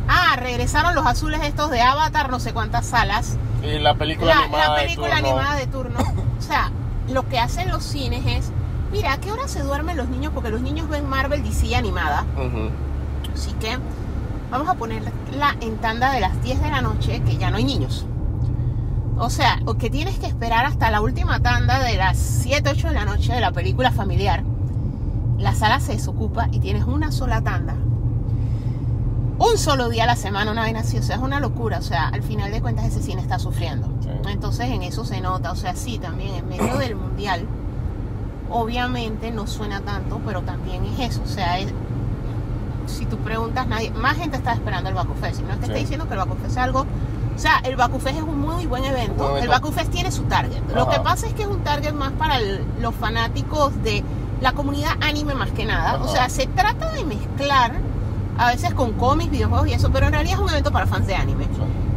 Ah, 0.09 0.37
regresaron 0.37 0.95
los 0.95 1.07
azules 1.07 1.41
estos 1.43 1.71
de 1.71 1.81
Avatar, 1.83 2.31
no 2.31 2.39
sé 2.39 2.53
cuántas 2.53 2.87
salas 2.87 3.37
Y 3.63 3.79
la 3.79 3.95
película 3.95 4.35
la, 4.35 4.41
animada. 4.43 4.69
la 4.69 4.75
de 4.77 4.83
película 4.83 5.09
turno. 5.17 5.29
animada 5.29 5.55
de 5.57 5.67
turno. 5.67 5.99
O 6.39 6.43
sea, 6.43 6.71
lo 7.09 7.29
que 7.29 7.39
hacen 7.39 7.71
los 7.71 7.83
cines 7.83 8.25
es, 8.27 8.53
mira, 8.93 9.13
¿a 9.15 9.19
qué 9.19 9.33
hora 9.33 9.49
se 9.49 9.63
duermen 9.63 9.97
los 9.97 10.09
niños? 10.09 10.33
Porque 10.35 10.51
los 10.51 10.61
niños 10.61 10.89
ven 10.89 11.09
Marvel 11.09 11.43
DC 11.43 11.75
animada. 11.75 12.25
Ujú. 12.37 12.71
Así 13.35 13.53
que 13.55 13.79
vamos 14.51 14.69
a 14.69 14.75
ponerla 14.75 15.11
en 15.61 15.77
tanda 15.79 16.13
de 16.13 16.21
las 16.21 16.41
10 16.43 16.63
de 16.63 16.71
la 16.71 16.81
noche, 16.83 17.21
que 17.27 17.37
ya 17.37 17.51
no 17.51 17.57
hay 17.57 17.65
niños. 17.65 18.07
O 19.19 19.31
sea, 19.31 19.59
o 19.65 19.75
que 19.75 19.89
tienes 19.91 20.19
que 20.19 20.27
esperar 20.27 20.67
hasta 20.67 20.91
la 20.91 21.01
última 21.01 21.41
tanda 21.41 21.81
de 21.83 21.97
las 21.97 22.19
7, 22.19 22.69
8 22.71 22.89
de 22.89 22.95
la 22.95 23.05
noche 23.07 23.33
de 23.33 23.41
la 23.41 23.51
película 23.51 23.91
familiar. 23.91 24.43
La 25.39 25.55
sala 25.55 25.81
se 25.81 25.93
desocupa 25.93 26.49
y 26.53 26.61
tienes 26.61 26.85
una 26.85 27.11
sola 27.13 27.41
tanda. 27.41 27.75
Un 29.39 29.59
solo 29.59 29.89
día 29.91 30.05
a 30.05 30.07
la 30.07 30.17
semana, 30.17 30.51
una 30.53 30.63
vaina 30.63 30.81
así. 30.81 30.97
O 30.99 31.03
sea, 31.03 31.17
es 31.17 31.23
una 31.23 31.41
locura. 31.41 31.79
O 31.79 31.83
sea, 31.83 32.09
al 32.09 32.23
final 32.23 32.51
de 32.53 32.61
cuentas 32.63 32.87
ese 32.87 33.03
cine 33.03 33.21
está 33.21 33.39
sufriendo. 33.39 33.89
Sí. 34.03 34.09
Entonces 34.31 34.71
en 34.71 34.83
eso 34.83 35.05
se 35.05 35.21
nota. 35.21 35.53
O 35.53 35.57
sea, 35.57 35.77
sí, 35.77 35.99
también 35.99 36.35
en 36.35 36.49
medio 36.49 36.77
del 36.79 36.97
mundial, 36.97 37.47
obviamente 38.51 39.31
no 39.31 39.47
suena 39.47 39.81
tanto, 39.81 40.21
pero 40.25 40.43
también 40.43 40.85
es 40.85 41.11
eso. 41.11 41.23
O 41.23 41.29
sea, 41.29 41.59
es, 41.59 41.73
si 42.87 43.05
tú 43.05 43.19
preguntas, 43.19 43.67
nadie, 43.67 43.91
más 43.91 44.17
gente 44.17 44.37
está 44.37 44.53
esperando 44.53 44.89
el 44.89 44.95
Bakufest. 44.95 45.41
Y 45.41 45.43
no 45.43 45.51
es 45.53 45.57
que 45.59 45.67
Sí. 45.67 45.71
esté 45.73 45.81
diciendo 45.81 46.07
que 46.07 46.15
el 46.15 46.19
Bakufest 46.21 46.51
es 46.53 46.57
algo. 46.57 46.87
O 47.35 47.39
sea, 47.39 47.59
el 47.65 47.77
Bakufest 47.77 48.17
es 48.17 48.23
un 48.23 48.41
muy 48.41 48.67
buen 48.67 48.85
evento. 48.85 49.25
El 49.33 49.45
evento. 49.45 49.51
Bakufest 49.53 49.91
tiene 49.91 50.11
su 50.11 50.23
target. 50.25 50.63
Lo 50.75 50.89
que 50.89 50.99
pasa 51.01 51.27
es 51.27 51.35
que 51.35 51.43
es 51.43 51.49
un 51.49 51.61
target 51.63 51.93
más 51.93 52.13
para 52.13 52.39
el- 52.39 52.65
los 52.81 52.95
fanáticos 52.95 53.83
de 53.83 54.03
la 54.41 54.53
comunidad 54.53 54.93
anime 55.03 55.35
más 55.35 55.51
que 55.51 55.67
nada. 55.67 56.03
O 56.03 56.09
sea, 56.09 56.31
se 56.31 56.47
trata 56.47 56.91
de 56.93 57.05
mezclar 57.05 57.73
a 58.39 58.49
veces 58.49 58.75
con 58.75 58.93
cómics, 58.93 59.31
videojuegos 59.31 59.69
y 59.69 59.73
eso, 59.73 59.91
pero 59.91 60.07
en 60.07 60.13
realidad 60.13 60.35
es 60.39 60.41
un 60.41 60.51
evento 60.51 60.73
para 60.73 60.87
fans 60.87 61.07
de 61.07 61.15
anime. 61.15 61.47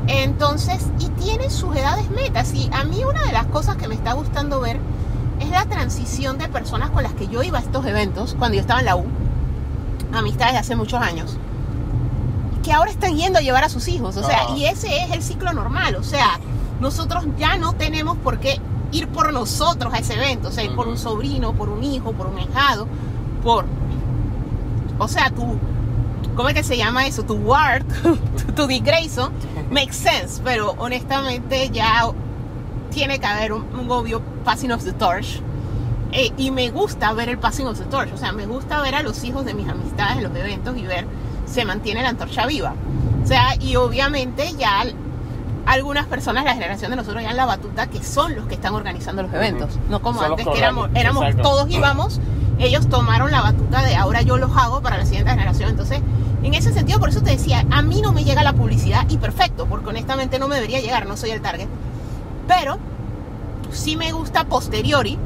Entonces, 0.07 0.87
y 0.99 1.07
tiene 1.09 1.49
sus 1.49 1.75
edades 1.75 2.09
metas. 2.09 2.53
Y 2.53 2.69
a 2.73 2.83
mí 2.83 3.03
una 3.03 3.23
de 3.23 3.31
las 3.31 3.45
cosas 3.47 3.75
que 3.75 3.87
me 3.87 3.95
está 3.95 4.13
gustando 4.13 4.59
ver 4.59 4.79
es 5.39 5.49
la 5.49 5.65
transición 5.65 6.37
de 6.37 6.47
personas 6.47 6.89
con 6.89 7.03
las 7.03 7.13
que 7.13 7.27
yo 7.27 7.43
iba 7.43 7.59
a 7.59 7.61
estos 7.61 7.85
eventos 7.85 8.35
cuando 8.37 8.55
yo 8.55 8.61
estaba 8.61 8.79
en 8.79 8.85
la 8.87 8.95
U, 8.95 9.05
amistades 10.13 10.53
de 10.53 10.59
hace 10.59 10.75
muchos 10.75 11.01
años, 11.01 11.37
que 12.63 12.73
ahora 12.73 12.91
están 12.91 13.15
yendo 13.15 13.39
a 13.39 13.41
llevar 13.41 13.63
a 13.63 13.69
sus 13.69 13.87
hijos. 13.87 14.17
O 14.17 14.23
sea, 14.23 14.41
Ajá. 14.41 14.55
y 14.55 14.65
ese 14.65 15.03
es 15.03 15.11
el 15.11 15.21
ciclo 15.21 15.53
normal. 15.53 15.95
O 15.95 16.03
sea, 16.03 16.39
nosotros 16.79 17.25
ya 17.37 17.57
no 17.57 17.73
tenemos 17.73 18.17
por 18.17 18.39
qué 18.39 18.59
ir 18.91 19.07
por 19.07 19.31
nosotros 19.31 19.93
a 19.93 19.99
ese 19.99 20.15
evento. 20.15 20.49
O 20.49 20.51
sea, 20.51 20.63
ir 20.63 20.75
por 20.75 20.87
un 20.87 20.97
sobrino, 20.97 21.53
por 21.53 21.69
un 21.69 21.83
hijo, 21.83 22.13
por 22.13 22.27
un 22.27 22.39
hijado, 22.39 22.87
por... 23.43 23.65
O 24.97 25.07
sea, 25.07 25.29
tu... 25.29 25.57
¿Cómo 26.39 26.47
es 26.47 26.55
que 26.55 26.63
se 26.63 26.77
llama 26.77 27.05
eso? 27.05 27.23
Tu 27.23 27.33
ward, 27.33 27.83
tu, 28.01 28.53
tu 28.53 28.65
Dick 28.65 28.85
Grayson, 28.85 29.33
makes 29.69 29.91
sense. 29.91 30.41
Pero 30.41 30.73
honestamente 30.77 31.69
ya 31.69 32.09
tiene 32.91 33.19
que 33.19 33.25
haber 33.25 33.51
un, 33.51 33.65
un 33.77 33.91
obvio 33.91 34.21
passing 34.45 34.71
of 34.71 34.81
the 34.85 34.93
torch. 34.93 35.41
Eh, 36.13 36.31
y 36.37 36.51
me 36.51 36.69
gusta 36.69 37.11
ver 37.11 37.27
el 37.27 37.39
passing 37.39 37.67
of 37.67 37.77
the 37.77 37.83
torch. 37.83 38.13
O 38.13 38.17
sea, 38.17 38.31
me 38.31 38.45
gusta 38.45 38.79
ver 38.79 38.95
a 38.95 39.03
los 39.03 39.21
hijos 39.25 39.43
de 39.43 39.53
mis 39.53 39.67
amistades 39.67 40.15
en 40.15 40.23
los 40.23 40.33
eventos 40.37 40.77
y 40.77 40.83
ver 40.83 41.05
se 41.45 41.65
mantiene 41.65 42.03
la 42.03 42.07
antorcha 42.07 42.45
viva. 42.45 42.73
O 43.21 43.27
sea, 43.27 43.55
y 43.59 43.75
obviamente 43.75 44.53
ya 44.57 44.85
algunas 45.65 46.05
personas 46.05 46.45
de 46.45 46.51
la 46.51 46.53
generación 46.53 46.91
de 46.91 46.95
nosotros 46.95 47.21
ya 47.21 47.31
en 47.31 47.35
la 47.35 47.47
batuta 47.47 47.87
que 47.87 48.01
son 48.01 48.37
los 48.37 48.45
que 48.45 48.55
están 48.55 48.75
organizando 48.75 49.23
los 49.23 49.33
eventos. 49.33 49.77
No 49.89 50.01
como 50.01 50.21
Son 50.21 50.31
antes 50.31 50.47
que 50.47 50.57
éramos, 50.57 50.89
éramos 50.95 51.23
exacto. 51.25 51.49
todos 51.49 51.69
íbamos, 51.69 52.21
ellos 52.59 52.87
tomaron 52.87 53.29
la 53.29 53.41
batuta 53.41 53.81
de 53.81 53.97
ahora 53.97 54.21
yo 54.21 54.37
los 54.37 54.55
hago 54.55 54.81
para 54.81 54.97
la 54.97 55.05
siguiente 55.05 55.31
generación. 55.31 55.71
Entonces, 55.71 56.01
en 56.43 56.53
ese 56.53 56.71
sentido, 56.73 56.99
por 56.99 57.09
eso 57.09 57.21
te 57.21 57.31
decía, 57.31 57.65
a 57.69 57.81
mí 57.81 58.01
no 58.01 58.11
me 58.13 58.23
llega 58.23 58.43
la 58.43 58.53
publicidad 58.53 59.05
y 59.09 59.17
perfecto, 59.17 59.65
porque 59.65 59.89
honestamente 59.89 60.39
no 60.39 60.47
me 60.47 60.55
debería 60.55 60.79
llegar, 60.79 61.05
no 61.05 61.17
soy 61.17 61.31
el 61.31 61.41
target. 61.41 61.67
Pero 62.47 62.77
sí 63.71 63.95
me 63.95 64.11
gusta 64.11 64.45
posteriori 64.45 65.17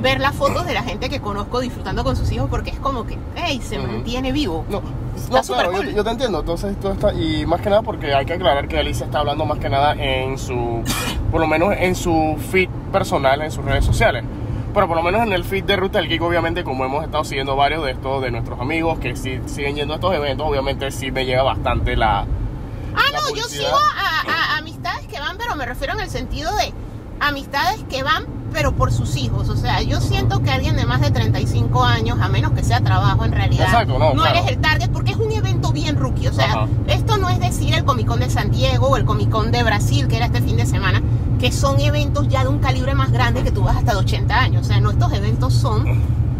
ver 0.00 0.20
las 0.20 0.34
fotos 0.34 0.64
de 0.66 0.72
la 0.72 0.82
gente 0.82 1.10
que 1.10 1.20
conozco 1.20 1.60
disfrutando 1.60 2.04
con 2.04 2.16
sus 2.16 2.30
hijos 2.32 2.48
porque 2.48 2.70
es 2.70 2.78
como 2.78 3.04
que, 3.06 3.18
hey, 3.36 3.60
se 3.62 3.78
Ujú. 3.78 3.86
mantiene 3.88 4.32
vivo. 4.32 4.64
No, 4.70 4.80
Está 5.16 5.38
no, 5.38 5.42
súper 5.44 5.64
claro, 5.66 5.72
yo, 5.72 5.84
cool. 5.84 5.94
yo 5.94 6.04
te 6.04 6.10
entiendo. 6.10 6.40
Entonces, 6.40 6.80
todo 6.80 6.92
está. 6.92 7.12
Y 7.12 7.44
más 7.44 7.60
que 7.60 7.68
nada, 7.68 7.82
porque 7.82 8.14
hay 8.14 8.24
que 8.24 8.32
aclarar 8.34 8.66
que 8.68 8.78
Alicia 8.78 9.04
está 9.04 9.18
hablando 9.18 9.44
más 9.44 9.58
que 9.58 9.68
nada 9.68 9.92
en 9.94 10.38
su. 10.38 10.82
Por 11.30 11.40
lo 11.40 11.46
menos 11.46 11.74
en 11.78 11.94
su 11.94 12.36
feed 12.50 12.70
personal, 12.92 13.42
en 13.42 13.50
sus 13.50 13.62
redes 13.64 13.84
sociales. 13.84 14.24
Pero 14.72 14.86
por 14.86 14.96
lo 14.96 15.02
menos 15.02 15.22
en 15.22 15.32
el 15.32 15.44
feed 15.44 15.64
de 15.64 15.76
Ruta 15.76 15.98
del 15.98 16.08
Geek, 16.08 16.22
obviamente, 16.22 16.62
como 16.62 16.84
hemos 16.84 17.04
estado 17.04 17.24
siguiendo 17.24 17.56
varios 17.56 17.84
de 17.84 17.92
estos, 17.92 18.22
de 18.22 18.30
nuestros 18.30 18.60
amigos 18.60 18.98
que 19.00 19.16
sí, 19.16 19.40
siguen 19.46 19.74
yendo 19.74 19.94
a 19.94 19.96
estos 19.96 20.14
eventos, 20.14 20.46
obviamente 20.46 20.90
sí 20.92 21.10
me 21.10 21.26
llega 21.26 21.42
bastante 21.42 21.96
la. 21.96 22.20
Ah, 22.20 23.02
la 23.12 23.20
no, 23.20 23.34
yo 23.34 23.42
sigo 23.44 23.66
a, 23.66 24.54
a 24.54 24.58
amistades 24.58 25.06
que 25.06 25.18
van, 25.18 25.38
pero 25.38 25.56
me 25.56 25.66
refiero 25.66 25.94
en 25.94 26.00
el 26.00 26.10
sentido 26.10 26.54
de 26.56 26.72
amistades 27.18 27.84
que 27.90 28.02
van, 28.02 28.26
pero 28.52 28.72
por 28.72 28.92
sus 28.92 29.16
hijos. 29.16 29.48
O 29.48 29.56
sea, 29.56 29.82
yo 29.82 30.00
siento 30.00 30.40
que 30.42 30.50
alguien 30.50 30.76
de 30.76 30.84
más 30.86 31.00
de 31.00 31.10
35 31.10 31.84
años, 31.84 32.18
a 32.20 32.28
menos 32.28 32.52
que 32.52 32.62
sea 32.62 32.80
trabajo 32.80 33.24
en 33.24 33.32
realidad, 33.32 33.66
Exacto, 33.66 33.98
no, 33.98 34.12
claro. 34.12 34.36
eres 34.38 34.48
el 34.50 34.58
target 34.58 34.90
porque 34.90 35.12
es 35.12 35.16
un 35.18 35.32
evento 35.32 35.72
bien 35.72 35.96
rookie. 35.96 36.28
O 36.28 36.32
sea, 36.32 36.46
Ajá. 36.52 36.66
esto 36.88 37.16
no 37.18 37.28
es 37.28 37.38
decir 37.40 37.74
el 37.74 37.84
Comic 37.84 38.06
Con 38.06 38.20
de 38.20 38.30
San 38.30 38.50
Diego 38.50 38.88
o 38.88 38.96
el 38.96 39.04
Comic 39.04 39.30
Con 39.30 39.52
de 39.52 39.62
Brasil, 39.62 40.08
que 40.08 40.16
era 40.16 40.26
este 40.26 40.40
fin 40.42 40.56
de 40.56 40.66
semana, 40.66 41.02
que 41.38 41.52
son 41.52 41.80
eventos 41.80 42.28
ya 42.28 42.42
de 42.42 42.48
un 42.48 42.58
calibre 42.58 42.94
más 42.94 43.12
grande 43.12 43.42
que 43.42 43.50
tú 43.50 43.62
vas 43.62 43.76
hasta 43.76 43.92
de 43.92 43.98
80 43.98 44.38
años. 44.38 44.62
O 44.62 44.64
sea, 44.68 44.80
no, 44.80 44.90
estos 44.90 45.12
eventos 45.12 45.54
son 45.54 45.84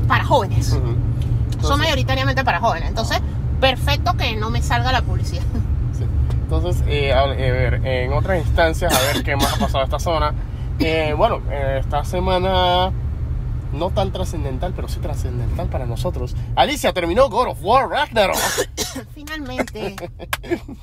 para 0.08 0.24
jóvenes. 0.24 0.72
Ujú. 0.72 0.80
Son 0.80 0.96
Entonces- 1.52 1.78
mayoritariamente 1.78 2.44
para 2.44 2.60
jóvenes. 2.60 2.88
Entonces, 2.88 3.20
perfecto 3.60 4.14
que 4.16 4.36
no 4.36 4.50
me 4.50 4.62
salga 4.62 4.92
la 4.92 5.02
publicidad. 5.02 5.42
Sí. 5.96 6.04
Entonces, 6.42 6.82
eh, 6.88 7.12
a, 7.12 7.20
a 7.20 7.26
ver, 7.26 7.80
en 7.84 8.12
otras 8.12 8.38
instancias, 8.38 8.92
a 8.94 9.12
ver 9.12 9.22
qué 9.22 9.36
más 9.36 9.52
ha 9.54 9.58
pasado 9.58 9.84
esta 9.84 9.98
zona. 9.98 10.32
Eh, 10.80 11.14
bueno, 11.16 11.42
eh, 11.50 11.78
esta 11.80 12.04
semana 12.04 12.90
no 13.72 13.90
tan 13.90 14.12
trascendental, 14.12 14.72
pero 14.74 14.88
sí 14.88 14.98
trascendental 14.98 15.68
para 15.68 15.86
nosotros. 15.86 16.34
Alicia 16.56 16.92
terminó 16.92 17.28
God 17.28 17.48
of 17.48 17.58
War 17.62 17.88
Ragnarok. 17.88 18.36
Finalmente, 19.14 19.96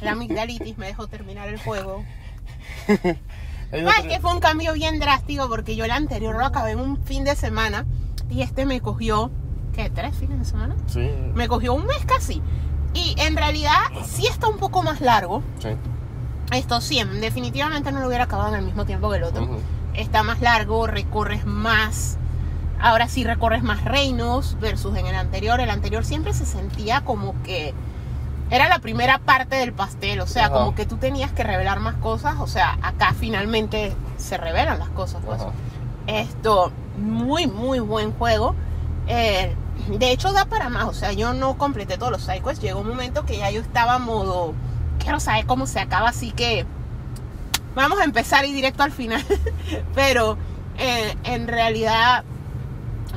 la 0.01 0.11
amigdalitis 0.11 0.77
me 0.77 0.87
dejó 0.87 1.07
terminar 1.07 1.49
el 1.49 1.59
juego. 1.59 2.03
Es 3.71 4.07
que 4.07 4.19
fue 4.21 4.33
un 4.33 4.39
cambio 4.39 4.73
bien 4.73 4.99
drástico 4.99 5.49
porque 5.49 5.75
yo 5.75 5.83
el 5.85 5.91
anterior 5.91 6.35
lo 6.37 6.45
acabé 6.45 6.71
en 6.71 6.79
un 6.79 7.03
fin 7.03 7.23
de 7.25 7.35
semana 7.35 7.85
y 8.29 8.41
este 8.41 8.65
me 8.65 8.79
cogió, 8.79 9.31
¿qué? 9.73 9.89
¿Tres 9.89 10.15
fines 10.15 10.39
de 10.39 10.45
semana? 10.45 10.75
Sí, 10.87 11.09
Me 11.33 11.47
cogió 11.47 11.73
un 11.73 11.85
mes 11.85 12.05
casi. 12.05 12.41
Y 12.93 13.15
en 13.19 13.35
realidad 13.35 13.75
sí 14.05 14.25
está 14.27 14.47
un 14.47 14.57
poco 14.57 14.83
más 14.83 15.01
largo. 15.01 15.41
sí. 15.59 15.69
Esto 16.53 16.79
sí, 16.79 17.03
definitivamente 17.19 17.91
no 17.91 17.99
lo 17.99 18.07
hubiera 18.07 18.23
acabado 18.23 18.53
en 18.53 18.59
el 18.59 18.65
mismo 18.65 18.85
tiempo 18.85 19.09
que 19.09 19.17
el 19.17 19.23
otro. 19.23 19.43
Ujú. 19.43 19.59
Está 19.97 20.23
más 20.23 20.39
largo, 20.41 20.87
recorres 20.87 21.45
más. 21.45 22.17
Ahora 22.79 23.07
sí 23.07 23.23
recorres 23.23 23.63
más 23.63 23.83
reinos 23.83 24.57
versus 24.59 24.95
en 24.95 25.07
el 25.07 25.15
anterior. 25.15 25.59
El 25.59 25.71
anterior 25.71 26.05
siempre 26.05 26.33
se 26.33 26.45
sentía 26.45 27.01
como 27.01 27.33
que 27.41 27.73
era 28.51 28.69
la 28.69 28.79
primera 28.79 29.17
parte 29.17 29.55
del 29.55 29.73
pastel. 29.73 30.21
O 30.21 30.27
sea, 30.27 30.45
Ajá. 30.45 30.53
como 30.53 30.75
que 30.75 30.85
tú 30.85 30.97
tenías 30.97 31.31
que 31.31 31.43
revelar 31.43 31.79
más 31.79 31.95
cosas. 31.95 32.35
O 32.39 32.47
sea, 32.47 32.77
acá 32.83 33.13
finalmente 33.19 33.91
se 34.17 34.37
revelan 34.37 34.77
las 34.77 34.89
cosas. 34.89 35.21
Pues. 35.25 35.41
Esto, 36.05 36.71
muy, 36.99 37.47
muy 37.47 37.79
buen 37.79 38.11
juego. 38.11 38.55
Eh, 39.07 39.55
de 39.89 40.11
hecho, 40.11 40.31
da 40.31 40.45
para 40.45 40.69
más. 40.69 40.85
O 40.85 40.93
sea, 40.93 41.11
yo 41.11 41.33
no 41.33 41.57
completé 41.57 41.97
todos 41.97 42.11
los 42.11 42.21
sidequests. 42.21 42.61
Llegó 42.61 42.81
un 42.81 42.89
momento 42.89 43.25
que 43.25 43.37
ya 43.37 43.49
yo 43.49 43.61
estaba 43.61 43.97
modo. 43.97 44.53
Quiero 44.99 45.19
saber 45.19 45.47
cómo 45.47 45.65
se 45.65 45.79
acaba, 45.79 46.09
así 46.09 46.31
que 46.31 46.65
vamos 47.77 47.99
a 47.99 48.03
empezar 48.03 48.45
y 48.45 48.53
directo 48.53 48.83
al 48.83 48.91
final. 48.91 49.23
Pero 49.95 50.37
eh, 50.77 51.15
en 51.23 51.47
realidad 51.47 52.23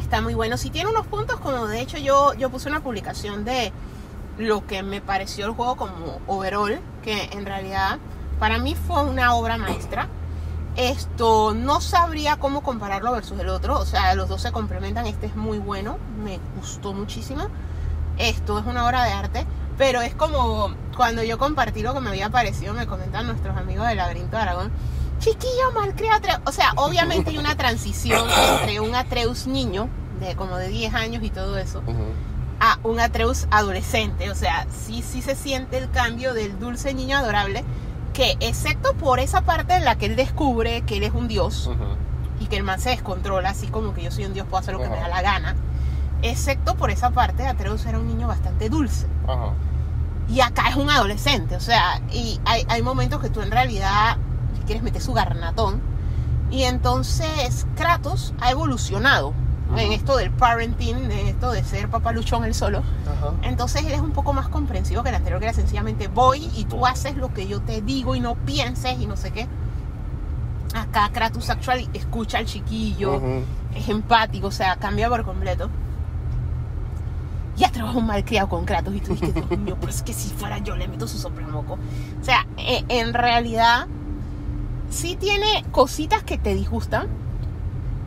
está 0.01 0.21
muy 0.21 0.35
bueno. 0.35 0.57
Si 0.57 0.71
tiene 0.71 0.91
unos 0.91 1.07
puntos, 1.07 1.41
como 1.41 1.67
de 1.67 1.81
hecho 1.81 1.99
yo, 1.99 2.35
yo 2.35 2.51
puse 2.51 2.69
una 2.69 2.83
publicación 2.83 3.45
de 3.45 3.73
lo 4.39 4.67
que 4.67 4.83
me 4.83 5.01
pareció 5.01 5.47
el 5.47 5.53
juego 5.53 5.77
como 5.77 6.21
overall, 6.27 6.79
que 7.03 7.31
en 7.33 7.47
realidad 7.47 7.99
para 8.39 8.59
mí 8.59 8.75
fue 8.75 9.03
una 9.03 9.35
obra 9.35 9.57
maestra. 9.57 10.09
Esto 10.77 11.53
no 11.53 11.81
sabría 11.81 12.37
cómo 12.37 12.63
compararlo 12.63 13.13
versus 13.13 13.39
el 13.41 13.49
otro, 13.49 13.79
o 13.79 13.85
sea, 13.85 14.15
los 14.15 14.29
dos 14.29 14.41
se 14.41 14.53
complementan, 14.53 15.07
este 15.07 15.27
es 15.27 15.35
muy 15.35 15.59
bueno, 15.59 15.99
me 16.23 16.39
gustó 16.57 16.93
muchísimo. 16.93 17.49
Esto 18.19 18.59
es 18.59 18.67
una 18.67 18.87
obra 18.87 19.05
de 19.05 19.13
arte, 19.13 19.47
Pero 19.81 20.03
es 20.03 20.15
como 20.15 20.75
cuando 20.95 21.23
yo 21.23 21.39
compartí 21.39 21.81
lo 21.81 21.95
que 21.95 22.01
me 22.01 22.11
había 22.11 22.29
parecido, 22.29 22.75
me 22.75 22.87
comentan 22.87 23.27
nuestros 23.27 23.57
amigos 23.57 23.89
del 23.89 23.97
laberinto 23.97 24.37
de 24.37 24.43
Aragón. 24.43 24.71
Chiquillo, 25.21 25.73
malcriado 25.75 26.19
Atreus. 26.19 26.41
O 26.45 26.53
sea, 26.53 26.73
obviamente 26.77 27.31
hay 27.31 27.39
una 27.39 27.57
transición 27.57 28.29
entre 28.29 28.81
un 28.81 28.95
Atreus 28.95 29.47
niño, 29.47 29.89
de 30.21 30.37
como 30.37 30.59
de 30.59 30.69
10 30.69 30.93
años 30.93 31.25
y 31.25 31.31
todo 31.31 31.57
eso, 31.57 31.83
a 32.61 32.79
un 32.83 33.01
Atreus 33.01 33.49
adolescente. 33.51 34.31
O 34.31 34.35
sea, 34.35 34.67
sí, 34.71 35.01
sí 35.01 35.23
se 35.23 35.35
siente 35.35 35.79
el 35.79 35.91
cambio 35.91 36.35
del 36.35 36.59
dulce 36.59 36.93
niño 36.93 37.17
adorable, 37.17 37.65
que 38.13 38.37
excepto 38.41 38.93
por 38.93 39.19
esa 39.19 39.41
parte 39.41 39.77
en 39.77 39.87
la 39.87 39.97
que 39.97 40.05
él 40.05 40.17
descubre 40.17 40.83
que 40.83 40.99
él 40.99 41.05
es 41.05 41.15
un 41.15 41.27
dios 41.27 41.71
y 42.39 42.49
que 42.49 42.59
el 42.59 42.65
man 42.65 42.81
se 42.81 42.91
descontrola, 42.91 43.49
así 43.49 43.69
como 43.69 43.95
que 43.95 44.03
yo 44.03 44.11
soy 44.11 44.27
un 44.27 44.35
dios, 44.35 44.47
puedo 44.47 44.61
hacer 44.61 44.75
lo 44.75 44.81
que 44.81 44.91
me 44.91 44.99
da 44.99 45.09
la 45.09 45.23
gana. 45.23 45.57
Excepto 46.21 46.75
por 46.75 46.91
esa 46.91 47.13
parte, 47.13 47.47
Atreus 47.47 47.87
era 47.87 47.99
un 47.99 48.07
niño 48.07 48.29
bastante 48.29 48.69
dulce. 48.69 49.07
Ajá. 49.27 49.55
Y 50.31 50.41
acá 50.41 50.69
es 50.69 50.77
un 50.77 50.89
adolescente, 50.91 51.57
o 51.57 51.61
sea, 51.61 52.01
y 52.13 52.41
hay, 52.45 52.65
hay 52.69 52.83
momentos 52.83 53.21
que 53.21 53.31
tú 53.31 53.41
en 53.41 53.51
realidad 53.51 54.17
quieres 54.65 54.83
meter 54.85 55.03
su 55.03 55.13
garnatón. 55.13 55.81
Y 56.51 56.63
entonces 56.63 57.67
Kratos 57.77 58.35
ha 58.41 58.51
evolucionado 58.51 59.35
en 59.77 59.93
esto 59.93 60.17
del 60.17 60.31
parenting, 60.31 60.97
en 60.97 61.27
esto 61.29 61.53
de 61.53 61.63
ser 61.65 61.89
papaluchón 61.89 62.45
él 62.45 62.55
solo. 62.55 62.83
Entonces 63.43 63.85
él 63.85 63.93
es 63.93 64.01
un 64.01 64.13
poco 64.13 64.33
más 64.33 64.49
comprensivo 64.49 65.03
que 65.03 65.11
el 65.11 65.15
anterior, 65.15 65.41
que 65.41 65.47
era 65.47 65.55
sencillamente 65.55 66.09
voy 66.09 66.51
y 66.57 66.65
tú 66.65 66.87
haces 66.87 67.17
lo 67.17 67.33
que 67.33 67.47
yo 67.47 67.61
te 67.61 67.83
digo 67.83 68.15
y 68.15 68.21
no 68.21 68.35
pienses 68.35 68.99
y 69.01 69.07
no 69.07 69.17
sé 69.17 69.31
qué. 69.31 69.47
Acá 70.75 71.11
Kratos 71.13 71.51
actual 71.51 71.89
escucha 71.93 72.39
al 72.39 72.47
chiquillo, 72.47 73.21
es 73.75 73.89
empático, 73.89 74.49
o 74.49 74.53
sea, 74.53 74.77
cambia 74.77 75.09
por 75.09 75.25
completo. 75.25 75.69
Ya 77.61 77.71
trabajo 77.71 77.99
un 77.99 78.07
malcriado 78.07 78.49
con 78.49 78.65
Kratos 78.65 78.95
y 78.95 79.01
tú 79.01 79.13
dices, 79.13 79.35
Dios 79.35 79.51
mío, 79.51 79.77
pero 79.79 79.93
es 79.93 80.03
que 80.03 80.15
si 80.15 80.31
fuera 80.31 80.59
yo 80.59 80.77
le 80.77 80.89
meto 80.89 81.07
su 81.07 81.19
soplamoco. 81.19 81.75
O 82.21 82.25
sea, 82.25 82.47
e- 82.57 82.87
en 82.89 83.13
realidad 83.13 83.87
sí 84.89 85.15
tiene 85.17 85.63
cositas 85.71 86.23
que 86.23 86.39
te 86.39 86.55
disgustan, 86.55 87.09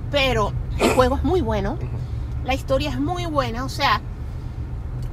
pero 0.10 0.54
el 0.80 0.96
juego 0.96 1.18
es 1.18 1.24
muy 1.24 1.42
bueno, 1.42 1.78
la 2.44 2.56
historia 2.56 2.90
es 2.90 3.00
muy 3.00 3.28
buena, 3.28 3.64
o 3.64 3.70
sea, 3.70 4.02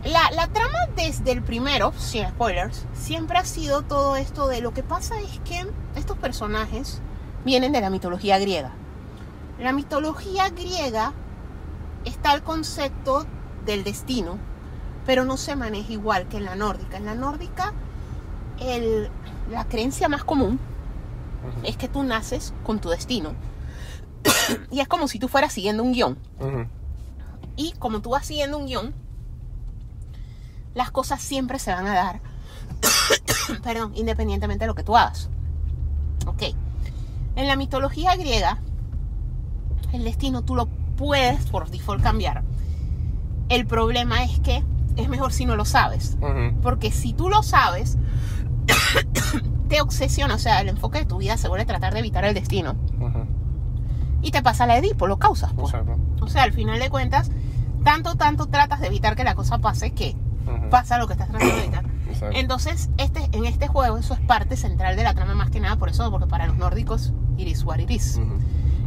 la, 0.05 0.31
la 0.31 0.47
trama 0.47 0.79
desde 0.97 1.33
el 1.33 1.43
primero, 1.43 1.93
sin 1.99 2.27
spoilers, 2.27 2.87
siempre 2.95 3.37
ha 3.37 3.45
sido 3.45 3.83
todo 3.83 4.17
esto 4.17 4.49
de 4.49 4.63
lo 4.63 4.73
que 4.73 4.83
pasa 4.83 5.21
es 5.21 5.39
que 5.45 5.67
estos 5.97 6.17
personajes 6.17 7.03
vienen 7.45 7.73
de 7.73 7.83
la 7.83 7.91
mitología 7.91 8.39
griega. 8.39 8.71
La 9.61 9.73
mitología 9.75 10.49
griega 10.49 11.13
está 12.07 12.33
el 12.33 12.43
concepto 12.43 13.27
del 13.67 13.85
destino, 13.85 14.39
pero 15.07 15.25
no 15.25 15.37
se 15.37 15.57
maneja 15.57 15.93
igual 15.93 16.29
que 16.29 16.37
en 16.39 16.45
la 16.45 16.57
nórdica. 16.57 16.97
En 16.97 17.07
la 17.07 17.15
nórdica, 17.15 17.73
el- 18.61 19.09
la 19.51 19.65
creencia 19.67 20.09
más 20.09 20.25
común 20.25 20.59
es 21.65 21.77
que 21.77 21.89
tú 21.89 22.03
naces 22.03 22.53
con 22.65 22.81
tu 22.81 22.91
destino. 22.91 23.33
y 24.71 24.81
es 24.81 24.89
como 24.89 25.09
si 25.09 25.19
tú 25.19 25.29
fueras 25.29 25.53
siguiendo 25.53 25.83
un 25.83 25.93
guion. 25.93 26.19
Y 27.57 27.73
como 27.79 28.01
tú 28.01 28.11
vas 28.11 28.27
siguiendo 28.27 28.59
un 28.59 28.67
guion, 28.67 28.95
las 30.75 30.91
cosas 30.91 31.21
siempre 31.21 31.59
se 31.59 31.73
van 31.73 31.87
a 31.87 31.95
dar. 31.95 32.21
Perdón, 33.63 33.93
independientemente 33.95 34.65
de 34.65 34.67
lo 34.69 34.75
que 34.75 34.85
tú 34.85 34.97
hagas. 34.97 35.29
Ok. 36.27 36.43
En 37.37 37.47
la 37.47 37.57
mitología 37.57 38.15
griega, 38.17 38.59
el 39.93 40.05
destino 40.05 40.43
tú 40.43 40.55
lo 40.55 40.67
puedes 40.97 41.47
por 41.47 41.71
default 41.71 42.03
cambiar. 42.03 42.43
El 43.51 43.67
problema 43.67 44.25
es 44.25 44.41
que 44.41 44.65
es 44.97 45.09
mejor 45.09 45.33
si 45.33 45.45
no 45.45 45.57
lo 45.57 45.65
sabes. 45.67 46.17
Ujú. 46.21 46.61
Porque 46.63 46.91
si 46.91 47.13
tú 47.13 47.29
lo 47.29 47.43
sabes, 47.43 47.99
te 49.69 49.81
obsesiona. 49.81 50.35
O 50.35 50.39
sea, 50.39 50.61
el 50.61 50.69
enfoque 50.69 51.01
de 51.01 51.05
tu 51.05 51.19
vida 51.19 51.37
se 51.37 51.49
vuelve 51.49 51.67
tratar 51.67 51.93
de 51.93 51.99
evitar 52.01 52.25
el 52.25 52.33
destino. 52.33 52.77
Y 54.23 54.31
te 54.33 54.43
pasa 54.43 54.67
la 54.67 54.77
Edipo, 54.77 55.07
lo 55.07 55.19
causas. 55.19 55.53
pues. 55.55 55.73
O 56.21 56.29
sea, 56.29 56.43
al 56.43 56.53
final 56.53 56.79
de 56.79 56.91
cuentas, 56.91 57.31
tanto, 57.85 58.17
tanto 58.17 58.47
tratas 58.47 58.81
de 58.81 58.87
evitar 58.89 59.17
que 59.17 59.25
la 59.25 59.35
cosa 59.35 59.59
pase 59.59 59.93
que 59.93 60.17
pasa 60.71 60.99
lo 60.99 61.07
que 61.07 61.15
estás 61.15 61.29
tratando 61.29 61.55
de 61.55 61.63
evitar. 61.63 61.85
Exacto. 62.11 62.37
Entonces, 62.39 62.91
este, 62.99 63.29
en 63.33 63.45
este 63.47 63.69
juego 63.69 63.97
eso 63.97 64.15
es 64.15 64.21
parte 64.21 64.57
central 64.57 64.97
de 64.97 65.05
la 65.05 65.15
trama 65.15 65.35
más 65.35 65.51
que 65.51 65.61
nada 65.61 65.77
por 65.77 65.89
eso, 65.89 66.11
porque 66.11 66.27
para 66.27 66.47
los 66.47 66.57
nórdicos 66.57 67.13
it 67.37 67.47
is 67.49 67.65
what 67.65 67.79
it 67.79 67.91
is. 67.91 68.19
Ujú. 68.19 68.39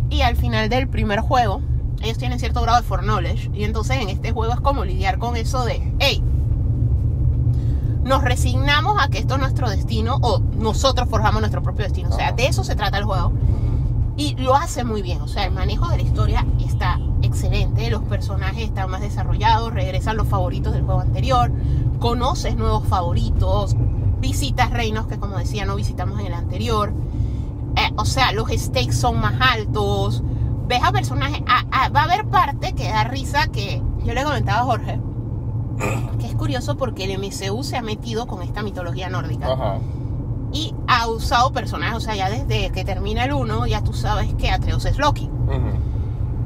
Y 0.09 0.22
al 0.22 0.36
final 0.36 0.70
del 0.70 0.88
primer 0.88 1.22
juego, 1.22 1.61
ellos 2.04 2.18
tienen 2.18 2.39
cierto 2.39 2.62
grado 2.62 2.82
de 2.82 2.88
foreknowledge. 2.88 3.49
Y 3.54 3.64
entonces 3.64 3.97
en 3.97 4.10
este 4.10 4.32
juego 4.32 4.54
es 4.54 4.60
como 4.60 4.86
lidiar 4.86 5.18
con 5.18 5.36
eso 5.36 5.66
de, 5.66 5.93
hey, 5.99 6.24
nos 8.04 8.22
resignamos 8.24 9.01
a 9.01 9.08
que 9.08 9.20
esto 9.20 9.36
es 9.36 9.39
nuestro 9.39 9.70
destino 9.70 10.18
o 10.22 10.39
nosotros 10.39 11.10
forjamos 11.10 11.41
nuestro 11.41 11.64
propio 11.64 11.86
destino. 11.86 12.10
O 12.10 12.14
sea, 12.14 12.28
Ajá. 12.28 12.36
de 12.36 12.47
eso 12.47 12.64
se 12.64 12.76
trata 12.76 12.97
el 12.97 13.06
juego. 13.06 13.32
Y 14.18 14.36
lo 14.36 14.56
hace 14.56 14.84
muy 14.84 15.01
bien. 15.01 15.22
O 15.22 15.28
sea, 15.28 15.45
el 15.45 15.51
manejo 15.51 15.88
de 15.88 15.97
la 15.97 16.04
historia 16.04 16.45
está 16.64 16.99
excelente. 17.22 17.89
Los 17.89 18.04
personajes 18.04 18.66
están 18.66 18.91
más 18.91 19.01
desarrollados. 19.01 19.74
Regresan 19.74 20.18
los 20.18 20.28
favoritos 20.28 20.74
del 20.74 20.84
juego 20.84 21.01
anterior. 21.01 21.51
Conoces 21.99 22.56
nuevos 22.56 22.86
favoritos. 22.88 23.76
Visitas 24.20 24.70
reinos 24.70 25.08
que, 25.08 25.18
como 25.18 25.38
decía, 25.38 25.66
no 25.66 25.76
visitamos 25.76 26.20
en 26.20 26.28
el 26.28 26.34
anterior. 26.34 26.93
Eh, 27.76 27.91
o 27.95 28.06
sea, 28.06 28.34
los 28.34 28.49
stakes 28.49 28.93
son 28.93 29.20
más 29.20 29.34
altos. 29.39 30.22
Ves 30.68 30.82
a 30.84 30.91
personajes. 30.91 31.41
a- 31.47 31.66
a- 31.86 31.89
va 31.89 32.01
a 32.01 32.03
haber 32.05 32.26
parte 32.26 32.74
que 32.74 32.88
da 32.89 33.03
risa 33.03 33.47
que 33.47 33.82
yo 34.03 34.14
le 34.14 34.24
comentaba 34.24 34.59
a 34.61 34.64
Jorge. 34.64 34.99
Que 36.20 36.28
es 36.28 36.36
curioso 36.36 36.78
porque 36.78 37.03
el 37.05 37.11
MCU 37.20 37.64
se 37.64 37.78
ha 37.78 37.82
metido 37.82 38.28
con 38.28 38.41
esta 38.43 38.61
mitología 38.61 39.09
nórdica 39.09 39.51
Ajá. 39.51 39.80
y 40.51 40.74
ha 40.88 41.07
usado 41.07 41.51
personajes, 41.51 41.95
o 41.95 41.99
sea, 41.99 42.16
ya 42.16 42.30
desde 42.30 42.70
que 42.72 42.86
termina 42.86 43.26
el 43.26 43.34
1, 43.34 43.66
ya 43.66 43.84
tú 43.84 43.91
sabes 43.93 44.34
que 44.36 44.51
Atreus 44.51 44.86
es 44.86 44.97
Loki. 44.99 45.26
Ujú. 45.47 45.74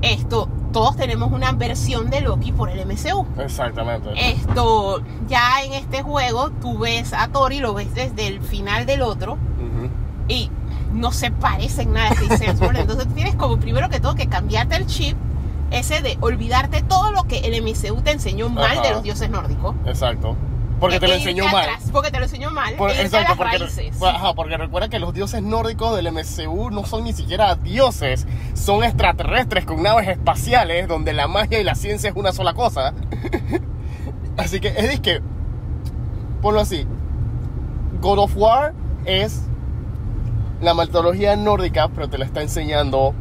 Esto, 0.02 0.48
todos 0.72 0.96
tenemos 0.96 1.32
una 1.32 1.52
versión 1.52 2.10
de 2.10 2.22
Loki 2.22 2.52
por 2.54 2.70
el 2.70 2.80
MCU. 2.86 3.26
Exactamente. 3.38 4.10
Esto, 4.16 5.02
ya 5.28 5.62
en 5.66 5.74
este 5.74 6.04
juego, 6.04 6.52
tú 6.62 6.78
ves 6.78 7.14
a 7.14 7.28
Thor 7.28 7.52
y 7.52 7.60
lo 7.60 7.74
ves 7.74 7.94
desde 7.94 8.28
el 8.28 8.42
final 8.42 8.86
del 8.86 9.02
otro 9.02 9.34
Ujú. 9.34 9.90
y 10.30 10.50
no 10.94 11.12
se 11.12 11.32
parecen 11.32 11.94
nada 11.94 12.10
a 12.10 12.14
Hemsworth. 12.44 12.78
Entonces 12.78 13.08
tienes 13.14 13.36
como 13.36 13.58
primero 13.58 13.90
que 13.90 14.00
todo 14.00 14.16
que 14.16 14.28
cambiarte 14.28 14.76
el 14.76 14.86
chip, 14.88 15.18
ese 15.72 16.02
de 16.02 16.18
olvidarte 16.22 16.82
todo 16.82 17.12
lo 17.12 17.24
que 17.26 17.40
el 17.40 17.62
MCU 17.62 18.02
te 18.02 18.12
enseñó 18.12 18.50
mal 18.50 18.72
Ajá. 18.78 18.82
de 18.82 18.92
los 18.92 19.04
dioses 19.04 19.30
nórdicos. 19.30 19.76
Exacto. 19.86 20.36
Porque 20.80 21.00
te 21.00 21.08
E 21.08 21.10
lo 21.10 21.16
irte 21.16 21.30
enseñó 21.32 21.52
mal. 21.52 21.64
atrás, 21.70 21.90
porque 21.92 22.12
te 22.12 22.20
lo 22.20 22.26
enseñó 22.26 22.52
mal. 22.52 22.76
Por- 22.76 22.92
e 22.92 22.94
a 22.94 23.02
exacto, 23.02 23.30
las 23.30 23.38
porque, 23.38 23.58
raíces. 23.58 24.02
ajá, 24.02 24.34
porque 24.36 24.58
recuerda 24.58 24.90
que 24.90 25.00
los 25.00 25.12
dioses 25.12 25.42
nórdicos 25.42 25.96
del 25.96 26.08
MCU 26.12 26.70
no 26.70 26.86
son 26.86 27.04
ni 27.04 27.14
siquiera 27.14 27.56
dioses, 27.56 28.28
son 28.54 28.84
extraterrestres 28.84 29.66
con 29.66 29.82
naves 29.82 30.08
espaciales 30.08 30.88
donde 30.88 31.14
la 31.14 31.28
magia 31.28 31.60
y 31.60 31.64
la 31.64 31.74
ciencia 31.74 32.12
es 32.12 32.16
una 32.16 32.32
sola 32.32 32.54
cosa. 32.54 32.94
así 34.38 34.60
que 34.60 34.68
es 34.68 35.00
que, 35.00 35.20
ponlo 36.44 36.62
así, 36.62 36.86
God 38.00 38.20
of 38.20 38.38
War 38.38 38.74
es 39.06 39.42
la 40.62 40.74
mitología 40.74 41.36
nórdica, 41.36 41.88
pero 41.90 42.10
te 42.10 42.18
la 42.18 42.26
está 42.26 42.42
enseñando, 42.42 43.00
o 43.00 43.14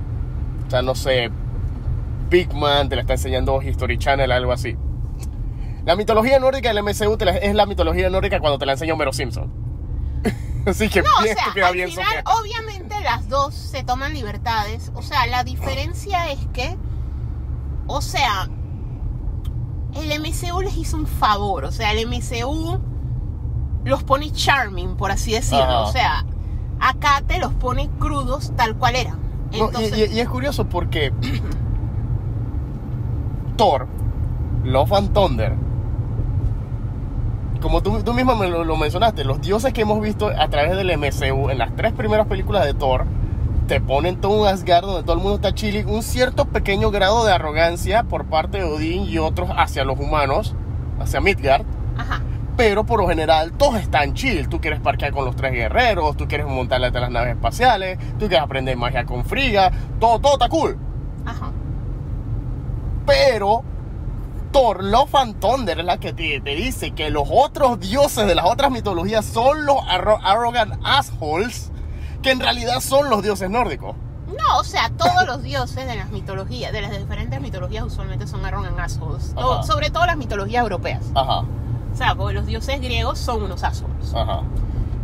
sea, 0.71 0.83
no 0.83 0.95
sé, 0.95 1.31
Big 2.31 2.53
Man, 2.55 2.89
te 2.89 2.97
la 2.97 3.03
está 3.03 3.15
enseñando 3.15 3.61
History 3.63 3.99
Channel, 3.99 4.31
algo 4.33 4.53
así. 4.53 4.77
La 5.85 5.95
mitología 5.97 6.39
nórdica 6.41 6.73
del 6.73 6.83
MCU 6.83 7.17
la- 7.21 7.37
es 7.37 7.55
la 7.55 7.67
mitología 7.67 8.11
nórdica 8.11 8.41
cuando 8.41 8.59
te 8.59 8.67
la 8.67 8.73
enseñó 8.73 8.95
Homero 8.95 9.13
Simpson. 9.13 9.53
Así 10.67 10.89
que 10.89 11.01
No, 11.03 11.09
o 11.21 11.23
bien 11.23 11.37
sea, 11.37 11.67
al 11.69 11.75
bien 11.75 11.89
final, 11.91 12.25
obviamente 12.41 13.01
las 13.03 13.29
dos 13.29 13.55
se 13.55 13.85
toman 13.85 14.13
libertades. 14.13 14.91
O 14.97 15.03
sea, 15.03 15.25
la 15.29 15.45
diferencia 15.45 16.29
es 16.33 16.41
que, 16.53 16.77
o 17.87 18.01
sea, 18.01 18.49
el 19.95 20.21
MCU 20.21 20.63
les 20.63 20.77
hizo 20.77 20.97
un 20.97 21.07
favor. 21.07 21.65
O 21.67 21.71
sea, 21.71 21.93
el 21.93 22.05
MCU 22.09 22.81
los 23.85 24.03
pone 24.03 24.33
charming, 24.33 24.97
por 24.97 25.13
así 25.13 25.31
decirlo. 25.33 25.85
O 25.85 25.93
sea, 25.93 26.25
acá 26.81 27.23
te 27.27 27.39
los 27.39 27.53
pone 27.55 27.89
crudos 27.99 28.53
tal 28.57 28.75
cual 28.77 28.97
eran. 28.97 29.15
No, 29.53 29.57
y- 29.57 29.61
Entonces, 29.61 30.11
y, 30.13 30.17
y 30.17 30.21
es 30.21 30.29
curioso 30.29 30.67
porque 30.67 31.13
Thor, 33.57 33.87
Love 34.65 34.93
and 34.93 35.13
Thunder, 35.13 35.55
como 37.61 37.83
tú, 37.83 38.03
tú 38.03 38.13
mismo 38.13 38.37
me 38.37 38.49
lo, 38.49 38.65
lo 38.65 38.77
mencionaste, 38.77 39.25
los 39.25 39.41
dioses 39.41 39.73
que 39.73 39.83
hemos 39.83 40.01
visto 40.01 40.29
a 40.29 40.49
través 40.49 40.77
del 40.77 40.97
MCU 40.99 41.51
en 41.51 41.59
las 41.59 41.75
tres 41.75 41.93
primeras 41.93 42.27
películas 42.27 42.65
de 42.65 42.75
Thor, 42.75 43.07
te 43.67 43.81
ponen 43.81 44.21
todo 44.21 44.43
un 44.43 44.47
Asgard 44.47 44.85
donde 44.85 45.03
todo 45.03 45.15
el 45.15 45.21
mundo 45.23 45.37
está 45.37 45.55
chile, 45.55 45.85
un 45.87 46.03
cierto 46.03 46.45
pequeño 46.45 46.91
grado 46.91 47.25
de 47.25 47.33
arrogancia 47.33 48.05
por 48.05 48.27
parte 48.27 48.59
de 48.59 48.65
Odín 48.65 49.05
y 49.05 49.19
otros 49.19 49.49
hacia 49.57 49.85
los 49.85 49.99
humanos, 49.99 50.55
hacia 51.01 51.21
Midgard, 51.21 51.65
ajá. 51.97 52.21
Pero 52.57 52.85
por 52.85 53.01
lo 53.01 53.09
general 53.09 53.53
todos 53.53 53.77
están 53.77 54.15
chill. 54.15 54.49
Tú 54.49 54.61
quieres 54.61 54.81
parquear 54.81 55.13
con 55.13 55.25
los 55.25 55.37
tres 55.37 55.53
guerreros, 55.53 56.17
tú 56.17 56.27
quieres 56.27 56.47
montarle 56.47 56.87
a 56.87 56.91
las 56.91 57.11
naves 57.11 57.35
espaciales, 57.35 57.99
tú 58.19 58.27
quieres 58.29 58.41
aprender 58.41 58.77
magia 58.77 59.05
con 59.05 59.25
Friga, 59.25 59.71
todo, 60.01 60.19
todo 60.19 60.33
está 60.35 60.49
cool. 60.49 60.77
Ajá. 61.25 61.51
Pero 63.07 63.63
Thor, 64.53 64.83
Love 64.83 65.15
and 65.17 65.39
Thunder 65.41 65.79
es 65.81 65.85
la 65.85 65.99
que 65.99 66.13
te, 66.13 66.41
te 66.41 66.55
dice 66.55 66.93
que 66.93 67.11
los 67.11 67.29
otros 67.31 67.79
dioses 67.79 68.27
de 68.27 68.35
las 68.35 68.47
otras 68.47 68.71
mitologías 68.71 69.25
son 69.25 69.67
los 69.67 69.77
arro- 69.79 70.19
arrogant 70.25 70.75
assholes, 70.85 71.71
que 72.23 72.31
en 72.31 72.41
realidad 72.41 72.81
son 72.81 73.11
los 73.11 73.23
dioses 73.23 73.51
nórdicos. 73.51 73.95
No, 74.27 74.59
o 74.59 74.65
sea, 74.65 74.91
todos 74.97 75.25
los 75.27 75.43
dioses 75.43 75.87
de 75.87 75.95
las 75.95 76.11
mitologías, 76.11 76.73
de 76.73 76.81
las 76.81 76.97
diferentes 76.99 77.41
mitologías, 77.41 77.85
usualmente 77.85 78.27
son 78.27 78.45
arrogant 78.45 78.79
assholes. 78.79 79.33
Ajá. 79.37 79.47
O- 79.47 79.63
sobre 79.63 79.91
todo 79.91 80.05
las 80.07 80.17
mitologías 80.17 80.63
europeas. 80.63 81.05
Ajá, 81.15 81.43
O 81.97 81.99
sea, 81.99 82.15
porque 82.15 82.35
los 82.35 82.45
dioses 82.45 82.79
griegos 82.83 83.19
son 83.19 83.43
unos 83.43 83.65
assholes. 83.65 84.13
ajá. 84.15 84.43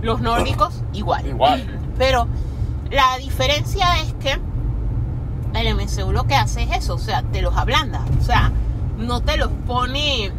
Los 0.02 0.20
nórdicos, 0.20 0.82
igual. 0.92 1.26
Igual. 1.26 1.80
Pero 1.96 2.26
la 2.90 3.16
diferencia 3.16 3.98
es 4.02 4.12
que 4.14 4.38
el 5.58 5.74
MCU 5.74 6.12
lo 6.12 6.24
que 6.24 6.34
hace 6.34 6.64
es 6.64 6.72
eso, 6.72 6.96
o 6.96 6.98
sea, 6.98 7.22
te 7.22 7.40
los 7.40 7.56
ablanda. 7.56 8.04
O 8.20 8.22
sea, 8.22 8.52
no 8.98 9.22
te 9.22 9.38
los 9.38 9.48
pone 9.66 10.32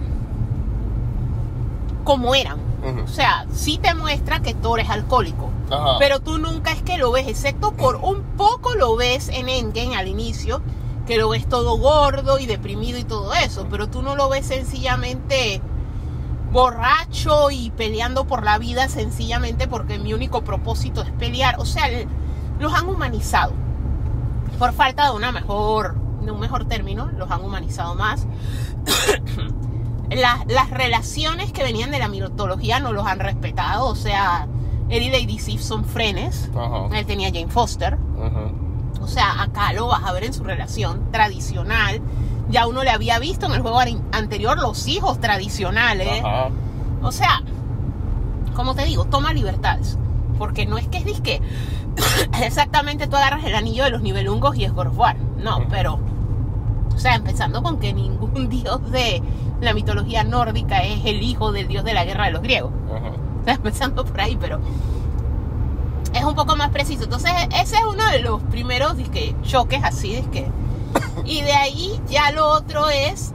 como 2.04 2.36
eran. 2.36 2.60
O 3.04 3.08
sea, 3.08 3.48
sí 3.52 3.80
te 3.82 3.96
muestra 3.96 4.44
que 4.44 4.54
Thor 4.54 4.80
es 4.80 4.92
alcohólico. 4.92 5.50
Ajá. 5.72 5.96
Pero 5.98 6.20
tú 6.20 6.38
nunca 6.38 6.72
es 6.72 6.84
que 6.84 7.00
lo 7.00 7.12
ves, 7.12 7.28
excepto 7.28 7.72
por 7.72 7.96
un 7.96 8.22
poco 8.38 8.76
lo 8.76 8.96
ves 8.96 9.30
en 9.30 9.50
Endgame 9.50 9.96
al 9.96 10.08
inicio, 10.08 10.62
que 11.08 11.18
lo 11.18 11.30
ves 11.30 11.50
todo 11.50 11.80
gordo 11.80 12.38
y 12.38 12.46
deprimido 12.46 13.00
y 13.00 13.06
todo 13.06 13.34
eso, 13.34 13.66
pero 13.72 13.88
tú 13.90 14.04
no 14.04 14.16
lo 14.16 14.30
ves 14.30 14.46
sencillamente 14.46 15.64
borracho 16.54 17.52
y 17.52 17.72
peleando 17.72 18.26
por 18.26 18.44
la 18.44 18.58
vida 18.60 18.88
sencillamente 18.88 19.68
porque 19.68 20.00
mi 20.00 20.14
único 20.14 20.44
propósito 20.44 21.02
es 21.02 21.12
pelear. 21.12 21.60
O 21.60 21.66
sea, 21.66 21.90
los 22.60 22.74
han 22.74 22.88
humanizado. 22.88 23.54
Por 24.58 24.72
falta 24.72 25.10
de 25.10 25.16
una 25.16 25.32
mejor, 25.32 25.96
de 26.22 26.32
un 26.32 26.40
mejor 26.40 26.66
término, 26.66 27.08
los 27.18 27.30
han 27.30 27.44
humanizado 27.44 27.96
más. 27.96 28.28
las, 30.10 30.46
las 30.48 30.70
relaciones 30.70 31.52
que 31.52 31.64
venían 31.64 31.92
de 31.92 32.00
la 32.00 32.08
mitología 32.08 32.80
no 32.80 32.94
los 32.94 33.06
han 33.06 33.20
respetado. 33.20 33.88
O 33.88 33.96
sea, 33.96 34.48
y 34.90 35.10
Lady 35.10 35.40
Sif 35.40 35.62
son 35.62 35.84
frenes. 35.84 36.52
Ajá. 36.56 36.88
Él 36.98 37.06
tenía 37.06 37.30
Jane 37.30 37.50
Foster. 37.50 37.98
O 39.02 39.08
sea, 39.08 39.42
acá 39.42 39.74
lo 39.74 39.88
vas 39.88 40.04
a 40.04 40.14
ver 40.14 40.24
en 40.24 40.34
su 40.34 40.44
relación 40.44 41.12
tradicional. 41.12 42.00
Ya 42.50 42.68
uno 42.68 42.84
le 42.84 42.90
había 42.90 43.20
visto 43.20 43.46
en 43.46 43.54
el 43.54 43.62
juego 43.62 43.80
anterior 44.12 44.58
los 44.60 44.88
hijos 44.88 45.20
tradicionales. 45.20 46.22
Ajá. 46.24 46.50
O 47.02 47.12
sea, 47.12 47.42
como 48.56 48.76
te 48.76 48.86
digo, 48.86 49.06
toma 49.06 49.34
libertades. 49.34 49.98
Porque 50.38 50.66
no 50.66 50.78
es 50.78 50.88
que 50.88 50.98
es 50.98 51.06
disque 51.06 51.42
exactamente 52.44 53.08
tú 53.08 53.16
agarras 53.16 53.44
el 53.46 53.56
anillo 53.56 53.84
de 53.84 53.92
los 53.92 54.02
nivelungos 54.02 54.56
y 54.58 54.66
es 54.66 54.74
God 54.74 54.88
of 54.88 54.98
War. 54.98 55.18
No, 55.38 55.60
pero. 55.70 56.00
O 56.94 57.00
sea, 57.00 57.16
empezando 57.16 57.64
con 57.64 57.80
que 57.80 57.94
ningún 57.94 58.50
dios 58.50 58.92
de 58.92 59.22
la 59.62 59.74
mitología 59.74 60.24
nórdica 60.24 60.84
es 60.84 61.06
el 61.06 61.22
hijo 61.22 61.52
del 61.52 61.68
dios 61.68 61.84
de 61.84 61.94
la 61.94 62.06
guerra 62.06 62.26
de 62.26 62.32
los 62.32 62.42
griegos. 62.42 62.72
Ajá. 62.94 63.12
O 63.42 63.44
sea, 63.44 63.54
empezando 63.56 64.06
por 64.06 64.20
ahí, 64.22 64.38
pero 64.40 64.60
es 66.14 66.24
un 66.24 66.36
poco 66.36 66.56
más 66.56 66.70
preciso. 66.70 67.04
Entonces, 67.04 67.32
ese 67.60 67.76
es 67.76 67.84
uno 67.86 68.06
de 68.10 68.20
los 68.20 68.42
primeros 68.44 68.98
disque, 68.98 69.36
choques 69.44 69.84
así, 69.84 70.16
disque. 70.16 70.48
Y 71.26 71.42
de 71.42 71.54
ahí 71.54 72.02
ya 72.10 72.32
lo 72.32 72.48
otro 72.48 72.90
es 72.90 73.34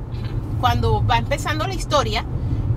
cuando 0.60 1.04
va 1.06 1.18
empezando 1.18 1.66
la 1.66 1.74
historia. 1.74 2.24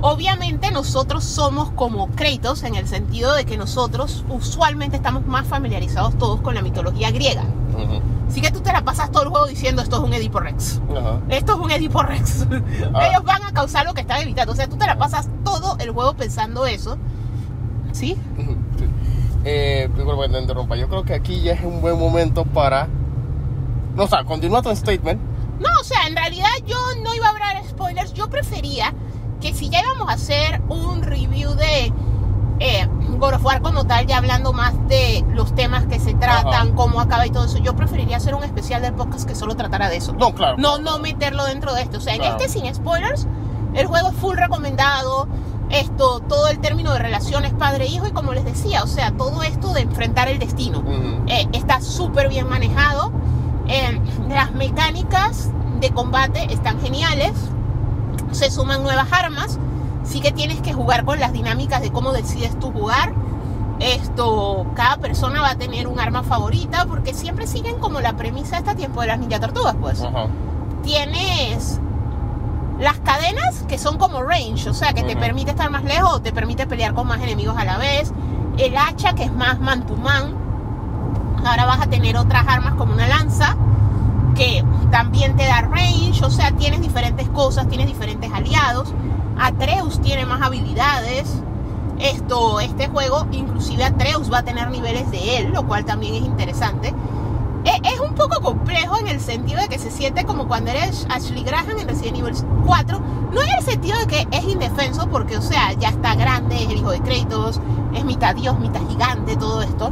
Obviamente 0.02 0.72
nosotros 0.72 1.24
somos 1.24 1.72
como 1.72 2.08
Kratos 2.10 2.64
en 2.64 2.76
el 2.76 2.88
sentido 2.88 3.34
de 3.36 3.46
que 3.46 3.58
nosotros 3.58 4.26
usualmente 4.30 4.98
estamos 4.98 5.26
más 5.28 5.48
familiarizados 5.48 6.18
todos 6.18 6.42
con 6.42 6.56
la 6.56 6.62
mitología 6.62 7.12
griega. 7.12 7.44
Así 8.28 8.42
que 8.42 8.50
tú 8.50 8.62
te 8.62 8.72
la 8.72 8.84
pasas 8.84 9.12
todo 9.12 9.24
el 9.24 9.30
juego 9.30 9.46
diciendo 9.46 9.82
esto 9.82 9.98
es 9.98 10.04
un 10.04 10.14
Edipo 10.14 10.40
Rex. 10.40 10.82
Esto 11.30 11.54
es 11.54 11.60
un 11.60 11.72
Edipo 11.72 12.02
Rex. 12.02 12.48
Ah. 12.94 13.08
Ellos 13.08 13.24
van 13.24 13.44
a 13.44 13.52
causar 13.54 13.86
lo 13.86 13.94
que 13.94 14.02
están 14.02 14.22
evitando. 14.22 14.52
O 14.54 14.56
sea, 14.56 14.68
tú 14.68 14.76
te 14.76 14.86
la 14.86 14.98
pasas 14.98 15.30
todo 15.44 15.78
el 15.80 15.92
juego 15.92 16.14
pensando 16.14 16.66
eso. 16.66 16.98
¿Sí? 17.92 18.18
Sí. 18.78 18.86
Eh, 19.44 19.90
te 19.96 20.40
interrumpa. 20.40 20.76
Yo 20.76 20.88
creo 20.90 21.04
que 21.04 21.14
aquí 21.14 21.42
ya 21.42 21.54
es 21.54 21.64
un 21.64 21.82
buen 21.82 21.98
momento 21.98 22.46
para. 22.46 22.88
No, 24.02 24.06
o 24.06 24.08
sea, 24.08 24.24
continúa 24.24 24.64
tu 24.64 24.76
statement. 24.76 25.22
No, 25.60 25.70
o 25.80 25.84
sea, 25.84 26.08
en 26.08 26.16
realidad 26.16 26.50
yo 26.66 26.76
no 27.04 27.14
iba 27.14 27.28
a 27.28 27.30
hablar 27.30 27.62
spoilers. 27.70 28.14
Yo 28.14 28.30
prefería 28.32 28.96
que 29.40 29.54
si 29.54 29.70
ya 29.70 29.82
íbamos 29.82 30.10
a 30.10 30.14
hacer 30.14 30.60
un 30.70 31.04
review 31.04 31.54
de 31.54 31.94
eh, 32.60 32.88
God 33.20 33.34
of 33.36 33.46
War 33.46 33.62
como 33.62 33.86
tal, 33.86 34.08
ya 34.08 34.18
hablando 34.18 34.54
más 34.54 34.74
de 34.88 35.24
los 35.36 35.54
temas 35.54 35.86
que 35.86 36.00
se 36.00 36.16
tratan, 36.16 36.54
Ajá. 36.70 36.76
cómo 36.76 37.00
acaba 37.00 37.28
y 37.28 37.30
todo 37.30 37.46
eso, 37.46 37.60
yo 37.60 37.76
preferiría 37.76 38.18
hacer 38.18 38.34
un 38.34 38.44
especial 38.44 38.82
del 38.82 38.94
podcast 38.94 39.28
que 39.28 39.36
solo 39.36 39.56
tratara 39.56 39.88
de 39.90 39.98
eso. 39.98 40.14
No, 40.14 40.34
claro. 40.34 40.58
No, 40.58 40.80
no 40.80 40.98
meterlo 40.98 41.46
dentro 41.46 41.74
de 41.76 41.84
esto. 41.84 41.98
O 41.98 42.02
sea, 42.02 42.14
en 42.16 42.22
Claro. 42.22 42.38
este 42.40 42.50
sin 42.50 42.74
spoilers, 42.74 43.28
el 43.76 43.86
juego 43.86 44.10
es 44.10 44.16
full 44.16 44.36
recomendado. 44.38 45.28
Esto, 45.70 46.20
todo 46.22 46.48
el 46.50 46.60
término 46.60 46.92
de 46.92 47.00
relaciones 47.00 47.54
padre-hijo 47.54 48.06
y 48.08 48.12
como 48.12 48.34
les 48.34 48.44
decía, 48.44 48.84
o 48.84 48.88
sea, 48.88 49.12
todo 49.12 49.42
esto 49.44 49.72
de 49.74 49.82
enfrentar 49.82 50.28
el 50.28 50.38
destino. 50.40 50.80
Ujú. 50.80 51.24
Eh, 51.28 51.48
está 51.54 51.80
súper 51.82 52.28
bien 52.30 52.50
manejado. 52.50 53.12
Eh, 53.68 54.00
las 54.30 54.52
mecánicas 54.54 55.50
de 55.80 55.90
combate 55.92 56.52
están 56.54 56.80
geniales. 56.82 57.34
Se 58.32 58.50
suman 58.52 58.84
nuevas 58.84 59.12
armas. 59.12 59.60
Sí 60.04 60.20
que 60.22 60.32
tienes 60.32 60.62
que 60.62 60.74
jugar 60.74 61.06
con 61.06 61.20
las 61.20 61.34
dinámicas 61.34 61.82
de 61.82 61.92
cómo 61.92 62.12
decides 62.12 62.58
tú 62.60 62.72
jugar. 62.72 63.14
Esto, 63.80 64.68
cada 64.76 64.98
persona 64.98 65.42
va 65.42 65.52
a 65.52 65.56
tener 65.56 65.88
un 65.88 66.00
arma 66.00 66.22
favorita 66.22 66.86
porque 66.86 67.14
siempre 67.14 67.48
siguen 67.48 67.80
como 67.80 68.00
la 68.00 68.14
premisa 68.14 68.58
de 68.58 68.70
este 68.70 68.76
tiempo 68.76 69.02
de 69.02 69.08
las 69.08 69.20
ninja 69.20 69.40
tortugas, 69.40 69.76
pues 69.82 70.04
tienes 70.84 71.80
las 72.80 73.00
cadenas 73.00 73.64
que 73.68 73.78
son 73.78 73.98
como 73.98 74.24
range, 74.24 74.70
o 74.70 74.74
sea, 74.74 74.94
que 74.94 75.04
te 75.04 75.16
permite 75.16 75.52
estar 75.52 75.70
más 75.70 75.84
lejos 75.84 76.22
te 76.24 76.32
permite 76.32 76.66
pelear 76.68 76.94
con 76.94 77.08
más 77.08 77.22
enemigos 77.22 77.58
a 77.58 77.66
la 77.66 77.78
vez. 77.78 78.12
El 78.58 78.76
hacha, 78.78 79.14
que 79.14 79.24
es 79.24 79.34
más 79.34 79.60
man 79.60 79.86
to 79.86 79.96
man. 79.96 80.36
Ahora 81.46 81.66
vas 81.66 81.82
a 81.82 81.88
tener 81.88 82.18
otras 82.18 82.46
armas 82.48 82.76
como 82.76 82.94
una 82.94 83.08
lanza, 83.08 83.56
que 84.36 84.64
también 84.92 85.36
te 85.36 85.46
da 85.46 85.62
range, 85.62 86.24
o 86.24 86.30
sea, 86.30 86.52
tienes 86.52 86.82
diferentes 86.82 87.28
cosas, 87.30 87.68
tienes 87.68 87.88
diferentes 87.88 88.32
aliados. 88.32 88.94
Atreus 89.40 90.02
tiene 90.02 90.26
más 90.26 90.42
habilidades. 90.42 91.42
Esto, 92.00 92.60
este 92.60 92.88
juego, 92.88 93.28
inclusive 93.32 93.84
Atreus 93.84 94.32
va 94.32 94.40
a 94.40 94.44
tener 94.44 94.70
niveles 94.72 95.10
de 95.12 95.38
él, 95.38 95.52
lo 95.54 95.68
cual 95.68 95.86
también 95.86 96.16
es 96.16 96.22
interesante. 96.22 96.94
E- 97.64 97.82
Es 97.94 98.00
un 98.00 98.16
poco 98.16 98.42
complejo 98.42 98.98
en 99.00 99.08
el 99.08 99.20
sentido 99.20 99.62
de 99.62 99.68
que 99.68 99.78
se 99.78 99.92
siente 99.92 100.26
como 100.26 100.48
cuando 100.48 100.72
eres 100.72 101.06
Ashley 101.10 101.44
Graham 101.44 101.78
en 101.80 101.88
Resident 101.88 102.18
Evil 102.18 102.34
4. 102.66 103.00
No 103.32 103.42
en 103.42 103.48
el 103.60 103.64
sentido 103.64 104.00
de 104.00 104.08
que 104.08 104.28
es 104.32 104.44
indefenso, 104.46 105.08
porque, 105.10 105.38
o 105.38 105.42
sea, 105.44 105.74
ya 105.74 105.90
está 105.90 106.16
grande, 106.16 106.56
es 106.64 106.70
el 106.72 106.78
hijo 106.78 106.90
de 106.90 107.02
Kratos, 107.02 107.62
es 107.94 108.04
mitad 108.04 108.34
dios, 108.36 108.60
mitad 108.60 108.82
gigante, 108.90 109.36
todo 109.36 109.62
esto. 109.62 109.92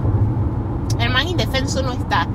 El 0.97 1.09
man 1.11 1.27
indefenso 1.27 1.81
no 1.83 1.91
está. 1.93 2.27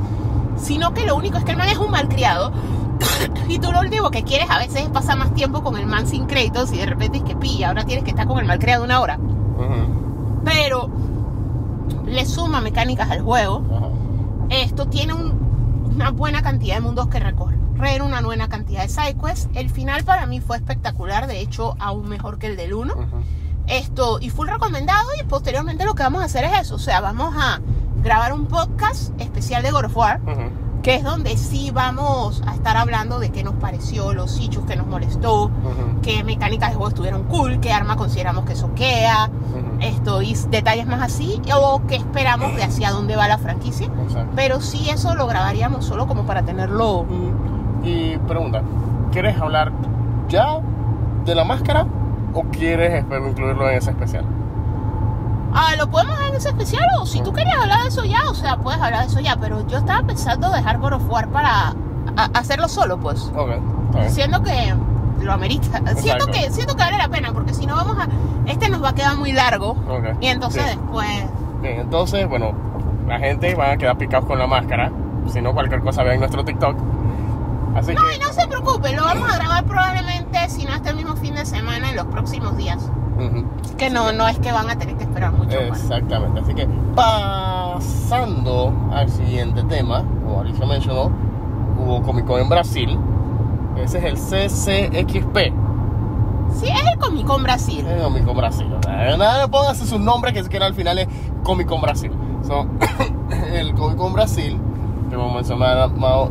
Sino 0.56 0.94
que 0.94 1.04
lo 1.06 1.16
único 1.16 1.38
es 1.38 1.44
que 1.44 1.50
el 1.52 1.56
man 1.56 1.68
es 1.68 1.78
un 1.78 1.90
malcriado. 1.90 2.52
y 3.48 3.58
tú 3.58 3.72
lo 3.72 3.80
último 3.80 4.10
que 4.10 4.22
quieres 4.22 4.48
a 4.50 4.58
veces 4.58 4.82
es 4.82 4.88
pasar 4.88 5.18
más 5.18 5.34
tiempo 5.34 5.62
con 5.62 5.76
el 5.76 5.86
man 5.86 6.06
sin 6.06 6.26
Kratos 6.26 6.72
y 6.72 6.78
de 6.78 6.86
repente 6.86 7.18
es 7.18 7.24
que 7.24 7.34
pilla, 7.36 7.68
ahora 7.68 7.84
tienes 7.84 8.04
que 8.04 8.10
estar 8.10 8.26
con 8.26 8.38
el 8.38 8.46
malcriado 8.46 8.84
una 8.84 9.00
hora. 9.00 9.18
Ujú. 9.18 10.40
Pero 10.44 10.88
le 12.06 12.24
suma 12.26 12.60
mecánicas 12.60 13.10
al 13.10 13.22
juego 13.22 13.62
Ajá. 13.74 13.88
esto 14.50 14.86
tiene 14.86 15.12
un- 15.14 15.90
una 15.94 16.10
buena 16.10 16.42
cantidad 16.42 16.76
de 16.76 16.80
mundos 16.82 17.08
que 17.08 17.18
recorrer, 17.20 18.02
una 18.02 18.20
buena 18.22 18.48
cantidad 18.48 18.82
de 18.82 18.88
sidequests. 18.88 19.48
El 19.54 19.70
final 19.70 20.04
para 20.04 20.26
mí 20.26 20.40
fue 20.40 20.56
espectacular, 20.56 21.26
de 21.26 21.40
hecho 21.40 21.74
aún 21.78 22.08
mejor 22.08 22.38
que 22.38 22.46
el 22.46 22.56
del 22.56 22.74
1. 22.74 22.94
Ujú. 22.94 23.04
Esto, 23.66 24.18
y 24.20 24.30
full 24.30 24.48
recomendado 24.48 25.08
y 25.20 25.24
posteriormente 25.24 25.84
lo 25.84 25.94
que 25.94 26.02
vamos 26.02 26.22
a 26.22 26.26
hacer 26.26 26.44
es 26.44 26.52
eso, 26.60 26.74
o 26.74 26.78
sea, 26.78 27.00
vamos 27.00 27.34
a 27.36 27.60
grabar 28.04 28.32
un 28.34 28.46
podcast 28.46 29.18
especial 29.20 29.62
de 29.62 29.70
God 29.70 29.86
of 29.86 29.96
War, 29.96 30.20
que 30.82 30.96
es 30.96 31.02
donde 31.02 31.36
sí 31.38 31.70
vamos 31.72 32.42
a 32.46 32.54
estar 32.54 32.76
hablando 32.76 33.18
de 33.18 33.30
qué 33.30 33.42
nos 33.42 33.54
pareció, 33.54 34.12
los 34.12 34.38
hechos 34.38 34.64
que 34.66 34.76
nos 34.76 34.86
molestó, 34.86 35.44
Ujú. 35.44 36.00
qué 36.02 36.22
mecánicas 36.22 36.68
de 36.70 36.74
juego 36.76 36.88
estuvieron 36.90 37.22
cool, 37.24 37.58
qué 37.60 37.72
arma 37.72 37.96
consideramos 37.96 38.44
que 38.44 38.54
soquea, 38.54 39.30
Ujú. 39.30 39.78
esto 39.80 40.20
y 40.20 40.34
detalles 40.50 40.86
más 40.86 41.00
así, 41.00 41.40
o 41.58 41.80
qué 41.88 41.96
esperamos 41.96 42.54
de 42.54 42.64
hacia 42.64 42.90
dónde 42.90 43.16
va 43.16 43.26
la 43.28 43.38
franquicia. 43.38 43.86
Exacto. 43.86 44.32
Pero 44.36 44.60
sí 44.60 44.90
eso 44.90 45.14
lo 45.14 45.26
grabaríamos 45.26 45.86
solo 45.86 46.06
como 46.06 46.24
para 46.26 46.42
tenerlo. 46.42 47.06
Y 47.82 48.18
pregunta, 48.18 48.60
¿quieres 49.12 49.38
hablar 49.40 49.72
ya 50.28 50.58
de 51.24 51.34
la 51.34 51.44
máscara 51.44 51.86
o 52.34 52.42
quieres 52.44 53.02
incluirlo 53.26 53.70
en 53.70 53.78
ese 53.78 53.90
especial? 53.90 54.24
Ah, 55.54 55.74
lo 55.78 55.88
podemos 55.88 56.14
hacer 56.14 56.28
en 56.30 56.36
ese 56.36 56.48
especial 56.48 56.84
o 57.00 57.06
si 57.06 57.22
tú 57.22 57.32
querías 57.32 57.56
hablar 57.56 57.82
de 57.82 57.88
eso 57.88 58.04
ya, 58.04 58.28
o 58.28 58.34
sea, 58.34 58.56
puedes 58.56 58.80
hablar 58.80 59.02
de 59.02 59.06
eso 59.06 59.20
ya, 59.20 59.36
pero 59.36 59.66
yo 59.68 59.78
estaba 59.78 60.02
pensando 60.06 60.50
dejar 60.50 60.78
God 60.78 60.94
of 60.94 61.08
War 61.08 61.28
para 61.28 61.74
hacerlo 62.34 62.68
solo, 62.68 62.98
pues. 62.98 63.30
Ok, 63.36 63.50
bien. 63.94 64.10
Siendo 64.10 64.42
que 64.42 64.74
lo 65.20 65.32
amerita. 65.32 65.80
Siento 65.96 66.26
que, 66.26 66.50
siento 66.50 66.74
que 66.76 66.82
vale 66.82 66.98
la 66.98 67.08
pena, 67.08 67.32
porque 67.32 67.54
si 67.54 67.66
no 67.66 67.76
vamos 67.76 67.96
a. 67.98 68.08
Este 68.46 68.68
nos 68.68 68.82
va 68.82 68.90
a 68.90 68.94
quedar 68.94 69.16
muy 69.16 69.32
largo. 69.32 69.70
Ok. 69.88 70.16
Y 70.20 70.26
entonces 70.26 70.62
Sí. 70.62 70.68
después. 70.76 71.24
Bien, 71.62 71.80
entonces, 71.80 72.28
bueno, 72.28 72.52
la 73.06 73.18
gente 73.20 73.54
va 73.54 73.70
a 73.72 73.76
quedar 73.76 73.96
picados 73.96 74.26
con 74.26 74.38
la 74.38 74.46
máscara. 74.46 74.90
Si 75.28 75.40
no, 75.40 75.54
cualquier 75.54 75.80
cosa 75.82 76.02
vean 76.02 76.18
nuestro 76.18 76.44
TikTok. 76.44 76.76
Así 77.76 77.94
No, 77.94 78.02
que. 78.04 78.16
y 78.16 78.18
no 78.18 78.32
se 78.32 78.46
preocupe, 78.46 78.92
lo 78.94 79.02
vamos 79.04 79.32
a 79.32 79.36
grabar 79.36 79.64
probablemente, 79.64 80.48
si 80.50 80.64
no 80.64 80.74
este 80.74 80.92
mismo 80.94 81.16
fin 81.16 81.34
de 81.34 81.46
semana, 81.46 81.88
en 81.90 81.96
los 81.96 82.06
próximos 82.06 82.56
días. 82.56 82.90
Que 83.78 83.90
no, 83.90 84.12
no 84.12 84.26
es 84.28 84.38
que 84.38 84.50
van 84.52 84.68
a 84.70 84.76
tener 84.76 84.96
que 84.96 85.04
esperar 85.04 85.32
mucho. 85.32 85.50
para- 85.50 85.66
Exactamente, 85.68 86.40
así 86.40 86.54
que 86.54 86.66
pasando 86.94 88.72
al 88.92 89.08
siguiente 89.10 89.62
tema, 89.64 90.04
como 90.24 90.40
Alicia 90.40 90.66
mencionó, 90.66 91.10
hubo 91.78 92.02
Comic 92.02 92.24
Con 92.26 92.40
en 92.40 92.48
Brasil. 92.48 92.98
Ese 93.76 93.98
es 93.98 94.04
el 94.04 94.16
CCXP, 94.16 95.36
Sí, 96.54 96.66
es 96.68 96.92
el 96.92 96.98
Comic 96.98 97.26
Con 97.26 97.42
Brasil. 97.42 97.84
el 97.86 98.00
Comic 98.02 98.24
Con 98.24 98.36
Brasil. 98.36 98.72
O 98.78 98.82
sea, 98.82 99.16
nada, 99.16 99.48
póngase 99.48 99.86
su 99.86 99.98
nombre 99.98 100.32
que 100.32 100.42
siquiera 100.44 100.66
al 100.66 100.74
final 100.74 100.98
es 100.98 101.08
Comic 101.42 101.66
Con 101.66 101.80
Brasil. 101.80 102.12
So, 102.46 102.66
el 103.52 103.74
Comic 103.74 103.96
Con 103.96 104.12
Brasil, 104.12 104.60
que 104.73 104.73
como 105.14 105.34
mencionaba- 105.34 105.88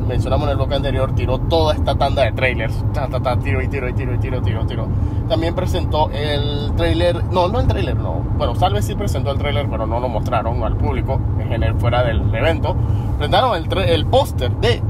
mencionamos 0.08 0.46
en 0.46 0.52
el 0.52 0.56
bloque 0.58 0.76
anterior, 0.76 1.14
tiró 1.16 1.38
toda 1.40 1.74
esta 1.74 1.96
tanda 1.96 2.24
de 2.24 2.32
trailers. 2.32 2.84
Ta, 2.94 3.08
ta, 3.08 3.20
ta, 3.20 3.38
tiro 3.38 3.62
y 3.62 3.68
tiro 3.68 3.88
y 3.90 3.94
tiro 3.94 4.14
y 4.16 4.18
tiro, 4.20 4.42
tiro, 4.42 4.66
tiro. 4.66 4.88
También 5.30 5.56
presentó 5.56 6.10
el 6.12 6.72
trailer, 6.76 7.24
no, 7.32 7.48
no 7.48 7.60
el 7.60 7.68
trailer, 7.68 7.96
no. 7.96 8.14
Bueno, 8.38 8.54
tal 8.54 8.74
vez 8.74 8.86
sí 8.86 8.96
presentó 8.96 9.32
el 9.32 9.38
trailer, 9.38 9.68
pero 9.70 9.86
no 9.88 10.00
lo 10.00 10.10
mostraron 10.10 10.64
al 10.64 10.76
público 10.78 11.20
en 11.40 11.48
general 11.50 11.76
fuera 11.80 12.04
del 12.04 12.34
evento. 12.34 12.76
Presentaron 13.18 13.56
el, 13.56 13.78
el 13.90 14.06
póster 14.06 14.52
de 14.58 14.82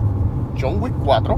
John 0.59 0.81
Wick 0.81 0.93
4. 1.03 1.37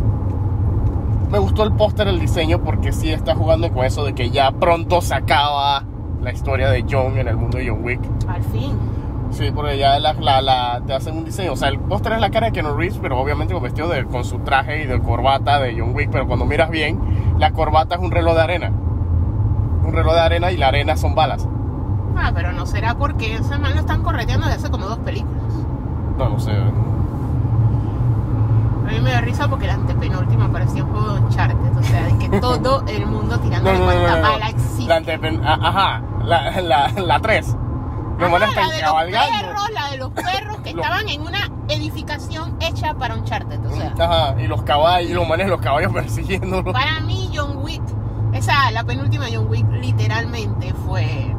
Me 1.32 1.40
gustó 1.40 1.64
el 1.64 1.72
póster, 1.74 2.08
el 2.08 2.20
diseño, 2.20 2.60
porque 2.60 2.92
sí 2.94 3.12
está 3.12 3.36
jugando 3.36 3.72
con 3.72 3.84
eso 3.84 4.06
de 4.06 4.14
que 4.14 4.30
ya 4.30 4.52
pronto 4.52 5.02
se 5.02 5.16
acaba 5.16 5.84
la 6.22 6.32
historia 6.32 6.70
de 6.70 6.86
John 6.90 7.18
en 7.18 7.28
el 7.28 7.36
mundo 7.36 7.58
de 7.58 7.68
John 7.70 7.84
Wick. 7.84 8.00
Al 8.28 8.44
fin. 8.44 8.72
Sí, 9.32 9.52
porque 9.54 9.78
ya 9.78 10.00
la, 10.00 10.14
la, 10.14 10.42
la- 10.42 10.82
te 10.86 10.94
hacen 10.94 11.18
un 11.18 11.26
diseño. 11.26 11.54
O 11.54 11.56
sea, 11.56 11.68
el 11.70 11.80
póster 11.80 12.14
es 12.14 12.22
la 12.22 12.30
cara 12.30 12.48
de 12.48 12.52
Keanu 12.54 12.76
Reeves, 12.76 13.00
pero 13.02 13.20
obviamente 13.20 13.54
con 13.54 13.62
vestido 13.64 13.88
de, 13.90 14.06
con 14.06 14.24
su 14.24 14.40
traje 14.40 14.84
y 14.84 14.86
de 14.88 15.00
corbata 15.02 15.60
de 15.60 15.76
John 15.78 15.94
Wick. 15.94 16.10
Pero 16.12 16.26
cuando 16.28 16.46
miras 16.46 16.70
bien, 16.70 17.00
la 17.38 17.52
corbata 17.52 17.96
es 17.96 18.02
un 18.02 18.12
reloj 18.12 18.36
de 18.36 18.42
arena. 18.42 18.72
Un 19.84 19.92
reloj 19.94 20.14
de 20.14 20.20
arena 20.22 20.52
y 20.52 20.58
la 20.58 20.68
arena 20.70 20.96
son 20.96 21.16
balas. 21.16 21.48
Ah, 22.18 22.32
pero 22.34 22.54
no 22.54 22.66
será 22.66 22.96
porque 22.96 23.36
ese 23.36 23.58
man 23.58 23.74
lo 23.74 23.82
están 23.82 24.02
correteando 24.04 24.46
desde 24.48 24.60
hace 24.62 24.70
como 24.72 24.86
dos 24.86 25.00
películas. 25.00 25.34
No, 26.18 26.30
no 26.30 26.40
sé. 26.40 26.52
A 28.88 28.92
mí 28.92 29.00
me 29.02 29.12
da 29.12 29.22
risa 29.22 29.48
porque 29.50 29.68
la 29.68 29.74
antepenúltima 29.74 30.50
parecía 30.52 30.84
un 30.84 30.92
juego 30.92 31.14
de 31.16 31.20
Uncharted. 31.22 31.78
O 31.78 31.84
sea, 31.84 32.04
de 32.06 32.18
que 32.18 32.30
todo 32.40 32.84
el 32.88 33.06
mundo 33.08 33.38
tirando 33.40 33.72
No, 33.74 33.80
no, 33.80 33.86
no, 33.86 33.92
cuanta 33.92 34.16
no, 34.16 34.22
no. 34.28 34.32
bala 34.34 34.50
existe. 34.50 34.86
La 34.88 35.02
antepen- 35.02 35.44
a- 35.44 35.54
Ajá, 35.68 36.02
la, 36.24 36.62
la, 36.62 36.90
la 36.90 37.20
3. 38.18 38.20
Los 38.20 38.32
manes 38.32 38.50
Ajá, 38.58 38.62
están 38.76 38.92
la 38.92 39.04
de 39.06 39.12
los 39.12 39.42
perros, 39.42 39.70
la 39.74 39.92
de 39.92 39.98
los 39.98 40.10
perros 40.34 40.58
que 40.64 40.70
estaban 40.72 41.10
en 41.10 41.22
una 41.22 41.52
edificación 41.68 42.58
hecha 42.60 42.94
para 42.96 43.16
Uncharted. 43.16 43.60
O 43.66 43.76
sea, 43.76 43.94
Ajá, 44.00 44.42
y 44.42 44.48
los 44.48 44.62
caballos, 44.64 45.10
y 45.12 45.14
los 45.14 45.28
manes 45.28 45.48
los 45.48 45.62
caballos 45.62 45.92
persiguiéndolo. 45.94 46.72
para 46.74 47.00
mí 47.02 47.30
John 47.34 47.58
Wick, 47.64 47.82
esa, 48.34 48.72
la 48.72 48.84
penúltima 48.84 49.26
John 49.34 49.48
Wick 49.50 49.66
literalmente 49.72 50.74
fue 50.86 51.34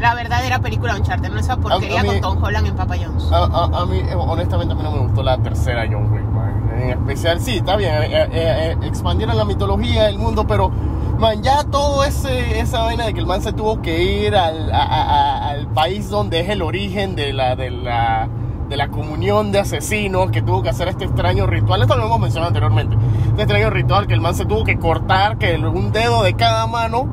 la 0.00 0.14
verdadera 0.14 0.58
película 0.58 0.92
de 0.94 1.00
Uncharted, 1.00 1.30
no 1.30 1.40
esa 1.40 1.56
porquería 1.56 2.00
a 2.00 2.02
mí- 2.02 2.08
con 2.08 2.20
Tom 2.20 2.44
Holland 2.44 2.66
en 2.66 2.76
Papa 2.76 2.96
John's. 3.02 3.30
A, 3.32 3.44
a- 3.44 3.82
a 3.82 3.86
mí, 3.86 3.98
eh, 3.98 4.14
honestamente, 4.14 4.74
a 4.74 4.76
mí 4.76 4.82
no 4.82 4.90
me 4.92 4.98
gustó 4.98 5.22
la 5.22 5.38
tercera 5.38 5.86
John 5.90 6.12
Wick, 6.12 6.24
man. 6.24 6.70
En 6.78 6.90
especial, 6.90 7.40
sí, 7.40 7.56
está 7.56 7.76
bien, 7.76 7.94
eh, 7.94 8.06
eh, 8.12 8.28
eh, 8.32 8.76
expandieron 8.82 9.36
la 9.38 9.46
mitología 9.46 10.04
del 10.04 10.18
mundo, 10.18 10.46
pero, 10.46 10.70
man, 11.18 11.42
ya 11.42 11.64
todo 11.64 12.04
ese, 12.04 12.60
esa 12.60 12.80
vaina 12.82 13.06
de 13.06 13.14
que 13.14 13.20
el 13.20 13.26
man 13.26 13.40
se 13.42 13.52
tuvo 13.52 13.80
que 13.82 14.02
ir 14.26 14.36
al, 14.36 14.72
a- 14.72 14.82
a- 14.82 15.02
a- 15.02 15.50
al 15.50 15.66
país 15.68 16.08
donde 16.10 16.40
es 16.40 16.48
el 16.50 16.62
origen 16.62 17.16
de 17.16 17.32
la, 17.32 17.56
de 17.56 17.70
la, 17.70 18.28
de 18.68 18.76
la 18.76 18.88
comunión 18.88 19.52
de 19.52 19.60
asesinos, 19.60 20.30
que 20.30 20.42
tuvo 20.42 20.62
que 20.62 20.68
hacer 20.70 20.88
este 20.88 21.04
extraño 21.04 21.46
ritual, 21.46 21.82
esto 21.82 21.96
lo 21.96 22.06
hemos 22.06 22.20
mencionado 22.20 22.48
anteriormente, 22.48 22.96
este 23.30 23.42
extraño 23.42 23.70
ritual 23.70 24.06
que 24.06 24.14
el 24.14 24.20
man 24.20 24.34
se 24.34 24.44
tuvo 24.44 24.64
que 24.64 24.78
cortar, 24.78 25.38
que 25.38 25.56
un 25.56 25.92
dedo 25.92 26.22
de 26.22 26.34
cada 26.34 26.66
mano, 26.66 27.06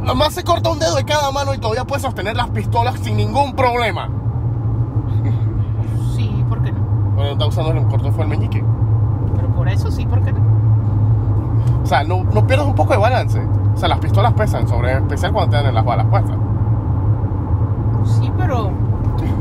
nada 0.00 0.14
más 0.14 0.34
se 0.34 0.44
corta 0.44 0.70
un 0.70 0.78
dedo 0.78 0.94
de 0.96 1.04
cada 1.04 1.30
mano 1.32 1.54
y 1.54 1.58
todavía 1.58 1.84
puede 1.84 2.02
sostener 2.02 2.36
las 2.36 2.50
pistolas 2.50 2.98
sin 3.00 3.16
ningún 3.16 3.54
problema. 3.54 4.08
Sí, 6.14 6.30
¿por 6.48 6.62
qué 6.62 6.72
no? 6.72 6.80
Bueno, 7.14 7.32
está 7.32 7.46
usando 7.46 7.72
el 7.72 7.86
corto 7.86 8.12
fue 8.12 8.24
el 8.24 8.30
meñique. 8.30 8.62
Pero 9.36 9.48
por 9.54 9.68
eso 9.68 9.90
sí, 9.90 10.04
¿por 10.06 10.22
qué 10.22 10.32
no? 10.32 10.51
O 11.82 11.86
sea, 11.86 12.04
no, 12.04 12.24
no 12.24 12.46
pierdas 12.46 12.66
un 12.66 12.74
poco 12.74 12.92
de 12.92 12.98
balance. 12.98 13.40
O 13.74 13.76
sea, 13.76 13.88
las 13.88 13.98
pistolas 13.98 14.32
pesan, 14.34 14.68
sobre 14.68 14.92
especial 14.94 15.32
cuando 15.32 15.56
te 15.56 15.62
dan 15.62 15.74
las 15.74 15.84
balas 15.84 16.06
puestas. 16.06 16.36
Sí, 18.04 18.30
pero. 18.36 18.70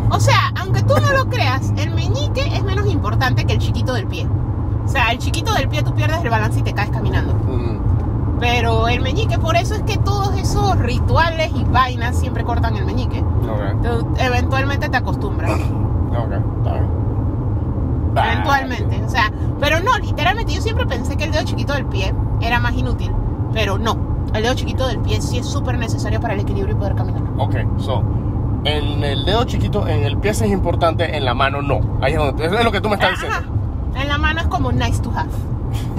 O 0.10 0.20
sea, 0.20 0.52
aunque 0.60 0.82
tú 0.84 0.94
no 1.02 1.12
lo 1.14 1.30
creas, 1.30 1.72
el 1.78 1.92
meñique 1.92 2.42
es 2.56 2.64
menos 2.64 2.86
importante 2.88 3.46
que 3.46 3.54
el 3.54 3.60
chiquito 3.60 3.94
del 3.94 4.08
pie. 4.08 4.28
O 4.86 4.88
sea, 4.88 5.12
el 5.12 5.20
chiquito 5.20 5.54
del 5.54 5.70
pie 5.70 5.84
tú 5.84 5.94
pierdes 5.94 6.22
el 6.24 6.30
balance 6.30 6.60
y 6.60 6.64
te 6.64 6.74
caes 6.74 6.90
caminando. 6.90 7.34
Mm, 7.34 8.40
Pero 8.40 8.88
el 8.90 9.00
meñique, 9.02 9.38
por 9.38 9.56
eso 9.56 9.76
es 9.76 9.84
que 9.84 9.98
todos 9.98 10.36
esos 10.36 10.78
rituales 10.80 11.52
y 11.56 11.64
vainas 11.64 12.18
siempre 12.18 12.44
cortan 12.44 12.76
el 12.76 12.86
meñique. 12.86 13.20
ok, 13.22 13.82
Tú 13.84 14.08
eventualmente 14.20 14.90
te 14.90 14.98
acostumbras. 14.98 15.52
ok, 15.52 16.32
está 16.58 16.74
bien. 16.74 17.01
Bah, 18.14 18.32
Eventualmente. 18.34 19.02
O 19.06 19.10
sea, 19.10 19.32
pero 19.60 19.80
no, 19.80 19.98
literalmente 20.00 20.54
yo 20.54 20.62
siempre 20.62 20.86
pensé 20.86 21.16
que 21.18 21.24
el 21.26 21.32
dedo 21.32 21.44
chiquito 21.44 21.74
del 21.74 21.86
pie 21.86 22.14
era 22.42 22.60
más 22.60 22.74
inútil. 22.74 23.12
Pero 23.54 23.78
no. 23.78 23.98
El 24.34 24.44
dedo 24.44 24.54
chiquito 24.54 24.88
del 24.88 25.00
pie 25.00 25.22
sí 25.22 25.38
es 25.38 25.46
súper 25.46 25.78
necesario 25.78 26.20
para 26.22 26.34
el 26.34 26.40
equilibrio 26.42 26.76
y 26.76 26.78
poder 26.78 26.96
caminar. 26.96 27.22
Ok, 27.38 27.56
so. 27.78 28.04
En 28.64 29.04
el 29.04 29.26
dedo 29.26 29.44
chiquito, 29.46 29.88
en 29.88 30.04
el 30.04 30.18
pie 30.18 30.34
sí 30.34 30.46
es 30.46 30.52
importante, 30.52 31.18
en 31.18 31.26
la 31.26 31.34
mano 31.34 31.62
no. 31.62 31.80
Ahí 32.02 32.14
es, 32.14 32.20
donde, 32.20 32.46
es 32.46 32.64
lo 32.64 32.72
que 32.72 32.80
tú 32.82 32.90
me 32.90 32.96
estás 32.96 33.14
Ajá. 33.14 33.26
diciendo. 33.26 33.62
En 33.96 34.08
la 34.08 34.18
mano 34.18 34.42
es 34.42 34.48
como 34.48 34.72
nice 34.72 35.02
to 35.02 35.12
have. 35.16 35.30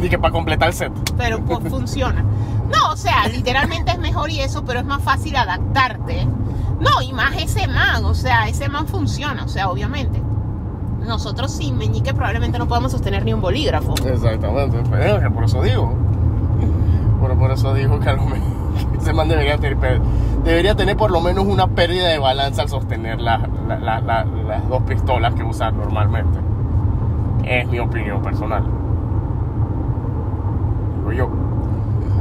Y 0.03 0.09
que 0.09 0.19
para 0.19 0.33
completar 0.33 0.69
el 0.69 0.75
set. 0.75 0.93
pero 1.17 1.41
pues 1.45 1.69
funciona. 1.69 2.23
No, 2.73 2.93
o 2.93 2.97
sea, 2.97 3.27
literalmente 3.29 3.91
es 3.91 3.99
mejor 3.99 4.31
y 4.31 4.41
eso, 4.41 4.65
pero 4.65 4.81
es 4.81 4.87
más 4.87 5.03
fácil 5.03 5.37
adaptarte. 5.37 6.27
No, 6.81 7.03
y 7.03 7.13
más 7.13 7.37
ese 7.37 7.67
man, 7.69 8.05
o 8.05 8.15
sea, 8.15 8.49
ese 8.49 8.69
man 8.69 8.87
funciona, 8.87 9.45
o 9.45 9.49
sea, 9.49 9.69
obviamente. 9.69 10.23
Nosotros 11.07 11.51
sin 11.53 11.77
meñique 11.77 12.15
probablemente 12.15 12.59
no 12.59 12.67
podemos 12.69 12.93
sostener 12.93 13.25
ni 13.25 13.33
un 13.35 13.41
bolígrafo. 13.41 13.95
Exactamente, 14.07 14.79
pues, 14.89 15.21
que 15.21 15.31
por 15.31 15.45
eso 15.45 15.63
digo. 15.63 15.93
Por, 17.21 17.37
por 17.39 17.51
eso 17.53 17.75
digo 17.75 18.01
que 18.01 18.09
a 18.09 18.13
lo 18.15 18.23
mejor 18.25 18.39
ese 18.99 19.13
man 19.13 19.29
debería 19.29 19.59
tener, 19.59 20.01
debería 20.45 20.75
tener 20.75 20.97
por 20.97 21.11
lo 21.11 21.21
menos 21.21 21.45
una 21.47 21.67
pérdida 21.69 22.09
de 22.09 22.19
balanza 22.19 22.63
al 22.63 22.69
sostener 22.69 23.21
la- 23.21 23.49
la- 23.69 23.79
la- 23.79 24.01
la- 24.01 24.25
las 24.25 24.69
dos 24.69 24.83
pistolas 24.83 25.35
que 25.35 25.43
usa 25.45 25.71
normalmente. 25.71 26.39
Es 27.45 27.69
mi 27.69 27.79
opinión 27.81 28.23
personal. 28.23 28.65
Digo 30.99 31.13
yo. 31.13 31.29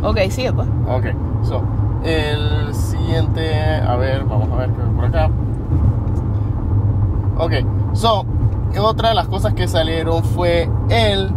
Ok, 0.07 0.17
sí, 0.29 0.47
pues. 0.53 0.67
Ok, 0.87 1.05
so, 1.43 1.61
el 2.03 2.73
siguiente, 2.73 3.55
a 3.87 3.95
ver, 3.95 4.23
vamos 4.25 4.49
a 4.51 4.55
ver 4.55 4.69
qué 4.71 4.81
hay 4.81 4.89
por 4.95 5.05
acá. 5.05 5.29
Ok, 7.37 7.53
so, 7.93 8.25
otra 8.79 9.09
de 9.09 9.15
las 9.15 9.27
cosas 9.27 9.53
que 9.53 9.67
salieron 9.67 10.23
fue 10.23 10.69
el 10.89 11.31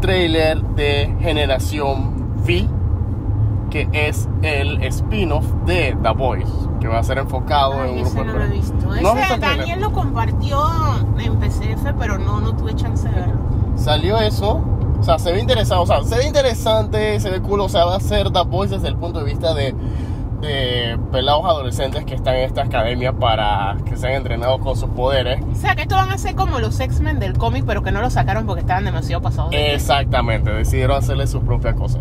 trailer 0.00 0.62
de 0.74 1.14
Generación 1.20 2.34
V, 2.44 2.66
que 3.70 3.88
es 3.92 4.28
el 4.42 4.82
spin-off 4.84 5.44
de 5.66 5.96
The 6.02 6.10
Voice, 6.10 6.50
que 6.80 6.88
va 6.88 6.98
a 6.98 7.02
ser 7.02 7.18
enfocado 7.18 7.84
en 7.84 7.90
un 7.90 8.02
grupo 8.02 8.24
no 8.24 8.32
de- 8.32 8.38
lo 8.38 8.44
he 8.44 8.48
visto. 8.48 8.74
¿No 9.02 9.14
visto 9.14 9.34
Ese? 9.34 9.38
Daniel 9.38 9.80
lo 9.80 9.92
compartió 9.92 10.58
en 11.18 11.36
PCF, 11.38 11.92
pero 11.98 12.18
no, 12.18 12.40
no 12.40 12.54
tuve 12.56 12.74
chance 12.74 13.08
de 13.08 13.14
verlo. 13.14 13.34
Salió 13.76 14.18
eso. 14.18 14.60
O 14.98 15.02
sea, 15.02 15.18
se 15.18 15.32
ve 15.32 15.40
interesante, 15.40 15.82
o 15.82 15.86
sea, 15.86 16.02
se 16.02 16.16
ve 16.18 16.26
interesante, 16.26 17.18
se 17.20 17.30
ve 17.30 17.40
cool, 17.40 17.60
o 17.60 17.68
sea, 17.70 17.86
va 17.86 17.96
a 17.96 18.00
ser 18.00 18.30
The 18.30 18.42
Voice 18.44 18.74
desde 18.74 18.88
el 18.88 18.96
punto 18.96 19.20
de 19.20 19.24
vista 19.24 19.54
de, 19.54 19.74
de 20.40 20.98
pelados 21.12 21.44
adolescentes 21.44 22.04
que 22.04 22.14
están 22.14 22.36
en 22.36 22.44
esta 22.44 22.62
academia 22.62 23.12
para 23.12 23.76
que 23.84 23.96
sean 23.96 24.14
entrenados 24.14 24.60
con 24.60 24.76
sus 24.76 24.90
poderes. 24.90 25.40
O 25.52 25.54
sea, 25.54 25.74
que 25.74 25.82
esto 25.82 25.96
van 25.96 26.10
a 26.10 26.18
ser 26.18 26.34
como 26.34 26.58
los 26.60 26.78
X-Men 26.80 27.18
del 27.18 27.36
cómic, 27.36 27.64
pero 27.66 27.82
que 27.82 27.92
no 27.92 28.00
lo 28.00 28.10
sacaron 28.10 28.46
porque 28.46 28.60
estaban 28.62 28.84
demasiado 28.84 29.22
pasados. 29.22 29.50
de. 29.50 29.74
Exactamente, 29.74 30.50
decidieron 30.50 30.96
hacerle 30.96 31.26
su 31.26 31.42
propia 31.42 31.74
cosa. 31.74 32.00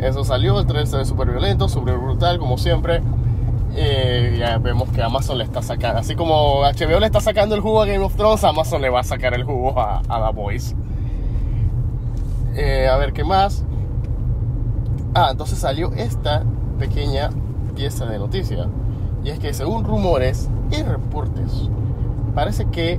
Eso 0.00 0.24
salió, 0.24 0.58
el 0.58 0.66
trailer 0.66 0.86
se 0.86 0.96
ve 0.96 1.04
súper 1.04 1.30
violento, 1.30 1.68
súper 1.68 1.98
brutal, 1.98 2.38
como 2.38 2.58
siempre. 2.58 3.02
Eh, 3.74 4.36
ya 4.38 4.58
vemos 4.58 4.88
que 4.88 5.00
Amazon 5.00 5.38
le 5.38 5.44
está 5.44 5.62
sacando, 5.62 6.00
así 6.00 6.16
como 6.16 6.62
HBO 6.62 6.98
le 6.98 7.06
está 7.06 7.20
sacando 7.20 7.54
el 7.54 7.60
jugo 7.60 7.82
a 7.82 7.86
Game 7.86 8.02
of 8.04 8.16
Thrones, 8.16 8.42
Amazon 8.42 8.82
le 8.82 8.88
va 8.90 9.00
a 9.00 9.04
sacar 9.04 9.32
el 9.34 9.44
jugo 9.44 9.78
a, 9.78 10.02
a 10.08 10.26
The 10.26 10.34
Voice. 10.34 10.74
Eh, 12.56 12.88
a 12.88 12.96
ver 12.96 13.12
qué 13.12 13.22
más. 13.22 13.64
Ah, 15.14 15.28
entonces 15.30 15.58
salió 15.58 15.92
esta 15.92 16.42
pequeña 16.80 17.30
pieza 17.76 18.06
de 18.06 18.18
noticia. 18.18 18.66
Y 19.22 19.28
es 19.28 19.38
que 19.38 19.52
según 19.52 19.84
rumores 19.84 20.50
y 20.72 20.82
reportes, 20.82 21.70
parece 22.34 22.64
que 22.70 22.98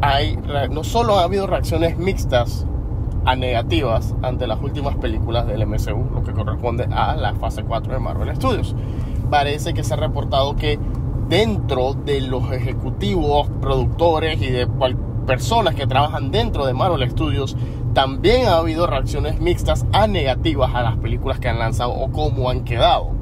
hay, 0.00 0.38
no 0.70 0.84
solo 0.84 1.18
ha 1.18 1.24
habido 1.24 1.46
reacciones 1.46 1.98
mixtas 1.98 2.64
a 3.26 3.36
negativas 3.36 4.14
ante 4.22 4.46
las 4.46 4.62
últimas 4.62 4.96
películas 4.96 5.46
del 5.46 5.66
MCU, 5.66 6.14
lo 6.14 6.22
que 6.22 6.32
corresponde 6.32 6.86
a 6.90 7.16
la 7.16 7.34
fase 7.34 7.64
4 7.64 7.92
de 7.92 7.98
Marvel 7.98 8.34
Studios. 8.36 8.74
Parece 9.30 9.74
que 9.74 9.82
se 9.82 9.94
ha 9.94 9.96
reportado 9.96 10.56
que 10.56 10.78
dentro 11.28 11.94
de 11.94 12.20
los 12.20 12.52
ejecutivos, 12.52 13.48
productores 13.60 14.40
y 14.40 14.50
de 14.50 14.68
personas 15.26 15.74
que 15.74 15.86
trabajan 15.86 16.30
dentro 16.30 16.66
de 16.66 16.74
Marvel 16.74 17.10
Studios, 17.10 17.56
también 17.94 18.48
ha 18.48 18.56
habido 18.56 18.88
reacciones 18.88 19.40
mixtas 19.40 19.86
a 19.92 20.08
negativas 20.08 20.74
a 20.74 20.82
las 20.82 20.96
películas 20.98 21.38
que 21.38 21.48
han 21.48 21.60
lanzado 21.60 21.92
o 21.92 22.10
cómo 22.10 22.50
han 22.50 22.64
quedado. 22.64 23.12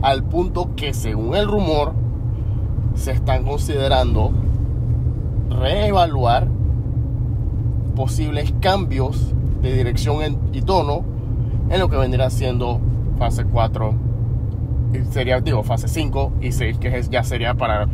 Al 0.00 0.24
punto 0.24 0.70
que 0.76 0.94
según 0.94 1.36
el 1.36 1.46
rumor 1.46 1.92
se 2.94 3.12
están 3.12 3.44
considerando 3.44 4.32
reevaluar 5.50 6.48
posibles 7.94 8.54
cambios 8.60 9.34
de 9.60 9.74
dirección 9.74 10.38
y 10.52 10.62
tono 10.62 11.04
en 11.68 11.78
lo 11.78 11.90
que 11.90 11.96
vendrá 11.96 12.30
siendo 12.30 12.80
fase 13.18 13.44
4 13.44 13.94
y 14.94 15.12
sería 15.12 15.40
digo 15.40 15.62
fase 15.64 15.88
5 15.88 16.32
y 16.40 16.52
6 16.52 16.78
que 16.78 17.02
ya 17.10 17.24
sería 17.24 17.54
para 17.54 17.88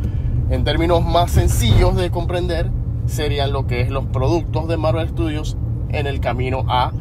en 0.49 0.63
términos 0.63 1.03
más 1.03 1.31
sencillos 1.31 1.95
de 1.95 2.11
comprender 2.11 2.69
serían 3.07 3.51
lo 3.51 3.65
que 3.67 3.81
es 3.81 3.89
los 3.89 4.05
productos 4.05 4.67
de 4.67 4.77
Marvel 4.77 5.09
Studios 5.09 5.57
en 5.99 6.07
el 6.07 6.19
camino 6.19 6.65
a 6.67 6.91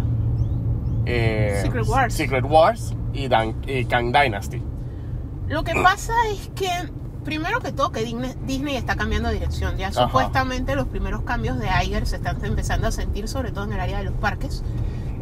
eh, 1.06 1.60
Secret 1.62 1.86
Wars. 1.86 2.14
Secret 2.14 2.44
Wars 2.44 2.94
y, 3.12 3.28
Dan- 3.28 3.56
y 3.66 3.84
Kang 3.84 4.06
Dynasty 4.12 4.62
Lo 5.48 5.62
que 5.64 5.74
pasa 5.74 6.14
es 6.32 6.50
que, 6.54 6.68
primero 7.24 7.60
que 7.60 7.72
todo, 7.72 7.92
que 7.92 8.04
Disney, 8.46 8.76
está 8.76 8.96
cambiando 8.96 9.28
de 9.28 9.34
dirección. 9.34 9.76
Ya 9.76 9.88
Ajá. 9.88 10.06
supuestamente 10.06 10.74
los 10.76 10.86
primeros 10.88 11.22
cambios 11.22 11.58
de 11.58 11.66
Iger 11.84 12.06
se 12.06 12.16
están 12.16 12.42
empezando 12.44 12.86
a 12.88 12.90
sentir, 12.92 13.28
sobre 13.28 13.52
todo 13.52 13.64
en 13.64 13.72
el 13.74 13.80
área 13.80 13.98
de 13.98 14.04
los 14.04 14.14
parques. 14.14 14.62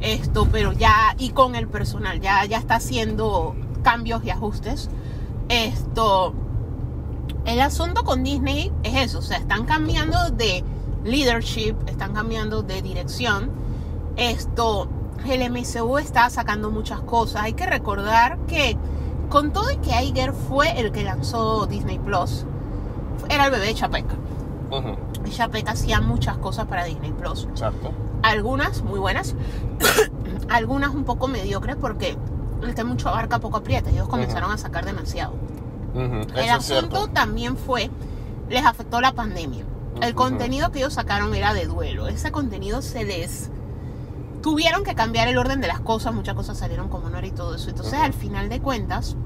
Esto, 0.01 0.49
pero 0.51 0.73
ya, 0.73 1.15
y 1.19 1.31
con 1.31 1.55
el 1.55 1.69
personal, 1.69 2.21
ya, 2.21 2.45
ya 2.45 2.59
está 2.59 2.77
haciendo 2.77 3.55
cambios 3.83 4.25
y 4.25 4.31
ajustes. 4.31 4.91
Esto, 5.49 6.35
el 7.45 7.61
asunto 7.61 8.05
con 8.05 8.23
Disney 8.25 8.73
es 8.85 8.95
eso, 8.97 9.19
o 9.19 9.23
sea, 9.23 9.39
están 9.39 9.65
cambiando 9.65 10.31
de 10.31 10.65
leadership, 11.05 11.75
están 11.87 12.15
cambiando 12.15 12.63
de 12.63 12.83
dirección. 12.83 13.51
Esto, 14.17 14.89
el 15.27 15.51
MCU 15.51 15.99
está 15.99 16.29
sacando 16.31 16.71
muchas 16.71 17.01
cosas. 17.01 17.43
Hay 17.43 17.55
que 17.55 17.67
recordar 17.67 18.39
que 18.47 18.77
con 19.29 19.53
todo 19.53 19.71
y 19.71 19.77
que 19.79 19.91
Iger 20.03 20.33
fue 20.33 20.79
el 20.79 20.93
que 20.93 21.05
lanzó 21.05 21.67
Disney 21.67 21.99
Plus, 21.99 22.45
era 23.31 23.47
el 23.47 23.51
bebé 23.51 23.67
de 23.67 23.75
Chapek. 23.75 24.05
Ujú, 24.71 24.97
Y 25.25 25.31
Chapek 25.31 25.69
hacía 25.69 26.01
muchas 26.01 26.37
cosas 26.39 26.67
para 26.67 26.85
Disney 26.85 27.13
Plus. 27.13 27.45
exacto 27.51 27.93
Algunas 28.23 28.83
muy 28.83 28.99
buenas, 28.99 29.35
algunas 30.51 30.95
un 30.95 31.05
poco 31.05 31.29
mediocres 31.29 31.77
porque 31.77 32.17
el 32.63 32.75
que 32.75 32.85
mucho 32.85 33.09
abarca 33.09 33.39
poco 33.39 33.59
aprieta. 33.59 33.91
Ellos 33.91 34.09
comenzaron 34.09 34.51
a 34.53 34.59
sacar 34.59 34.85
demasiado. 34.85 35.35
El 35.95 36.51
asunto 36.51 37.09
también 37.09 37.57
fue, 37.57 37.91
les 38.49 38.65
afectó 38.65 39.01
la 39.01 39.13
pandemia. 39.13 39.65
El 40.01 40.15
contenido 40.15 40.71
que 40.71 40.79
ellos 40.79 40.95
sacaron 40.95 41.35
era 41.35 41.53
de 41.55 41.67
duelo. 41.67 42.09
Ese 42.09 42.31
contenido 42.33 42.83
se 42.83 43.05
les... 43.05 43.51
Tuvieron 44.43 44.85
que 44.85 44.95
cambiar 44.95 45.29
el 45.29 45.39
orden 45.39 45.61
de 45.61 45.69
las 45.69 45.81
cosas, 45.81 46.15
muchas 46.15 46.35
cosas 46.35 46.59
salieron 46.59 46.89
como 46.89 47.09
no 47.09 47.19
era 47.19 47.27
y 47.27 47.31
todo 47.31 47.55
eso. 47.55 47.71
Entonces, 47.71 47.95
al 47.95 48.13
final 48.13 48.49
de 48.49 48.61
cuentas, 48.61 49.17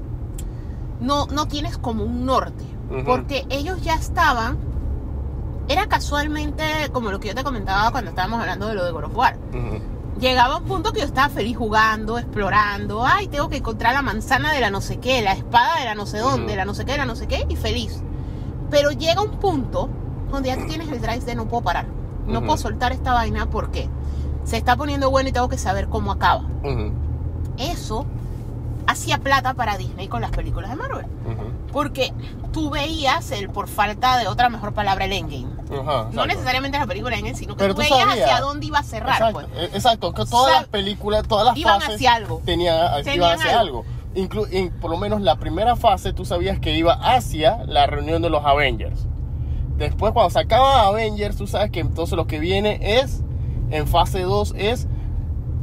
no, 0.99 1.25
no 1.27 1.47
tienes 1.47 1.77
como 1.77 2.03
un 2.03 2.25
norte. 2.25 2.63
Porque 3.05 3.45
ellos 3.49 3.81
ya 3.81 3.95
estaban... 3.95 4.57
Era 5.67 5.87
casualmente 5.87 6.63
como 6.93 7.11
lo 7.11 7.19
que 7.19 7.27
yo 7.27 7.35
te 7.35 7.43
comentaba 7.43 7.91
cuando 7.91 8.11
estábamos 8.11 8.39
hablando 8.39 8.67
de 8.67 8.75
lo 8.75 8.85
de 8.85 8.91
God 8.91 9.03
of 9.03 9.17
War 9.17 9.37
Ujú, 9.49 9.81
llegaba 10.19 10.57
un 10.57 10.63
punto 10.63 10.93
que 10.93 11.01
yo 11.01 11.05
estaba 11.05 11.29
feliz 11.29 11.57
jugando, 11.57 12.17
explorando. 12.17 13.05
Ay, 13.05 13.27
tengo 13.27 13.49
que 13.49 13.57
encontrar 13.57 13.93
la 13.93 14.01
manzana 14.01 14.53
de 14.53 14.59
la 14.59 14.69
no 14.69 14.81
sé 14.81 14.97
qué, 14.97 15.21
la 15.21 15.33
espada 15.33 15.79
de 15.79 15.85
la 15.85 15.95
no 15.95 16.05
sé 16.05 16.19
dónde, 16.19 16.55
la 16.55 16.65
no 16.65 16.73
sé 16.73 16.85
qué, 16.85 16.97
la 16.97 17.05
no 17.05 17.15
sé 17.15 17.27
qué, 17.27 17.45
y 17.49 17.55
feliz. 17.55 18.01
Pero 18.69 18.91
llega 18.91 19.21
un 19.21 19.39
punto 19.39 19.89
donde 20.31 20.49
ya 20.49 20.57
tú 20.57 20.65
tienes 20.67 20.89
el 20.89 21.01
drive 21.01 21.21
de 21.21 21.35
no 21.35 21.47
puedo 21.47 21.63
parar. 21.63 21.87
No 22.27 22.41
puedo 22.41 22.57
soltar 22.57 22.91
esta 22.91 23.13
vaina 23.13 23.49
porque 23.49 23.89
se 24.47 24.55
está 24.57 24.75
poniendo 24.77 25.09
bueno 25.11 25.27
y 25.29 25.31
tengo 25.33 25.49
que 25.49 25.57
saber 25.57 25.87
cómo 25.89 26.11
acaba. 26.13 26.43
Eso 27.57 28.05
hacía 28.87 29.17
plata 29.17 29.53
para 29.53 29.77
Disney 29.77 30.07
con 30.07 30.21
las 30.21 30.31
películas 30.31 30.69
de 30.69 30.75
Marvel. 30.77 31.05
Porque 31.73 32.13
tú 32.53 32.69
veías 32.69 33.31
el, 33.31 33.49
por 33.49 33.67
falta 33.67 34.17
de 34.17 34.27
otra 34.27 34.49
mejor 34.49 34.73
palabra, 34.73 35.05
el 35.05 35.11
endgame. 35.11 35.47
No 36.13 36.25
necesariamente 36.25 36.79
la 36.79 36.87
película 36.87 37.15
endgame, 37.17 37.35
sino 37.35 37.55
que 37.55 37.59
Pero 37.59 37.75
tú 37.75 37.81
tú 37.81 37.87
veías 37.89 38.07
hacia 38.09 38.39
dónde 38.39 38.65
iba 38.67 38.79
a 38.79 38.83
cerrar. 38.83 39.15
Exacto, 39.15 39.33
Pues. 39.33 39.63
eh, 39.63 39.69
exacto, 39.73 40.13
que 40.13 40.25
todas 40.25 40.53
las 40.61 40.67
películas, 40.69 41.27
todas 41.27 41.45
las 41.47 41.57
Iban 41.57 41.81
fases 41.81 41.95
hacia 41.95 42.13
algo. 42.15 42.41
tenían, 42.45 43.03
Tenían 43.03 43.15
iban 43.17 43.39
hacia 43.39 43.59
algo. 43.59 43.79
algo. 43.79 43.97
Inclu- 44.15 44.71
por 44.79 44.89
lo 44.89 44.97
menos 44.97 45.21
la 45.21 45.35
primera 45.35 45.75
fase 45.75 46.13
tú 46.13 46.23
sabías 46.25 46.59
que 46.59 46.75
iba 46.75 46.93
hacia 46.93 47.65
la 47.65 47.85
reunión 47.85 48.21
de 48.21 48.29
los 48.29 48.43
Avengers. 48.45 49.05
Después 49.77 50.13
cuando 50.13 50.31
se 50.31 50.39
acaba 50.39 50.87
Avengers, 50.87 51.35
tú 51.35 51.45
sabes 51.45 51.69
que 51.69 51.81
entonces 51.81 52.15
lo 52.15 52.25
que 52.25 52.39
viene 52.39 52.79
es, 52.99 53.21
en 53.71 53.87
fase 53.87 54.21
2, 54.21 54.53
es 54.57 54.87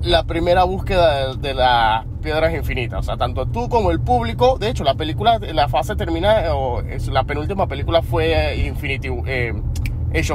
la 0.02 0.24
primera 0.24 0.64
búsqueda 0.64 1.35
de, 1.35 1.55
las 1.55 2.05
piedras 2.22 2.55
infinitas. 2.55 3.01
O 3.01 3.02
sea, 3.02 3.16
tanto 3.16 3.47
tú 3.47 3.68
como 3.68 3.90
el 3.90 4.01
público, 4.01 4.59
de 4.59 4.68
hecho 4.68 4.85
la 4.85 4.94
película, 4.94 5.39
la 5.39 5.68
fase 5.68 5.97
termina, 5.97 6.55
o 6.55 6.81
es- 6.82 7.09
la 7.09 7.24
penúltima 7.24 7.66
película 7.66 8.02
fue 8.02 8.56
Infinity, 8.66 9.09
eh, 9.26 9.52
Age 10.14 10.35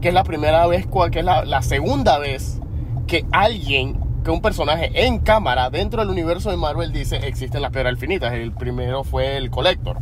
que 0.00 0.08
es 0.08 0.14
la 0.14 0.24
primera 0.24 0.66
vez, 0.66 0.86
que 1.12 1.18
es 1.20 1.24
la, 1.24 1.44
la 1.44 1.62
segunda 1.62 2.18
vez 2.18 2.60
que 3.06 3.24
alguien, 3.32 3.98
que 4.24 4.30
un 4.30 4.40
personaje 4.40 5.06
en 5.06 5.18
cámara 5.18 5.70
dentro 5.70 6.00
del 6.00 6.10
universo 6.10 6.50
de 6.50 6.56
Marvel 6.56 6.92
dice 6.92 7.16
existen 7.26 7.62
las 7.62 7.70
piedras 7.70 7.92
infinitas. 7.92 8.32
El 8.34 8.52
primero 8.52 9.04
fue 9.04 9.36
el 9.36 9.50
Collector. 9.50 9.98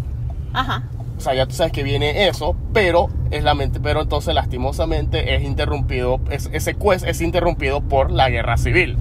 Ajá. 0.52 0.84
O 1.16 1.20
sea, 1.20 1.34
ya 1.34 1.46
tú 1.46 1.54
sabes 1.54 1.72
que 1.72 1.82
viene 1.82 2.28
eso, 2.28 2.54
pero 2.74 3.08
es 3.30 3.42
la 3.42 3.54
mente, 3.54 3.80
pero 3.80 4.02
entonces 4.02 4.34
lastimosamente 4.34 5.34
es 5.34 5.42
interrumpido, 5.42 6.20
es- 6.30 6.50
ese 6.52 6.74
quest 6.74 7.06
es 7.06 7.20
interrumpido 7.20 7.80
por 7.80 8.10
la 8.10 8.28
guerra 8.28 8.56
civil. 8.56 8.98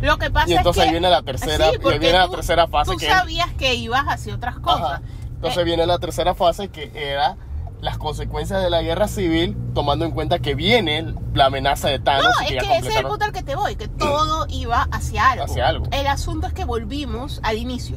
Lo 0.00 0.16
que 0.16 0.30
pasa 0.30 0.48
Y 0.50 0.54
entonces 0.54 0.82
es 0.84 0.86
que 0.86 0.92
viene 0.92 1.10
la 1.10 1.22
tercera, 1.22 1.70
Sí, 1.70 1.78
viene 1.98 2.12
la 2.12 2.28
tercera 2.28 2.68
fase 2.68 2.92
Tú 2.92 2.98
que 2.98 3.06
sabías 3.08 3.52
que 3.54 3.74
ibas 3.74 4.04
hacia 4.06 4.34
otras 4.34 4.58
cosas. 4.60 4.82
Ajá. 5.00 5.02
Entonces 5.34 5.58
Eh, 5.60 5.64
viene 5.64 5.86
la 5.86 5.98
tercera 5.98 6.34
fase 6.34 6.68
que 6.68 6.90
era 6.94 7.36
las 7.80 7.98
consecuencias 7.98 8.62
de 8.62 8.70
la 8.70 8.82
guerra 8.82 9.08
civil, 9.08 9.56
tomando 9.74 10.04
en 10.04 10.10
cuenta 10.10 10.40
que 10.40 10.54
viene 10.54 11.14
la 11.34 11.46
amenaza 11.46 11.88
de 11.88 11.98
Thanos. 11.98 12.24
no, 12.24 12.50
y 12.50 12.56
es 12.56 12.64
que 12.64 12.76
ese 12.78 12.88
es 12.88 12.96
el 12.96 13.06
punto 13.06 13.24
al 13.24 13.32
que 13.32 13.42
te 13.42 13.54
voy, 13.54 13.76
que 13.76 13.88
todo 13.88 14.46
iba 14.48 14.88
hacia 14.90 15.30
algo. 15.30 15.44
Hacia 15.44 15.68
algo. 15.68 15.86
El 15.92 16.06
asunto 16.06 16.46
es 16.46 16.52
que 16.52 16.64
volvimos 16.64 17.40
al 17.42 17.56
inicio. 17.58 17.96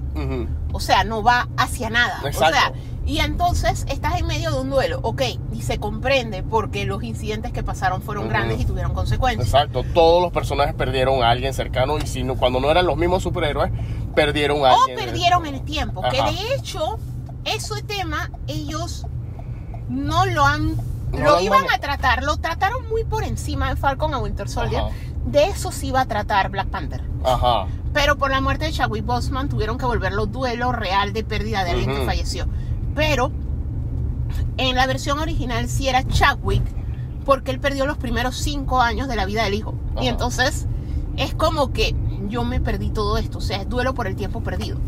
O 0.72 0.80
sea, 0.80 1.03
no 1.03 1.24
va 1.24 1.48
hacia 1.58 1.90
nada. 1.90 2.22
Exacto. 2.24 2.45
O 2.58 2.60
sea, 2.60 2.74
y 3.06 3.18
entonces 3.20 3.86
estás 3.90 4.20
en 4.20 4.28
medio 4.28 4.52
de 4.52 4.62
un 4.62 4.70
duelo, 4.70 4.99
ok, 5.02 5.24
y 5.52 5.64
se 5.64 5.80
comprende 5.80 6.44
porque 6.44 6.86
los 6.86 7.03
incidentes 7.03 7.52
que 7.52 7.64
pasaron 7.64 8.03
fueron 8.03 8.30
grandes 8.30 8.62
y 8.62 8.66
tuvieron 8.66 8.94
consecuencias. 8.94 9.48
Exacto, 9.48 9.84
todos 9.95 10.22
los 10.22 10.32
personajes 10.32 10.76
perdieron 10.76 11.24
a 11.24 11.32
alguien 11.32 11.53
cercano 11.53 11.98
y 11.98 12.06
si 12.06 12.24
no, 12.24 12.36
cuando 12.38 12.60
no 12.60 12.70
eran 12.70 12.86
los 12.86 12.98
mismos 12.98 13.24
superhéroes, 13.24 13.72
perdieron 14.16 14.60
a 14.66 14.74
O 14.76 14.82
alguien. 14.82 14.99
perdieron 14.99 15.45
el 15.48 15.62
tiempo, 15.64 16.03
que 16.03 16.22
de 16.22 16.56
hecho, 16.56 16.99
ese 17.44 17.82
tema 17.82 18.30
ellos 18.48 19.08
no 19.91 20.26
lo 20.26 20.45
han... 20.45 20.76
No 21.11 21.19
lo 21.19 21.41
iban 21.41 21.65
a 21.69 21.77
tratar, 21.77 22.23
lo 22.23 22.38
trataron 22.38 22.88
muy 22.88 23.03
por 23.03 23.26
encima 23.26 23.69
de 23.69 23.76
Falcon 23.76 24.13
a 24.13 24.19
Winter 24.19 24.47
Soldier. 24.47 24.81
Ajá. 24.81 24.91
De 25.26 25.43
eso 25.43 25.72
sí 25.73 25.88
iba 25.88 25.99
a 25.99 26.05
tratar 26.05 26.49
Black 26.49 26.69
Panther. 26.69 27.03
Ajá. 27.26 27.68
Pero 27.93 28.18
por 28.18 28.31
la 28.31 28.39
muerte 28.39 28.65
de 28.65 28.72
Chadwick 28.72 29.05
Boseman 29.05 29.49
tuvieron 29.49 29.77
que 29.77 29.85
volverlo 29.85 30.26
duelo 30.26 30.72
real 30.72 31.11
de 31.11 31.26
pérdida 31.26 31.65
de 31.65 31.72
alguien 31.72 31.93
que 31.93 32.05
falleció. 32.05 32.47
Pero 32.95 33.31
en 34.57 34.76
la 34.77 34.88
versión 34.88 35.19
original 35.19 35.68
sí 35.68 35.89
era 35.89 36.07
Chadwick 36.07 36.63
porque 37.26 37.51
él 37.51 37.59
perdió 37.59 37.85
los 37.85 37.97
primeros 37.97 38.38
cinco 38.38 38.81
años 38.81 39.09
de 39.09 39.18
la 39.18 39.26
vida 39.26 39.43
del 39.43 39.53
hijo. 39.53 39.76
Y 40.01 40.07
entonces 40.07 40.65
es 41.18 41.34
como 41.35 41.73
que 41.73 41.93
yo 42.30 42.43
me 42.45 42.61
perdí 42.61 42.89
todo 42.89 43.18
esto. 43.18 43.39
O 43.39 43.41
sea, 43.41 43.57
es 43.57 43.69
duelo 43.69 43.93
por 43.93 44.07
el 44.07 44.15
tiempo 44.15 44.41
perdido. 44.41 44.80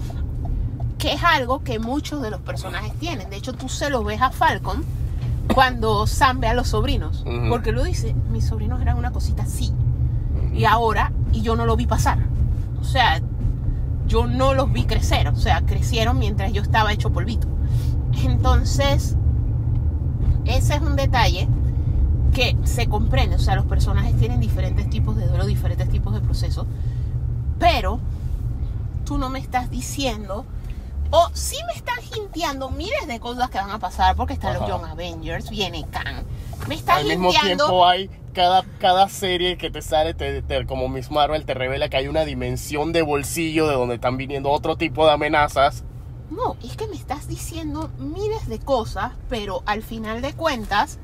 Que 1.03 1.11
es 1.11 1.23
algo 1.25 1.61
que 1.65 1.79
muchos 1.79 2.21
de 2.21 2.31
los 2.31 2.39
personajes 2.39 2.93
tienen. 2.93 3.29
De 3.29 3.35
hecho, 3.35 3.51
tú 3.51 3.67
se 3.67 3.89
lo 3.89 4.05
ves 4.05 4.21
a 4.21 4.29
Falcon 4.29 4.85
cuando 5.53 6.07
Sam 6.07 6.39
ve 6.39 6.47
a 6.47 6.53
los 6.53 6.69
sobrinos. 6.69 7.25
Porque 7.49 7.73
lo 7.73 7.83
dice, 7.83 8.15
mis 8.31 8.45
sobrinos 8.45 8.81
eran 8.81 8.97
una 8.97 9.11
cosita 9.11 9.43
así. 9.43 9.73
Y 10.53 10.63
ahora, 10.63 11.11
y 11.33 11.41
yo 11.41 11.57
no 11.57 11.65
lo 11.65 11.75
vi 11.75 11.87
pasar. 11.87 12.19
O 12.79 12.85
sea, 12.85 13.21
yo 14.07 14.27
no 14.27 14.53
los 14.53 14.71
vi 14.71 14.85
crecer. 14.85 15.27
O 15.27 15.35
sea, 15.35 15.63
crecieron 15.65 16.19
mientras 16.19 16.53
yo 16.53 16.61
estaba 16.61 16.93
hecho 16.93 17.11
polvito. 17.11 17.49
Entonces, 18.23 19.17
ese 20.45 20.75
es 20.75 20.81
un 20.81 20.95
detalle 20.95 21.49
que 22.33 22.55
se 22.63 22.87
comprende. 22.87 23.35
O 23.35 23.39
sea, 23.39 23.57
los 23.57 23.65
personajes 23.65 24.15
tienen 24.15 24.39
diferentes 24.39 24.89
tipos 24.89 25.17
de 25.17 25.27
duelo, 25.27 25.45
diferentes 25.47 25.89
tipos 25.89 26.13
de 26.13 26.21
procesos. 26.21 26.65
Pero 27.59 27.99
tú 29.03 29.17
no 29.17 29.29
me 29.29 29.39
estás 29.39 29.69
diciendo, 29.69 30.45
o 31.15 31.29
sí 31.33 31.57
me 31.67 31.73
estás 31.73 31.99
hinteando 32.17 32.69
miles 32.71 33.07
de 33.07 33.19
cosas 33.19 33.49
que 33.49 33.57
van 33.59 33.69
a 33.71 33.79
pasar, 33.79 34.15
porque 34.15 34.33
están 34.33 34.53
los 34.53 34.63
Ajá. 34.63 34.71
Young 34.71 34.85
Avengers, 34.85 35.49
viene 35.49 35.85
Kang. 35.91 36.25
Me 36.67 36.75
estás 36.75 36.97
Al 36.99 37.05
mismo 37.05 37.29
hinteando. 37.31 37.65
tiempo 37.65 37.85
hay 37.85 38.09
cada, 38.33 38.63
cada 38.79 39.07
serie 39.09 39.57
que 39.57 39.69
te 39.69 39.81
sale, 39.81 40.13
te, 40.13 40.41
te- 40.41 40.65
como 40.65 40.89
Miss 40.89 41.11
Marvel, 41.11 41.45
te 41.45 41.53
revela 41.53 41.87
que 41.89 41.97
hay 41.97 42.07
una 42.07 42.25
dimensión 42.25 42.91
de 42.93 43.01
bolsillo 43.03 43.67
de 43.67 43.75
donde 43.75 43.95
están 43.95 44.17
viniendo 44.17 44.49
otro 44.49 44.75
tipo 44.75 45.05
de 45.05 45.11
amenazas. 45.11 45.83
No, 46.31 46.55
es 46.63 46.75
que 46.75 46.87
me 46.87 46.95
estás 46.95 47.27
diciendo 47.27 47.91
miles 47.99 48.47
de 48.47 48.57
cosas, 48.59 49.11
pero 49.29 49.61
al 49.67 49.83
final 49.83 50.21
de 50.23 50.33
cuentas 50.33 50.97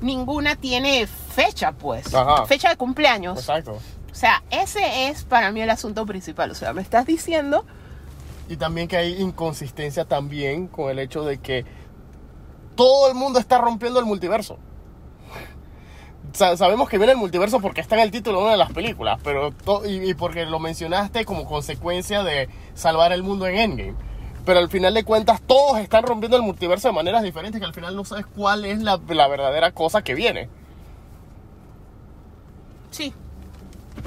ninguna 0.00 0.56
tiene 0.56 1.06
fecha, 1.06 1.72
pues. 1.72 2.12
Ajá. 2.14 2.44
Fecha 2.44 2.68
de 2.68 2.76
cumpleaños. 2.76 3.38
Exacto. 3.38 3.78
O 4.12 4.14
sea, 4.14 4.42
ese 4.50 5.08
es 5.08 5.24
para 5.24 5.50
mí 5.52 5.62
el 5.62 5.70
asunto 5.70 6.04
principal. 6.04 6.50
O 6.50 6.54
sea, 6.54 6.72
me 6.74 6.82
estás 6.82 7.06
diciendo 7.06 7.64
Y 8.48 8.56
también 8.56 8.88
que 8.88 8.96
hay 8.96 9.20
inconsistencia 9.22 10.04
también 10.04 10.66
con 10.68 10.90
el 10.90 10.98
hecho 10.98 11.24
de 11.24 11.38
que 11.38 11.64
todo 12.76 13.08
el 13.08 13.14
mundo 13.14 13.38
está 13.38 13.58
rompiendo 13.58 13.98
el 14.00 14.04
multiverso. 14.06 14.58
Sa- 16.32 16.56
sabemos 16.56 16.88
que 16.88 16.98
viene 16.98 17.12
el 17.12 17.18
multiverso 17.18 17.60
porque 17.60 17.80
está 17.80 17.94
en 17.96 18.02
el 18.02 18.10
título 18.10 18.38
de 18.38 18.42
una 18.44 18.52
de 18.52 18.58
las 18.58 18.72
películas, 18.72 19.20
pero 19.22 19.52
y, 19.86 20.10
y 20.10 20.14
porque 20.14 20.44
lo 20.46 20.58
mencionaste 20.58 21.24
como 21.24 21.44
consecuencia 21.46 22.22
de 22.22 22.48
salvar 22.74 23.12
el 23.12 23.22
mundo 23.22 23.46
en 23.46 23.56
Endgame. 23.56 23.94
Pero 24.44 24.58
al 24.58 24.68
final 24.68 24.92
de 24.92 25.04
cuentas 25.04 25.40
todos 25.40 25.78
están 25.78 26.02
rompiendo 26.04 26.36
el 26.36 26.42
multiverso 26.42 26.88
de 26.88 26.94
maneras 26.94 27.22
diferentes 27.22 27.58
que 27.60 27.66
al 27.66 27.72
final 27.72 27.96
no 27.96 28.04
sabes 28.04 28.26
cuál 28.26 28.66
es 28.66 28.82
la, 28.82 29.00
la 29.08 29.26
verdadera 29.28 29.70
cosa 29.72 30.02
que 30.02 30.14
viene. 30.14 30.48
Sí. 32.90 33.14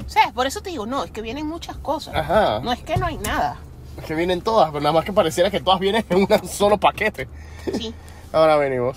O 0.06 0.08
sea, 0.08 0.30
por 0.32 0.46
eso 0.46 0.60
te 0.60 0.70
digo, 0.70 0.86
no, 0.86 1.02
es 1.02 1.10
que 1.10 1.22
vienen 1.22 1.46
muchas 1.46 1.76
cosas. 1.78 2.14
Ajá. 2.14 2.60
No 2.62 2.70
es 2.72 2.80
que 2.82 2.96
no 2.96 3.06
hay 3.06 3.16
nada. 3.16 3.56
Que 4.06 4.14
vienen 4.14 4.40
todas, 4.40 4.70
pero 4.70 4.80
nada 4.80 4.92
más 4.92 5.04
que 5.04 5.12
pareciera 5.12 5.50
que 5.50 5.60
todas 5.60 5.80
vienen 5.80 6.04
en 6.08 6.18
un 6.18 6.48
solo 6.48 6.78
paquete. 6.78 7.28
Sí. 7.74 7.94
Ahora 8.32 8.56
venimos. 8.56 8.96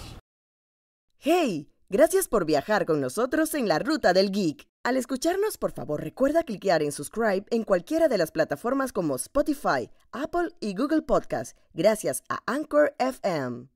¡Hey! 1.19 1.67
Gracias 1.89 2.29
por 2.29 2.45
viajar 2.45 2.85
con 2.85 3.01
nosotros 3.01 3.53
en 3.53 3.67
la 3.67 3.77
ruta 3.77 4.13
del 4.13 4.31
geek. 4.31 4.65
Al 4.83 4.95
escucharnos, 4.95 5.57
por 5.57 5.73
favor, 5.73 6.01
recuerda 6.01 6.43
cliquear 6.43 6.81
en 6.81 6.93
subscribe 6.93 7.43
en 7.49 7.65
cualquiera 7.65 8.07
de 8.07 8.17
las 8.17 8.31
plataformas 8.31 8.93
como 8.93 9.17
Spotify, 9.17 9.91
Apple 10.13 10.55
y 10.61 10.73
Google 10.73 11.01
Podcast, 11.01 11.57
gracias 11.73 12.23
a 12.29 12.39
Anchor 12.45 12.95
FM. 12.97 13.67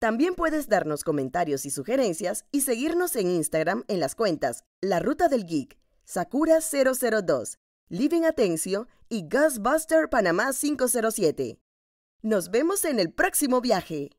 También 0.00 0.34
puedes 0.34 0.68
darnos 0.68 1.04
comentarios 1.04 1.66
y 1.66 1.70
sugerencias 1.70 2.46
y 2.50 2.62
seguirnos 2.62 3.14
en 3.14 3.28
Instagram 3.28 3.84
en 3.88 4.00
las 4.00 4.14
cuentas 4.14 4.64
La 4.80 4.98
Ruta 4.98 5.28
del 5.28 5.44
Geek, 5.44 5.76
Sakura002, 6.06 7.58
Living 7.90 8.24
Atencio 8.24 8.86
y 9.08 9.26
Ghostbuster 9.26 10.10
Panamá 10.10 10.50
507. 10.52 11.58
Nos 12.20 12.50
vemos 12.50 12.84
en 12.84 13.00
el 13.00 13.10
próximo 13.10 13.62
viaje. 13.62 14.10